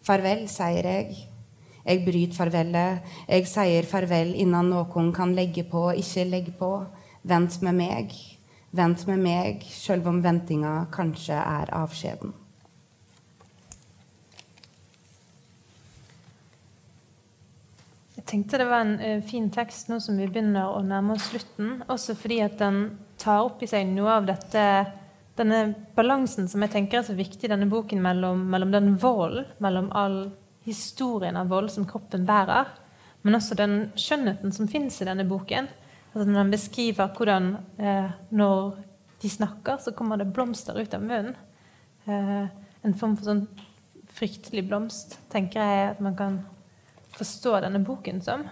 Farvel, 0.02 0.48
sier 0.50 0.90
jeg. 0.90 1.28
Jeg 1.86 2.02
bryter 2.02 2.42
farvelet. 2.42 3.18
Jeg 3.30 3.46
sier 3.46 3.94
farvel 3.94 4.34
innan 4.34 4.74
noen 4.74 5.14
kan 5.14 5.38
legge 5.38 5.70
på, 5.70 5.92
ikke 6.02 6.32
legge 6.34 6.58
på. 6.58 6.80
Vent 7.22 7.62
med 7.62 7.84
meg. 7.86 8.24
Vent 8.74 9.04
med 9.06 9.22
meg, 9.22 9.66
sjøl 9.70 10.02
om 10.10 10.24
ventinga 10.24 10.88
kanskje 10.94 11.38
er 11.38 11.70
avskjeden. 11.78 12.34
Jeg 18.18 18.26
tenkte 18.32 18.58
det 18.64 18.66
var 18.72 18.82
en 18.82 18.96
uh, 18.98 19.22
fin 19.30 19.52
tekst 19.54 19.92
nå 19.92 20.00
som 20.02 20.18
vi 20.18 20.26
begynner 20.26 20.74
å 20.74 20.82
nærme 20.82 21.14
oss 21.14 21.28
slutten. 21.30 21.84
Også 21.92 22.16
fordi 22.18 22.40
at 22.42 22.58
den 22.58 22.86
tar 23.22 23.44
opp 23.46 23.62
i 23.62 23.70
seg 23.70 23.92
noe 23.92 24.16
av 24.16 24.26
dette, 24.26 24.64
denne 25.38 25.60
balansen 25.94 26.50
som 26.50 26.66
jeg 26.66 26.74
tenker 26.74 27.02
er 27.02 27.06
så 27.06 27.18
viktig 27.18 27.46
i 27.46 27.52
denne 27.52 27.70
boken 27.70 28.02
mellom, 28.02 28.48
mellom 28.50 28.74
den 28.74 28.96
volden, 29.02 29.46
mellom 29.62 29.92
all 29.94 30.18
historien 30.66 31.38
av 31.38 31.54
vold 31.54 31.70
som 31.74 31.86
kroppen 31.86 32.26
bærer, 32.26 32.74
men 33.22 33.38
også 33.38 33.60
den 33.60 33.78
skjønnheten 34.00 34.56
som 34.56 34.70
fins 34.72 35.02
i 35.02 35.08
denne 35.08 35.28
boken. 35.30 35.70
Altså 36.14 36.30
når 36.30 36.44
den 36.44 36.54
beskriver 36.54 37.14
hvordan 37.18 37.52
eh, 37.82 38.10
når 38.30 38.76
de 39.24 39.30
snakker, 39.30 39.80
så 39.82 39.94
kommer 39.98 40.20
det 40.20 40.30
blomster 40.34 40.78
ut 40.78 40.94
av 40.94 41.02
munnen. 41.02 41.36
Eh, 42.06 42.46
en 42.84 42.98
form 43.00 43.16
for 43.18 43.32
sånn 43.32 43.46
fryktelig 44.14 44.66
blomst, 44.68 45.18
tenker 45.34 45.64
jeg 45.64 45.94
at 45.94 46.02
man 46.04 46.18
kan 46.18 46.42
forstå 47.18 47.56
denne 47.64 47.82
boken 47.86 48.22
som. 48.22 48.44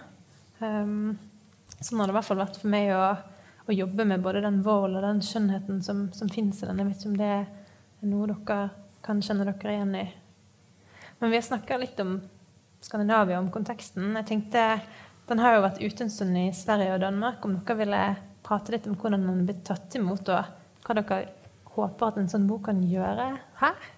Um, 0.62 1.12
sånn 1.78 2.00
har 2.00 2.08
det 2.08 2.14
i 2.14 2.16
hvert 2.16 2.28
fall 2.28 2.40
vært 2.40 2.58
for 2.58 2.72
meg 2.72 2.90
å, 2.94 3.02
å 3.66 3.76
jobbe 3.76 4.06
med 4.08 4.22
både 4.24 4.42
den 4.44 4.60
vold 4.66 4.96
og 4.98 5.04
den 5.04 5.22
skjønnheten 5.26 5.82
som, 5.86 6.06
som 6.16 6.30
fins 6.32 6.62
i 6.62 6.68
den. 6.68 6.82
Jeg 6.82 6.88
vet 6.88 7.00
ikke 7.00 7.12
om 7.12 7.20
det 7.20 7.30
er 7.36 8.10
noe 8.10 8.30
dere 8.32 8.58
kan 9.02 9.22
kjenne 9.22 9.46
dere 9.46 9.76
igjen 9.76 9.96
i. 9.98 10.04
Men 11.20 11.30
vi 11.30 11.38
har 11.38 11.46
snakka 11.46 11.78
litt 11.78 12.00
om 12.02 12.16
Skandinavia, 12.82 13.38
om 13.38 13.50
konteksten. 13.54 14.10
Jeg 14.18 14.26
tenkte, 14.26 14.62
Den 15.28 15.38
har 15.38 15.56
jo 15.56 15.64
vært 15.64 15.80
ute 15.82 16.04
en 16.04 16.10
stund 16.10 16.38
i 16.38 16.48
Sverige 16.56 16.96
og 16.96 17.02
Danmark. 17.04 17.44
Om 17.44 17.60
dere 17.60 17.78
ville 17.78 18.02
prate 18.42 18.74
litt 18.74 18.88
om 18.90 18.98
hvordan 18.98 19.26
den 19.28 19.46
blir 19.46 19.62
tatt 19.66 19.94
imot, 19.98 20.28
og 20.28 20.86
hva 20.86 20.96
dere 20.98 21.22
håper 21.76 22.08
at 22.08 22.20
en 22.20 22.30
sånn 22.32 22.48
bok 22.50 22.66
kan 22.68 22.82
gjøre 22.84 23.28
her? 23.62 23.90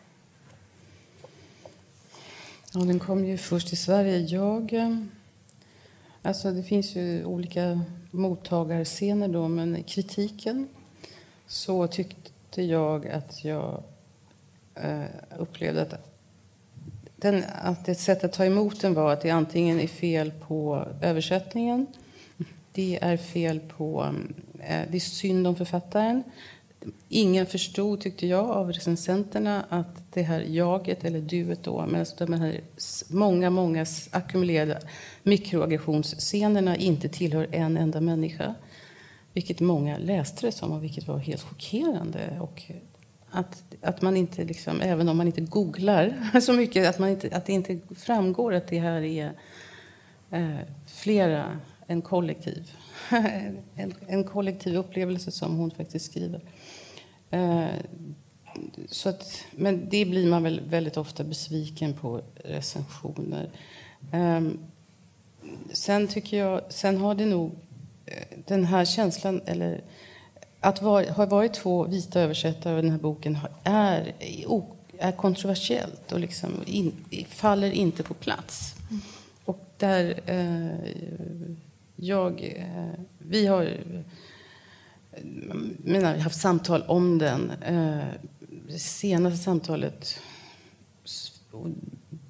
Ja, 2.75 2.85
den 2.85 2.99
kom 2.99 3.25
jo 3.25 3.37
først 3.39 3.71
til 3.73 3.79
Sverige. 3.79 4.21
Jeg 4.27 4.99
alltså 6.23 6.53
det 6.53 6.63
finns 6.63 6.97
ju 6.97 7.25
olika 7.25 7.81
mottagarscener 8.11 9.29
då, 9.29 9.49
men 9.49 9.83
kritiken 9.83 10.69
så 11.47 11.87
tyckte 11.87 12.63
jag 12.63 13.09
att 13.09 13.45
jag 13.45 13.83
eh, 14.75 15.05
upplevde 15.39 15.83
att, 15.83 16.14
den, 17.25 17.45
att 17.63 17.89
ett 17.89 18.01
sätt 18.01 18.25
att 18.25 18.33
ta 18.33 18.45
emot 18.45 18.81
den 18.81 18.95
var 18.95 19.13
att 19.13 19.21
det 19.21 19.31
antingen 19.31 19.81
är 19.81 19.87
fel 19.87 20.31
på 20.31 20.89
översättningen, 21.03 21.87
det 22.73 22.99
är 23.03 23.17
fel 23.17 23.61
på, 23.61 24.15
eh, 24.61 24.81
det 24.91 24.97
är 24.97 25.01
synd 25.01 25.47
om 25.47 25.57
författaren, 25.57 26.23
Ingen 27.09 27.47
förstod, 27.47 28.01
tyckte 28.01 28.27
jag, 28.27 28.51
av 28.51 28.73
recensenterna 28.73 29.65
att 29.69 30.13
det 30.13 30.23
här 30.23 30.41
jaget, 30.41 31.05
eller 31.05 31.21
duet 31.21 31.63
då, 31.63 31.87
men 31.87 32.07
de 32.19 32.33
här 32.33 32.61
många, 33.09 33.51
många 33.51 33.87
ackumulerade 34.11 34.81
mikroaggressionsscenerna 35.23 36.77
inte 36.77 37.09
tillhör 37.09 37.49
en 37.53 37.77
enda 37.77 38.01
människa. 38.01 38.55
Vilket 39.33 39.61
många 39.61 39.99
läste 39.99 40.47
det 40.47 40.53
som, 40.53 40.73
och 40.73 40.85
vilket 40.85 41.09
var 41.09 41.19
helt 41.19 41.43
chockerande. 41.43 42.39
Och 42.41 42.63
att, 43.35 43.65
att 43.81 44.03
man 44.03 44.17
inte, 44.17 44.45
liksom, 44.45 44.81
även 44.81 45.09
om 45.09 45.17
man 45.17 45.27
inte 45.27 45.41
googlar 45.41 46.17
så 46.41 46.53
mycket, 46.53 46.89
att, 46.89 46.99
man 46.99 47.09
inte, 47.09 47.37
att 47.37 47.47
det 47.47 47.53
inte 47.53 47.79
framgår 47.97 48.55
att 48.55 48.67
det 48.67 48.79
här 48.79 49.03
är 49.03 49.33
eh, 50.31 50.59
flera, 50.87 51.61
en 51.87 52.03
kollektiv. 52.03 52.71
en, 53.75 53.95
en 54.07 54.25
kollektiv 54.25 54.77
upplevelse 54.77 55.31
som 55.31 55.57
hon 55.57 55.71
faktiskt 55.71 56.07
skriver. 56.07 56.41
Eh, 57.31 57.67
så 58.89 59.09
att, 59.09 59.45
men 59.51 59.89
det 59.89 60.05
blir 60.05 60.31
man 60.31 60.43
väl 60.43 60.61
väldigt 60.69 60.97
ofta 60.97 61.25
besviken 61.25 61.95
på 61.95 62.23
recensioner. 62.35 63.51
Eh, 64.13 64.41
sen 65.73 66.09
tycker 66.09 66.39
jag, 66.39 66.63
sen 66.69 66.97
har 66.97 67.15
det 67.15 67.27
nog 67.27 67.53
eh, 68.07 68.39
den 68.47 68.65
här 68.65 68.85
känslan, 68.85 69.41
eller 69.47 69.81
att 70.65 70.83
var, 70.83 71.05
ha 71.05 71.27
varit 71.27 71.55
två 71.55 71.85
vita 71.85 72.21
översättare 72.21 72.77
av 72.77 72.83
den 72.83 72.91
här 72.91 72.99
boken 72.99 73.39
är, 73.65 74.15
är 74.99 75.13
kontroversiellt 75.13 76.13
och 76.13 76.21
liksom 76.21 76.51
in, 76.67 76.93
faller 77.29 77.71
inte 77.71 78.03
på 78.03 78.15
plats. 78.15 78.75
Mm. 78.91 79.03
Och 79.45 79.65
där 79.77 80.21
eh, 80.27 80.95
jag, 81.97 82.43
eh, 82.43 83.01
vi 83.19 83.47
har 83.47 83.79
menar, 85.79 86.17
haft 86.17 86.41
samtal 86.41 86.83
om 86.83 87.19
den. 87.19 87.51
Eh, 87.51 88.05
det 88.69 88.79
senaste 88.79 89.45
samtalet 89.45 90.21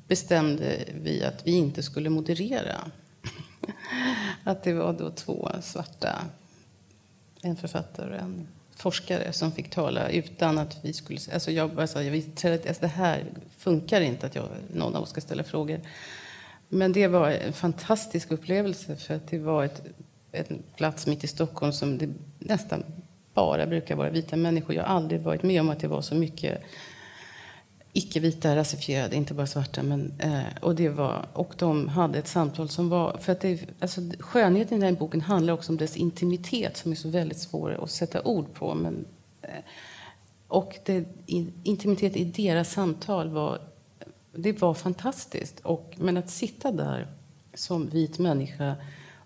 bestämde 0.08 0.84
vi 1.02 1.24
att 1.24 1.46
vi 1.46 1.52
inte 1.52 1.82
skulle 1.82 2.10
moderera. 2.10 2.90
Att 4.44 4.62
det 4.62 4.72
var 4.72 4.92
då 4.92 5.10
två 5.10 5.50
svarta, 5.62 6.24
en 7.44 7.56
författare 7.56 8.14
och 8.14 8.20
en 8.20 8.46
forskare 8.76 9.32
som 9.32 9.52
fick 9.52 9.70
tala 9.70 10.08
utan 10.08 10.58
att 10.58 10.78
vi 10.82 10.92
skulle... 10.92 11.20
Alltså 11.32 11.50
jag 11.50 11.70
bara 11.70 11.86
sa, 11.86 12.02
jag 12.02 12.12
visste, 12.12 12.52
alltså 12.52 12.80
det 12.80 12.86
här 12.86 13.24
funkar 13.58 14.00
inte 14.00 14.26
att 14.26 14.34
jag, 14.34 14.48
någon 14.74 14.96
av 14.96 15.02
oss 15.02 15.10
ska 15.10 15.20
ställa 15.20 15.44
frågor. 15.44 15.80
Men 16.68 16.92
det 16.92 17.06
var 17.06 17.30
en 17.30 17.52
fantastisk 17.52 18.30
upplevelse 18.30 18.96
för 18.96 19.14
att 19.14 19.28
det 19.30 19.38
var 19.38 19.64
ett, 19.64 19.82
en 20.32 20.62
plats 20.76 21.06
mitt 21.06 21.24
i 21.24 21.26
Stockholm 21.26 21.72
som 21.72 21.98
det 21.98 22.08
nästan 22.38 22.84
bara 23.34 23.66
brukar 23.66 23.96
vara 23.96 24.10
vita 24.10 24.36
människor. 24.36 24.76
Jag 24.76 24.84
har 24.84 24.96
aldrig 24.96 25.20
varit 25.20 25.42
med 25.42 25.60
om 25.60 25.70
att 25.70 25.80
det 25.80 25.88
var 25.88 26.02
så 26.02 26.14
mycket 26.14 26.62
icke-vita, 27.96 28.56
rasifierade, 28.56 29.16
inte 29.16 29.34
bara 29.34 29.46
svarta. 29.46 29.82
Men, 29.82 30.12
eh, 30.18 30.42
och, 30.60 30.74
det 30.74 30.88
var, 30.88 31.26
och 31.32 31.54
de 31.58 31.88
hade 31.88 32.18
ett 32.18 32.28
samtal 32.28 32.68
som 32.68 32.88
var... 32.88 33.18
För 33.18 33.32
att 33.32 33.40
det, 33.40 33.60
alltså, 33.80 34.00
skönheten 34.18 34.78
i 34.78 34.80
den 34.80 34.94
boken 34.94 35.20
handlar 35.20 35.54
också 35.54 35.72
om 35.72 35.76
dess 35.76 35.96
intimitet 35.96 36.76
som 36.76 36.92
är 36.92 36.96
så 36.96 37.08
väldigt 37.08 37.38
svår 37.38 37.84
att 37.84 37.90
sätta 37.90 38.22
ord 38.22 38.54
på. 38.54 38.74
Men, 38.74 39.04
eh, 39.42 39.48
och 40.48 40.78
det, 40.84 41.04
intimitet 41.64 42.16
i 42.16 42.24
deras 42.24 42.72
samtal 42.72 43.28
var, 43.28 43.60
det 44.32 44.60
var 44.60 44.74
fantastiskt. 44.74 45.60
Och, 45.60 45.94
men 45.96 46.16
att 46.16 46.30
sitta 46.30 46.72
där 46.72 47.08
som 47.54 47.88
vit 47.88 48.18
människa 48.18 48.76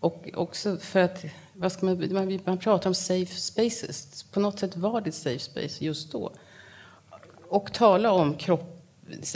och 0.00 0.30
också 0.34 0.76
för 0.76 1.00
att 1.00 1.24
vad 1.52 1.72
ska 1.72 1.86
man, 1.86 2.12
man, 2.12 2.40
man 2.44 2.58
pratar 2.58 2.90
om 2.90 2.94
safe 2.94 3.34
spaces. 3.34 4.22
På 4.22 4.40
något 4.40 4.58
sätt 4.58 4.76
var 4.76 5.00
det 5.00 5.12
safe 5.12 5.38
space 5.38 5.84
just 5.84 6.12
då 6.12 6.32
och 7.48 7.72
tala 7.72 8.12
om 8.12 8.34
kropp, 8.34 8.80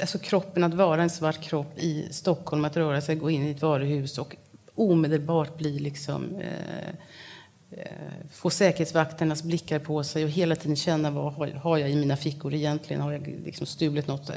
alltså 0.00 0.18
kroppen, 0.18 0.64
att 0.64 0.74
vara 0.74 1.02
en 1.02 1.10
svart 1.10 1.40
kropp 1.40 1.78
i 1.78 2.08
Stockholm, 2.10 2.64
att 2.64 2.76
röra 2.76 3.00
sig, 3.00 3.16
gå 3.16 3.30
in 3.30 3.46
i 3.46 3.50
ett 3.50 3.62
varuhus 3.62 4.18
och 4.18 4.36
omedelbart 4.74 5.58
bli 5.58 5.78
liksom, 5.78 6.36
eh, 6.36 6.88
eh, 7.70 7.86
få 8.30 8.50
säkerhetsvakternas 8.50 9.42
blickar 9.42 9.78
på 9.78 10.04
sig 10.04 10.24
och 10.24 10.30
hela 10.30 10.56
tiden 10.56 10.76
känna 10.76 11.10
vad 11.10 11.32
har, 11.32 11.78
jag 11.78 11.90
i 11.90 11.96
mina 11.96 12.16
fickor 12.16 12.54
egentligen? 12.54 13.02
Har 13.02 13.12
jag 13.12 13.26
liksom 13.44 13.66
stulit 13.66 14.06
något? 14.06 14.30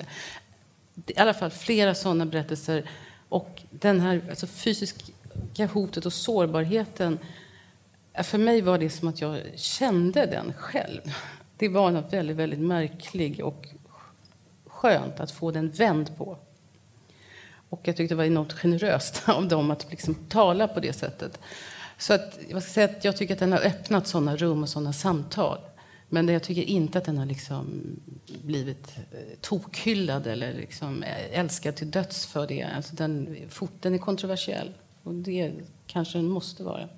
I 1.07 1.19
alla 1.19 1.33
fall 1.33 1.49
flera 1.51 1.95
sådana 1.95 2.25
berättelser. 2.25 2.89
Och 3.29 3.61
den 3.69 3.99
här 3.99 4.21
alltså 4.29 4.47
fysiska 4.47 5.65
hotet 5.73 6.05
och 6.05 6.13
sårbarheten, 6.13 7.19
för 8.23 8.37
mig 8.37 8.61
var 8.61 8.77
det 8.77 8.89
som 8.89 9.07
att 9.07 9.21
jag 9.21 9.41
kände 9.55 10.25
den 10.25 10.53
själv 10.53 11.01
det 11.57 11.69
var 11.69 11.91
något 11.91 12.13
väldigt, 12.13 12.37
väldigt 12.37 12.59
märkligt 12.59 13.41
och 13.41 13.67
skönt 14.65 15.19
att 15.19 15.31
få 15.31 15.51
den 15.51 15.69
vänd 15.69 16.17
på. 16.17 16.37
Och 17.69 17.81
jag 17.83 17.97
tyckte 17.97 18.13
det 18.13 18.17
var 18.17 18.23
enormt 18.23 18.53
generöst 18.53 19.23
av 19.29 19.47
dem 19.47 19.71
att 19.71 19.91
liksom 19.91 20.15
tala 20.15 20.67
på 20.67 20.79
det 20.79 20.93
sättet. 20.93 21.39
Så 21.97 22.13
att, 22.13 22.39
jag, 22.49 22.63
ska 22.63 22.71
säga 22.71 22.85
att 22.85 23.05
jag 23.05 23.17
tycker 23.17 23.33
att 23.33 23.39
den 23.39 23.51
har 23.51 23.59
öppnat 23.59 24.07
sådana 24.07 24.35
rum 24.35 24.63
och 24.63 24.69
sådana 24.69 24.93
samtal. 24.93 25.57
Men 26.09 26.27
jag 26.27 26.43
tycker 26.43 26.61
inte 26.61 26.97
att 26.97 27.05
den 27.05 27.17
har 27.17 27.25
liksom 27.25 27.81
blivit 28.43 28.97
eh, 28.97 29.19
tokhyllad 29.41 30.27
eller 30.27 30.53
liksom 30.53 31.03
eh, 31.03 31.39
älskad 31.39 31.75
till 31.75 31.91
döds 31.91 32.25
för 32.25 32.47
det. 32.47 32.63
Alltså 32.63 32.95
den, 32.95 33.37
den 33.81 33.93
är 33.93 33.97
kontroversiell, 33.97 34.73
och 35.03 35.13
det 35.13 35.53
kanske 35.87 36.17
den 36.17 36.29
måste 36.29 36.63
vara. 36.63 36.89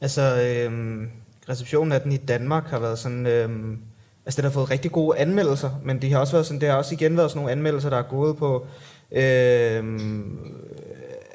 Altså, 0.00 0.42
øhm, 0.42 1.10
receptionen 1.48 1.92
af 1.92 2.00
den 2.00 2.12
i 2.12 2.16
Danmark 2.16 2.66
har 2.66 2.78
været 2.78 2.98
sådan... 2.98 3.26
Øhm, 3.26 3.78
altså, 4.26 4.42
den 4.42 4.44
har 4.44 4.52
fået 4.52 4.70
rigtig 4.70 4.92
gode 4.92 5.18
anmeldelser, 5.18 5.70
men 5.84 6.02
det 6.02 6.10
har 6.10 6.18
også 6.18 6.32
været 6.32 6.46
sådan, 6.46 6.60
det 6.60 6.68
har 6.68 6.76
også 6.76 6.94
igen 6.94 7.16
været 7.16 7.30
sådan 7.30 7.38
nogle 7.38 7.52
anmeldelser, 7.52 7.90
der 7.90 7.96
er 7.96 8.02
gået 8.02 8.36
på... 8.36 8.66
Øhm, 9.12 10.38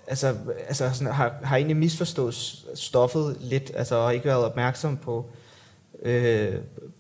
altså, 0.07 0.35
altså 0.67 0.89
sådan, 0.93 1.13
har, 1.13 1.33
har 1.43 1.55
egentlig 1.55 1.77
misforstået 1.77 2.35
stoffet 2.75 3.37
lidt, 3.39 3.71
altså 3.75 3.95
og 3.95 4.13
ikke 4.13 4.25
været 4.25 4.45
opmærksom 4.45 4.97
på, 4.97 5.25
øh, 5.29 5.44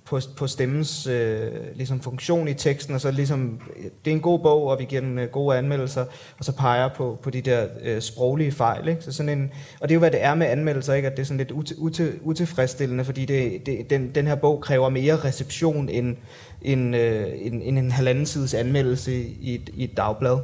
på, 0.05 0.19
på 0.37 0.47
stemmens 0.47 1.07
øh, 1.07 1.51
ligesom 1.75 2.01
funktion 2.01 2.47
i 2.47 2.53
teksten, 2.53 2.95
og 2.95 3.01
så 3.01 3.11
ligesom, 3.11 3.59
det 4.05 4.11
er 4.11 4.15
en 4.15 4.21
god 4.21 4.39
bog, 4.39 4.67
og 4.67 4.79
vi 4.79 4.85
giver 4.85 5.01
den 5.01 5.19
øh, 5.19 5.29
gode 5.29 5.57
anmeldelser, 5.57 6.05
og 6.37 6.45
så 6.45 6.55
peger 6.55 6.89
på, 6.95 7.19
på 7.23 7.29
de 7.29 7.41
der 7.41 7.67
øh, 7.83 8.01
sproglige 8.01 8.51
fejl. 8.51 8.87
Ikke? 8.87 9.01
Så 9.01 9.11
sådan 9.11 9.39
en, 9.39 9.51
og 9.79 9.89
det 9.89 9.91
er 9.91 9.95
jo, 9.95 9.99
hvad 9.99 10.11
det 10.11 10.23
er 10.23 10.35
med 10.35 10.47
anmeldelser, 10.47 10.93
ikke? 10.93 11.07
at 11.07 11.17
det 11.17 11.21
er 11.21 11.25
sådan 11.25 11.37
lidt 11.37 11.51
ute, 11.51 11.79
ute, 11.79 12.13
utilfredsstillende, 12.21 13.05
fordi 13.05 13.25
det, 13.25 13.65
det, 13.65 13.89
den, 13.89 14.11
den 14.15 14.27
her 14.27 14.35
bog 14.35 14.61
kræver 14.61 14.89
mere 14.89 15.15
reception 15.15 15.89
end, 15.89 16.15
end, 16.61 16.95
øh, 16.95 17.27
end, 17.35 17.61
end 17.63 17.79
en 17.79 17.91
halvanden 17.91 18.25
sides 18.25 18.53
anmeldelse 18.53 19.13
i 19.23 19.55
et, 19.55 19.69
i 19.73 19.83
et 19.83 19.97
dagblad. 19.97 20.37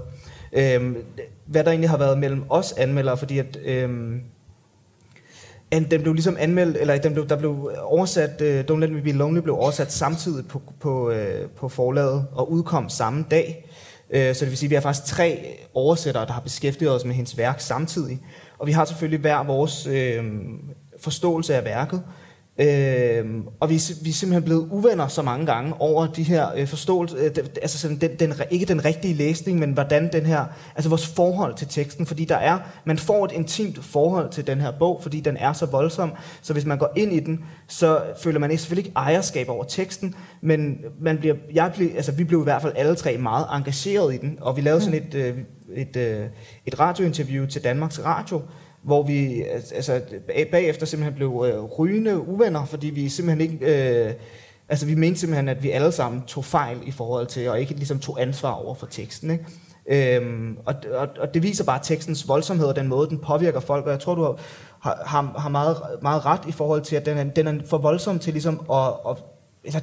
Øh, 0.53 0.95
hvad 1.45 1.63
der 1.63 1.69
egentlig 1.69 1.89
har 1.89 1.97
været 1.97 2.17
mellem 2.17 2.43
os 2.49 2.71
anmeldere, 2.71 3.17
fordi 3.17 3.39
at... 3.39 3.57
Den 5.71 6.01
blev 6.01 6.13
ligesom 6.13 6.37
anmeldt, 6.39 6.77
eller 6.77 6.97
den 6.97 7.13
blev, 7.13 7.27
der 7.27 7.35
blev 7.35 7.71
oversat, 7.83 8.41
uh, 8.41 8.59
Don't 8.59 8.79
Let 8.79 8.91
Me 8.91 9.01
Be 9.01 9.11
Lonely 9.11 9.39
blev 9.39 9.55
oversat 9.55 9.91
samtidig 9.91 10.47
på, 10.47 10.61
på, 10.79 11.09
uh, 11.09 11.49
på 11.57 11.69
forlaget 11.69 12.25
og 12.31 12.51
udkom 12.51 12.89
samme 12.89 13.25
dag. 13.31 13.69
Uh, 14.09 14.15
så 14.15 14.39
det 14.39 14.49
vil 14.49 14.57
sige, 14.57 14.67
at 14.67 14.69
vi 14.69 14.75
har 14.75 14.81
faktisk 14.81 15.05
tre 15.05 15.57
oversættere, 15.73 16.25
der 16.25 16.31
har 16.31 16.41
beskæftiget 16.41 16.95
os 16.95 17.05
med 17.05 17.15
hendes 17.15 17.37
værk 17.37 17.59
samtidig. 17.59 18.19
Og 18.59 18.67
vi 18.67 18.71
har 18.71 18.85
selvfølgelig 18.85 19.19
hver 19.19 19.43
vores 19.43 19.87
uh, 19.87 20.25
forståelse 20.99 21.55
af 21.55 21.65
værket. 21.65 22.01
Øh, 22.59 23.25
og 23.59 23.69
vi, 23.69 23.81
vi 24.01 24.09
er 24.09 24.13
simpelthen 24.13 24.43
blevet 24.43 24.67
uvenner 24.71 25.07
så 25.07 25.21
mange 25.21 25.45
gange 25.45 25.73
over 25.79 26.07
de 26.07 26.23
her 26.23 26.47
øh, 26.55 26.67
forståelse, 26.67 27.17
øh, 27.17 27.31
altså 27.61 27.77
sådan 27.77 27.97
den, 27.97 28.15
den, 28.19 28.33
ikke 28.51 28.65
den 28.65 28.85
rigtige 28.85 29.13
læsning, 29.13 29.59
men 29.59 29.71
hvordan 29.71 30.09
den 30.13 30.25
her, 30.25 30.45
altså 30.75 30.89
vores 30.89 31.07
forhold 31.07 31.55
til 31.55 31.67
teksten, 31.67 32.05
fordi 32.05 32.25
der 32.25 32.35
er, 32.35 32.59
man 32.85 32.97
får 32.97 33.25
et 33.25 33.31
intimt 33.31 33.83
forhold 33.83 34.29
til 34.29 34.47
den 34.47 34.61
her 34.61 34.71
bog, 34.79 34.99
fordi 35.01 35.19
den 35.19 35.37
er 35.37 35.53
så 35.53 35.65
voldsom, 35.65 36.13
så 36.41 36.53
hvis 36.53 36.65
man 36.65 36.77
går 36.77 36.93
ind 36.95 37.13
i 37.13 37.19
den, 37.19 37.45
så 37.67 38.01
føler 38.23 38.39
man 38.39 38.51
ikke, 38.51 38.61
selvfølgelig 38.61 38.87
ikke 38.87 38.97
ejerskab 38.97 39.49
over 39.49 39.63
teksten, 39.63 40.15
men 40.41 40.77
man 41.01 41.17
bliver, 41.17 41.35
jeg 41.53 41.71
bliver, 41.75 41.95
altså 41.95 42.11
vi 42.11 42.23
blev 42.23 42.39
i 42.39 42.43
hvert 42.43 42.61
fald 42.61 42.73
alle 42.75 42.95
tre 42.95 43.17
meget 43.17 43.45
engageret 43.51 44.13
i 44.13 44.17
den, 44.17 44.37
og 44.41 44.57
vi 44.57 44.61
lavede 44.61 44.81
sådan 44.81 45.01
et, 45.07 45.15
øh, 45.15 45.37
et, 45.75 45.97
øh, 45.97 46.27
et 46.65 46.79
radiointerview 46.79 47.45
til 47.45 47.63
Danmarks 47.63 48.03
Radio, 48.05 48.41
hvor 48.83 49.03
vi 49.03 49.43
altså, 49.43 50.01
bagefter 50.51 50.85
simpelthen 50.85 51.15
blev 51.15 51.45
øh, 51.47 51.63
rygende 51.63 52.27
uvenner, 52.27 52.65
fordi 52.65 52.87
vi 52.87 53.09
simpelthen 53.09 53.51
ikke... 53.51 54.05
Øh, 54.05 54.13
altså 54.69 54.85
vi 54.85 54.95
mente 54.95 55.19
simpelthen, 55.19 55.49
at 55.49 55.63
vi 55.63 55.69
alle 55.69 55.91
sammen 55.91 56.21
tog 56.21 56.45
fejl 56.45 56.77
i 56.85 56.91
forhold 56.91 57.27
til, 57.27 57.49
og 57.49 57.59
ikke 57.59 57.73
ligesom 57.73 57.99
tog 57.99 58.21
ansvar 58.21 58.51
over 58.51 58.75
for 58.75 58.85
teksten. 58.85 59.31
Ikke? 59.31 59.45
Øhm, 60.17 60.57
og, 60.65 60.75
og, 60.93 61.07
og 61.19 61.33
det 61.33 61.43
viser 61.43 61.63
bare 61.63 61.79
tekstens 61.83 62.27
voldsomhed 62.27 62.67
og 62.67 62.75
den 62.75 62.87
måde, 62.87 63.09
den 63.09 63.19
påvirker 63.19 63.59
folk, 63.59 63.85
og 63.85 63.91
jeg 63.91 63.99
tror, 63.99 64.15
du 64.15 64.23
har, 64.79 65.01
har, 65.05 65.33
har 65.37 65.49
meget, 65.49 65.77
meget 66.01 66.25
ret 66.25 66.41
i 66.47 66.51
forhold 66.51 66.81
til, 66.81 66.95
at 66.95 67.05
den 67.05 67.17
er, 67.17 67.23
den 67.23 67.47
er 67.47 67.53
for 67.65 67.77
voldsom 67.77 68.19
til 68.19 68.33
ligesom 68.33 68.61
at, 68.71 68.87
at 69.09 69.17
eller 69.63 69.79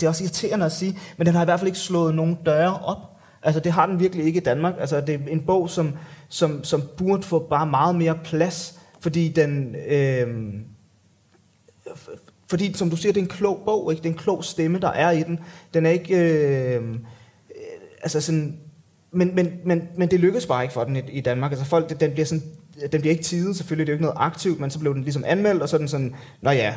det 0.00 0.02
er 0.02 0.08
også 0.08 0.24
irriterende 0.24 0.66
at 0.66 0.72
sige, 0.72 0.98
men 1.16 1.26
den 1.26 1.34
har 1.34 1.42
i 1.42 1.44
hvert 1.44 1.60
fald 1.60 1.68
ikke 1.68 1.78
slået 1.78 2.14
nogen 2.14 2.38
døre 2.46 2.78
op. 2.84 3.13
Altså 3.44 3.60
det 3.60 3.72
har 3.72 3.86
den 3.86 4.00
virkelig 4.00 4.24
ikke 4.24 4.40
i 4.40 4.44
Danmark. 4.44 4.74
Altså 4.78 5.00
det 5.00 5.14
er 5.14 5.18
en 5.28 5.40
bog, 5.46 5.70
som, 5.70 5.92
som, 6.28 6.64
som 6.64 6.82
burde 6.96 7.22
få 7.22 7.38
bare 7.38 7.66
meget 7.66 7.94
mere 7.96 8.18
plads, 8.24 8.78
fordi 9.00 9.28
den... 9.28 9.76
Øh, 9.88 10.54
fordi, 12.50 12.72
som 12.72 12.90
du 12.90 12.96
siger, 12.96 13.12
det 13.12 13.20
er 13.20 13.24
en 13.24 13.30
klog 13.30 13.62
bog, 13.64 13.92
ikke? 13.92 14.02
det 14.02 14.08
er 14.08 14.12
en 14.12 14.18
klog 14.18 14.44
stemme, 14.44 14.78
der 14.78 14.88
er 14.88 15.10
i 15.10 15.22
den. 15.22 15.38
Den 15.74 15.86
er 15.86 15.90
ikke... 15.90 16.16
Øh, 16.16 16.94
altså 18.02 18.20
sådan, 18.20 18.58
men, 19.12 19.34
men, 19.34 19.52
men, 19.64 19.88
men 19.96 20.10
det 20.10 20.20
lykkes 20.20 20.46
bare 20.46 20.62
ikke 20.62 20.74
for 20.74 20.84
den 20.84 20.96
i, 20.96 21.00
i 21.12 21.20
Danmark. 21.20 21.52
Altså 21.52 21.64
folk, 21.64 22.00
den 22.00 22.12
bliver 22.12 22.26
sådan, 22.26 22.44
den 22.92 23.00
bliver 23.00 23.12
ikke 23.12 23.24
tidet, 23.24 23.56
selvfølgelig, 23.56 23.86
det 23.86 23.92
er 23.92 23.94
jo 23.94 23.96
ikke 23.96 24.04
noget 24.04 24.18
aktivt, 24.20 24.60
men 24.60 24.70
så 24.70 24.78
blev 24.78 24.94
den 24.94 25.02
ligesom 25.02 25.24
anmeldt, 25.26 25.62
og 25.62 25.68
så 25.68 25.76
er 25.76 25.78
den 25.78 25.88
sådan, 25.88 26.14
nå 26.42 26.50
ja, 26.50 26.74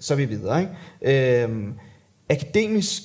så 0.00 0.14
er 0.14 0.16
vi 0.18 0.24
videre. 0.24 0.60
Ikke? 0.60 1.44
Øh, 1.44 1.72
akademisk 2.30 3.02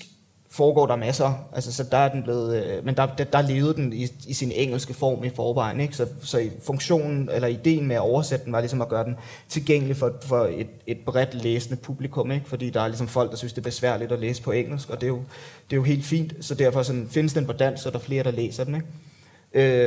foregår 0.53 0.88
der 0.88 0.95
masser. 0.95 1.49
Altså, 1.53 1.73
så 1.73 1.84
der 1.84 1.97
er 1.97 2.11
den 2.11 2.23
blevet, 2.23 2.65
øh, 2.65 2.85
men 2.85 2.97
der, 2.97 3.05
der, 3.05 3.23
der 3.23 3.41
levede 3.41 3.73
den 3.73 3.93
i, 3.93 4.07
i 4.27 4.34
sin 4.34 4.51
engelske 4.51 4.93
form 4.93 5.23
i 5.23 5.30
forvejen. 5.30 5.80
Ikke? 5.80 5.95
Så, 5.95 6.07
så 6.21 6.49
funktionen, 6.65 7.30
eller 7.31 7.47
ideen 7.47 7.88
med 7.88 7.95
at 7.95 8.01
oversætte 8.01 8.45
den, 8.45 8.53
var 8.53 8.59
ligesom 8.59 8.81
at 8.81 8.89
gøre 8.89 9.03
den 9.03 9.15
tilgængelig 9.49 9.97
for, 9.97 10.13
for 10.21 10.45
et, 10.45 10.67
et 10.88 10.97
bredt 11.05 11.34
læsende 11.34 11.75
publikum. 11.75 12.31
Ikke? 12.31 12.49
Fordi 12.49 12.69
der 12.69 12.81
er 12.81 12.88
ligesom 12.88 13.07
folk, 13.07 13.31
der 13.31 13.38
synes, 13.38 13.53
det 13.53 13.61
er 13.61 13.63
besværligt 13.63 14.11
at 14.11 14.19
læse 14.19 14.41
på 14.41 14.51
engelsk, 14.51 14.89
og 14.89 15.01
det 15.01 15.07
er 15.07 15.11
jo, 15.11 15.21
det 15.69 15.73
er 15.73 15.77
jo 15.77 15.84
helt 15.84 16.05
fint. 16.05 16.34
Så 16.41 16.55
derfor 16.55 16.84
sådan, 16.84 17.07
findes 17.09 17.34
den 17.34 17.45
på 17.45 17.53
dansk, 17.53 17.84
så 17.84 17.89
er 17.89 17.93
der 17.93 17.99
flere, 17.99 18.23
der 18.23 18.31
læser 18.31 18.63
den. 18.63 18.75
Ikke? 18.75 18.88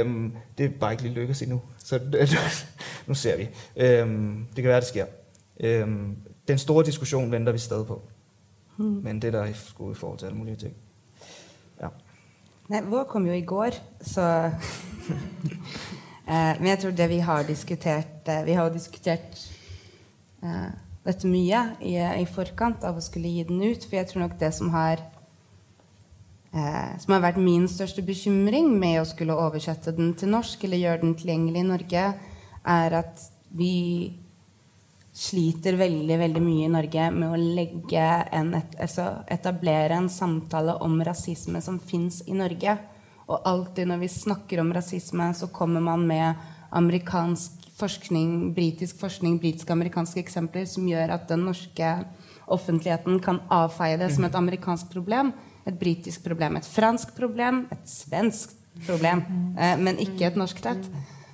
Øhm, 0.00 0.32
det 0.58 0.66
er 0.66 0.70
bare 0.80 0.92
ikke 0.92 1.02
lige 1.02 1.14
lykkedes 1.14 1.42
endnu. 1.42 1.60
Så 1.84 2.00
nu 3.06 3.14
ser 3.14 3.36
vi. 3.36 3.48
Øhm, 3.76 4.46
det 4.56 4.62
kan 4.62 4.68
være, 4.68 4.80
det 4.80 4.88
sker. 4.88 5.06
Øhm, 5.60 6.16
den 6.48 6.58
store 6.58 6.84
diskussion 6.84 7.32
venter 7.32 7.52
vi 7.52 7.58
stadig 7.58 7.86
på. 7.86 8.02
Mm. 8.76 9.00
Men 9.04 9.22
det 9.22 9.32
der 9.32 9.46
er 9.46 9.74
gode 9.78 9.92
i 9.92 9.98
forhold 9.98 10.18
til 10.18 10.26
alle 10.26 10.38
mulige 10.38 10.56
ting. 10.56 10.74
Ja. 11.80 11.88
Nei, 12.68 12.82
vår 12.82 13.06
kom 13.08 13.26
jo 13.26 13.32
i 13.32 13.44
går, 13.46 13.78
så 14.00 14.50
eh, 16.28 16.54
Men 16.58 16.66
jeg 16.66 16.78
tror 16.82 16.90
det 16.90 17.08
vi 17.08 17.18
har 17.18 17.46
diskutert 17.46 18.28
eh, 18.28 18.46
Vi 18.46 18.52
har 18.52 18.72
diskutert 18.74 19.38
eh, 20.42 20.72
dette 21.06 21.28
mye 21.30 21.60
i, 21.80 21.94
i, 21.96 22.26
forkant 22.26 22.84
av 22.84 22.98
å 22.98 23.04
skulle 23.04 23.30
gi 23.30 23.44
den 23.46 23.62
ut. 23.62 23.84
For 23.84 24.00
jeg 24.00 24.10
tror 24.10 24.24
nok 24.24 24.38
det 24.40 24.50
som 24.54 24.72
har 24.74 25.00
eh, 26.50 26.92
som 26.98 27.14
har 27.14 27.22
vært 27.22 27.42
min 27.42 27.68
største 27.70 28.02
bekymring 28.02 28.72
med 28.78 29.00
å 29.00 29.08
skulle 29.08 29.38
oversette 29.38 29.94
den 29.96 30.14
til 30.18 30.34
norsk 30.34 30.66
eller 30.66 30.82
gjøre 30.82 31.04
den 31.04 31.14
tilgjengelig 31.18 31.62
i 31.62 31.70
Norge, 31.70 32.06
er 32.66 32.98
at 32.98 33.28
vi 33.54 34.16
sliter 35.16 35.78
veldig 35.80 36.18
veldig 36.20 36.42
mye 36.44 36.66
i 36.66 36.72
Norge 36.72 37.06
med 37.14 37.32
å 37.32 37.38
legge 37.40 38.04
en 38.36 38.52
et, 38.58 38.74
altså 38.84 39.08
etablere 39.32 39.96
en 39.96 40.10
samtale 40.12 40.74
om 40.84 40.98
rasisme 41.04 41.62
som 41.64 41.78
fins 41.80 42.20
i 42.28 42.36
Norge. 42.36 42.76
Og 43.26 43.48
alltid 43.48 43.88
når 43.88 44.02
vi 44.04 44.12
snakker 44.12 44.60
om 44.60 44.74
rasisme, 44.76 45.30
så 45.34 45.48
kommer 45.48 45.80
man 45.80 46.04
med 46.06 46.36
amerikansk 46.76 47.64
forskning, 47.76 48.52
britisk 48.56 49.00
forskning, 49.00 49.40
britiske-amerikanske 49.40 50.20
eksempler 50.20 50.68
som 50.68 50.86
gjør 50.88 51.16
at 51.16 51.26
den 51.32 51.44
norske 51.48 51.96
offentligheten 52.52 53.18
kan 53.24 53.40
avfeie 53.52 53.98
det 54.00 54.12
som 54.14 54.28
et 54.28 54.38
amerikansk 54.38 54.92
problem, 54.92 55.32
et 55.66 55.76
britisk 55.80 56.22
problem, 56.28 56.60
et 56.60 56.68
fransk 56.68 57.16
problem, 57.16 57.64
et 57.72 57.88
svensk 57.90 58.52
problem, 58.86 59.24
eh, 59.58 59.76
men 59.80 59.98
ikke 59.98 60.28
et 60.28 60.38
norsk 60.38 60.60
et. 60.62 60.90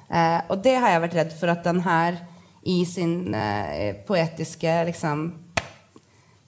Eh, 0.08 0.40
og 0.48 0.62
det 0.64 0.78
har 0.78 0.94
jeg 0.94 1.08
vært 1.08 1.18
redd 1.18 1.34
for 1.36 1.52
at 1.52 1.66
den 1.66 1.82
her 1.84 2.22
i 2.62 2.84
sin 2.86 3.34
eh, 3.34 3.94
poetiske 4.06 4.84
liksom, 4.84 5.32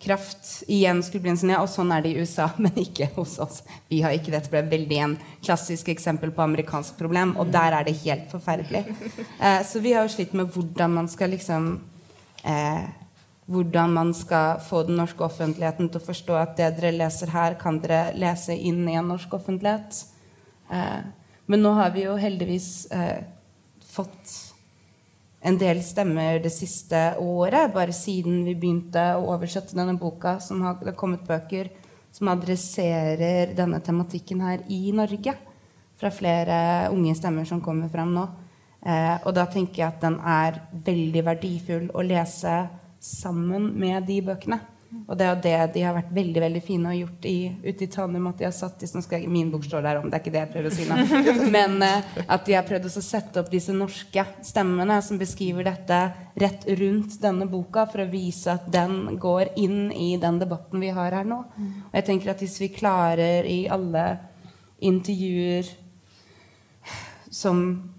kraft 0.05 0.63
igjen 0.69 1.03
skulle 1.03 1.25
bli 1.25 1.33
en 1.33 1.41
sånn 1.41 1.55
Ja, 1.55 1.63
og 1.65 1.71
sånn 1.73 1.93
er 1.95 2.05
det 2.05 2.13
i 2.13 2.23
USA, 2.23 2.51
men 2.63 2.77
ikke 2.81 3.09
hos 3.17 3.39
oss. 3.43 3.63
Vi 3.89 4.03
har 4.05 4.15
ikke 4.15 4.35
Dette 4.35 4.53
ble 4.53 4.65
veldig 4.69 5.01
en 5.07 5.17
klassisk 5.45 5.89
eksempel 5.93 6.35
på 6.35 6.45
amerikansk 6.45 6.99
problem, 7.01 7.37
og 7.41 7.51
der 7.55 7.79
er 7.79 7.89
det 7.89 7.97
helt 8.05 8.29
forferdelig. 8.33 8.85
Eh, 9.41 9.63
så 9.67 9.83
vi 9.83 9.95
har 9.97 10.07
jo 10.07 10.15
slitt 10.15 10.37
med 10.37 10.53
hvordan 10.55 10.95
man 11.01 11.11
skal 11.11 11.35
liksom 11.35 11.73
eh, 12.45 12.85
hvordan 13.47 13.93
man 13.93 14.15
skal 14.17 14.61
få 14.65 14.83
den 14.89 14.97
norske 14.97 15.25
offentligheten 15.25 15.91
til 15.91 16.01
å 16.01 16.07
forstå 16.07 16.37
at 16.41 16.57
det 16.57 16.71
dere 16.79 16.95
leser 16.97 17.33
her, 17.35 17.59
kan 17.61 17.79
dere 17.83 18.15
lese 18.17 18.57
inn 18.57 18.87
i 18.89 18.97
en 18.97 19.11
norsk 19.13 19.35
offentlighet. 19.37 20.01
Eh, 20.73 21.01
men 21.47 21.61
nå 21.61 21.75
har 21.77 21.93
vi 21.93 22.07
jo 22.07 22.17
heldigvis 22.17 22.87
eh, 22.93 23.21
fått 23.85 24.44
en 25.45 25.59
del 25.61 25.81
stemmer 25.85 26.39
det 26.41 26.53
siste 26.55 27.01
året, 27.21 27.73
bare 27.75 27.93
siden 27.93 28.43
vi 28.47 28.55
begynte 28.57 29.03
å 29.19 29.27
oversette 29.35 29.77
denne 29.77 29.97
boka, 30.01 30.39
som 30.41 30.63
har, 30.65 30.79
det 30.81 30.97
kommet 30.97 31.27
bøker 31.29 31.69
som 32.15 32.31
adresserer 32.33 33.53
denne 33.57 33.81
tematikken 33.85 34.41
her 34.45 34.63
i 34.73 34.89
Norge. 34.97 35.35
Fra 36.01 36.11
flere 36.15 36.89
unge 36.95 37.13
stemmer 37.19 37.45
som 37.49 37.61
kommer 37.63 37.91
fram 37.93 38.15
nå. 38.15 38.25
Eh, 38.85 39.17
og 39.25 39.35
da 39.37 39.45
tenker 39.51 39.83
jeg 39.83 39.89
at 39.89 40.03
den 40.05 40.17
er 40.21 40.63
veldig 40.87 41.25
verdifull 41.27 41.91
å 41.93 42.05
lese 42.05 42.55
sammen 43.05 43.69
med 43.81 44.09
de 44.09 44.21
bøkene. 44.25 44.61
Og 45.05 45.19
det 45.19 45.27
er 45.27 45.41
det 45.45 45.57
de 45.75 45.83
har 45.85 45.97
vært 45.97 46.13
veldig 46.17 46.43
veldig 46.45 46.63
fine 46.65 46.93
og 46.93 46.99
gjort 46.99 47.27
i, 47.29 47.39
ute 47.65 47.85
i 47.85 47.89
Trondheim. 47.93 48.29
At 48.31 48.41
de 48.41 48.47
har 48.49 48.55
satt 48.57 48.85
nå 48.95 49.03
skal 49.05 49.21
jeg, 49.21 49.31
Min 49.33 49.51
bok 49.53 49.67
står 49.67 49.85
der 49.85 50.01
om, 50.01 50.09
det 50.09 50.19
er 50.19 50.23
ikke 50.23 50.35
det 50.35 50.43
jeg 50.43 50.53
prøver 50.55 50.71
å 50.71 50.75
si 50.75 50.87
nå. 50.89 50.99
Men 51.57 51.77
eh, 51.85 52.13
at 52.25 52.47
de 52.47 52.57
har 52.57 52.67
prøvd 52.69 52.89
å 52.89 53.05
sette 53.05 53.43
opp 53.43 53.51
disse 53.53 53.75
norske 53.77 54.27
stemmene 54.45 55.01
som 55.05 55.21
beskriver 55.21 55.69
dette 55.69 56.01
rett 56.41 56.67
rundt 56.81 57.19
denne 57.23 57.49
boka, 57.51 57.87
for 57.91 58.05
å 58.05 58.11
vise 58.11 58.55
at 58.55 58.69
den 58.73 59.19
går 59.21 59.55
inn 59.61 59.89
i 59.93 60.15
den 60.21 60.41
debatten 60.43 60.83
vi 60.83 60.93
har 60.95 61.15
her 61.21 61.29
nå. 61.29 61.41
Og 61.91 61.99
jeg 61.99 62.09
tenker 62.09 62.35
at 62.35 62.43
hvis 62.43 62.61
vi 62.63 62.73
klarer 62.75 63.47
i 63.49 63.65
alle 63.71 64.07
intervjuer 64.85 65.69
som 67.35 67.94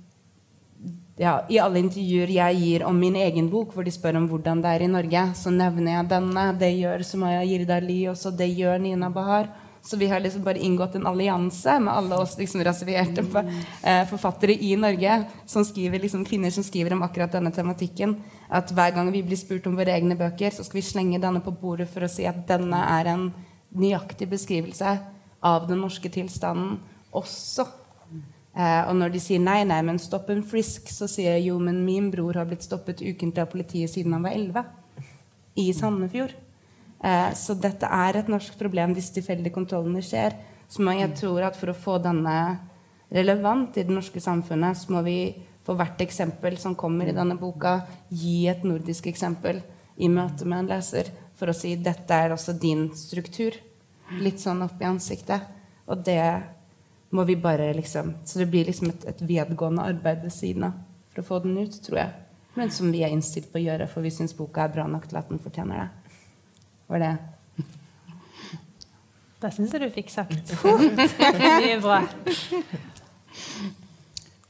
ja, 1.15 1.45
I 1.47 1.61
alle 1.63 1.79
intervjuer 1.79 2.31
jeg 2.35 2.55
gir 2.59 2.83
om 2.83 2.97
min 2.99 3.15
egen 3.15 3.45
bok, 3.47 3.71
hvor 3.71 3.85
de 3.87 3.91
spør 3.93 4.17
om 4.19 4.25
hvordan 4.27 4.59
det 4.63 4.71
er 4.75 4.83
i 4.83 4.89
Norge, 4.91 5.21
så 5.39 5.53
nevner 5.53 5.93
jeg 5.93 6.09
denne. 6.11 6.43
Det 6.59 6.73
gjør 6.75 7.05
Sumaya 7.07 7.45
Jirdali 7.47 8.01
også. 8.11 8.33
Det 8.35 8.49
gjør 8.51 8.81
Nina 8.83 9.07
Bahar. 9.09 9.47
Så 9.85 9.99
vi 10.01 10.09
har 10.09 10.19
liksom 10.19 10.43
bare 10.43 10.59
inngått 10.59 10.95
en 10.97 11.05
allianse 11.07 11.77
med 11.79 11.93
alle 11.93 12.17
oss 12.17 12.33
liksom 12.39 12.63
reserverte 12.65 13.21
eh, 13.21 14.01
forfattere 14.09 14.57
i 14.57 14.73
Norge, 14.75 15.19
som 15.45 15.63
skriver, 15.63 16.01
liksom, 16.01 16.25
kvinner 16.25 16.51
som 16.51 16.65
skriver 16.65 16.97
om 16.97 17.05
akkurat 17.05 17.31
denne 17.37 17.53
tematikken. 17.53 18.17
At 18.49 18.73
hver 18.73 18.97
gang 18.97 19.11
vi 19.13 19.21
blir 19.23 19.39
spurt 19.39 19.69
om 19.69 19.77
våre 19.77 19.93
egne 19.93 20.17
bøker, 20.19 20.51
så 20.51 20.65
skal 20.65 20.81
vi 20.81 20.87
slenge 20.89 21.21
denne 21.21 21.43
på 21.45 21.53
bordet 21.53 21.87
for 21.93 22.03
å 22.03 22.11
si 22.11 22.25
at 22.27 22.43
denne 22.49 22.81
er 22.97 23.13
en 23.13 23.29
nøyaktig 23.77 24.27
beskrivelse 24.33 24.97
av 25.45 25.69
den 25.69 25.85
norske 25.85 26.09
tilstanden 26.09 26.79
også. 27.13 27.69
Eh, 28.55 28.81
og 28.87 28.95
når 28.95 29.11
de 29.11 29.21
sier 29.23 29.41
nei, 29.43 29.61
nei, 29.67 29.81
men 29.83 29.99
stopp 29.99 30.29
en 30.31 30.43
frisk, 30.47 30.87
så 30.91 31.09
sier 31.11 31.35
jeg 31.35 31.49
jo, 31.49 31.59
men 31.59 31.83
min 31.83 32.07
bror 32.13 32.39
har 32.39 32.47
blitt 32.47 32.63
stoppet 32.63 33.03
ukentlig 33.03 33.43
av 33.43 33.51
politiet 33.51 33.91
siden 33.91 34.15
han 34.15 34.23
var 34.23 34.37
11. 34.37 34.65
I 35.59 35.69
Sandefjord. 35.75 36.35
Eh, 37.03 37.31
så 37.35 37.55
dette 37.59 37.89
er 37.91 38.21
et 38.21 38.31
norsk 38.31 38.55
problem 38.59 38.95
hvis 38.95 39.11
tilfeldige 39.15 39.55
kontrollene 39.55 40.03
skjer. 40.03 40.37
Så 40.71 40.85
jeg 40.87 41.11
tror 41.19 41.49
at 41.49 41.59
for 41.59 41.71
å 41.71 41.77
få 41.77 41.97
denne 42.01 42.37
relevant 43.13 43.75
i 43.77 43.83
det 43.85 43.93
norske 43.93 44.23
samfunnet, 44.23 44.79
så 44.79 44.95
må 44.95 45.03
vi 45.05 45.19
for 45.65 45.77
hvert 45.77 46.01
eksempel 46.03 46.57
som 46.61 46.77
kommer 46.77 47.09
i 47.09 47.15
denne 47.15 47.37
boka, 47.39 47.79
gi 48.09 48.45
et 48.49 48.63
nordisk 48.65 49.07
eksempel 49.09 49.63
i 49.97 50.09
møte 50.11 50.45
med 50.45 50.63
en 50.63 50.71
leser 50.75 51.09
for 51.35 51.49
å 51.49 51.55
si 51.57 51.73
dette 51.81 52.13
er 52.13 52.35
også 52.35 52.53
din 52.61 52.87
struktur. 52.95 53.55
Litt 54.21 54.39
sånn 54.41 54.61
opp 54.65 54.81
i 54.81 54.87
ansiktet. 54.87 55.41
Og 55.89 56.03
det 56.05 56.21
må 57.15 57.23
vi 57.27 57.37
bare 57.39 57.71
liksom 57.73 58.13
Så 58.27 58.39
det 58.39 58.49
blir 58.51 58.67
liksom 58.67 58.91
et, 58.91 59.05
et 59.07 59.21
vedgående 59.23 59.87
arbeid 59.87 60.23
ved 60.25 60.33
siden 60.33 60.67
av 60.69 60.83
for 61.15 61.23
å 61.23 61.27
få 61.29 61.39
den 61.45 61.57
ut, 61.63 61.75
tror 61.85 62.01
jeg. 62.01 62.11
Men 62.55 62.71
som 62.71 62.91
vi 62.91 63.03
er 63.03 63.13
innstilt 63.15 63.47
på 63.51 63.59
å 63.59 63.63
gjøre, 63.63 63.87
for 63.91 64.03
vi 64.03 64.11
syns 64.11 64.35
boka 64.35 64.65
er 64.65 64.73
bra 64.73 64.85
nok 64.87 65.07
til 65.07 65.19
at 65.19 65.31
den 65.31 65.39
fortjener 65.43 65.85
det. 65.85 66.15
Var 66.91 67.03
det 67.03 67.13
Det 69.41 69.51
syns 69.55 69.73
jeg 69.75 69.83
du 69.83 69.89
fikk 69.95 70.11
sagt. 70.11 70.53
Mye 71.61 71.79
bra. 71.85 72.01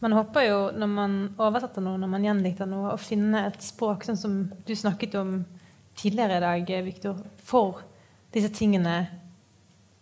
Man 0.01 0.13
håper 0.13 0.45
jo 0.45 0.57
når 0.77 0.89
man 0.91 1.17
oversetter 1.41 1.85
noe, 1.85 1.97
når 2.01 2.11
man 2.11 2.25
gjendikter 2.27 2.69
noe, 2.69 2.93
å 2.93 3.01
finne 3.01 3.45
et 3.49 3.61
språk 3.65 4.05
sånn 4.05 4.19
som 4.19 4.39
du 4.67 4.73
snakket 4.77 5.17
om 5.21 5.39
tidligere 5.97 6.37
i 6.37 6.43
dag, 6.43 6.73
Viktor, 6.85 7.21
for 7.45 7.81
disse 8.35 8.51
tingene 8.53 9.05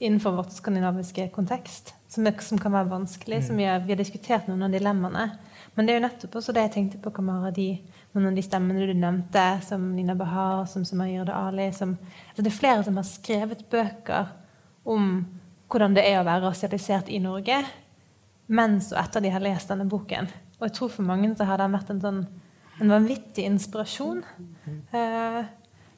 innenfor 0.04 0.36
vårt 0.38 0.52
skandinaviske 0.52 1.30
kontekst 1.36 1.94
som, 2.12 2.28
er, 2.28 2.38
som, 2.44 2.60
kan 2.60 2.74
være 2.76 2.92
vanskelig. 2.92 3.44
som 3.48 3.58
vi 3.58 3.66
har, 3.66 3.80
vi 3.80 3.94
har, 3.94 4.00
diskutert 4.00 4.48
noen 4.48 4.66
av 4.68 4.74
dilemmaene. 4.74 5.30
Men 5.74 5.86
det 5.86 5.94
er 5.94 6.00
jo 6.00 6.06
nettopp 6.06 6.36
også 6.38 6.54
det 6.54 6.68
jeg 6.68 6.74
tenkte 6.76 7.00
på, 7.02 7.14
Kamara, 7.16 7.52
de, 7.56 7.70
noen 8.14 8.30
av 8.30 8.38
de 8.38 8.44
stemmene 8.46 8.86
du 8.86 8.94
nevnte, 8.94 9.46
som 9.66 9.86
Nina 9.96 10.16
Bahar, 10.16 10.68
som 10.70 10.86
Sumayir 10.86 11.32
Ali 11.34 11.72
som, 11.74 11.96
altså 12.30 12.46
Det 12.46 12.52
er 12.52 12.60
flere 12.60 12.84
som 12.86 13.00
har 13.00 13.08
skrevet 13.10 13.66
bøker 13.72 14.34
om 14.84 15.16
hvordan 15.72 15.96
det 15.98 16.04
er 16.06 16.20
å 16.20 16.28
være 16.28 16.46
rasialisert 16.46 17.10
i 17.10 17.22
Norge 17.24 17.64
mens 18.54 18.92
og 18.92 19.00
etter 19.00 19.24
de 19.24 19.32
har 19.34 19.44
lest 19.44 19.72
denne 19.72 19.88
boken. 19.90 20.28
Og 20.60 20.68
jeg 20.68 20.76
tror 20.78 20.92
for 20.94 21.08
mange 21.08 21.32
så 21.38 21.48
har 21.48 21.62
den 21.62 21.74
vært 21.74 21.94
en, 21.94 22.02
sånn, 22.04 22.20
en 22.84 22.92
vanvittig 22.92 23.46
inspirasjon, 23.48 24.22
eh, 24.94 25.40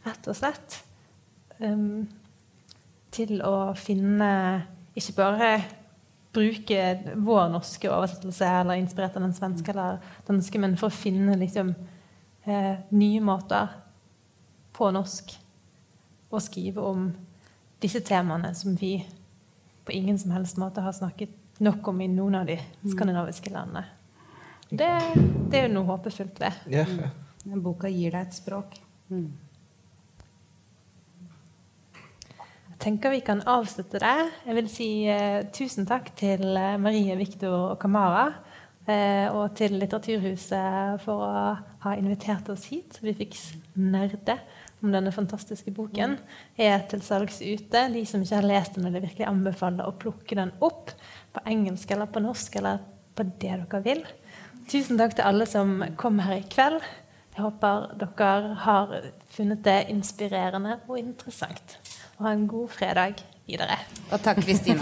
rett 0.05 0.29
og 0.29 0.37
slett. 0.37 0.77
Um, 1.59 2.05
til 3.15 3.41
å 3.45 3.73
finne 3.79 4.29
ikke 4.95 5.15
bare 5.17 5.49
bruke 6.35 6.79
vår 7.15 7.49
norske 7.53 7.89
oversettelse 7.91 8.47
eller 8.59 8.79
inspirert 8.79 9.15
av 9.15 9.23
den 9.23 9.35
svenske 9.35 9.71
eller 9.71 10.01
danske, 10.27 10.59
men 10.59 10.75
for 10.79 10.91
å 10.91 10.95
finne 10.95 11.37
liksom, 11.39 11.73
eh, 12.43 12.75
nye 12.91 13.21
måter 13.23 13.71
på 14.75 14.91
norsk 14.91 15.31
å 16.31 16.41
skrive 16.43 16.83
om 16.83 17.07
disse 17.79 18.01
temaene 18.03 18.51
som 18.55 18.75
vi 18.75 18.97
på 19.85 19.93
ingen 19.95 20.19
som 20.19 20.33
helst 20.35 20.57
måte 20.57 20.81
har 20.81 20.95
snakket 20.95 21.29
nok 21.63 21.87
om 21.87 22.01
i 22.01 22.07
noen 22.11 22.35
av 22.41 22.49
de 22.49 22.57
skandinaviske 22.83 23.53
landene. 23.53 23.85
Det, 24.69 24.89
det 25.51 25.59
er 25.59 25.67
jo 25.67 25.75
noe 25.75 25.87
håpefullt 25.93 26.39
ved. 26.41 26.63
Yeah. 26.67 26.89
Mm. 27.45 27.61
Boka 27.63 27.89
gir 27.91 28.15
deg 28.15 28.25
et 28.25 28.35
språk. 28.35 28.79
Mm. 29.13 29.29
Tenker 32.81 33.13
vi 33.13 33.21
kan 33.25 33.41
avslutte 33.47 33.99
det. 34.01 34.15
Jeg 34.45 34.57
vil 34.57 34.67
si 34.71 34.89
eh, 35.11 35.45
tusen 35.55 35.87
takk 35.89 36.11
til 36.17 36.43
eh, 36.57 36.75
Marie, 36.81 37.15
Viktor 37.19 37.71
og 37.71 37.79
Kamara. 37.81 38.27
Eh, 38.85 39.25
og 39.33 39.55
til 39.57 39.79
Litteraturhuset 39.81 41.01
for 41.01 41.23
å 41.25 41.29
ha 41.85 41.95
invitert 41.97 42.49
oss 42.53 42.67
hit. 42.69 42.99
Vi 43.01 43.15
fikk 43.17 43.37
nerde 43.81 44.37
om 44.83 44.91
denne 44.93 45.13
fantastiske 45.15 45.73
boken. 45.73 46.19
Er 46.57 46.83
til 46.91 47.01
salgs 47.05 47.41
ute. 47.41 47.87
De 47.93 48.03
som 48.05 48.21
ikke 48.21 48.41
har 48.41 48.49
lest 48.49 48.77
den, 48.77 48.85
vil 48.85 48.99
jeg 48.99 49.07
virkelig 49.07 49.29
anbefale 49.31 49.87
å 49.87 49.95
plukke 49.97 50.37
den 50.37 50.53
opp 50.65 50.93
på 51.33 51.45
engelsk 51.49 51.95
eller 51.95 52.11
på 52.11 52.21
norsk 52.23 52.59
eller 52.61 52.83
på 53.15 53.25
det 53.39 53.55
dere 53.65 53.81
vil. 53.85 54.05
Tusen 54.69 54.99
takk 54.99 55.17
til 55.17 55.25
alle 55.25 55.47
som 55.49 55.79
kom 55.97 56.21
her 56.25 56.39
i 56.41 56.45
kveld. 56.49 56.85
Jeg 57.35 57.43
håper 57.43 57.89
dere 57.99 58.53
har 58.63 58.93
funnet 59.33 59.65
det 59.65 59.79
inspirerende 59.91 60.79
og 60.87 60.99
interessant 61.01 61.79
og 62.17 62.27
ha 62.27 62.35
en 62.35 62.47
god 62.47 62.69
fredag 62.69 63.21
videre. 63.47 63.77
Og 64.11 64.21
takk, 64.23 64.41
Kristine. 64.45 64.81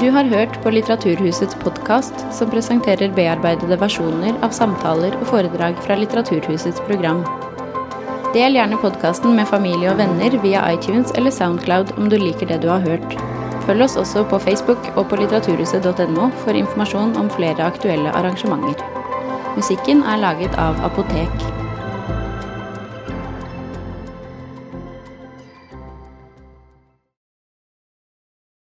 Du 0.00 0.06
har 0.10 0.24
hørt 0.24 0.54
på 0.62 0.70
Litteraturhusets 0.72 1.54
podkast, 1.60 2.22
som 2.32 2.48
presenterer 2.48 3.12
bearbeidede 3.12 3.76
versjoner 3.82 4.38
av 4.40 4.54
samtaler 4.56 5.12
og 5.18 5.26
foredrag 5.28 5.76
fra 5.84 5.98
Litteraturhusets 6.00 6.80
program. 6.86 7.20
Del 8.32 8.56
gjerne 8.56 8.78
podkasten 8.80 9.36
med 9.36 9.50
familie 9.50 9.90
og 9.92 10.00
venner 10.00 10.38
via 10.40 10.62
iTunes 10.72 11.12
eller 11.18 11.34
Soundcloud 11.34 11.92
om 11.98 12.08
du 12.08 12.16
liker 12.16 12.48
det 12.48 12.62
du 12.64 12.70
har 12.72 12.80
hørt. 12.80 13.29
Følg 13.66 13.84
oss 13.84 13.96
også 14.00 14.24
på 14.30 14.40
Facebook 14.42 14.90
og 14.96 15.08
på 15.10 15.20
litteraturhuset.no 15.20 16.30
for 16.42 16.56
informasjon 16.56 17.16
om 17.20 17.30
flere 17.30 17.68
aktuelle 17.68 18.12
arrangementer. 18.16 18.84
Musikken 19.56 20.04
er 20.06 20.22
laget 20.22 20.54
av 20.58 20.78
Apotek. 20.86 21.59